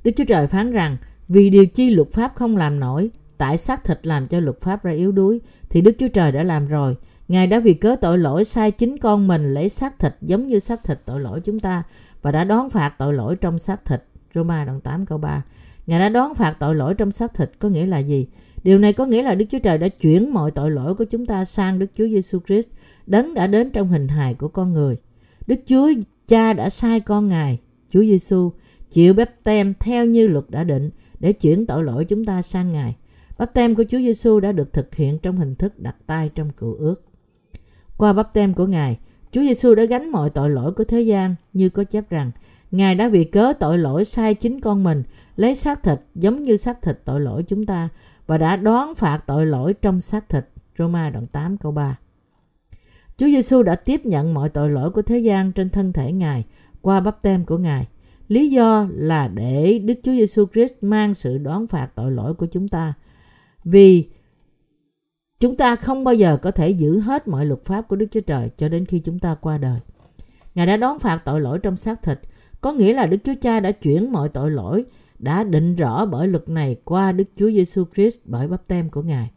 Đức 0.03 0.11
Chúa 0.15 0.23
Trời 0.27 0.47
phán 0.47 0.71
rằng, 0.71 0.97
vì 1.27 1.49
điều 1.49 1.65
chi 1.65 1.89
luật 1.89 2.11
pháp 2.11 2.35
không 2.35 2.57
làm 2.57 2.79
nổi, 2.79 3.09
tại 3.37 3.57
xác 3.57 3.83
thịt 3.83 4.07
làm 4.07 4.27
cho 4.27 4.39
luật 4.39 4.61
pháp 4.61 4.83
ra 4.83 4.91
yếu 4.91 5.11
đuối, 5.11 5.41
thì 5.69 5.81
Đức 5.81 5.95
Chúa 5.99 6.07
Trời 6.07 6.31
đã 6.31 6.43
làm 6.43 6.67
rồi. 6.67 6.95
Ngài 7.27 7.47
đã 7.47 7.59
vì 7.59 7.73
cớ 7.73 7.95
tội 8.01 8.17
lỗi 8.17 8.45
sai 8.45 8.71
chính 8.71 8.97
con 8.97 9.27
mình 9.27 9.53
lấy 9.53 9.69
xác 9.69 9.99
thịt 9.99 10.15
giống 10.21 10.47
như 10.47 10.59
xác 10.59 10.83
thịt 10.83 10.99
tội 11.05 11.21
lỗi 11.21 11.41
chúng 11.45 11.59
ta 11.59 11.83
và 12.21 12.31
đã 12.31 12.43
đón 12.43 12.69
phạt 12.69 12.95
tội 12.97 13.13
lỗi 13.13 13.35
trong 13.35 13.59
xác 13.59 13.85
thịt. 13.85 14.03
Roma 14.35 14.65
đoạn 14.65 14.81
8 14.81 15.05
câu 15.05 15.17
3 15.17 15.43
Ngài 15.87 15.99
đã 15.99 16.09
đón 16.09 16.35
phạt 16.35 16.55
tội 16.59 16.75
lỗi 16.75 16.93
trong 16.93 17.11
xác 17.11 17.33
thịt 17.33 17.51
có 17.59 17.69
nghĩa 17.69 17.85
là 17.85 17.97
gì? 17.97 18.27
Điều 18.63 18.79
này 18.79 18.93
có 18.93 19.05
nghĩa 19.05 19.23
là 19.23 19.35
Đức 19.35 19.45
Chúa 19.49 19.59
Trời 19.59 19.77
đã 19.77 19.87
chuyển 19.87 20.33
mọi 20.33 20.51
tội 20.51 20.71
lỗi 20.71 20.95
của 20.95 21.05
chúng 21.05 21.25
ta 21.25 21.45
sang 21.45 21.79
Đức 21.79 21.87
Chúa 21.97 22.07
Giêsu 22.07 22.39
Christ, 22.39 22.69
đấng 23.07 23.33
đã 23.33 23.47
đến 23.47 23.71
trong 23.71 23.87
hình 23.87 24.07
hài 24.07 24.33
của 24.33 24.47
con 24.47 24.73
người. 24.73 24.95
Đức 25.47 25.59
Chúa 25.65 25.89
Cha 26.27 26.53
đã 26.53 26.69
sai 26.69 26.99
con 26.99 27.27
Ngài, 27.27 27.59
Chúa 27.89 28.01
Giêsu, 28.01 28.51
chịu 28.89 29.13
bắp 29.13 29.43
tem 29.43 29.73
theo 29.79 30.05
như 30.05 30.27
luật 30.27 30.45
đã 30.49 30.63
định 30.63 30.89
để 31.19 31.33
chuyển 31.33 31.65
tội 31.65 31.83
lỗi 31.83 32.05
chúng 32.05 32.25
ta 32.25 32.41
sang 32.41 32.71
Ngài. 32.71 32.95
Bắp 33.37 33.53
tem 33.53 33.75
của 33.75 33.83
Chúa 33.89 33.97
Giêsu 33.97 34.39
đã 34.39 34.51
được 34.51 34.73
thực 34.73 34.95
hiện 34.95 35.19
trong 35.19 35.37
hình 35.37 35.55
thức 35.55 35.79
đặt 35.79 35.95
tay 36.05 36.29
trong 36.35 36.49
cựu 36.49 36.73
ước. 36.73 37.03
Qua 37.97 38.13
bắp 38.13 38.33
tem 38.33 38.53
của 38.53 38.65
Ngài, 38.65 38.97
Chúa 39.31 39.41
Giêsu 39.41 39.75
đã 39.75 39.85
gánh 39.85 40.09
mọi 40.09 40.29
tội 40.29 40.49
lỗi 40.49 40.73
của 40.73 40.83
thế 40.83 41.01
gian 41.01 41.35
như 41.53 41.69
có 41.69 41.83
chép 41.83 42.09
rằng 42.09 42.31
Ngài 42.71 42.95
đã 42.95 43.09
vì 43.09 43.23
cớ 43.23 43.53
tội 43.59 43.77
lỗi 43.77 44.05
sai 44.05 44.33
chính 44.33 44.61
con 44.61 44.83
mình 44.83 45.03
lấy 45.35 45.55
xác 45.55 45.83
thịt 45.83 45.99
giống 46.15 46.43
như 46.43 46.57
xác 46.57 46.81
thịt 46.81 46.99
tội 47.05 47.21
lỗi 47.21 47.43
chúng 47.47 47.65
ta 47.65 47.89
và 48.27 48.37
đã 48.37 48.55
đoán 48.55 48.95
phạt 48.95 49.23
tội 49.27 49.45
lỗi 49.45 49.73
trong 49.81 50.01
xác 50.01 50.29
thịt. 50.29 50.45
Roma 50.77 51.09
đoạn 51.09 51.27
8 51.27 51.57
câu 51.57 51.71
3 51.71 51.99
Chúa 53.17 53.27
Giêsu 53.27 53.63
đã 53.63 53.75
tiếp 53.75 54.05
nhận 54.05 54.33
mọi 54.33 54.49
tội 54.49 54.69
lỗi 54.69 54.91
của 54.91 55.01
thế 55.01 55.19
gian 55.19 55.51
trên 55.51 55.69
thân 55.69 55.93
thể 55.93 56.11
Ngài 56.11 56.45
qua 56.81 56.99
bắp 56.99 57.21
tem 57.21 57.45
của 57.45 57.57
Ngài. 57.57 57.87
Lý 58.27 58.49
do 58.49 58.87
là 58.91 59.27
để 59.27 59.79
Đức 59.79 59.93
Chúa 60.03 60.11
Giêsu 60.11 60.45
Christ 60.53 60.73
mang 60.81 61.13
sự 61.13 61.37
đoán 61.37 61.67
phạt 61.67 61.87
tội 61.95 62.11
lỗi 62.11 62.33
của 62.33 62.45
chúng 62.45 62.67
ta. 62.67 62.93
Vì 63.63 64.09
chúng 65.39 65.55
ta 65.55 65.75
không 65.75 66.03
bao 66.03 66.13
giờ 66.13 66.37
có 66.41 66.51
thể 66.51 66.69
giữ 66.69 66.99
hết 66.99 67.27
mọi 67.27 67.45
luật 67.45 67.63
pháp 67.63 67.87
của 67.87 67.95
Đức 67.95 68.05
Chúa 68.11 68.21
Trời 68.21 68.49
cho 68.57 68.69
đến 68.69 68.85
khi 68.85 68.99
chúng 68.99 69.19
ta 69.19 69.35
qua 69.35 69.57
đời. 69.57 69.79
Ngài 70.55 70.67
đã 70.67 70.77
đón 70.77 70.99
phạt 70.99 71.21
tội 71.25 71.41
lỗi 71.41 71.59
trong 71.63 71.77
xác 71.77 72.03
thịt, 72.03 72.19
có 72.61 72.73
nghĩa 72.73 72.93
là 72.93 73.05
Đức 73.05 73.17
Chúa 73.23 73.33
Cha 73.41 73.59
đã 73.59 73.71
chuyển 73.71 74.11
mọi 74.11 74.29
tội 74.29 74.51
lỗi 74.51 74.85
đã 75.23 75.43
định 75.43 75.75
rõ 75.75 76.05
bởi 76.05 76.27
luật 76.27 76.49
này 76.49 76.75
qua 76.83 77.11
Đức 77.11 77.23
Chúa 77.35 77.51
Giêsu 77.51 77.83
Christ 77.95 78.19
bởi 78.25 78.47
bắp 78.47 78.67
tem 78.67 78.89
của 78.89 79.01
Ngài. 79.01 79.31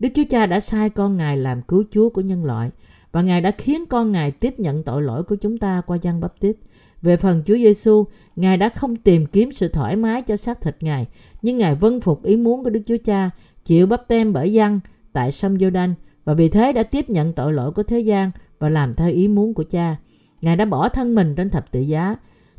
Đức 0.00 0.08
Chúa 0.14 0.22
Cha 0.30 0.46
đã 0.46 0.60
sai 0.60 0.90
con 0.90 1.16
Ngài 1.16 1.36
làm 1.36 1.62
cứu 1.62 1.84
Chúa 1.90 2.08
của 2.08 2.20
nhân 2.20 2.44
loại 2.44 2.70
và 3.12 3.22
Ngài 3.22 3.40
đã 3.40 3.50
khiến 3.50 3.86
con 3.86 4.12
Ngài 4.12 4.30
tiếp 4.30 4.60
nhận 4.60 4.82
tội 4.82 5.02
lỗi 5.02 5.22
của 5.22 5.36
chúng 5.36 5.58
ta 5.58 5.80
qua 5.86 5.98
dân 6.02 6.20
bắp 6.20 6.40
tít. 6.40 6.56
Về 7.02 7.16
phần 7.16 7.42
Chúa 7.46 7.54
Giêsu, 7.54 8.04
Ngài 8.36 8.56
đã 8.56 8.68
không 8.68 8.96
tìm 8.96 9.26
kiếm 9.26 9.52
sự 9.52 9.68
thoải 9.68 9.96
mái 9.96 10.22
cho 10.22 10.36
xác 10.36 10.60
thịt 10.60 10.76
Ngài, 10.80 11.06
nhưng 11.42 11.58
Ngài 11.58 11.74
vâng 11.74 12.00
phục 12.00 12.22
ý 12.22 12.36
muốn 12.36 12.64
của 12.64 12.70
Đức 12.70 12.80
Chúa 12.86 12.96
Cha, 13.04 13.30
chịu 13.64 13.86
bắp 13.86 14.08
tem 14.08 14.32
bởi 14.32 14.52
dân 14.52 14.80
tại 15.12 15.32
sông 15.32 15.58
giô 15.58 15.70
đanh 15.70 15.94
và 16.24 16.34
vì 16.34 16.48
thế 16.48 16.72
đã 16.72 16.82
tiếp 16.82 17.10
nhận 17.10 17.32
tội 17.32 17.52
lỗi 17.52 17.72
của 17.72 17.82
thế 17.82 18.00
gian 18.00 18.30
và 18.58 18.68
làm 18.68 18.94
theo 18.94 19.10
ý 19.10 19.28
muốn 19.28 19.54
của 19.54 19.64
Cha. 19.70 19.96
Ngài 20.40 20.56
đã 20.56 20.64
bỏ 20.64 20.88
thân 20.88 21.14
mình 21.14 21.34
trên 21.34 21.50
thập 21.50 21.72
tự 21.72 21.80
giá. 21.80 22.16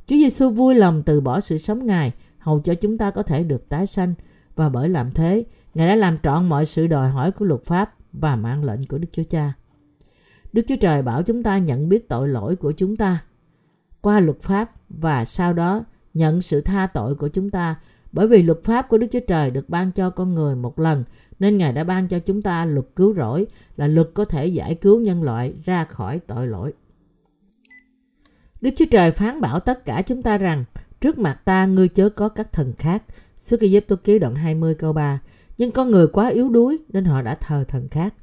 Chúa 0.07 0.15
Giêsu 0.15 0.49
vui 0.49 0.75
lòng 0.75 1.03
từ 1.03 1.21
bỏ 1.21 1.39
sự 1.39 1.57
sống 1.57 1.85
Ngài 1.85 2.11
hầu 2.39 2.59
cho 2.59 2.75
chúng 2.75 2.97
ta 2.97 3.11
có 3.11 3.23
thể 3.23 3.43
được 3.43 3.69
tái 3.69 3.87
sanh 3.87 4.13
và 4.55 4.69
bởi 4.69 4.89
làm 4.89 5.11
thế, 5.11 5.45
Ngài 5.73 5.87
đã 5.87 5.95
làm 5.95 6.17
trọn 6.23 6.49
mọi 6.49 6.65
sự 6.65 6.87
đòi 6.87 7.09
hỏi 7.09 7.31
của 7.31 7.45
luật 7.45 7.63
pháp 7.65 7.95
và 8.13 8.35
mạng 8.35 8.63
lệnh 8.63 8.83
của 8.87 8.97
Đức 8.97 9.07
Chúa 9.11 9.23
Cha. 9.23 9.53
Đức 10.53 10.61
Chúa 10.67 10.75
Trời 10.75 11.01
bảo 11.01 11.23
chúng 11.23 11.43
ta 11.43 11.57
nhận 11.57 11.89
biết 11.89 12.09
tội 12.09 12.27
lỗi 12.27 12.55
của 12.55 12.71
chúng 12.71 12.95
ta 12.95 13.23
qua 14.01 14.19
luật 14.19 14.41
pháp 14.41 14.71
và 14.89 15.25
sau 15.25 15.53
đó 15.53 15.83
nhận 16.13 16.41
sự 16.41 16.61
tha 16.61 16.87
tội 16.87 17.15
của 17.15 17.27
chúng 17.27 17.49
ta 17.49 17.75
bởi 18.11 18.27
vì 18.27 18.41
luật 18.41 18.63
pháp 18.63 18.89
của 18.89 18.97
Đức 18.97 19.07
Chúa 19.11 19.19
Trời 19.27 19.51
được 19.51 19.69
ban 19.69 19.91
cho 19.91 20.09
con 20.09 20.35
người 20.35 20.55
một 20.55 20.79
lần 20.79 21.03
nên 21.39 21.57
Ngài 21.57 21.73
đã 21.73 21.83
ban 21.83 22.07
cho 22.07 22.19
chúng 22.19 22.41
ta 22.41 22.65
luật 22.65 22.85
cứu 22.95 23.13
rỗi 23.13 23.47
là 23.77 23.87
luật 23.87 24.09
có 24.13 24.25
thể 24.25 24.47
giải 24.47 24.75
cứu 24.75 24.99
nhân 24.99 25.23
loại 25.23 25.53
ra 25.63 25.83
khỏi 25.83 26.19
tội 26.27 26.47
lỗi. 26.47 26.73
Đức 28.61 28.69
Chúa 28.77 28.85
Trời 28.91 29.11
phán 29.11 29.41
bảo 29.41 29.59
tất 29.59 29.85
cả 29.85 30.01
chúng 30.01 30.23
ta 30.23 30.37
rằng 30.37 30.65
trước 31.01 31.17
mặt 31.17 31.45
ta 31.45 31.65
ngươi 31.65 31.87
chớ 31.87 32.09
có 32.09 32.29
các 32.29 32.53
thần 32.53 32.73
khác. 32.77 33.03
Xuất 33.37 33.61
Ai 33.61 33.81
tô 33.81 33.95
ký 34.03 34.19
đoạn 34.19 34.35
20 34.35 34.75
câu 34.75 34.93
3 34.93 35.19
Nhưng 35.57 35.71
con 35.71 35.91
người 35.91 36.07
quá 36.07 36.27
yếu 36.27 36.49
đuối 36.49 36.77
nên 36.89 37.05
họ 37.05 37.21
đã 37.21 37.35
thờ 37.35 37.63
thần 37.67 37.89
khác. 37.89 38.13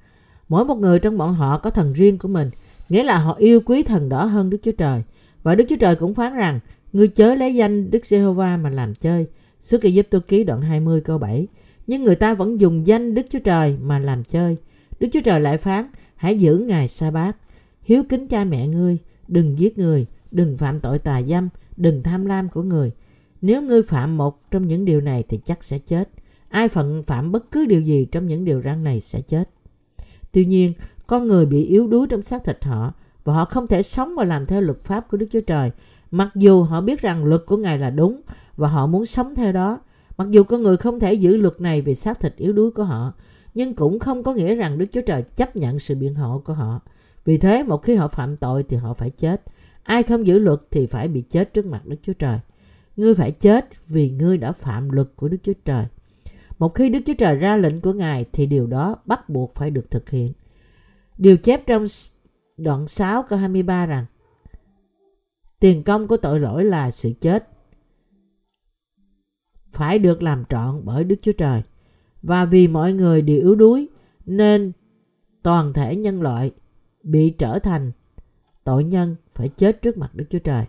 Mỗi 0.48 0.64
một 0.64 0.74
người 0.74 0.98
trong 0.98 1.18
bọn 1.18 1.34
họ 1.34 1.58
có 1.58 1.70
thần 1.70 1.92
riêng 1.92 2.18
của 2.18 2.28
mình, 2.28 2.50
nghĩa 2.88 3.04
là 3.04 3.18
họ 3.18 3.34
yêu 3.34 3.60
quý 3.60 3.82
thần 3.82 4.08
đó 4.08 4.24
hơn 4.24 4.50
Đức 4.50 4.58
Chúa 4.62 4.72
Trời. 4.72 5.02
Và 5.42 5.54
Đức 5.54 5.64
Chúa 5.68 5.76
Trời 5.76 5.94
cũng 5.94 6.14
phán 6.14 6.34
rằng, 6.34 6.60
ngươi 6.92 7.08
chớ 7.08 7.34
lấy 7.34 7.54
danh 7.54 7.90
Đức 7.90 8.06
Giê-hô-va 8.06 8.56
mà 8.56 8.70
làm 8.70 8.94
chơi. 8.94 9.26
Xuất 9.60 9.82
Ai 9.82 10.02
tô 10.02 10.18
ký 10.28 10.44
đoạn 10.44 10.60
20 10.60 11.00
câu 11.00 11.18
7. 11.18 11.46
Nhưng 11.86 12.02
người 12.02 12.16
ta 12.16 12.34
vẫn 12.34 12.60
dùng 12.60 12.86
danh 12.86 13.14
Đức 13.14 13.22
Chúa 13.30 13.38
Trời 13.38 13.76
mà 13.82 13.98
làm 13.98 14.24
chơi. 14.24 14.56
Đức 15.00 15.08
Chúa 15.12 15.20
Trời 15.20 15.40
lại 15.40 15.58
phán, 15.58 15.86
hãy 16.16 16.38
giữ 16.38 16.58
ngày 16.58 16.88
sa 16.88 17.10
bát 17.10 17.36
hiếu 17.86 18.02
kính 18.08 18.28
cha 18.28 18.44
mẹ 18.44 18.66
ngươi, 18.66 18.98
đừng 19.28 19.58
giết 19.58 19.78
người, 19.78 20.06
đừng 20.30 20.56
phạm 20.56 20.80
tội 20.80 20.98
tà 20.98 21.22
dâm, 21.22 21.48
đừng 21.76 22.02
tham 22.02 22.26
lam 22.26 22.48
của 22.48 22.62
người. 22.62 22.92
Nếu 23.42 23.62
ngươi 23.62 23.82
phạm 23.82 24.16
một 24.16 24.50
trong 24.50 24.66
những 24.66 24.84
điều 24.84 25.00
này 25.00 25.24
thì 25.28 25.40
chắc 25.44 25.64
sẽ 25.64 25.78
chết. 25.78 26.08
Ai 26.48 26.68
phận 26.68 27.02
phạm 27.02 27.32
bất 27.32 27.50
cứ 27.50 27.66
điều 27.66 27.80
gì 27.80 28.04
trong 28.12 28.26
những 28.26 28.44
điều 28.44 28.62
răn 28.62 28.84
này 28.84 29.00
sẽ 29.00 29.20
chết. 29.20 29.50
Tuy 30.32 30.44
nhiên, 30.44 30.72
con 31.06 31.26
người 31.26 31.46
bị 31.46 31.64
yếu 31.64 31.86
đuối 31.86 32.06
trong 32.10 32.22
xác 32.22 32.44
thịt 32.44 32.64
họ 32.64 32.92
và 33.24 33.34
họ 33.34 33.44
không 33.44 33.66
thể 33.66 33.82
sống 33.82 34.14
và 34.16 34.24
làm 34.24 34.46
theo 34.46 34.60
luật 34.60 34.82
pháp 34.82 35.08
của 35.10 35.16
Đức 35.16 35.26
Chúa 35.32 35.40
Trời. 35.40 35.70
Mặc 36.10 36.28
dù 36.34 36.62
họ 36.62 36.80
biết 36.80 37.02
rằng 37.02 37.24
luật 37.24 37.42
của 37.46 37.56
Ngài 37.56 37.78
là 37.78 37.90
đúng 37.90 38.20
và 38.56 38.68
họ 38.68 38.86
muốn 38.86 39.06
sống 39.06 39.34
theo 39.34 39.52
đó. 39.52 39.80
Mặc 40.16 40.30
dù 40.30 40.44
con 40.44 40.62
người 40.62 40.76
không 40.76 41.00
thể 41.00 41.14
giữ 41.14 41.36
luật 41.36 41.60
này 41.60 41.82
vì 41.82 41.94
xác 41.94 42.20
thịt 42.20 42.36
yếu 42.36 42.52
đuối 42.52 42.70
của 42.70 42.84
họ, 42.84 43.12
nhưng 43.54 43.74
cũng 43.74 43.98
không 43.98 44.22
có 44.22 44.34
nghĩa 44.34 44.54
rằng 44.54 44.78
Đức 44.78 44.86
Chúa 44.92 45.00
Trời 45.00 45.22
chấp 45.22 45.56
nhận 45.56 45.78
sự 45.78 45.94
biện 45.94 46.14
hộ 46.14 46.42
của 46.44 46.52
họ. 46.52 46.80
Vì 47.24 47.38
thế, 47.38 47.62
một 47.62 47.82
khi 47.82 47.94
họ 47.94 48.08
phạm 48.08 48.36
tội 48.36 48.62
thì 48.62 48.76
họ 48.76 48.94
phải 48.94 49.10
chết. 49.10 49.42
Ai 49.86 50.02
không 50.02 50.26
giữ 50.26 50.38
luật 50.38 50.60
thì 50.70 50.86
phải 50.86 51.08
bị 51.08 51.22
chết 51.22 51.54
trước 51.54 51.66
mặt 51.66 51.86
Đức 51.86 51.96
Chúa 52.02 52.12
Trời. 52.12 52.38
Ngươi 52.96 53.14
phải 53.14 53.32
chết 53.32 53.68
vì 53.86 54.10
ngươi 54.10 54.38
đã 54.38 54.52
phạm 54.52 54.90
luật 54.90 55.08
của 55.16 55.28
Đức 55.28 55.36
Chúa 55.42 55.52
Trời. 55.64 55.86
Một 56.58 56.74
khi 56.74 56.88
Đức 56.88 57.00
Chúa 57.06 57.14
Trời 57.18 57.36
ra 57.36 57.56
lệnh 57.56 57.80
của 57.80 57.92
Ngài 57.92 58.24
thì 58.32 58.46
điều 58.46 58.66
đó 58.66 58.96
bắt 59.06 59.28
buộc 59.28 59.54
phải 59.54 59.70
được 59.70 59.90
thực 59.90 60.10
hiện. 60.10 60.32
Điều 61.18 61.36
chép 61.36 61.66
trong 61.66 61.86
đoạn 62.56 62.86
6 62.86 63.22
câu 63.22 63.38
23 63.38 63.86
rằng, 63.86 64.04
Tiền 65.60 65.82
công 65.82 66.06
của 66.06 66.16
tội 66.16 66.40
lỗi 66.40 66.64
là 66.64 66.90
sự 66.90 67.12
chết. 67.20 67.48
Phải 69.72 69.98
được 69.98 70.22
làm 70.22 70.44
trọn 70.48 70.80
bởi 70.84 71.04
Đức 71.04 71.16
Chúa 71.22 71.32
Trời. 71.32 71.62
Và 72.22 72.44
vì 72.44 72.68
mọi 72.68 72.92
người 72.92 73.22
đều 73.22 73.40
yếu 73.40 73.54
đuối, 73.54 73.88
nên 74.26 74.72
toàn 75.42 75.72
thể 75.72 75.96
nhân 75.96 76.22
loại 76.22 76.50
bị 77.02 77.30
trở 77.30 77.58
thành 77.58 77.92
tội 78.64 78.84
nhân 78.84 79.16
phải 79.36 79.48
chết 79.48 79.82
trước 79.82 79.98
mặt 79.98 80.10
Đức 80.14 80.24
Chúa 80.30 80.38
Trời. 80.38 80.64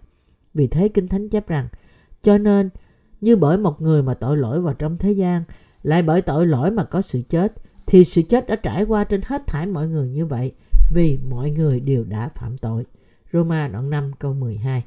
Vì 0.53 0.67
thế 0.67 0.89
Kinh 0.89 1.07
Thánh 1.07 1.29
chép 1.29 1.47
rằng 1.47 1.67
cho 2.21 2.37
nên 2.37 2.69
như 3.21 3.35
bởi 3.35 3.57
một 3.57 3.81
người 3.81 4.03
mà 4.03 4.13
tội 4.13 4.37
lỗi 4.37 4.61
vào 4.61 4.73
trong 4.73 4.97
thế 4.97 5.11
gian 5.11 5.43
lại 5.83 6.01
bởi 6.01 6.21
tội 6.21 6.47
lỗi 6.47 6.71
mà 6.71 6.83
có 6.83 7.01
sự 7.01 7.21
chết 7.29 7.53
thì 7.85 8.03
sự 8.03 8.21
chết 8.21 8.47
đã 8.47 8.55
trải 8.55 8.83
qua 8.83 9.03
trên 9.03 9.21
hết 9.25 9.47
thảy 9.47 9.65
mọi 9.65 9.87
người 9.87 10.09
như 10.09 10.25
vậy 10.25 10.51
vì 10.93 11.19
mọi 11.29 11.51
người 11.51 11.79
đều 11.79 12.03
đã 12.03 12.29
phạm 12.29 12.57
tội. 12.57 12.83
Roma 13.33 13.67
đoạn 13.67 13.89
5 13.89 14.11
câu 14.19 14.33
12 14.33 14.83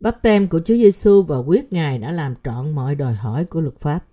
Bắp 0.00 0.22
tem 0.22 0.48
của 0.48 0.60
Chúa 0.64 0.74
Giêsu 0.74 1.22
và 1.22 1.38
quyết 1.38 1.72
Ngài 1.72 1.98
đã 1.98 2.12
làm 2.12 2.34
trọn 2.44 2.72
mọi 2.72 2.94
đòi 2.94 3.14
hỏi 3.14 3.44
của 3.44 3.60
luật 3.60 3.78
pháp. 3.78 4.04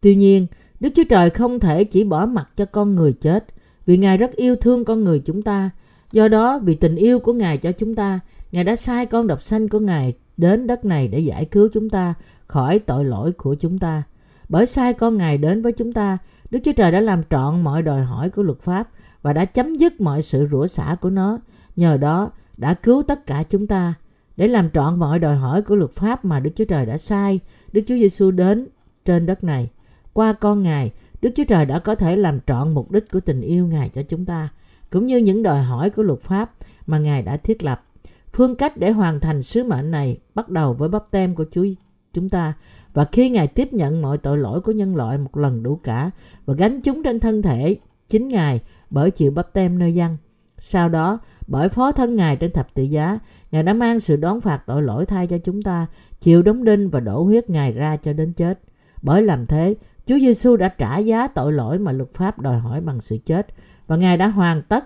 Tuy 0.00 0.16
nhiên, 0.16 0.46
Đức 0.80 0.90
Chúa 0.96 1.04
Trời 1.08 1.30
không 1.30 1.60
thể 1.60 1.84
chỉ 1.84 2.04
bỏ 2.04 2.26
mặt 2.26 2.50
cho 2.56 2.64
con 2.64 2.94
người 2.94 3.12
chết 3.12 3.44
vì 3.86 3.96
Ngài 3.96 4.16
rất 4.16 4.32
yêu 4.32 4.56
thương 4.56 4.84
con 4.84 5.04
người 5.04 5.22
chúng 5.24 5.42
ta. 5.42 5.70
Do 6.12 6.28
đó, 6.28 6.58
vì 6.58 6.74
tình 6.74 6.96
yêu 6.96 7.18
của 7.18 7.32
Ngài 7.32 7.58
cho 7.58 7.72
chúng 7.72 7.94
ta, 7.94 8.20
Ngài 8.52 8.64
đã 8.64 8.76
sai 8.76 9.06
con 9.06 9.26
độc 9.26 9.42
sanh 9.42 9.68
của 9.68 9.80
Ngài 9.80 10.14
đến 10.36 10.66
đất 10.66 10.84
này 10.84 11.08
để 11.08 11.18
giải 11.18 11.44
cứu 11.44 11.68
chúng 11.72 11.90
ta 11.90 12.14
khỏi 12.46 12.78
tội 12.78 13.04
lỗi 13.04 13.32
của 13.32 13.54
chúng 13.54 13.78
ta. 13.78 14.02
Bởi 14.48 14.66
sai 14.66 14.92
con 14.92 15.16
Ngài 15.16 15.38
đến 15.38 15.62
với 15.62 15.72
chúng 15.72 15.92
ta, 15.92 16.18
Đức 16.50 16.58
Chúa 16.64 16.72
Trời 16.72 16.92
đã 16.92 17.00
làm 17.00 17.22
trọn 17.30 17.60
mọi 17.60 17.82
đòi 17.82 18.02
hỏi 18.02 18.30
của 18.30 18.42
luật 18.42 18.60
pháp 18.60 18.88
và 19.22 19.32
đã 19.32 19.44
chấm 19.44 19.74
dứt 19.74 20.00
mọi 20.00 20.22
sự 20.22 20.48
rủa 20.50 20.66
xả 20.66 20.96
của 21.00 21.10
nó. 21.10 21.38
Nhờ 21.76 21.96
đó 21.96 22.30
đã 22.56 22.74
cứu 22.74 23.02
tất 23.02 23.26
cả 23.26 23.44
chúng 23.48 23.66
ta. 23.66 23.94
Để 24.36 24.48
làm 24.48 24.70
trọn 24.70 24.98
mọi 24.98 25.18
đòi 25.18 25.36
hỏi 25.36 25.62
của 25.62 25.76
luật 25.76 25.90
pháp 25.90 26.24
mà 26.24 26.40
Đức 26.40 26.50
Chúa 26.56 26.64
Trời 26.64 26.86
đã 26.86 26.98
sai, 26.98 27.40
Đức 27.72 27.82
Chúa 27.86 27.94
Giêsu 27.94 28.30
đến 28.30 28.68
trên 29.04 29.26
đất 29.26 29.44
này. 29.44 29.70
Qua 30.12 30.32
con 30.32 30.62
Ngài, 30.62 30.92
Đức 31.22 31.30
Chúa 31.36 31.44
Trời 31.44 31.66
đã 31.66 31.78
có 31.78 31.94
thể 31.94 32.16
làm 32.16 32.40
trọn 32.46 32.74
mục 32.74 32.90
đích 32.90 33.10
của 33.12 33.20
tình 33.20 33.40
yêu 33.40 33.66
Ngài 33.66 33.88
cho 33.88 34.02
chúng 34.02 34.24
ta, 34.24 34.48
cũng 34.90 35.06
như 35.06 35.16
những 35.16 35.42
đòi 35.42 35.62
hỏi 35.62 35.90
của 35.90 36.02
luật 36.02 36.20
pháp 36.20 36.52
mà 36.86 36.98
Ngài 36.98 37.22
đã 37.22 37.36
thiết 37.36 37.62
lập. 37.62 37.84
Phương 38.32 38.54
cách 38.54 38.76
để 38.76 38.90
hoàn 38.90 39.20
thành 39.20 39.42
sứ 39.42 39.64
mệnh 39.64 39.90
này 39.90 40.18
bắt 40.34 40.48
đầu 40.48 40.72
với 40.72 40.88
bắp 40.88 41.10
tem 41.10 41.34
của 41.34 41.44
Chúa 41.50 41.64
chúng 42.12 42.28
ta 42.28 42.54
và 42.92 43.04
khi 43.04 43.30
Ngài 43.30 43.46
tiếp 43.46 43.72
nhận 43.72 44.02
mọi 44.02 44.18
tội 44.18 44.38
lỗi 44.38 44.60
của 44.60 44.72
nhân 44.72 44.96
loại 44.96 45.18
một 45.18 45.36
lần 45.36 45.62
đủ 45.62 45.80
cả 45.84 46.10
và 46.46 46.54
gánh 46.54 46.80
chúng 46.80 47.02
trên 47.02 47.20
thân 47.20 47.42
thể 47.42 47.76
chính 48.08 48.28
Ngài 48.28 48.60
bởi 48.90 49.10
chịu 49.10 49.30
bắp 49.30 49.52
tem 49.52 49.78
nơi 49.78 49.94
dân. 49.94 50.16
Sau 50.58 50.88
đó, 50.88 51.18
bởi 51.46 51.68
phó 51.68 51.92
thân 51.92 52.14
Ngài 52.14 52.36
trên 52.36 52.52
thập 52.52 52.74
tự 52.74 52.82
giá, 52.82 53.18
Ngài 53.50 53.62
đã 53.62 53.74
mang 53.74 54.00
sự 54.00 54.16
đón 54.16 54.40
phạt 54.40 54.62
tội 54.66 54.82
lỗi 54.82 55.06
thay 55.06 55.26
cho 55.26 55.38
chúng 55.38 55.62
ta, 55.62 55.86
chịu 56.20 56.42
đóng 56.42 56.64
đinh 56.64 56.90
và 56.90 57.00
đổ 57.00 57.22
huyết 57.22 57.50
Ngài 57.50 57.72
ra 57.72 57.96
cho 57.96 58.12
đến 58.12 58.32
chết. 58.32 58.60
Bởi 59.02 59.22
làm 59.22 59.46
thế, 59.46 59.74
Chúa 60.06 60.18
Giêsu 60.18 60.56
đã 60.56 60.68
trả 60.68 60.98
giá 60.98 61.28
tội 61.28 61.52
lỗi 61.52 61.78
mà 61.78 61.92
luật 61.92 62.12
pháp 62.12 62.38
đòi 62.38 62.58
hỏi 62.58 62.80
bằng 62.80 63.00
sự 63.00 63.18
chết 63.24 63.46
và 63.86 63.96
Ngài 63.96 64.16
đã 64.16 64.28
hoàn 64.28 64.62
tất 64.62 64.84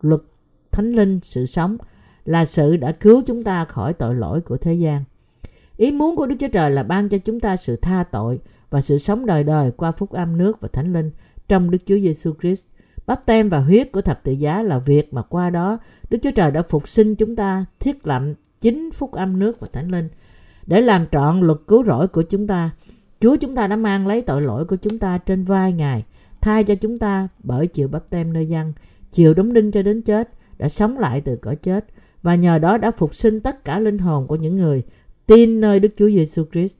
luật 0.00 0.20
thánh 0.72 0.92
linh 0.92 1.20
sự 1.22 1.46
sống 1.46 1.76
là 2.24 2.44
sự 2.44 2.76
đã 2.76 2.92
cứu 2.92 3.22
chúng 3.26 3.44
ta 3.44 3.64
khỏi 3.64 3.92
tội 3.92 4.14
lỗi 4.14 4.40
của 4.40 4.56
thế 4.56 4.74
gian. 4.74 5.04
Ý 5.76 5.90
muốn 5.90 6.16
của 6.16 6.26
Đức 6.26 6.36
Chúa 6.40 6.48
Trời 6.52 6.70
là 6.70 6.82
ban 6.82 7.08
cho 7.08 7.18
chúng 7.18 7.40
ta 7.40 7.56
sự 7.56 7.76
tha 7.76 8.04
tội 8.04 8.40
và 8.70 8.80
sự 8.80 8.98
sống 8.98 9.26
đời 9.26 9.44
đời 9.44 9.70
qua 9.70 9.92
phúc 9.92 10.10
âm 10.10 10.38
nước 10.38 10.60
và 10.60 10.68
thánh 10.72 10.92
linh 10.92 11.10
trong 11.48 11.70
Đức 11.70 11.78
Chúa 11.86 11.98
Giêsu 11.98 12.32
Christ. 12.40 12.66
Bắp 13.06 13.26
tem 13.26 13.48
và 13.48 13.58
huyết 13.58 13.92
của 13.92 14.00
thập 14.00 14.24
tự 14.24 14.32
giá 14.32 14.62
là 14.62 14.78
việc 14.78 15.14
mà 15.14 15.22
qua 15.22 15.50
đó 15.50 15.78
Đức 16.10 16.18
Chúa 16.22 16.30
Trời 16.30 16.50
đã 16.50 16.62
phục 16.62 16.88
sinh 16.88 17.14
chúng 17.14 17.36
ta 17.36 17.64
thiết 17.80 18.06
lập 18.06 18.22
chính 18.60 18.90
phúc 18.90 19.12
âm 19.12 19.38
nước 19.38 19.60
và 19.60 19.68
thánh 19.72 19.90
linh 19.90 20.08
để 20.66 20.80
làm 20.80 21.06
trọn 21.12 21.40
luật 21.40 21.58
cứu 21.66 21.84
rỗi 21.84 22.08
của 22.08 22.22
chúng 22.22 22.46
ta. 22.46 22.70
Chúa 23.20 23.36
chúng 23.36 23.56
ta 23.56 23.66
đã 23.66 23.76
mang 23.76 24.06
lấy 24.06 24.22
tội 24.22 24.42
lỗi 24.42 24.64
của 24.64 24.76
chúng 24.76 24.98
ta 24.98 25.18
trên 25.18 25.44
vai 25.44 25.72
Ngài, 25.72 26.04
thay 26.46 26.64
cho 26.64 26.74
chúng 26.74 26.98
ta 26.98 27.28
bởi 27.42 27.66
chịu 27.66 27.88
bắp 27.88 28.10
tem 28.10 28.32
nơi 28.32 28.46
dân, 28.48 28.72
chịu 29.10 29.34
đóng 29.34 29.52
đinh 29.52 29.70
cho 29.70 29.82
đến 29.82 30.02
chết, 30.02 30.30
đã 30.58 30.68
sống 30.68 30.98
lại 30.98 31.20
từ 31.20 31.36
cõi 31.36 31.56
chết 31.56 31.84
và 32.22 32.34
nhờ 32.34 32.58
đó 32.58 32.78
đã 32.78 32.90
phục 32.90 33.14
sinh 33.14 33.40
tất 33.40 33.64
cả 33.64 33.78
linh 33.78 33.98
hồn 33.98 34.26
của 34.26 34.36
những 34.36 34.56
người 34.56 34.82
tin 35.26 35.60
nơi 35.60 35.80
Đức 35.80 35.88
Chúa 35.96 36.08
Giêsu 36.08 36.44
Christ. 36.52 36.76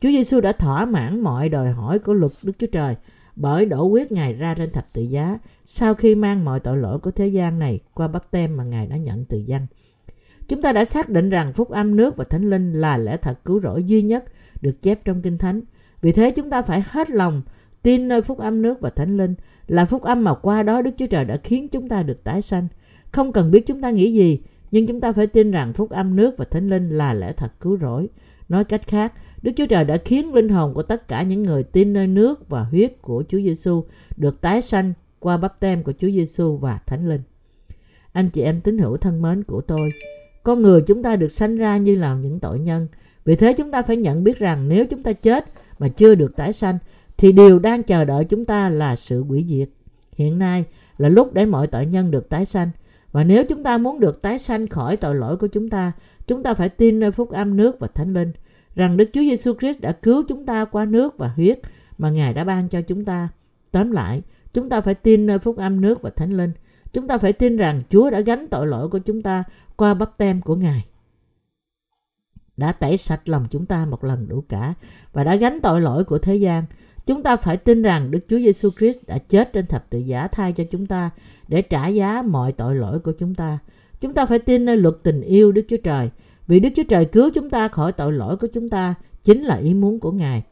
Chúa 0.00 0.08
Giêsu 0.08 0.40
đã 0.40 0.52
thỏa 0.52 0.84
mãn 0.84 1.20
mọi 1.20 1.48
đòi 1.48 1.70
hỏi 1.70 1.98
của 1.98 2.12
luật 2.12 2.32
Đức 2.42 2.52
Chúa 2.58 2.66
Trời 2.66 2.96
bởi 3.36 3.66
đổ 3.66 3.88
huyết 3.88 4.12
Ngài 4.12 4.32
ra 4.34 4.54
trên 4.54 4.70
thập 4.70 4.92
tự 4.92 5.02
giá 5.02 5.38
sau 5.64 5.94
khi 5.94 6.14
mang 6.14 6.44
mọi 6.44 6.60
tội 6.60 6.76
lỗi 6.76 6.98
của 6.98 7.10
thế 7.10 7.28
gian 7.28 7.58
này 7.58 7.80
qua 7.94 8.08
bắp 8.08 8.30
tem 8.30 8.56
mà 8.56 8.64
Ngài 8.64 8.86
đã 8.86 8.96
nhận 8.96 9.24
từ 9.24 9.38
dân. 9.38 9.66
Chúng 10.48 10.62
ta 10.62 10.72
đã 10.72 10.84
xác 10.84 11.08
định 11.08 11.30
rằng 11.30 11.52
phúc 11.52 11.70
âm 11.70 11.96
nước 11.96 12.16
và 12.16 12.24
thánh 12.24 12.50
linh 12.50 12.72
là 12.72 12.96
lẽ 12.96 13.16
thật 13.16 13.44
cứu 13.44 13.60
rỗi 13.60 13.84
duy 13.84 14.02
nhất 14.02 14.24
được 14.60 14.80
chép 14.80 15.04
trong 15.04 15.22
Kinh 15.22 15.38
Thánh. 15.38 15.60
Vì 16.02 16.12
thế 16.12 16.30
chúng 16.30 16.50
ta 16.50 16.62
phải 16.62 16.82
hết 16.86 17.10
lòng 17.10 17.42
tin 17.82 18.08
nơi 18.08 18.22
phúc 18.22 18.38
âm 18.38 18.62
nước 18.62 18.80
và 18.80 18.90
thánh 18.90 19.16
linh 19.16 19.34
là 19.66 19.84
phúc 19.84 20.02
âm 20.02 20.24
mà 20.24 20.34
qua 20.34 20.62
đó 20.62 20.82
Đức 20.82 20.90
Chúa 20.96 21.06
Trời 21.06 21.24
đã 21.24 21.36
khiến 21.36 21.68
chúng 21.68 21.88
ta 21.88 22.02
được 22.02 22.24
tái 22.24 22.42
sanh. 22.42 22.68
Không 23.12 23.32
cần 23.32 23.50
biết 23.50 23.66
chúng 23.66 23.80
ta 23.80 23.90
nghĩ 23.90 24.12
gì, 24.12 24.40
nhưng 24.70 24.86
chúng 24.86 25.00
ta 25.00 25.12
phải 25.12 25.26
tin 25.26 25.50
rằng 25.50 25.72
phúc 25.72 25.90
âm 25.90 26.16
nước 26.16 26.34
và 26.38 26.44
thánh 26.44 26.68
linh 26.68 26.88
là 26.88 27.14
lẽ 27.14 27.32
thật 27.32 27.52
cứu 27.60 27.78
rỗi. 27.78 28.08
Nói 28.48 28.64
cách 28.64 28.86
khác, 28.86 29.12
Đức 29.42 29.52
Chúa 29.56 29.66
Trời 29.66 29.84
đã 29.84 29.96
khiến 29.96 30.34
linh 30.34 30.48
hồn 30.48 30.74
của 30.74 30.82
tất 30.82 31.08
cả 31.08 31.22
những 31.22 31.42
người 31.42 31.62
tin 31.62 31.92
nơi 31.92 32.06
nước 32.06 32.48
và 32.48 32.62
huyết 32.62 33.02
của 33.02 33.24
Chúa 33.28 33.38
Giêsu 33.38 33.84
được 34.16 34.40
tái 34.40 34.62
sanh 34.62 34.92
qua 35.18 35.36
bắp 35.36 35.60
tem 35.60 35.82
của 35.82 35.92
Chúa 35.98 36.10
Giêsu 36.10 36.56
và 36.56 36.78
Thánh 36.86 37.08
Linh. 37.08 37.20
Anh 38.12 38.30
chị 38.30 38.42
em 38.42 38.60
tín 38.60 38.78
hữu 38.78 38.96
thân 38.96 39.22
mến 39.22 39.44
của 39.44 39.60
tôi, 39.60 39.90
con 40.42 40.62
người 40.62 40.80
chúng 40.86 41.02
ta 41.02 41.16
được 41.16 41.28
sanh 41.28 41.56
ra 41.56 41.76
như 41.76 41.94
là 41.94 42.14
những 42.14 42.40
tội 42.40 42.58
nhân. 42.58 42.88
Vì 43.24 43.36
thế 43.36 43.52
chúng 43.52 43.70
ta 43.70 43.82
phải 43.82 43.96
nhận 43.96 44.24
biết 44.24 44.38
rằng 44.38 44.68
nếu 44.68 44.86
chúng 44.86 45.02
ta 45.02 45.12
chết 45.12 45.44
mà 45.78 45.88
chưa 45.88 46.14
được 46.14 46.36
tái 46.36 46.52
sanh 46.52 46.78
thì 47.22 47.32
điều 47.32 47.58
đang 47.58 47.82
chờ 47.82 48.04
đợi 48.04 48.24
chúng 48.24 48.44
ta 48.44 48.68
là 48.68 48.96
sự 48.96 49.24
hủy 49.24 49.44
diệt. 49.48 49.68
Hiện 50.12 50.38
nay 50.38 50.64
là 50.98 51.08
lúc 51.08 51.32
để 51.32 51.46
mọi 51.46 51.66
tội 51.66 51.86
nhân 51.86 52.10
được 52.10 52.28
tái 52.28 52.44
sanh. 52.44 52.70
Và 53.12 53.24
nếu 53.24 53.44
chúng 53.44 53.62
ta 53.62 53.78
muốn 53.78 54.00
được 54.00 54.22
tái 54.22 54.38
sanh 54.38 54.68
khỏi 54.68 54.96
tội 54.96 55.14
lỗi 55.14 55.36
của 55.36 55.46
chúng 55.46 55.70
ta, 55.70 55.92
chúng 56.26 56.42
ta 56.42 56.54
phải 56.54 56.68
tin 56.68 57.00
nơi 57.00 57.10
phúc 57.10 57.30
âm 57.30 57.56
nước 57.56 57.80
và 57.80 57.86
thánh 57.86 58.12
linh 58.12 58.32
rằng 58.74 58.96
Đức 58.96 59.10
Chúa 59.12 59.20
Giêsu 59.20 59.54
Christ 59.54 59.80
đã 59.80 59.92
cứu 59.92 60.22
chúng 60.28 60.46
ta 60.46 60.64
qua 60.64 60.84
nước 60.84 61.18
và 61.18 61.28
huyết 61.28 61.60
mà 61.98 62.10
Ngài 62.10 62.34
đã 62.34 62.44
ban 62.44 62.68
cho 62.68 62.82
chúng 62.82 63.04
ta. 63.04 63.28
Tóm 63.70 63.90
lại, 63.90 64.22
chúng 64.52 64.68
ta 64.68 64.80
phải 64.80 64.94
tin 64.94 65.26
nơi 65.26 65.38
phúc 65.38 65.56
âm 65.56 65.80
nước 65.80 66.02
và 66.02 66.10
thánh 66.10 66.32
linh. 66.36 66.52
Chúng 66.92 67.08
ta 67.08 67.18
phải 67.18 67.32
tin 67.32 67.56
rằng 67.56 67.82
Chúa 67.88 68.10
đã 68.10 68.20
gánh 68.20 68.46
tội 68.50 68.66
lỗi 68.66 68.88
của 68.88 68.98
chúng 68.98 69.22
ta 69.22 69.44
qua 69.76 69.94
bắp 69.94 70.18
tem 70.18 70.40
của 70.40 70.56
Ngài. 70.56 70.84
Đã 72.56 72.72
tẩy 72.72 72.96
sạch 72.96 73.28
lòng 73.28 73.46
chúng 73.50 73.66
ta 73.66 73.86
một 73.86 74.04
lần 74.04 74.28
đủ 74.28 74.44
cả 74.48 74.74
và 75.12 75.24
đã 75.24 75.36
gánh 75.36 75.60
tội 75.60 75.80
lỗi 75.80 76.04
của 76.04 76.18
thế 76.18 76.36
gian. 76.36 76.64
Chúng 77.06 77.22
ta 77.22 77.36
phải 77.36 77.56
tin 77.56 77.82
rằng 77.82 78.10
Đức 78.10 78.20
Chúa 78.28 78.38
Giêsu 78.38 78.70
Christ 78.78 78.98
đã 79.06 79.18
chết 79.18 79.52
trên 79.52 79.66
thập 79.66 79.90
tự 79.90 79.98
giá 79.98 80.28
thay 80.28 80.52
cho 80.52 80.64
chúng 80.70 80.86
ta 80.86 81.10
để 81.48 81.62
trả 81.62 81.88
giá 81.88 82.22
mọi 82.22 82.52
tội 82.52 82.74
lỗi 82.74 82.98
của 82.98 83.12
chúng 83.18 83.34
ta. 83.34 83.58
Chúng 84.00 84.14
ta 84.14 84.26
phải 84.26 84.38
tin 84.38 84.64
nơi 84.64 84.76
luật 84.76 84.94
tình 85.02 85.20
yêu 85.20 85.52
Đức 85.52 85.64
Chúa 85.68 85.76
Trời 85.76 86.10
vì 86.46 86.60
Đức 86.60 86.68
Chúa 86.74 86.82
Trời 86.88 87.04
cứu 87.04 87.30
chúng 87.34 87.50
ta 87.50 87.68
khỏi 87.68 87.92
tội 87.92 88.12
lỗi 88.12 88.36
của 88.36 88.46
chúng 88.52 88.70
ta 88.70 88.94
chính 89.22 89.42
là 89.42 89.56
ý 89.56 89.74
muốn 89.74 90.00
của 90.00 90.12
Ngài. 90.12 90.42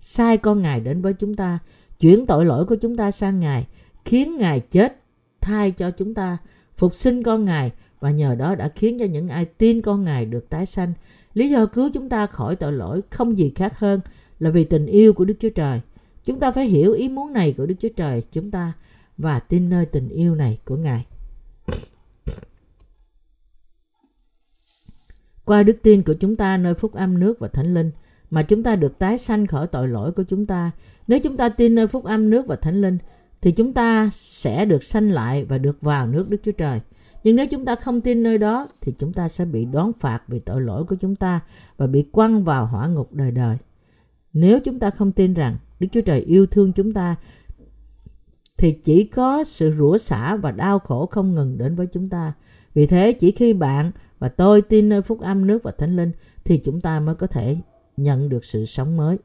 Sai 0.00 0.36
con 0.36 0.62
Ngài 0.62 0.80
đến 0.80 1.02
với 1.02 1.12
chúng 1.12 1.34
ta, 1.34 1.58
chuyển 2.00 2.26
tội 2.26 2.44
lỗi 2.44 2.64
của 2.64 2.76
chúng 2.76 2.96
ta 2.96 3.10
sang 3.10 3.40
Ngài, 3.40 3.66
khiến 4.04 4.36
Ngài 4.36 4.60
chết 4.60 4.96
thay 5.40 5.70
cho 5.70 5.90
chúng 5.90 6.14
ta, 6.14 6.38
phục 6.76 6.94
sinh 6.94 7.22
con 7.22 7.44
Ngài 7.44 7.72
và 8.00 8.10
nhờ 8.10 8.34
đó 8.34 8.54
đã 8.54 8.68
khiến 8.68 8.98
cho 8.98 9.04
những 9.04 9.28
ai 9.28 9.44
tin 9.44 9.82
con 9.82 10.04
Ngài 10.04 10.26
được 10.26 10.48
tái 10.50 10.66
sanh. 10.66 10.92
Lý 11.34 11.50
do 11.50 11.66
cứu 11.66 11.90
chúng 11.94 12.08
ta 12.08 12.26
khỏi 12.26 12.56
tội 12.56 12.72
lỗi 12.72 13.00
không 13.10 13.38
gì 13.38 13.52
khác 13.54 13.78
hơn 13.78 14.00
là 14.38 14.50
vì 14.50 14.64
tình 14.64 14.86
yêu 14.86 15.12
của 15.12 15.24
Đức 15.24 15.34
Chúa 15.40 15.48
Trời. 15.48 15.80
Chúng 16.24 16.40
ta 16.40 16.52
phải 16.52 16.66
hiểu 16.66 16.92
ý 16.92 17.08
muốn 17.08 17.32
này 17.32 17.54
của 17.56 17.66
Đức 17.66 17.74
Chúa 17.78 17.88
Trời 17.96 18.22
chúng 18.30 18.50
ta 18.50 18.72
và 19.18 19.40
tin 19.40 19.70
nơi 19.70 19.86
tình 19.86 20.08
yêu 20.08 20.34
này 20.34 20.58
của 20.64 20.76
Ngài. 20.76 21.06
Qua 25.44 25.62
đức 25.62 25.76
tin 25.82 26.02
của 26.02 26.14
chúng 26.20 26.36
ta 26.36 26.56
nơi 26.56 26.74
phúc 26.74 26.92
âm 26.94 27.20
nước 27.20 27.38
và 27.38 27.48
thánh 27.48 27.74
linh 27.74 27.90
mà 28.30 28.42
chúng 28.42 28.62
ta 28.62 28.76
được 28.76 28.98
tái 28.98 29.18
sanh 29.18 29.46
khỏi 29.46 29.66
tội 29.66 29.88
lỗi 29.88 30.12
của 30.12 30.22
chúng 30.22 30.46
ta. 30.46 30.70
Nếu 31.06 31.18
chúng 31.18 31.36
ta 31.36 31.48
tin 31.48 31.74
nơi 31.74 31.86
phúc 31.86 32.04
âm 32.04 32.30
nước 32.30 32.46
và 32.46 32.56
thánh 32.56 32.80
linh 32.80 32.98
thì 33.40 33.52
chúng 33.52 33.72
ta 33.72 34.08
sẽ 34.12 34.64
được 34.64 34.82
sanh 34.82 35.10
lại 35.10 35.44
và 35.44 35.58
được 35.58 35.80
vào 35.80 36.06
nước 36.06 36.28
Đức 36.28 36.38
Chúa 36.42 36.52
Trời. 36.52 36.80
Nhưng 37.24 37.36
nếu 37.36 37.46
chúng 37.46 37.64
ta 37.64 37.74
không 37.74 38.00
tin 38.00 38.22
nơi 38.22 38.38
đó 38.38 38.68
thì 38.80 38.92
chúng 38.98 39.12
ta 39.12 39.28
sẽ 39.28 39.44
bị 39.44 39.64
đón 39.64 39.92
phạt 39.92 40.22
vì 40.28 40.38
tội 40.38 40.60
lỗi 40.60 40.84
của 40.84 40.96
chúng 41.00 41.16
ta 41.16 41.40
và 41.76 41.86
bị 41.86 42.02
quăng 42.12 42.44
vào 42.44 42.66
hỏa 42.66 42.86
ngục 42.86 43.12
đời 43.12 43.30
đời. 43.30 43.56
Nếu 44.32 44.60
chúng 44.60 44.78
ta 44.78 44.90
không 44.90 45.12
tin 45.12 45.34
rằng 45.34 45.56
Đức 45.80 45.88
Chúa 45.92 46.00
Trời 46.00 46.20
yêu 46.20 46.46
thương 46.46 46.72
chúng 46.72 46.92
ta 46.92 47.16
thì 48.56 48.72
chỉ 48.72 49.04
có 49.04 49.44
sự 49.44 49.70
rủa 49.70 49.98
xả 49.98 50.36
và 50.36 50.50
đau 50.50 50.78
khổ 50.78 51.06
không 51.06 51.34
ngừng 51.34 51.58
đến 51.58 51.74
với 51.74 51.86
chúng 51.92 52.08
ta. 52.08 52.32
Vì 52.74 52.86
thế 52.86 53.12
chỉ 53.12 53.30
khi 53.30 53.52
bạn 53.52 53.90
và 54.18 54.28
tôi 54.28 54.62
tin 54.62 54.88
nơi 54.88 55.02
phúc 55.02 55.20
âm 55.20 55.46
nước 55.46 55.62
và 55.62 55.70
thánh 55.78 55.96
linh 55.96 56.12
thì 56.44 56.58
chúng 56.64 56.80
ta 56.80 57.00
mới 57.00 57.14
có 57.14 57.26
thể 57.26 57.56
nhận 57.96 58.28
được 58.28 58.44
sự 58.44 58.64
sống 58.64 58.96
mới. 58.96 59.18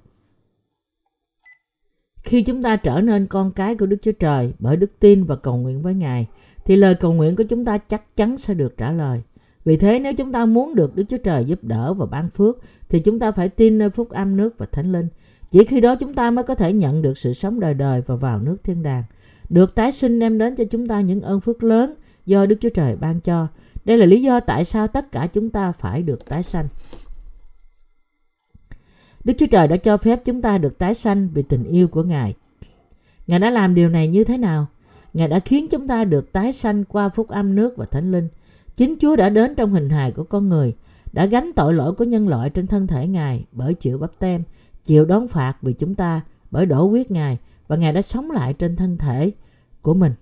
Khi 2.24 2.41
chúng 2.41 2.64
ta 2.64 2.76
trở 2.76 3.02
nên 3.02 3.28
con 3.28 3.52
cái 3.52 3.76
của 3.76 3.86
Đức 3.86 3.97
Chúa 4.02 4.12
Trời 4.12 4.54
bởi 4.60 4.78
đức 4.78 5.00
tin 5.00 5.24
và 5.24 5.36
cầu 5.36 5.58
nguyện 5.58 5.82
với 5.82 5.93
Ngài, 5.93 6.28
thì 6.66 6.76
lời 6.76 6.95
cầu 6.95 7.14
nguyện 7.14 7.36
của 7.36 7.43
chúng 7.43 7.66
ta 7.66 7.78
chắc 7.78 8.16
chắn 8.16 8.38
sẽ 8.38 8.54
được 8.54 8.78
trả 8.78 8.91
lời. 8.91 9.22
Vì 9.66 9.78
thế 9.78 10.00
nếu 10.00 10.14
chúng 10.14 10.32
ta 10.32 10.45
muốn 10.45 10.76
được 10.76 10.95
Đức 10.95 11.04
Chúa 11.10 11.18
Trời 11.18 11.45
giúp 11.45 11.64
đỡ 11.64 11.93
và 11.93 12.06
ban 12.06 12.30
phước, 12.30 12.58
thì 12.89 13.00
chúng 13.00 13.20
ta 13.20 13.32
phải 13.32 13.50
tin 13.50 13.78
nơi 13.78 13.89
phúc 13.89 14.10
âm 14.10 14.38
nước 14.38 14.58
và 14.58 14.66
thánh 14.66 14.91
linh. 14.91 15.08
Chỉ 15.52 15.64
khi 15.64 15.82
đó 15.82 15.95
chúng 15.95 16.14
ta 16.14 16.32
mới 16.32 16.43
có 16.43 16.56
thể 16.56 16.74
nhận 16.74 17.02
được 17.02 17.18
sự 17.18 17.34
sống 17.34 17.60
đời 17.60 17.74
đời 17.74 18.02
và 18.02 18.16
vào 18.16 18.39
nước 18.39 18.58
thiên 18.64 18.84
đàng. 18.84 19.04
Được 19.50 19.76
tái 19.76 19.91
sinh 19.91 20.20
đem 20.20 20.38
đến 20.38 20.56
cho 20.56 20.64
chúng 20.72 20.88
ta 20.88 21.02
những 21.02 21.22
ơn 21.22 21.41
phước 21.41 21.64
lớn 21.64 21.93
do 22.26 22.45
Đức 22.45 22.56
Chúa 22.60 22.70
Trời 22.70 22.95
ban 22.95 23.20
cho. 23.20 23.47
Đây 23.86 23.97
là 23.97 24.06
lý 24.06 24.22
do 24.22 24.39
tại 24.39 24.66
sao 24.66 24.88
tất 24.88 25.12
cả 25.12 25.28
chúng 25.34 25.50
ta 25.50 25.72
phải 25.72 26.04
được 26.04 26.26
tái 26.26 26.43
sanh. 26.43 26.68
Đức 29.24 29.34
Chúa 29.38 29.45
Trời 29.45 29.68
đã 29.68 29.78
cho 29.78 29.97
phép 29.97 30.22
chúng 30.26 30.41
ta 30.41 30.58
được 30.58 30.78
tái 30.78 30.93
sanh 30.93 31.30
vì 31.34 31.41
tình 31.41 31.64
yêu 31.64 31.88
của 31.88 32.04
Ngài. 32.04 32.36
Ngài 33.28 33.39
đã 33.39 33.50
làm 33.50 33.76
điều 33.76 33.89
này 33.89 34.08
như 34.08 34.24
thế 34.24 34.38
nào? 34.38 34.68
Ngài 35.14 35.28
đã 35.28 35.39
khiến 35.39 35.68
chúng 35.72 35.88
ta 35.88 36.06
được 36.06 36.32
tái 36.32 36.54
sanh 36.54 36.86
qua 36.86 37.10
phúc 37.10 37.28
âm 37.28 37.56
nước 37.56 37.78
và 37.78 37.86
thánh 37.86 38.12
linh. 38.12 38.28
Chính 38.76 38.95
Chúa 39.00 39.16
đã 39.16 39.30
đến 39.30 39.56
trong 39.56 39.72
hình 39.72 39.89
hài 39.89 40.12
của 40.12 40.24
con 40.24 40.50
người, 40.50 40.76
đã 41.14 41.26
gánh 41.26 41.52
tội 41.56 41.74
lỗi 41.74 41.93
của 41.93 42.04
nhân 42.04 42.28
loại 42.28 42.50
trên 42.50 42.68
thân 42.68 42.88
thể 42.88 43.08
Ngài 43.08 43.45
bởi 43.52 43.74
chịu 43.74 43.97
bắp 43.97 44.20
tem, 44.20 44.43
chịu 44.84 45.05
đón 45.05 45.27
phạt 45.27 45.57
vì 45.61 45.73
chúng 45.73 45.95
ta 45.95 46.21
bởi 46.51 46.65
đổ 46.65 46.88
huyết 46.88 47.11
Ngài 47.11 47.38
và 47.67 47.75
Ngài 47.75 47.93
đã 47.93 48.01
sống 48.01 48.32
lại 48.32 48.53
trên 48.53 48.75
thân 48.75 48.97
thể 48.97 49.32
của 49.82 49.93
mình. 49.93 50.13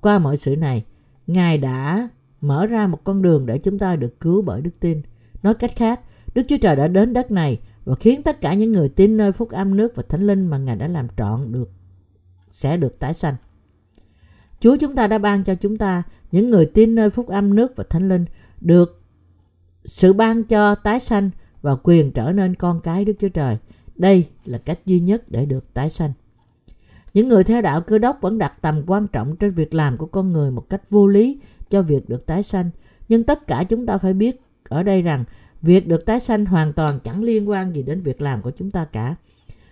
Qua 0.00 0.18
mọi 0.18 0.36
sự 0.36 0.56
này, 0.56 0.84
Ngài 1.26 1.58
đã 1.58 2.08
mở 2.40 2.66
ra 2.66 2.86
một 2.86 3.04
con 3.04 3.22
đường 3.22 3.46
để 3.46 3.58
chúng 3.58 3.78
ta 3.78 3.96
được 3.96 4.20
cứu 4.20 4.42
bởi 4.42 4.60
đức 4.60 4.80
tin. 4.80 5.02
Nói 5.42 5.54
cách 5.54 5.72
khác, 5.76 6.00
Đức 6.34 6.42
Chúa 6.48 6.56
Trời 6.56 6.76
đã 6.76 6.88
đến 6.88 7.12
đất 7.12 7.30
này 7.30 7.60
và 7.84 7.94
khiến 7.94 8.22
tất 8.22 8.40
cả 8.40 8.54
những 8.54 8.72
người 8.72 8.88
tin 8.88 9.16
nơi 9.16 9.32
phúc 9.32 9.50
âm 9.50 9.76
nước 9.76 9.96
và 9.96 10.02
thánh 10.08 10.26
linh 10.26 10.46
mà 10.46 10.58
Ngài 10.58 10.76
đã 10.76 10.88
làm 10.88 11.06
trọn 11.16 11.52
được 11.52 11.70
sẽ 12.50 12.76
được 12.76 12.98
tái 12.98 13.14
sanh. 13.14 13.36
Chúa 14.60 14.76
chúng 14.76 14.94
ta 14.94 15.06
đã 15.06 15.18
ban 15.18 15.44
cho 15.44 15.54
chúng 15.54 15.78
ta 15.78 16.02
những 16.32 16.50
người 16.50 16.66
tin 16.66 16.94
nơi 16.94 17.10
phúc 17.10 17.28
âm 17.28 17.54
nước 17.54 17.72
và 17.76 17.84
thánh 17.90 18.08
linh 18.08 18.24
được 18.60 19.02
sự 19.84 20.12
ban 20.12 20.44
cho 20.44 20.74
tái 20.74 21.00
sanh 21.00 21.30
và 21.68 21.76
quyền 21.82 22.12
trở 22.12 22.32
nên 22.32 22.54
con 22.54 22.80
cái 22.80 23.04
Đức 23.04 23.12
Chúa 23.18 23.28
Trời. 23.28 23.56
Đây 23.96 24.26
là 24.44 24.58
cách 24.58 24.78
duy 24.86 25.00
nhất 25.00 25.30
để 25.30 25.46
được 25.46 25.74
tái 25.74 25.90
sanh. 25.90 26.12
Những 27.14 27.28
người 27.28 27.44
theo 27.44 27.62
đạo 27.62 27.80
cơ 27.80 27.98
đốc 27.98 28.18
vẫn 28.20 28.38
đặt 28.38 28.52
tầm 28.60 28.82
quan 28.86 29.06
trọng 29.08 29.36
trên 29.36 29.50
việc 29.50 29.74
làm 29.74 29.96
của 29.96 30.06
con 30.06 30.32
người 30.32 30.50
một 30.50 30.68
cách 30.68 30.90
vô 30.90 31.06
lý 31.06 31.40
cho 31.68 31.82
việc 31.82 32.08
được 32.08 32.26
tái 32.26 32.42
sanh. 32.42 32.70
Nhưng 33.08 33.24
tất 33.24 33.46
cả 33.46 33.64
chúng 33.68 33.86
ta 33.86 33.98
phải 33.98 34.12
biết 34.12 34.40
ở 34.68 34.82
đây 34.82 35.02
rằng, 35.02 35.24
việc 35.62 35.88
được 35.88 36.06
tái 36.06 36.20
sanh 36.20 36.46
hoàn 36.46 36.72
toàn 36.72 37.00
chẳng 37.04 37.22
liên 37.22 37.48
quan 37.48 37.74
gì 37.74 37.82
đến 37.82 38.02
việc 38.02 38.22
làm 38.22 38.42
của 38.42 38.50
chúng 38.50 38.70
ta 38.70 38.84
cả. 38.84 39.14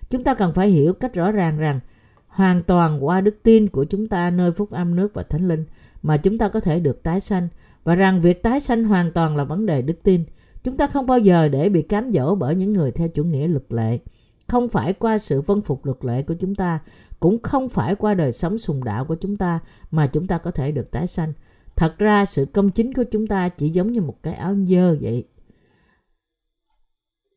Chúng 0.09 0.25
ta 0.25 0.35
cần 0.35 0.55
phải 0.55 0.69
hiểu 0.69 0.93
cách 0.93 1.15
rõ 1.15 1.33
ràng 1.33 1.59
rằng, 1.59 1.81
hoàn 2.29 2.63
toàn 2.63 3.05
qua 3.07 3.21
đức 3.21 3.37
tin 3.43 3.69
của 3.69 3.85
chúng 3.85 4.09
ta 4.09 4.31
nơi 4.31 4.53
phúc 4.53 4.71
âm 4.71 4.97
nước 4.97 5.15
và 5.15 5.23
thánh 5.23 5.49
linh 5.49 5.65
mà 6.03 6.17
chúng 6.17 6.39
ta 6.39 6.49
có 6.49 6.61
thể 6.61 6.81
được 6.81 7.03
tái 7.03 7.21
sanh 7.21 7.49
và 7.85 7.95
rằng 7.95 8.21
việc 8.21 8.43
tái 8.43 8.61
sanh 8.61 8.85
hoàn 8.85 9.13
toàn 9.13 9.37
là 9.37 9.45
vấn 9.45 9.67
đề 9.67 9.83
đức 9.83 10.03
tin. 10.03 10.25
Chúng 10.67 10.77
ta 10.77 10.87
không 10.87 11.07
bao 11.07 11.19
giờ 11.19 11.49
để 11.49 11.69
bị 11.69 11.83
cám 11.83 12.09
dỗ 12.09 12.35
bởi 12.35 12.55
những 12.55 12.73
người 12.73 12.91
theo 12.91 13.09
chủ 13.09 13.25
nghĩa 13.25 13.49
luật 13.49 13.65
lệ. 13.69 13.99
Không 14.47 14.69
phải 14.69 14.93
qua 14.93 15.19
sự 15.19 15.41
vân 15.41 15.63
phục 15.63 15.87
luật 15.87 16.05
lệ 16.05 16.23
của 16.23 16.35
chúng 16.35 16.55
ta, 16.55 16.81
cũng 17.21 17.43
không 17.43 17.69
phải 17.69 17.95
qua 17.95 18.15
đời 18.15 18.33
sống 18.33 18.59
sùng 18.59 18.85
đạo 18.85 19.05
của 19.05 19.15
chúng 19.15 19.37
ta 19.37 19.61
mà 19.91 20.07
chúng 20.07 20.27
ta 20.27 20.39
có 20.39 20.51
thể 20.51 20.73
được 20.73 20.91
tái 20.91 21.07
sanh. 21.07 21.33
Thật 21.77 21.95
ra 21.99 22.25
sự 22.27 22.45
công 22.45 22.71
chính 22.71 22.95
của 22.95 23.05
chúng 23.13 23.27
ta 23.27 23.49
chỉ 23.49 23.69
giống 23.69 23.93
như 23.93 24.01
một 24.01 24.23
cái 24.23 24.35
áo 24.35 24.57
dơ 24.65 24.97
vậy. 25.01 25.25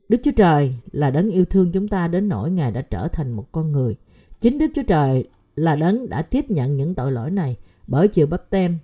Đức 0.10 0.18
Chúa 0.24 0.32
Trời 0.36 0.76
là 0.92 1.12
đấng 1.12 1.32
yêu 1.32 1.46
thương 1.46 1.72
chúng 1.72 1.88
ta 1.88 2.08
đến 2.08 2.30
nỗi 2.30 2.52
Ngài 2.52 2.72
đã 2.72 2.82
trở 2.82 3.08
thành 3.08 3.32
một 3.32 3.52
con 3.52 3.72
người. 3.72 3.96
Chính 4.40 4.58
Đức 4.58 4.72
Chúa 4.76 4.84
Trời 4.88 5.30
là 5.56 5.76
đấng 5.76 6.10
đã 6.10 6.22
tiếp 6.22 6.52
nhận 6.52 6.78
những 6.78 6.96
tội 6.96 7.12
lỗi 7.12 7.32
này 7.32 7.58
bởi 7.88 8.08
chiều 8.08 8.28
bắp 8.28 8.50
tem 8.50 8.78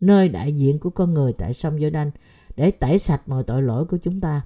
nơi 0.00 0.28
đại 0.28 0.52
diện 0.52 0.78
của 0.78 0.90
con 0.90 1.14
người 1.14 1.32
tại 1.32 1.52
sông 1.52 1.80
giô 1.80 1.90
đanh 1.90 2.10
để 2.56 2.70
tẩy 2.70 2.98
sạch 2.98 3.22
mọi 3.26 3.44
tội 3.44 3.62
lỗi 3.62 3.84
của 3.84 3.96
chúng 3.96 4.20
ta. 4.20 4.42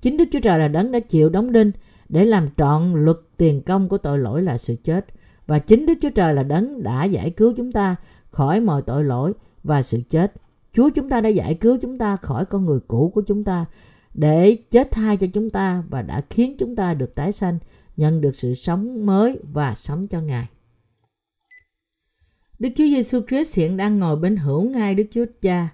Chính 0.00 0.16
Đức 0.16 0.24
Chúa 0.32 0.40
Trời 0.40 0.58
là 0.58 0.68
đấng 0.68 0.92
đã 0.92 1.00
chịu 1.00 1.28
đóng 1.28 1.52
đinh 1.52 1.72
để 2.08 2.24
làm 2.24 2.48
trọn 2.56 3.04
luật 3.04 3.16
tiền 3.36 3.62
công 3.62 3.88
của 3.88 3.98
tội 3.98 4.18
lỗi 4.18 4.42
là 4.42 4.58
sự 4.58 4.76
chết. 4.84 5.06
Và 5.46 5.58
chính 5.58 5.86
Đức 5.86 5.94
Chúa 6.02 6.10
Trời 6.14 6.34
là 6.34 6.42
đấng 6.42 6.82
đã 6.82 7.04
giải 7.04 7.30
cứu 7.30 7.52
chúng 7.56 7.72
ta 7.72 7.96
khỏi 8.30 8.60
mọi 8.60 8.82
tội 8.82 9.04
lỗi 9.04 9.32
và 9.64 9.82
sự 9.82 10.00
chết. 10.08 10.32
Chúa 10.72 10.90
chúng 10.94 11.08
ta 11.08 11.20
đã 11.20 11.28
giải 11.28 11.54
cứu 11.54 11.78
chúng 11.80 11.98
ta 11.98 12.16
khỏi 12.16 12.44
con 12.44 12.64
người 12.64 12.80
cũ 12.88 13.12
của 13.14 13.22
chúng 13.26 13.44
ta 13.44 13.66
để 14.14 14.56
chết 14.70 14.88
thay 14.90 15.16
cho 15.16 15.26
chúng 15.32 15.50
ta 15.50 15.82
và 15.88 16.02
đã 16.02 16.22
khiến 16.30 16.56
chúng 16.58 16.76
ta 16.76 16.94
được 16.94 17.14
tái 17.14 17.32
sanh, 17.32 17.58
nhận 17.96 18.20
được 18.20 18.36
sự 18.36 18.54
sống 18.54 19.06
mới 19.06 19.38
và 19.52 19.74
sống 19.74 20.08
cho 20.08 20.20
Ngài. 20.20 20.46
Đức 22.58 22.68
Chúa 22.76 22.84
Giêsu 22.84 23.20
Christ 23.28 23.56
hiện 23.56 23.76
đang 23.76 23.98
ngồi 23.98 24.16
bên 24.16 24.36
hữu 24.36 24.70
ngai 24.70 24.94
Đức 24.94 25.04
Chúa 25.10 25.24
Cha. 25.42 25.68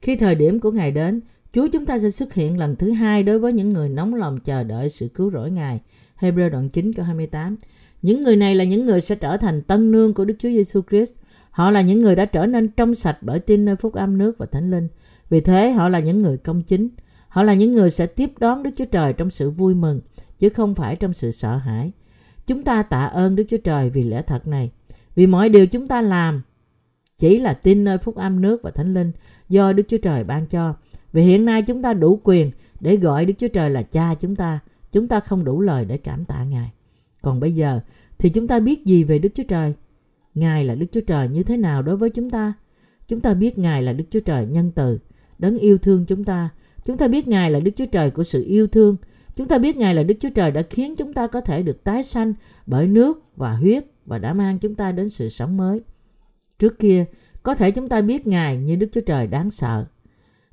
Khi 0.00 0.16
thời 0.16 0.34
điểm 0.34 0.60
của 0.60 0.70
Ngài 0.70 0.92
đến, 0.92 1.20
Chúa 1.52 1.68
chúng 1.72 1.86
ta 1.86 1.98
sẽ 1.98 2.10
xuất 2.10 2.34
hiện 2.34 2.58
lần 2.58 2.76
thứ 2.76 2.90
hai 2.90 3.22
đối 3.22 3.38
với 3.38 3.52
những 3.52 3.68
người 3.68 3.88
nóng 3.88 4.14
lòng 4.14 4.40
chờ 4.40 4.64
đợi 4.64 4.88
sự 4.88 5.08
cứu 5.08 5.30
rỗi 5.30 5.50
Ngài. 5.50 5.80
Hebrew 6.20 6.50
đoạn 6.50 6.68
9 6.68 6.92
câu 6.92 7.04
28. 7.04 7.56
Những 8.02 8.20
người 8.20 8.36
này 8.36 8.54
là 8.54 8.64
những 8.64 8.82
người 8.82 9.00
sẽ 9.00 9.14
trở 9.14 9.36
thành 9.36 9.62
tân 9.62 9.90
nương 9.90 10.14
của 10.14 10.24
Đức 10.24 10.34
Chúa 10.38 10.48
Giêsu 10.48 10.80
Christ. 10.90 11.14
Họ 11.50 11.70
là 11.70 11.80
những 11.80 11.98
người 11.98 12.16
đã 12.16 12.24
trở 12.24 12.46
nên 12.46 12.68
trong 12.68 12.94
sạch 12.94 13.18
bởi 13.20 13.40
tin 13.40 13.64
nơi 13.64 13.76
phúc 13.76 13.94
âm 13.94 14.18
nước 14.18 14.38
và 14.38 14.46
thánh 14.46 14.70
linh. 14.70 14.88
Vì 15.30 15.40
thế 15.40 15.70
họ 15.70 15.88
là 15.88 15.98
những 15.98 16.18
người 16.18 16.36
công 16.36 16.62
chính. 16.62 16.88
Họ 17.28 17.42
là 17.42 17.54
những 17.54 17.72
người 17.72 17.90
sẽ 17.90 18.06
tiếp 18.06 18.30
đón 18.40 18.62
Đức 18.62 18.70
Chúa 18.76 18.84
Trời 18.84 19.12
trong 19.12 19.30
sự 19.30 19.50
vui 19.50 19.74
mừng, 19.74 20.00
chứ 20.38 20.48
không 20.48 20.74
phải 20.74 20.96
trong 20.96 21.12
sự 21.12 21.30
sợ 21.30 21.56
hãi. 21.56 21.92
Chúng 22.46 22.64
ta 22.64 22.82
tạ 22.82 23.04
ơn 23.04 23.36
Đức 23.36 23.44
Chúa 23.48 23.56
Trời 23.64 23.90
vì 23.90 24.02
lẽ 24.02 24.22
thật 24.22 24.46
này. 24.46 24.70
Vì 25.14 25.26
mọi 25.26 25.48
điều 25.48 25.66
chúng 25.66 25.88
ta 25.88 26.00
làm 26.00 26.42
chỉ 27.18 27.38
là 27.38 27.52
tin 27.54 27.84
nơi 27.84 27.98
phúc 27.98 28.16
âm 28.16 28.40
nước 28.40 28.62
và 28.62 28.70
thánh 28.70 28.94
linh 28.94 29.12
do 29.48 29.72
Đức 29.72 29.82
Chúa 29.88 29.96
Trời 29.96 30.24
ban 30.24 30.46
cho. 30.46 30.74
Vì 31.12 31.22
hiện 31.22 31.44
nay 31.44 31.62
chúng 31.62 31.82
ta 31.82 31.94
đủ 31.94 32.20
quyền 32.24 32.50
để 32.80 32.96
gọi 32.96 33.26
Đức 33.26 33.34
Chúa 33.38 33.48
Trời 33.48 33.70
là 33.70 33.82
cha 33.82 34.14
chúng 34.14 34.36
ta. 34.36 34.58
Chúng 34.92 35.08
ta 35.08 35.20
không 35.20 35.44
đủ 35.44 35.60
lời 35.60 35.84
để 35.84 35.96
cảm 35.96 36.24
tạ 36.24 36.44
Ngài. 36.44 36.72
Còn 37.22 37.40
bây 37.40 37.54
giờ 37.54 37.80
thì 38.18 38.28
chúng 38.30 38.48
ta 38.48 38.60
biết 38.60 38.84
gì 38.84 39.04
về 39.04 39.18
Đức 39.18 39.28
Chúa 39.34 39.42
Trời? 39.42 39.74
Ngài 40.34 40.64
là 40.64 40.74
Đức 40.74 40.86
Chúa 40.92 41.00
Trời 41.00 41.28
như 41.28 41.42
thế 41.42 41.56
nào 41.56 41.82
đối 41.82 41.96
với 41.96 42.10
chúng 42.10 42.30
ta? 42.30 42.52
Chúng 43.08 43.20
ta 43.20 43.34
biết 43.34 43.58
Ngài 43.58 43.82
là 43.82 43.92
Đức 43.92 44.04
Chúa 44.10 44.20
Trời 44.20 44.46
nhân 44.46 44.72
từ, 44.74 44.98
đấng 45.38 45.58
yêu 45.58 45.78
thương 45.78 46.04
chúng 46.08 46.24
ta. 46.24 46.48
Chúng 46.84 46.96
ta 46.96 47.08
biết 47.08 47.28
Ngài 47.28 47.50
là 47.50 47.60
Đức 47.60 47.70
Chúa 47.76 47.86
Trời 47.86 48.10
của 48.10 48.24
sự 48.24 48.44
yêu 48.44 48.66
thương. 48.66 48.96
Chúng 49.34 49.48
ta 49.48 49.58
biết 49.58 49.76
Ngài 49.76 49.94
là 49.94 50.02
Đức 50.02 50.14
Chúa 50.20 50.30
Trời 50.34 50.50
đã 50.50 50.62
khiến 50.70 50.96
chúng 50.96 51.14
ta 51.14 51.26
có 51.26 51.40
thể 51.40 51.62
được 51.62 51.84
tái 51.84 52.02
sanh 52.02 52.32
bởi 52.66 52.86
nước 52.86 53.22
và 53.36 53.52
huyết 53.52 53.84
và 54.06 54.18
đã 54.18 54.34
mang 54.34 54.58
chúng 54.58 54.74
ta 54.74 54.92
đến 54.92 55.08
sự 55.08 55.28
sống 55.28 55.56
mới. 55.56 55.80
Trước 56.58 56.78
kia, 56.78 57.04
có 57.42 57.54
thể 57.54 57.70
chúng 57.70 57.88
ta 57.88 58.00
biết 58.00 58.26
Ngài 58.26 58.56
như 58.56 58.76
Đức 58.76 58.88
Chúa 58.92 59.00
Trời 59.00 59.26
đáng 59.26 59.50
sợ. 59.50 59.84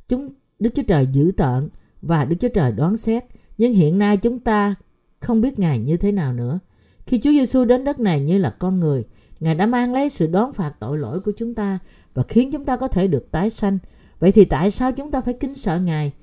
Chúng 0.07 0.29
Đức 0.59 0.69
Chúa 0.75 0.83
Trời 0.83 1.07
dữ 1.11 1.31
tợn 1.37 1.69
và 2.01 2.25
Đức 2.25 2.35
Chúa 2.39 2.47
Trời 2.47 2.71
đoán 2.71 2.97
xét, 2.97 3.23
nhưng 3.57 3.73
hiện 3.73 3.97
nay 3.99 4.17
chúng 4.17 4.39
ta 4.39 4.75
không 5.19 5.41
biết 5.41 5.59
Ngài 5.59 5.79
như 5.79 5.97
thế 5.97 6.11
nào 6.11 6.33
nữa. 6.33 6.59
Khi 7.05 7.19
Chúa 7.19 7.31
Giêsu 7.31 7.65
đến 7.65 7.83
đất 7.83 7.99
này 7.99 8.19
như 8.19 8.37
là 8.37 8.49
con 8.49 8.79
người, 8.79 9.03
Ngài 9.39 9.55
đã 9.55 9.65
mang 9.65 9.93
lấy 9.93 10.09
sự 10.09 10.27
đón 10.27 10.53
phạt 10.53 10.71
tội 10.79 10.97
lỗi 10.97 11.19
của 11.19 11.31
chúng 11.37 11.55
ta 11.55 11.79
và 12.13 12.23
khiến 12.23 12.51
chúng 12.51 12.65
ta 12.65 12.77
có 12.77 12.87
thể 12.87 13.07
được 13.07 13.31
tái 13.31 13.49
sanh. 13.49 13.77
Vậy 14.19 14.31
thì 14.31 14.45
tại 14.45 14.71
sao 14.71 14.91
chúng 14.91 15.11
ta 15.11 15.21
phải 15.21 15.33
kính 15.33 15.55
sợ 15.55 15.79
Ngài 15.79 16.13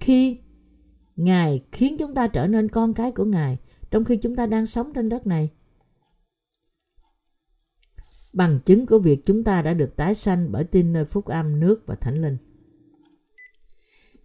khi 0.00 0.38
Ngài 1.16 1.62
khiến 1.72 1.96
chúng 1.98 2.14
ta 2.14 2.26
trở 2.26 2.46
nên 2.46 2.68
con 2.68 2.94
cái 2.94 3.12
của 3.12 3.24
Ngài 3.24 3.58
trong 3.90 4.04
khi 4.04 4.16
chúng 4.16 4.36
ta 4.36 4.46
đang 4.46 4.66
sống 4.66 4.92
trên 4.94 5.08
đất 5.08 5.26
này? 5.26 5.50
Bằng 8.38 8.58
chứng 8.64 8.86
của 8.86 8.98
việc 8.98 9.24
chúng 9.24 9.44
ta 9.44 9.62
đã 9.62 9.74
được 9.74 9.96
tái 9.96 10.14
sanh 10.14 10.52
bởi 10.52 10.64
tin 10.64 10.92
nơi 10.92 11.04
phúc 11.04 11.24
âm, 11.24 11.60
nước 11.60 11.86
và 11.86 11.94
thánh 11.94 12.22
linh. 12.22 12.36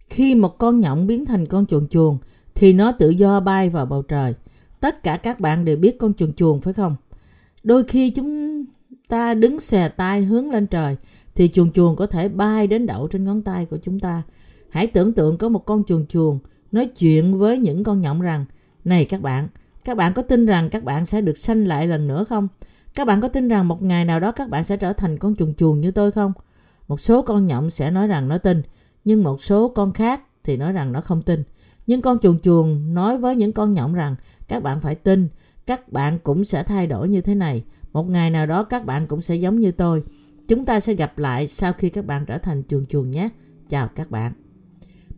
Khi 0.08 0.34
một 0.34 0.58
con 0.58 0.78
nhộng 0.78 1.06
biến 1.06 1.24
thành 1.24 1.46
con 1.46 1.66
chuồn 1.66 1.88
chuồn 1.88 2.18
thì 2.54 2.72
nó 2.72 2.92
tự 2.92 3.10
do 3.10 3.40
bay 3.40 3.70
vào 3.70 3.86
bầu 3.86 4.02
trời. 4.02 4.34
Tất 4.80 5.02
cả 5.02 5.16
các 5.16 5.40
bạn 5.40 5.64
đều 5.64 5.76
biết 5.76 5.98
con 5.98 6.14
chuồn 6.14 6.32
chuồn 6.32 6.60
phải 6.60 6.72
không? 6.72 6.96
Đôi 7.62 7.84
khi 7.84 8.10
chúng 8.10 8.64
ta 9.08 9.34
đứng 9.34 9.60
xè 9.60 9.88
tay 9.88 10.24
hướng 10.24 10.50
lên 10.50 10.66
trời 10.66 10.96
thì 11.34 11.48
chuồn 11.48 11.72
chuồn 11.72 11.96
có 11.96 12.06
thể 12.06 12.28
bay 12.28 12.66
đến 12.66 12.86
đậu 12.86 13.08
trên 13.08 13.24
ngón 13.24 13.42
tay 13.42 13.66
của 13.66 13.78
chúng 13.82 14.00
ta. 14.00 14.22
Hãy 14.70 14.86
tưởng 14.86 15.12
tượng 15.12 15.38
có 15.38 15.48
một 15.48 15.66
con 15.66 15.84
chuồn 15.84 16.06
chuồn 16.06 16.38
nói 16.72 16.86
chuyện 16.86 17.38
với 17.38 17.58
những 17.58 17.84
con 17.84 18.00
nhộng 18.00 18.20
rằng 18.20 18.44
Này 18.84 19.04
các 19.04 19.20
bạn, 19.20 19.48
các 19.84 19.96
bạn 19.96 20.12
có 20.14 20.22
tin 20.22 20.46
rằng 20.46 20.70
các 20.70 20.84
bạn 20.84 21.04
sẽ 21.04 21.20
được 21.20 21.38
sanh 21.38 21.66
lại 21.66 21.86
lần 21.86 22.08
nữa 22.08 22.24
không? 22.24 22.48
Các 22.94 23.04
bạn 23.04 23.20
có 23.20 23.28
tin 23.28 23.48
rằng 23.48 23.68
một 23.68 23.82
ngày 23.82 24.04
nào 24.04 24.20
đó 24.20 24.32
các 24.32 24.48
bạn 24.48 24.64
sẽ 24.64 24.76
trở 24.76 24.92
thành 24.92 25.18
con 25.18 25.36
chuồn 25.36 25.54
chuồn 25.54 25.80
như 25.80 25.90
tôi 25.90 26.12
không? 26.12 26.32
Một 26.88 27.00
số 27.00 27.22
con 27.22 27.46
nhộng 27.46 27.70
sẽ 27.70 27.90
nói 27.90 28.06
rằng 28.06 28.28
nó 28.28 28.38
tin, 28.38 28.62
nhưng 29.04 29.22
một 29.22 29.42
số 29.42 29.68
con 29.68 29.92
khác 29.92 30.20
thì 30.44 30.56
nói 30.56 30.72
rằng 30.72 30.92
nó 30.92 31.00
không 31.00 31.22
tin. 31.22 31.42
Nhưng 31.86 32.02
con 32.02 32.18
chuồn 32.18 32.40
chuồn 32.40 32.94
nói 32.94 33.18
với 33.18 33.36
những 33.36 33.52
con 33.52 33.74
nhộng 33.74 33.94
rằng 33.94 34.16
các 34.48 34.62
bạn 34.62 34.80
phải 34.80 34.94
tin, 34.94 35.28
các 35.66 35.92
bạn 35.92 36.18
cũng 36.18 36.44
sẽ 36.44 36.62
thay 36.62 36.86
đổi 36.86 37.08
như 37.08 37.20
thế 37.20 37.34
này. 37.34 37.64
Một 37.92 38.08
ngày 38.08 38.30
nào 38.30 38.46
đó 38.46 38.64
các 38.64 38.84
bạn 38.84 39.06
cũng 39.06 39.20
sẽ 39.20 39.34
giống 39.36 39.60
như 39.60 39.72
tôi. 39.72 40.02
Chúng 40.48 40.64
ta 40.64 40.80
sẽ 40.80 40.94
gặp 40.94 41.18
lại 41.18 41.46
sau 41.46 41.72
khi 41.72 41.88
các 41.88 42.06
bạn 42.06 42.26
trở 42.26 42.38
thành 42.38 42.62
chuồn 42.68 42.86
chuồn 42.86 43.10
nhé. 43.10 43.28
Chào 43.68 43.88
các 43.88 44.10
bạn. 44.10 44.32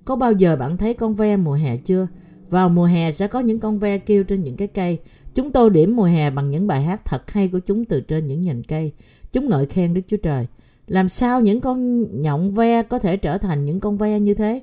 Có 0.04 0.16
bao 0.16 0.32
giờ 0.32 0.56
bạn 0.56 0.76
thấy 0.76 0.94
con 0.94 1.14
ve 1.14 1.36
mùa 1.36 1.54
hè 1.54 1.76
chưa? 1.76 2.06
Vào 2.50 2.68
mùa 2.68 2.84
hè 2.84 3.12
sẽ 3.12 3.26
có 3.26 3.40
những 3.40 3.60
con 3.60 3.78
ve 3.78 3.98
kêu 3.98 4.24
trên 4.24 4.42
những 4.42 4.56
cái 4.56 4.68
cây. 4.68 4.98
Chúng 5.36 5.52
tôi 5.52 5.70
điểm 5.70 5.96
mùa 5.96 6.04
hè 6.04 6.30
bằng 6.30 6.50
những 6.50 6.66
bài 6.66 6.82
hát 6.82 7.04
thật 7.04 7.30
hay 7.30 7.48
của 7.48 7.58
chúng 7.58 7.84
từ 7.84 8.00
trên 8.00 8.26
những 8.26 8.40
nhành 8.40 8.62
cây. 8.62 8.92
Chúng 9.32 9.48
ngợi 9.48 9.66
khen 9.66 9.94
Đức 9.94 10.00
Chúa 10.06 10.16
Trời. 10.16 10.46
Làm 10.86 11.08
sao 11.08 11.40
những 11.40 11.60
con 11.60 12.04
nhộng 12.22 12.52
ve 12.52 12.82
có 12.82 12.98
thể 12.98 13.16
trở 13.16 13.38
thành 13.38 13.64
những 13.64 13.80
con 13.80 13.98
ve 13.98 14.20
như 14.20 14.34
thế? 14.34 14.62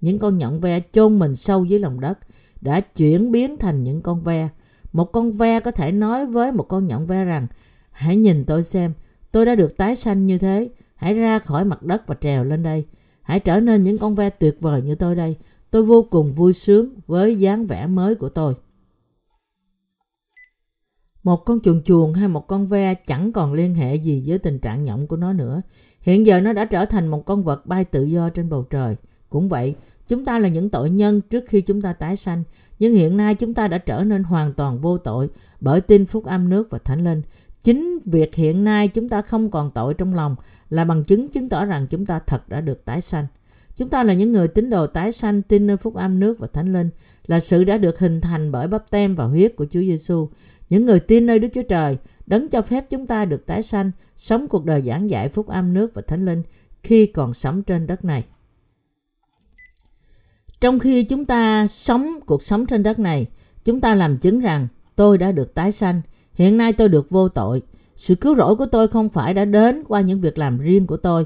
Những 0.00 0.18
con 0.18 0.38
nhộng 0.38 0.60
ve 0.60 0.80
chôn 0.92 1.18
mình 1.18 1.36
sâu 1.36 1.64
dưới 1.64 1.78
lòng 1.78 2.00
đất 2.00 2.18
đã 2.60 2.80
chuyển 2.80 3.32
biến 3.32 3.56
thành 3.56 3.84
những 3.84 4.02
con 4.02 4.22
ve. 4.22 4.48
Một 4.92 5.12
con 5.12 5.32
ve 5.32 5.60
có 5.60 5.70
thể 5.70 5.92
nói 5.92 6.26
với 6.26 6.52
một 6.52 6.68
con 6.68 6.86
nhộng 6.86 7.06
ve 7.06 7.24
rằng 7.24 7.46
Hãy 7.90 8.16
nhìn 8.16 8.44
tôi 8.44 8.62
xem, 8.62 8.92
tôi 9.32 9.46
đã 9.46 9.54
được 9.54 9.76
tái 9.76 9.96
sanh 9.96 10.26
như 10.26 10.38
thế. 10.38 10.68
Hãy 10.94 11.14
ra 11.14 11.38
khỏi 11.38 11.64
mặt 11.64 11.82
đất 11.82 12.06
và 12.06 12.14
trèo 12.20 12.44
lên 12.44 12.62
đây. 12.62 12.84
Hãy 13.22 13.40
trở 13.40 13.60
nên 13.60 13.84
những 13.84 13.98
con 13.98 14.14
ve 14.14 14.30
tuyệt 14.30 14.60
vời 14.60 14.82
như 14.82 14.94
tôi 14.94 15.14
đây. 15.14 15.36
Tôi 15.70 15.82
vô 15.82 16.06
cùng 16.10 16.34
vui 16.34 16.52
sướng 16.52 16.88
với 17.06 17.36
dáng 17.36 17.66
vẻ 17.66 17.86
mới 17.86 18.14
của 18.14 18.28
tôi. 18.28 18.54
Một 21.26 21.44
con 21.44 21.60
chuồn 21.60 21.82
chuồn 21.82 22.14
hay 22.14 22.28
một 22.28 22.46
con 22.46 22.66
ve 22.66 22.94
chẳng 22.94 23.32
còn 23.32 23.52
liên 23.52 23.74
hệ 23.74 23.94
gì 23.94 24.22
với 24.26 24.38
tình 24.38 24.58
trạng 24.58 24.82
nhộng 24.82 25.06
của 25.06 25.16
nó 25.16 25.32
nữa. 25.32 25.62
Hiện 26.00 26.26
giờ 26.26 26.40
nó 26.40 26.52
đã 26.52 26.64
trở 26.64 26.84
thành 26.84 27.08
một 27.08 27.24
con 27.26 27.44
vật 27.44 27.66
bay 27.66 27.84
tự 27.84 28.04
do 28.04 28.30
trên 28.30 28.48
bầu 28.48 28.62
trời. 28.70 28.96
Cũng 29.30 29.48
vậy, 29.48 29.74
chúng 30.08 30.24
ta 30.24 30.38
là 30.38 30.48
những 30.48 30.70
tội 30.70 30.90
nhân 30.90 31.20
trước 31.20 31.44
khi 31.48 31.60
chúng 31.60 31.82
ta 31.82 31.92
tái 31.92 32.16
sanh. 32.16 32.42
Nhưng 32.78 32.92
hiện 32.94 33.16
nay 33.16 33.34
chúng 33.34 33.54
ta 33.54 33.68
đã 33.68 33.78
trở 33.78 34.04
nên 34.04 34.22
hoàn 34.22 34.52
toàn 34.52 34.80
vô 34.80 34.98
tội 34.98 35.28
bởi 35.60 35.80
tin 35.80 36.06
phúc 36.06 36.24
âm 36.24 36.48
nước 36.48 36.70
và 36.70 36.78
thánh 36.78 37.04
linh. 37.04 37.22
Chính 37.62 37.98
việc 38.04 38.34
hiện 38.34 38.64
nay 38.64 38.88
chúng 38.88 39.08
ta 39.08 39.22
không 39.22 39.50
còn 39.50 39.70
tội 39.70 39.94
trong 39.94 40.14
lòng 40.14 40.36
là 40.70 40.84
bằng 40.84 41.04
chứng 41.04 41.28
chứng 41.28 41.48
tỏ 41.48 41.64
rằng 41.64 41.86
chúng 41.86 42.06
ta 42.06 42.18
thật 42.18 42.48
đã 42.48 42.60
được 42.60 42.84
tái 42.84 43.00
sanh. 43.00 43.26
Chúng 43.76 43.88
ta 43.88 44.02
là 44.02 44.14
những 44.14 44.32
người 44.32 44.48
tín 44.48 44.70
đồ 44.70 44.86
tái 44.86 45.12
sanh 45.12 45.42
tin 45.42 45.66
nơi 45.66 45.76
phúc 45.76 45.94
âm 45.94 46.20
nước 46.20 46.38
và 46.38 46.46
thánh 46.52 46.72
linh 46.72 46.90
là 47.26 47.40
sự 47.40 47.64
đã 47.64 47.78
được 47.78 47.98
hình 47.98 48.20
thành 48.20 48.52
bởi 48.52 48.68
bắp 48.68 48.90
tem 48.90 49.14
và 49.14 49.24
huyết 49.24 49.56
của 49.56 49.66
Chúa 49.70 49.80
Giêsu. 49.80 50.28
Những 50.68 50.84
người 50.84 51.00
tin 51.00 51.26
nơi 51.26 51.38
Đức 51.38 51.48
Chúa 51.54 51.62
Trời 51.62 51.98
đấng 52.26 52.48
cho 52.48 52.62
phép 52.62 52.90
chúng 52.90 53.06
ta 53.06 53.24
được 53.24 53.46
tái 53.46 53.62
sanh, 53.62 53.90
sống 54.16 54.48
cuộc 54.48 54.64
đời 54.64 54.82
giảng 54.82 55.10
dạy 55.10 55.28
phúc 55.28 55.48
âm 55.48 55.74
nước 55.74 55.94
và 55.94 56.02
thánh 56.06 56.24
linh 56.24 56.42
khi 56.82 57.06
còn 57.06 57.34
sống 57.34 57.62
trên 57.62 57.86
đất 57.86 58.04
này. 58.04 58.24
Trong 60.60 60.78
khi 60.78 61.02
chúng 61.02 61.24
ta 61.24 61.66
sống 61.66 62.20
cuộc 62.26 62.42
sống 62.42 62.66
trên 62.66 62.82
đất 62.82 62.98
này, 62.98 63.26
chúng 63.64 63.80
ta 63.80 63.94
làm 63.94 64.18
chứng 64.18 64.40
rằng 64.40 64.68
tôi 64.96 65.18
đã 65.18 65.32
được 65.32 65.54
tái 65.54 65.72
sanh, 65.72 66.02
hiện 66.34 66.56
nay 66.56 66.72
tôi 66.72 66.88
được 66.88 67.10
vô 67.10 67.28
tội. 67.28 67.62
Sự 67.96 68.14
cứu 68.14 68.34
rỗi 68.34 68.56
của 68.56 68.66
tôi 68.66 68.88
không 68.88 69.08
phải 69.08 69.34
đã 69.34 69.44
đến 69.44 69.84
qua 69.88 70.00
những 70.00 70.20
việc 70.20 70.38
làm 70.38 70.58
riêng 70.58 70.86
của 70.86 70.96
tôi, 70.96 71.24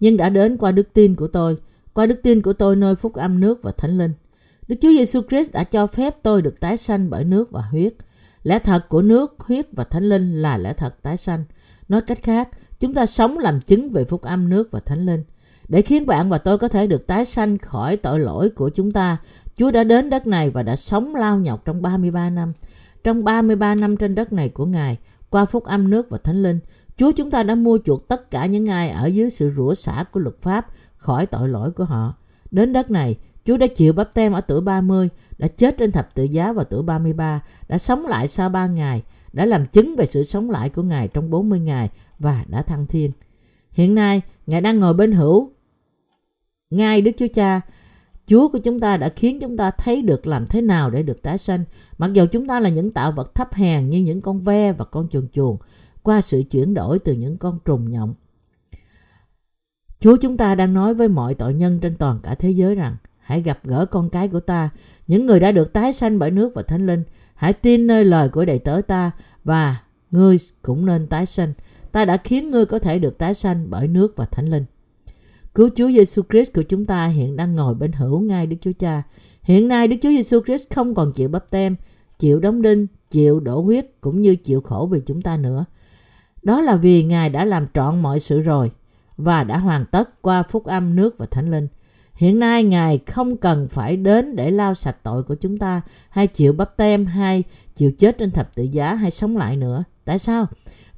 nhưng 0.00 0.16
đã 0.16 0.28
đến 0.28 0.56
qua 0.56 0.72
đức 0.72 0.92
tin 0.92 1.14
của 1.14 1.28
tôi, 1.28 1.56
qua 1.94 2.06
đức 2.06 2.22
tin 2.22 2.42
của 2.42 2.52
tôi 2.52 2.76
nơi 2.76 2.94
phúc 2.94 3.14
âm 3.14 3.40
nước 3.40 3.62
và 3.62 3.72
thánh 3.72 3.98
linh. 3.98 4.12
Đức 4.68 4.76
Chúa 4.80 4.90
Giêsu 4.90 5.20
Christ 5.30 5.52
đã 5.52 5.64
cho 5.64 5.86
phép 5.86 6.22
tôi 6.22 6.42
được 6.42 6.60
tái 6.60 6.76
sanh 6.76 7.10
bởi 7.10 7.24
nước 7.24 7.50
và 7.50 7.62
huyết. 7.70 7.94
Lẽ 8.42 8.58
thật 8.58 8.88
của 8.88 9.02
nước, 9.02 9.36
huyết 9.38 9.66
và 9.72 9.84
thánh 9.84 10.08
linh 10.08 10.42
là 10.42 10.58
lẽ 10.58 10.72
thật 10.72 11.02
tái 11.02 11.16
sanh. 11.16 11.44
Nói 11.88 12.00
cách 12.00 12.22
khác, 12.22 12.48
chúng 12.80 12.94
ta 12.94 13.06
sống 13.06 13.38
làm 13.38 13.60
chứng 13.60 13.90
về 13.90 14.04
phúc 14.04 14.22
âm 14.22 14.48
nước 14.48 14.68
và 14.70 14.80
thánh 14.80 15.06
linh. 15.06 15.24
Để 15.68 15.82
khiến 15.82 16.06
bạn 16.06 16.30
và 16.30 16.38
tôi 16.38 16.58
có 16.58 16.68
thể 16.68 16.86
được 16.86 17.06
tái 17.06 17.24
sanh 17.24 17.58
khỏi 17.58 17.96
tội 17.96 18.20
lỗi 18.20 18.50
của 18.50 18.70
chúng 18.70 18.90
ta, 18.90 19.18
Chúa 19.56 19.70
đã 19.70 19.84
đến 19.84 20.10
đất 20.10 20.26
này 20.26 20.50
và 20.50 20.62
đã 20.62 20.76
sống 20.76 21.14
lao 21.14 21.38
nhọc 21.38 21.64
trong 21.64 21.82
33 21.82 22.30
năm. 22.30 22.52
Trong 23.04 23.24
33 23.24 23.74
năm 23.74 23.96
trên 23.96 24.14
đất 24.14 24.32
này 24.32 24.48
của 24.48 24.66
Ngài, 24.66 24.98
qua 25.30 25.44
phúc 25.44 25.64
âm 25.64 25.90
nước 25.90 26.10
và 26.10 26.18
thánh 26.18 26.42
linh, 26.42 26.58
Chúa 26.96 27.12
chúng 27.12 27.30
ta 27.30 27.42
đã 27.42 27.54
mua 27.54 27.78
chuộc 27.84 28.08
tất 28.08 28.30
cả 28.30 28.46
những 28.46 28.70
ai 28.70 28.90
ở 28.90 29.06
dưới 29.06 29.30
sự 29.30 29.50
rủa 29.56 29.74
xả 29.74 30.04
của 30.12 30.20
luật 30.20 30.42
pháp 30.42 30.66
khỏi 30.96 31.26
tội 31.26 31.48
lỗi 31.48 31.70
của 31.70 31.84
họ. 31.84 32.14
Đến 32.50 32.72
đất 32.72 32.90
này, 32.90 33.16
Chúa 33.44 33.56
đã 33.56 33.66
chịu 33.66 33.92
bắp 33.92 34.14
tem 34.14 34.32
ở 34.32 34.40
tuổi 34.40 34.60
30, 34.60 35.08
đã 35.38 35.48
chết 35.48 35.78
trên 35.78 35.92
thập 35.92 36.14
tự 36.14 36.24
giá 36.24 36.52
vào 36.52 36.64
tuổi 36.64 36.82
33, 36.82 37.42
đã 37.68 37.78
sống 37.78 38.06
lại 38.06 38.28
sau 38.28 38.48
3 38.48 38.66
ngày, 38.66 39.02
đã 39.32 39.46
làm 39.46 39.66
chứng 39.66 39.96
về 39.96 40.06
sự 40.06 40.22
sống 40.22 40.50
lại 40.50 40.68
của 40.68 40.82
Ngài 40.82 41.08
trong 41.08 41.30
40 41.30 41.60
ngày 41.60 41.90
và 42.18 42.44
đã 42.48 42.62
thăng 42.62 42.86
thiên. 42.86 43.10
Hiện 43.72 43.94
nay, 43.94 44.22
Ngài 44.46 44.60
đang 44.60 44.80
ngồi 44.80 44.94
bên 44.94 45.12
hữu 45.12 45.50
Ngài 46.70 47.02
Đức 47.02 47.12
Chúa 47.18 47.26
Cha, 47.34 47.60
Chúa 48.26 48.48
của 48.48 48.58
chúng 48.58 48.80
ta 48.80 48.96
đã 48.96 49.08
khiến 49.16 49.38
chúng 49.40 49.56
ta 49.56 49.70
thấy 49.70 50.02
được 50.02 50.26
làm 50.26 50.46
thế 50.46 50.60
nào 50.60 50.90
để 50.90 51.02
được 51.02 51.22
tái 51.22 51.38
sanh. 51.38 51.64
Mặc 51.98 52.12
dù 52.12 52.26
chúng 52.32 52.48
ta 52.48 52.60
là 52.60 52.68
những 52.68 52.90
tạo 52.90 53.12
vật 53.12 53.34
thấp 53.34 53.54
hèn 53.54 53.88
như 53.88 53.98
những 53.98 54.20
con 54.20 54.40
ve 54.40 54.72
và 54.72 54.84
con 54.84 55.08
chuồn 55.08 55.28
chuồn, 55.32 55.56
qua 56.02 56.20
sự 56.20 56.42
chuyển 56.50 56.74
đổi 56.74 56.98
từ 56.98 57.12
những 57.12 57.38
con 57.38 57.58
trùng 57.64 57.92
nhộng. 57.92 58.14
Chúa 60.00 60.16
chúng 60.16 60.36
ta 60.36 60.54
đang 60.54 60.74
nói 60.74 60.94
với 60.94 61.08
mọi 61.08 61.34
tội 61.34 61.54
nhân 61.54 61.78
trên 61.80 61.96
toàn 61.96 62.20
cả 62.22 62.34
thế 62.34 62.50
giới 62.50 62.74
rằng 62.74 62.96
hãy 63.22 63.42
gặp 63.42 63.58
gỡ 63.64 63.86
con 63.86 64.10
cái 64.10 64.28
của 64.28 64.40
ta, 64.40 64.70
những 65.06 65.26
người 65.26 65.40
đã 65.40 65.52
được 65.52 65.72
tái 65.72 65.92
sanh 65.92 66.18
bởi 66.18 66.30
nước 66.30 66.54
và 66.54 66.62
thánh 66.62 66.86
linh. 66.86 67.02
Hãy 67.34 67.52
tin 67.52 67.86
nơi 67.86 68.04
lời 68.04 68.28
của 68.28 68.44
đầy 68.44 68.58
tớ 68.58 68.80
ta 68.86 69.10
và 69.44 69.76
ngươi 70.10 70.36
cũng 70.62 70.86
nên 70.86 71.06
tái 71.06 71.26
sanh. 71.26 71.52
Ta 71.92 72.04
đã 72.04 72.16
khiến 72.16 72.50
ngươi 72.50 72.66
có 72.66 72.78
thể 72.78 72.98
được 72.98 73.18
tái 73.18 73.34
sanh 73.34 73.70
bởi 73.70 73.88
nước 73.88 74.16
và 74.16 74.24
thánh 74.24 74.48
linh. 74.48 74.64
Cứu 75.54 75.68
Chúa 75.76 75.88
Giêsu 75.88 76.22
Christ 76.30 76.52
của 76.54 76.62
chúng 76.62 76.84
ta 76.84 77.06
hiện 77.06 77.36
đang 77.36 77.54
ngồi 77.54 77.74
bên 77.74 77.92
hữu 77.92 78.20
ngay 78.20 78.46
Đức 78.46 78.56
Chúa 78.60 78.72
Cha. 78.78 79.02
Hiện 79.42 79.68
nay 79.68 79.88
Đức 79.88 79.96
Chúa 80.02 80.08
Giêsu 80.08 80.40
Christ 80.46 80.66
không 80.70 80.94
còn 80.94 81.12
chịu 81.12 81.28
bắp 81.28 81.50
tem, 81.50 81.76
chịu 82.18 82.40
đóng 82.40 82.62
đinh, 82.62 82.86
chịu 83.10 83.40
đổ 83.40 83.60
huyết 83.60 83.86
cũng 84.00 84.22
như 84.22 84.36
chịu 84.36 84.60
khổ 84.60 84.88
vì 84.92 85.00
chúng 85.06 85.22
ta 85.22 85.36
nữa. 85.36 85.64
Đó 86.42 86.60
là 86.60 86.76
vì 86.76 87.02
Ngài 87.02 87.30
đã 87.30 87.44
làm 87.44 87.66
trọn 87.74 88.02
mọi 88.02 88.20
sự 88.20 88.40
rồi 88.40 88.70
và 89.16 89.44
đã 89.44 89.58
hoàn 89.58 89.86
tất 89.86 90.22
qua 90.22 90.42
phúc 90.42 90.64
âm 90.64 90.96
nước 90.96 91.18
và 91.18 91.26
thánh 91.26 91.50
linh. 91.50 91.68
Hiện 92.14 92.38
nay 92.38 92.64
Ngài 92.64 92.98
không 93.06 93.36
cần 93.36 93.68
phải 93.68 93.96
đến 93.96 94.36
để 94.36 94.50
lao 94.50 94.74
sạch 94.74 94.96
tội 95.02 95.22
của 95.22 95.34
chúng 95.34 95.58
ta 95.58 95.80
hay 96.08 96.26
chịu 96.26 96.52
bắp 96.52 96.76
tem 96.76 97.06
hay 97.06 97.42
chịu 97.74 97.92
chết 97.98 98.18
trên 98.18 98.30
thập 98.30 98.54
tự 98.54 98.62
giá 98.62 98.94
hay 98.94 99.10
sống 99.10 99.36
lại 99.36 99.56
nữa. 99.56 99.84
Tại 100.04 100.18
sao? 100.18 100.46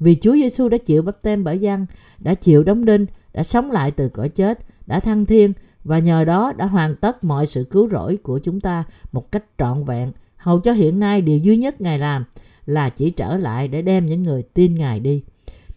Vì 0.01 0.17
Chúa 0.21 0.33
Giêsu 0.33 0.69
đã 0.69 0.79
chịu 0.79 1.03
bắp 1.03 1.23
tem 1.23 1.45
bởi 1.45 1.59
dân, 1.59 1.87
đã 2.19 2.35
chịu 2.35 2.65
đóng 2.65 2.85
đinh, 2.85 3.07
đã 3.33 3.43
sống 3.43 3.71
lại 3.71 3.91
từ 3.91 4.09
cõi 4.09 4.29
chết, 4.29 4.59
đã 4.87 5.01
thăng 5.01 5.27
thiên 5.27 5.53
và 5.85 5.99
nhờ 5.99 6.25
đó 6.25 6.53
đã 6.57 6.67
hoàn 6.67 6.97
tất 6.97 7.25
mọi 7.25 7.47
sự 7.47 7.65
cứu 7.71 7.89
rỗi 7.89 8.17
của 8.23 8.39
chúng 8.39 8.61
ta 8.61 8.85
một 9.13 9.33
cách 9.33 9.45
trọn 9.59 9.85
vẹn. 9.85 10.13
Hầu 10.37 10.61
cho 10.61 10.73
hiện 10.73 11.01
nay 11.01 11.23
điều 11.23 11.39
duy 11.39 11.57
nhất 11.57 11.81
Ngài 11.81 11.99
làm 11.99 12.25
là 12.67 12.89
chỉ 12.89 13.11
trở 13.11 13.37
lại 13.37 13.69
để 13.69 13.83
đem 13.83 14.07
những 14.07 14.23
người 14.23 14.43
tin 14.43 14.75
Ngài 14.75 15.01
đi. 15.01 15.23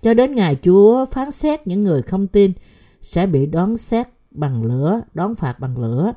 Cho 0.01 0.13
đến 0.13 0.35
ngày 0.35 0.55
Chúa 0.61 1.05
phán 1.05 1.31
xét 1.31 1.67
những 1.67 1.83
người 1.83 2.01
không 2.01 2.27
tin 2.27 2.51
sẽ 3.01 3.27
bị 3.27 3.45
đón 3.45 3.77
xét 3.77 4.07
bằng 4.37 4.63
lửa, 4.63 5.01
đón 5.13 5.35
phạt 5.35 5.59
bằng 5.59 5.77
lửa. 5.77 6.13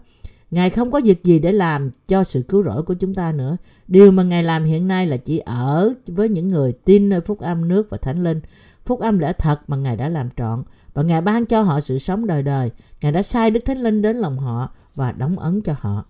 Ngài 0.51 0.71
không 0.71 0.91
có 0.91 1.01
việc 1.05 1.25
gì 1.25 1.39
để 1.39 1.53
làm 1.53 1.91
cho 2.09 2.25
sự 2.25 2.43
cứu 2.49 2.63
rỗi 2.63 2.83
của 2.83 2.95
chúng 2.95 3.15
ta 3.15 3.33
nữa. 3.33 3.57
Điều 3.89 4.11
mà 4.13 4.23
Ngài 4.23 4.43
làm 4.43 4.65
hiện 4.65 4.89
nay 4.89 5.07
là 5.07 5.17
chỉ 5.17 5.39
ở 5.39 5.95
với 6.07 6.29
những 6.29 6.49
người 6.49 6.73
tin 6.73 7.09
nơi 7.09 7.21
phúc 7.21 7.41
âm 7.41 7.69
nước 7.69 7.91
và 7.91 7.97
thánh 7.97 8.25
linh. 8.25 8.41
Phúc 8.85 9.01
âm 9.01 9.19
lẽ 9.19 9.33
thật 9.33 9.61
mà 9.67 9.77
Ngài 9.77 9.97
đã 9.97 10.09
làm 10.09 10.29
trọn. 10.37 10.63
Và 10.95 11.03
Ngài 11.03 11.21
ban 11.21 11.47
cho 11.47 11.63
họ 11.63 11.81
sự 11.81 11.99
sống 11.99 12.27
đời 12.27 12.43
đời. 12.43 12.71
Ngài 13.01 13.13
đã 13.13 13.23
sai 13.23 13.51
Đức 13.51 13.61
Thánh 13.65 13.79
Linh 13.79 14.03
đến 14.03 14.17
lòng 14.17 14.39
họ 14.39 14.71
và 14.95 15.13
đóng 15.13 15.39
ấn 15.39 15.61
cho 15.61 15.75
họ. 15.81 16.05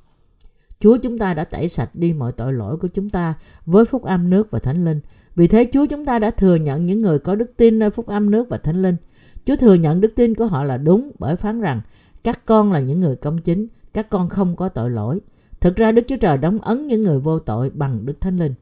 Chúa 0.80 0.96
chúng 0.96 1.18
ta 1.18 1.34
đã 1.34 1.44
tẩy 1.44 1.68
sạch 1.68 1.90
đi 1.94 2.12
mọi 2.12 2.32
tội 2.32 2.52
lỗi 2.52 2.76
của 2.76 2.88
chúng 2.88 3.10
ta 3.10 3.34
với 3.66 3.84
phúc 3.84 4.02
âm 4.02 4.30
nước 4.30 4.50
và 4.50 4.58
thánh 4.58 4.84
linh. 4.84 5.00
Vì 5.36 5.46
thế 5.46 5.66
Chúa 5.72 5.86
chúng 5.86 6.04
ta 6.04 6.18
đã 6.18 6.30
thừa 6.30 6.54
nhận 6.54 6.84
những 6.84 7.02
người 7.02 7.18
có 7.18 7.34
đức 7.34 7.56
tin 7.56 7.78
nơi 7.78 7.90
phúc 7.90 8.06
âm 8.06 8.30
nước 8.30 8.48
và 8.48 8.56
thánh 8.56 8.82
linh. 8.82 8.96
Chúa 9.44 9.56
thừa 9.56 9.74
nhận 9.74 10.00
đức 10.00 10.12
tin 10.16 10.34
của 10.34 10.46
họ 10.46 10.64
là 10.64 10.76
đúng 10.76 11.10
bởi 11.18 11.36
phán 11.36 11.60
rằng 11.60 11.80
các 12.24 12.40
con 12.46 12.72
là 12.72 12.80
những 12.80 13.00
người 13.00 13.16
công 13.16 13.38
chính, 13.38 13.66
các 13.94 14.10
con 14.10 14.28
không 14.28 14.56
có 14.56 14.68
tội 14.68 14.90
lỗi. 14.90 15.20
Thực 15.60 15.76
ra 15.76 15.92
Đức 15.92 16.02
Chúa 16.08 16.16
Trời 16.16 16.38
đóng 16.38 16.58
ấn 16.58 16.86
những 16.86 17.02
người 17.02 17.18
vô 17.18 17.38
tội 17.38 17.70
bằng 17.70 18.06
Đức 18.06 18.20
Thánh 18.20 18.36
Linh. 18.36 18.54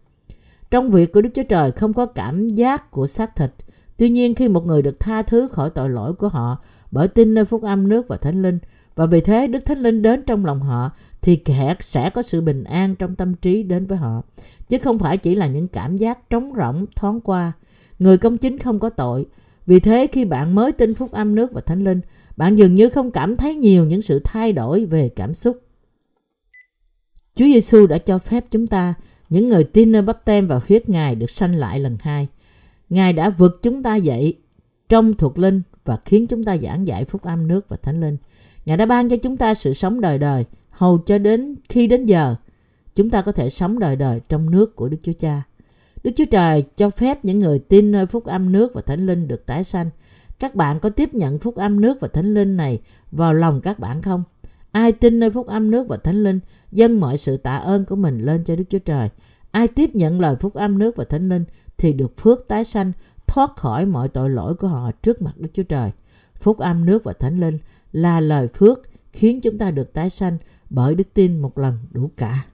Trong 0.71 0.91
việc 0.91 1.13
của 1.13 1.21
Đức 1.21 1.31
Chúa 1.35 1.43
Trời 1.43 1.71
không 1.71 1.93
có 1.93 2.07
cảm 2.07 2.49
giác 2.49 2.91
của 2.91 3.07
xác 3.07 3.37
thịt. 3.37 3.51
Tuy 3.97 4.11
nhiên 4.11 4.35
khi 4.35 4.49
một 4.49 4.67
người 4.67 4.83
được 4.83 5.01
tha 5.01 5.23
thứ 5.23 5.49
khỏi 5.49 5.71
tội 5.71 5.91
lỗi 5.91 6.15
của 6.15 6.29
họ 6.29 6.59
bởi 6.91 7.09
tin 7.09 7.35
nơi 7.35 7.45
phúc 7.45 7.63
âm 7.63 7.89
nước 7.89 8.09
và 8.09 8.17
Thánh 8.17 8.43
Linh 8.43 8.59
và 8.95 9.07
vì 9.07 9.21
thế 9.21 9.47
Đức 9.47 9.65
Thánh 9.65 9.79
Linh 9.79 10.03
đến 10.03 10.23
trong 10.27 10.45
lòng 10.45 10.61
họ 10.61 10.91
thì 11.23 11.37
kẻ 11.37 11.75
sẽ 11.81 12.11
có 12.11 12.23
sự 12.23 12.41
bình 12.41 12.65
an 12.65 12.95
trong 12.95 13.15
tâm 13.15 13.35
trí 13.35 13.63
đến 13.63 13.87
với 13.87 13.99
họ 13.99 14.23
chứ 14.69 14.79
không 14.79 14.99
phải 14.99 15.17
chỉ 15.17 15.35
là 15.35 15.47
những 15.47 15.69
cảm 15.69 15.97
giác 15.97 16.31
trống 16.31 16.53
rỗng 16.57 16.87
thoáng 16.97 17.21
qua. 17.21 17.53
Người 17.99 18.19
công 18.19 18.37
chính 18.37 18.59
không 18.59 18.79
có 18.79 18.91
tội. 18.91 19.27
Vì 19.67 19.81
thế 19.81 20.07
khi 20.13 20.25
bạn 20.25 20.55
mới 20.55 20.73
tin 20.73 20.95
phúc 20.95 21.13
âm 21.13 21.35
nước 21.35 21.53
và 21.53 21.61
thánh 21.61 21.85
linh, 21.85 22.01
bạn 22.39 22.57
dường 22.57 22.74
như 22.74 22.89
không 22.89 23.11
cảm 23.11 23.36
thấy 23.36 23.57
nhiều 23.57 23.84
những 23.84 24.03
sự 24.03 24.20
thay 24.24 24.53
đổi 24.53 24.84
về 24.84 25.09
cảm 25.09 25.34
xúc. 25.34 25.59
Chúa 27.34 27.45
Giêsu 27.45 27.86
đã 27.86 27.99
cho 27.99 28.18
phép 28.18 28.45
chúng 28.51 28.66
ta, 28.66 28.95
những 29.28 29.49
người 29.49 29.64
tin 29.64 29.93
nơi 29.93 30.03
bắp 30.03 30.24
tem 30.24 30.47
và 30.47 30.61
huyết 30.68 30.89
Ngài 30.89 31.14
được 31.14 31.30
sanh 31.30 31.55
lại 31.55 31.80
lần 31.80 31.97
hai. 32.01 32.28
Ngài 32.89 33.12
đã 33.12 33.30
vượt 33.30 33.59
chúng 33.62 33.82
ta 33.82 33.97
dậy 33.97 34.39
trong 34.89 35.14
thuộc 35.14 35.39
linh 35.39 35.62
và 35.84 35.99
khiến 36.05 36.26
chúng 36.26 36.45
ta 36.45 36.57
giảng 36.57 36.86
dạy 36.86 37.05
phúc 37.05 37.22
âm 37.22 37.49
nước 37.49 37.68
và 37.68 37.76
thánh 37.76 38.01
linh. 38.01 38.16
Ngài 38.66 38.76
đã 38.76 38.86
ban 38.86 39.09
cho 39.09 39.16
chúng 39.16 39.36
ta 39.36 39.55
sự 39.55 39.74
sống 39.74 40.01
đời 40.01 40.18
đời, 40.18 40.45
hầu 40.70 40.99
cho 40.99 41.18
đến 41.18 41.55
khi 41.68 41.86
đến 41.86 42.07
giờ 42.07 42.34
chúng 42.95 43.11
ta 43.11 43.22
có 43.22 43.32
thể 43.32 43.49
sống 43.51 43.78
đời 43.78 43.97
đời 43.97 44.20
trong 44.28 44.51
nước 44.51 44.76
của 44.76 44.89
Đức 44.89 44.99
Chúa 45.03 45.12
Cha. 45.18 45.43
Đức 46.05 46.11
Chúa 46.16 46.24
Trời 46.30 46.64
cho 46.76 46.91
phép 46.91 47.24
những 47.24 47.39
người 47.39 47.59
tin 47.59 47.93
nơi 47.93 48.07
phúc 48.07 48.24
âm 48.24 48.53
nước 48.53 48.74
và 48.74 48.82
thánh 48.82 49.07
linh 49.07 49.28
được 49.28 49.47
tái 49.47 49.64
sanh. 49.64 49.91
Các 50.39 50.55
bạn 50.55 50.80
có 50.80 50.91
tiếp 50.91 51.14
nhận 51.14 51.39
phúc 51.39 51.57
âm 51.57 51.80
nước 51.80 52.01
và 52.01 52.09
thánh 52.09 52.34
linh 52.34 52.57
này 52.57 52.80
vào 53.11 53.34
lòng 53.34 53.61
các 53.61 53.78
bạn 53.78 54.03
không? 54.03 54.24
Ai 54.72 54.93
tin 54.93 55.18
nơi 55.18 55.30
phúc 55.30 55.47
âm 55.47 55.70
nước 55.70 55.89
và 55.89 55.97
thánh 55.97 56.22
linh, 56.22 56.41
dâng 56.72 57.01
mọi 57.01 57.16
sự 57.16 57.36
tạ 57.36 57.57
ơn 57.57 57.84
của 57.84 57.97
mình 57.97 58.20
lên 58.20 58.45
cho 58.45 58.57
Đức 58.57 58.64
Chúa 58.68 58.78
Trời. 58.78 59.09
Ai 59.51 59.68
tiếp 59.68 59.91
nhận 59.95 60.20
lời 60.20 60.36
phúc 60.36 60.55
âm 60.55 60.78
nước 60.78 60.97
và 60.97 61.05
thánh 61.05 61.28
linh 61.28 61.45
thì 61.76 61.93
được 61.93 62.16
phước 62.16 62.49
tái 62.49 62.64
sanh, 62.64 62.93
thoát 63.26 63.57
khỏi 63.57 63.86
mọi 63.86 64.09
tội 64.09 64.30
lỗi 64.30 64.55
của 64.55 64.68
họ 64.68 64.91
trước 65.03 65.22
mặt 65.22 65.32
Đức 65.36 65.49
Chúa 65.53 65.62
Trời. 65.62 65.91
Phúc 66.34 66.59
âm 66.59 66.86
nước 66.86 67.05
và 67.05 67.12
thánh 67.12 67.41
linh 67.41 67.59
là 67.93 68.20
lời 68.20 68.49
phước 68.49 68.80
khiến 69.12 69.41
chúng 69.41 69.59
ta 69.59 69.70
được 69.70 69.93
tái 69.93 70.11
sanh 70.11 70.39
bởi 70.70 70.95
đức 70.95 71.14
tin 71.14 71.41
một 71.41 71.59
lần 71.59 71.78
đủ 71.91 72.11
cả. 72.16 72.45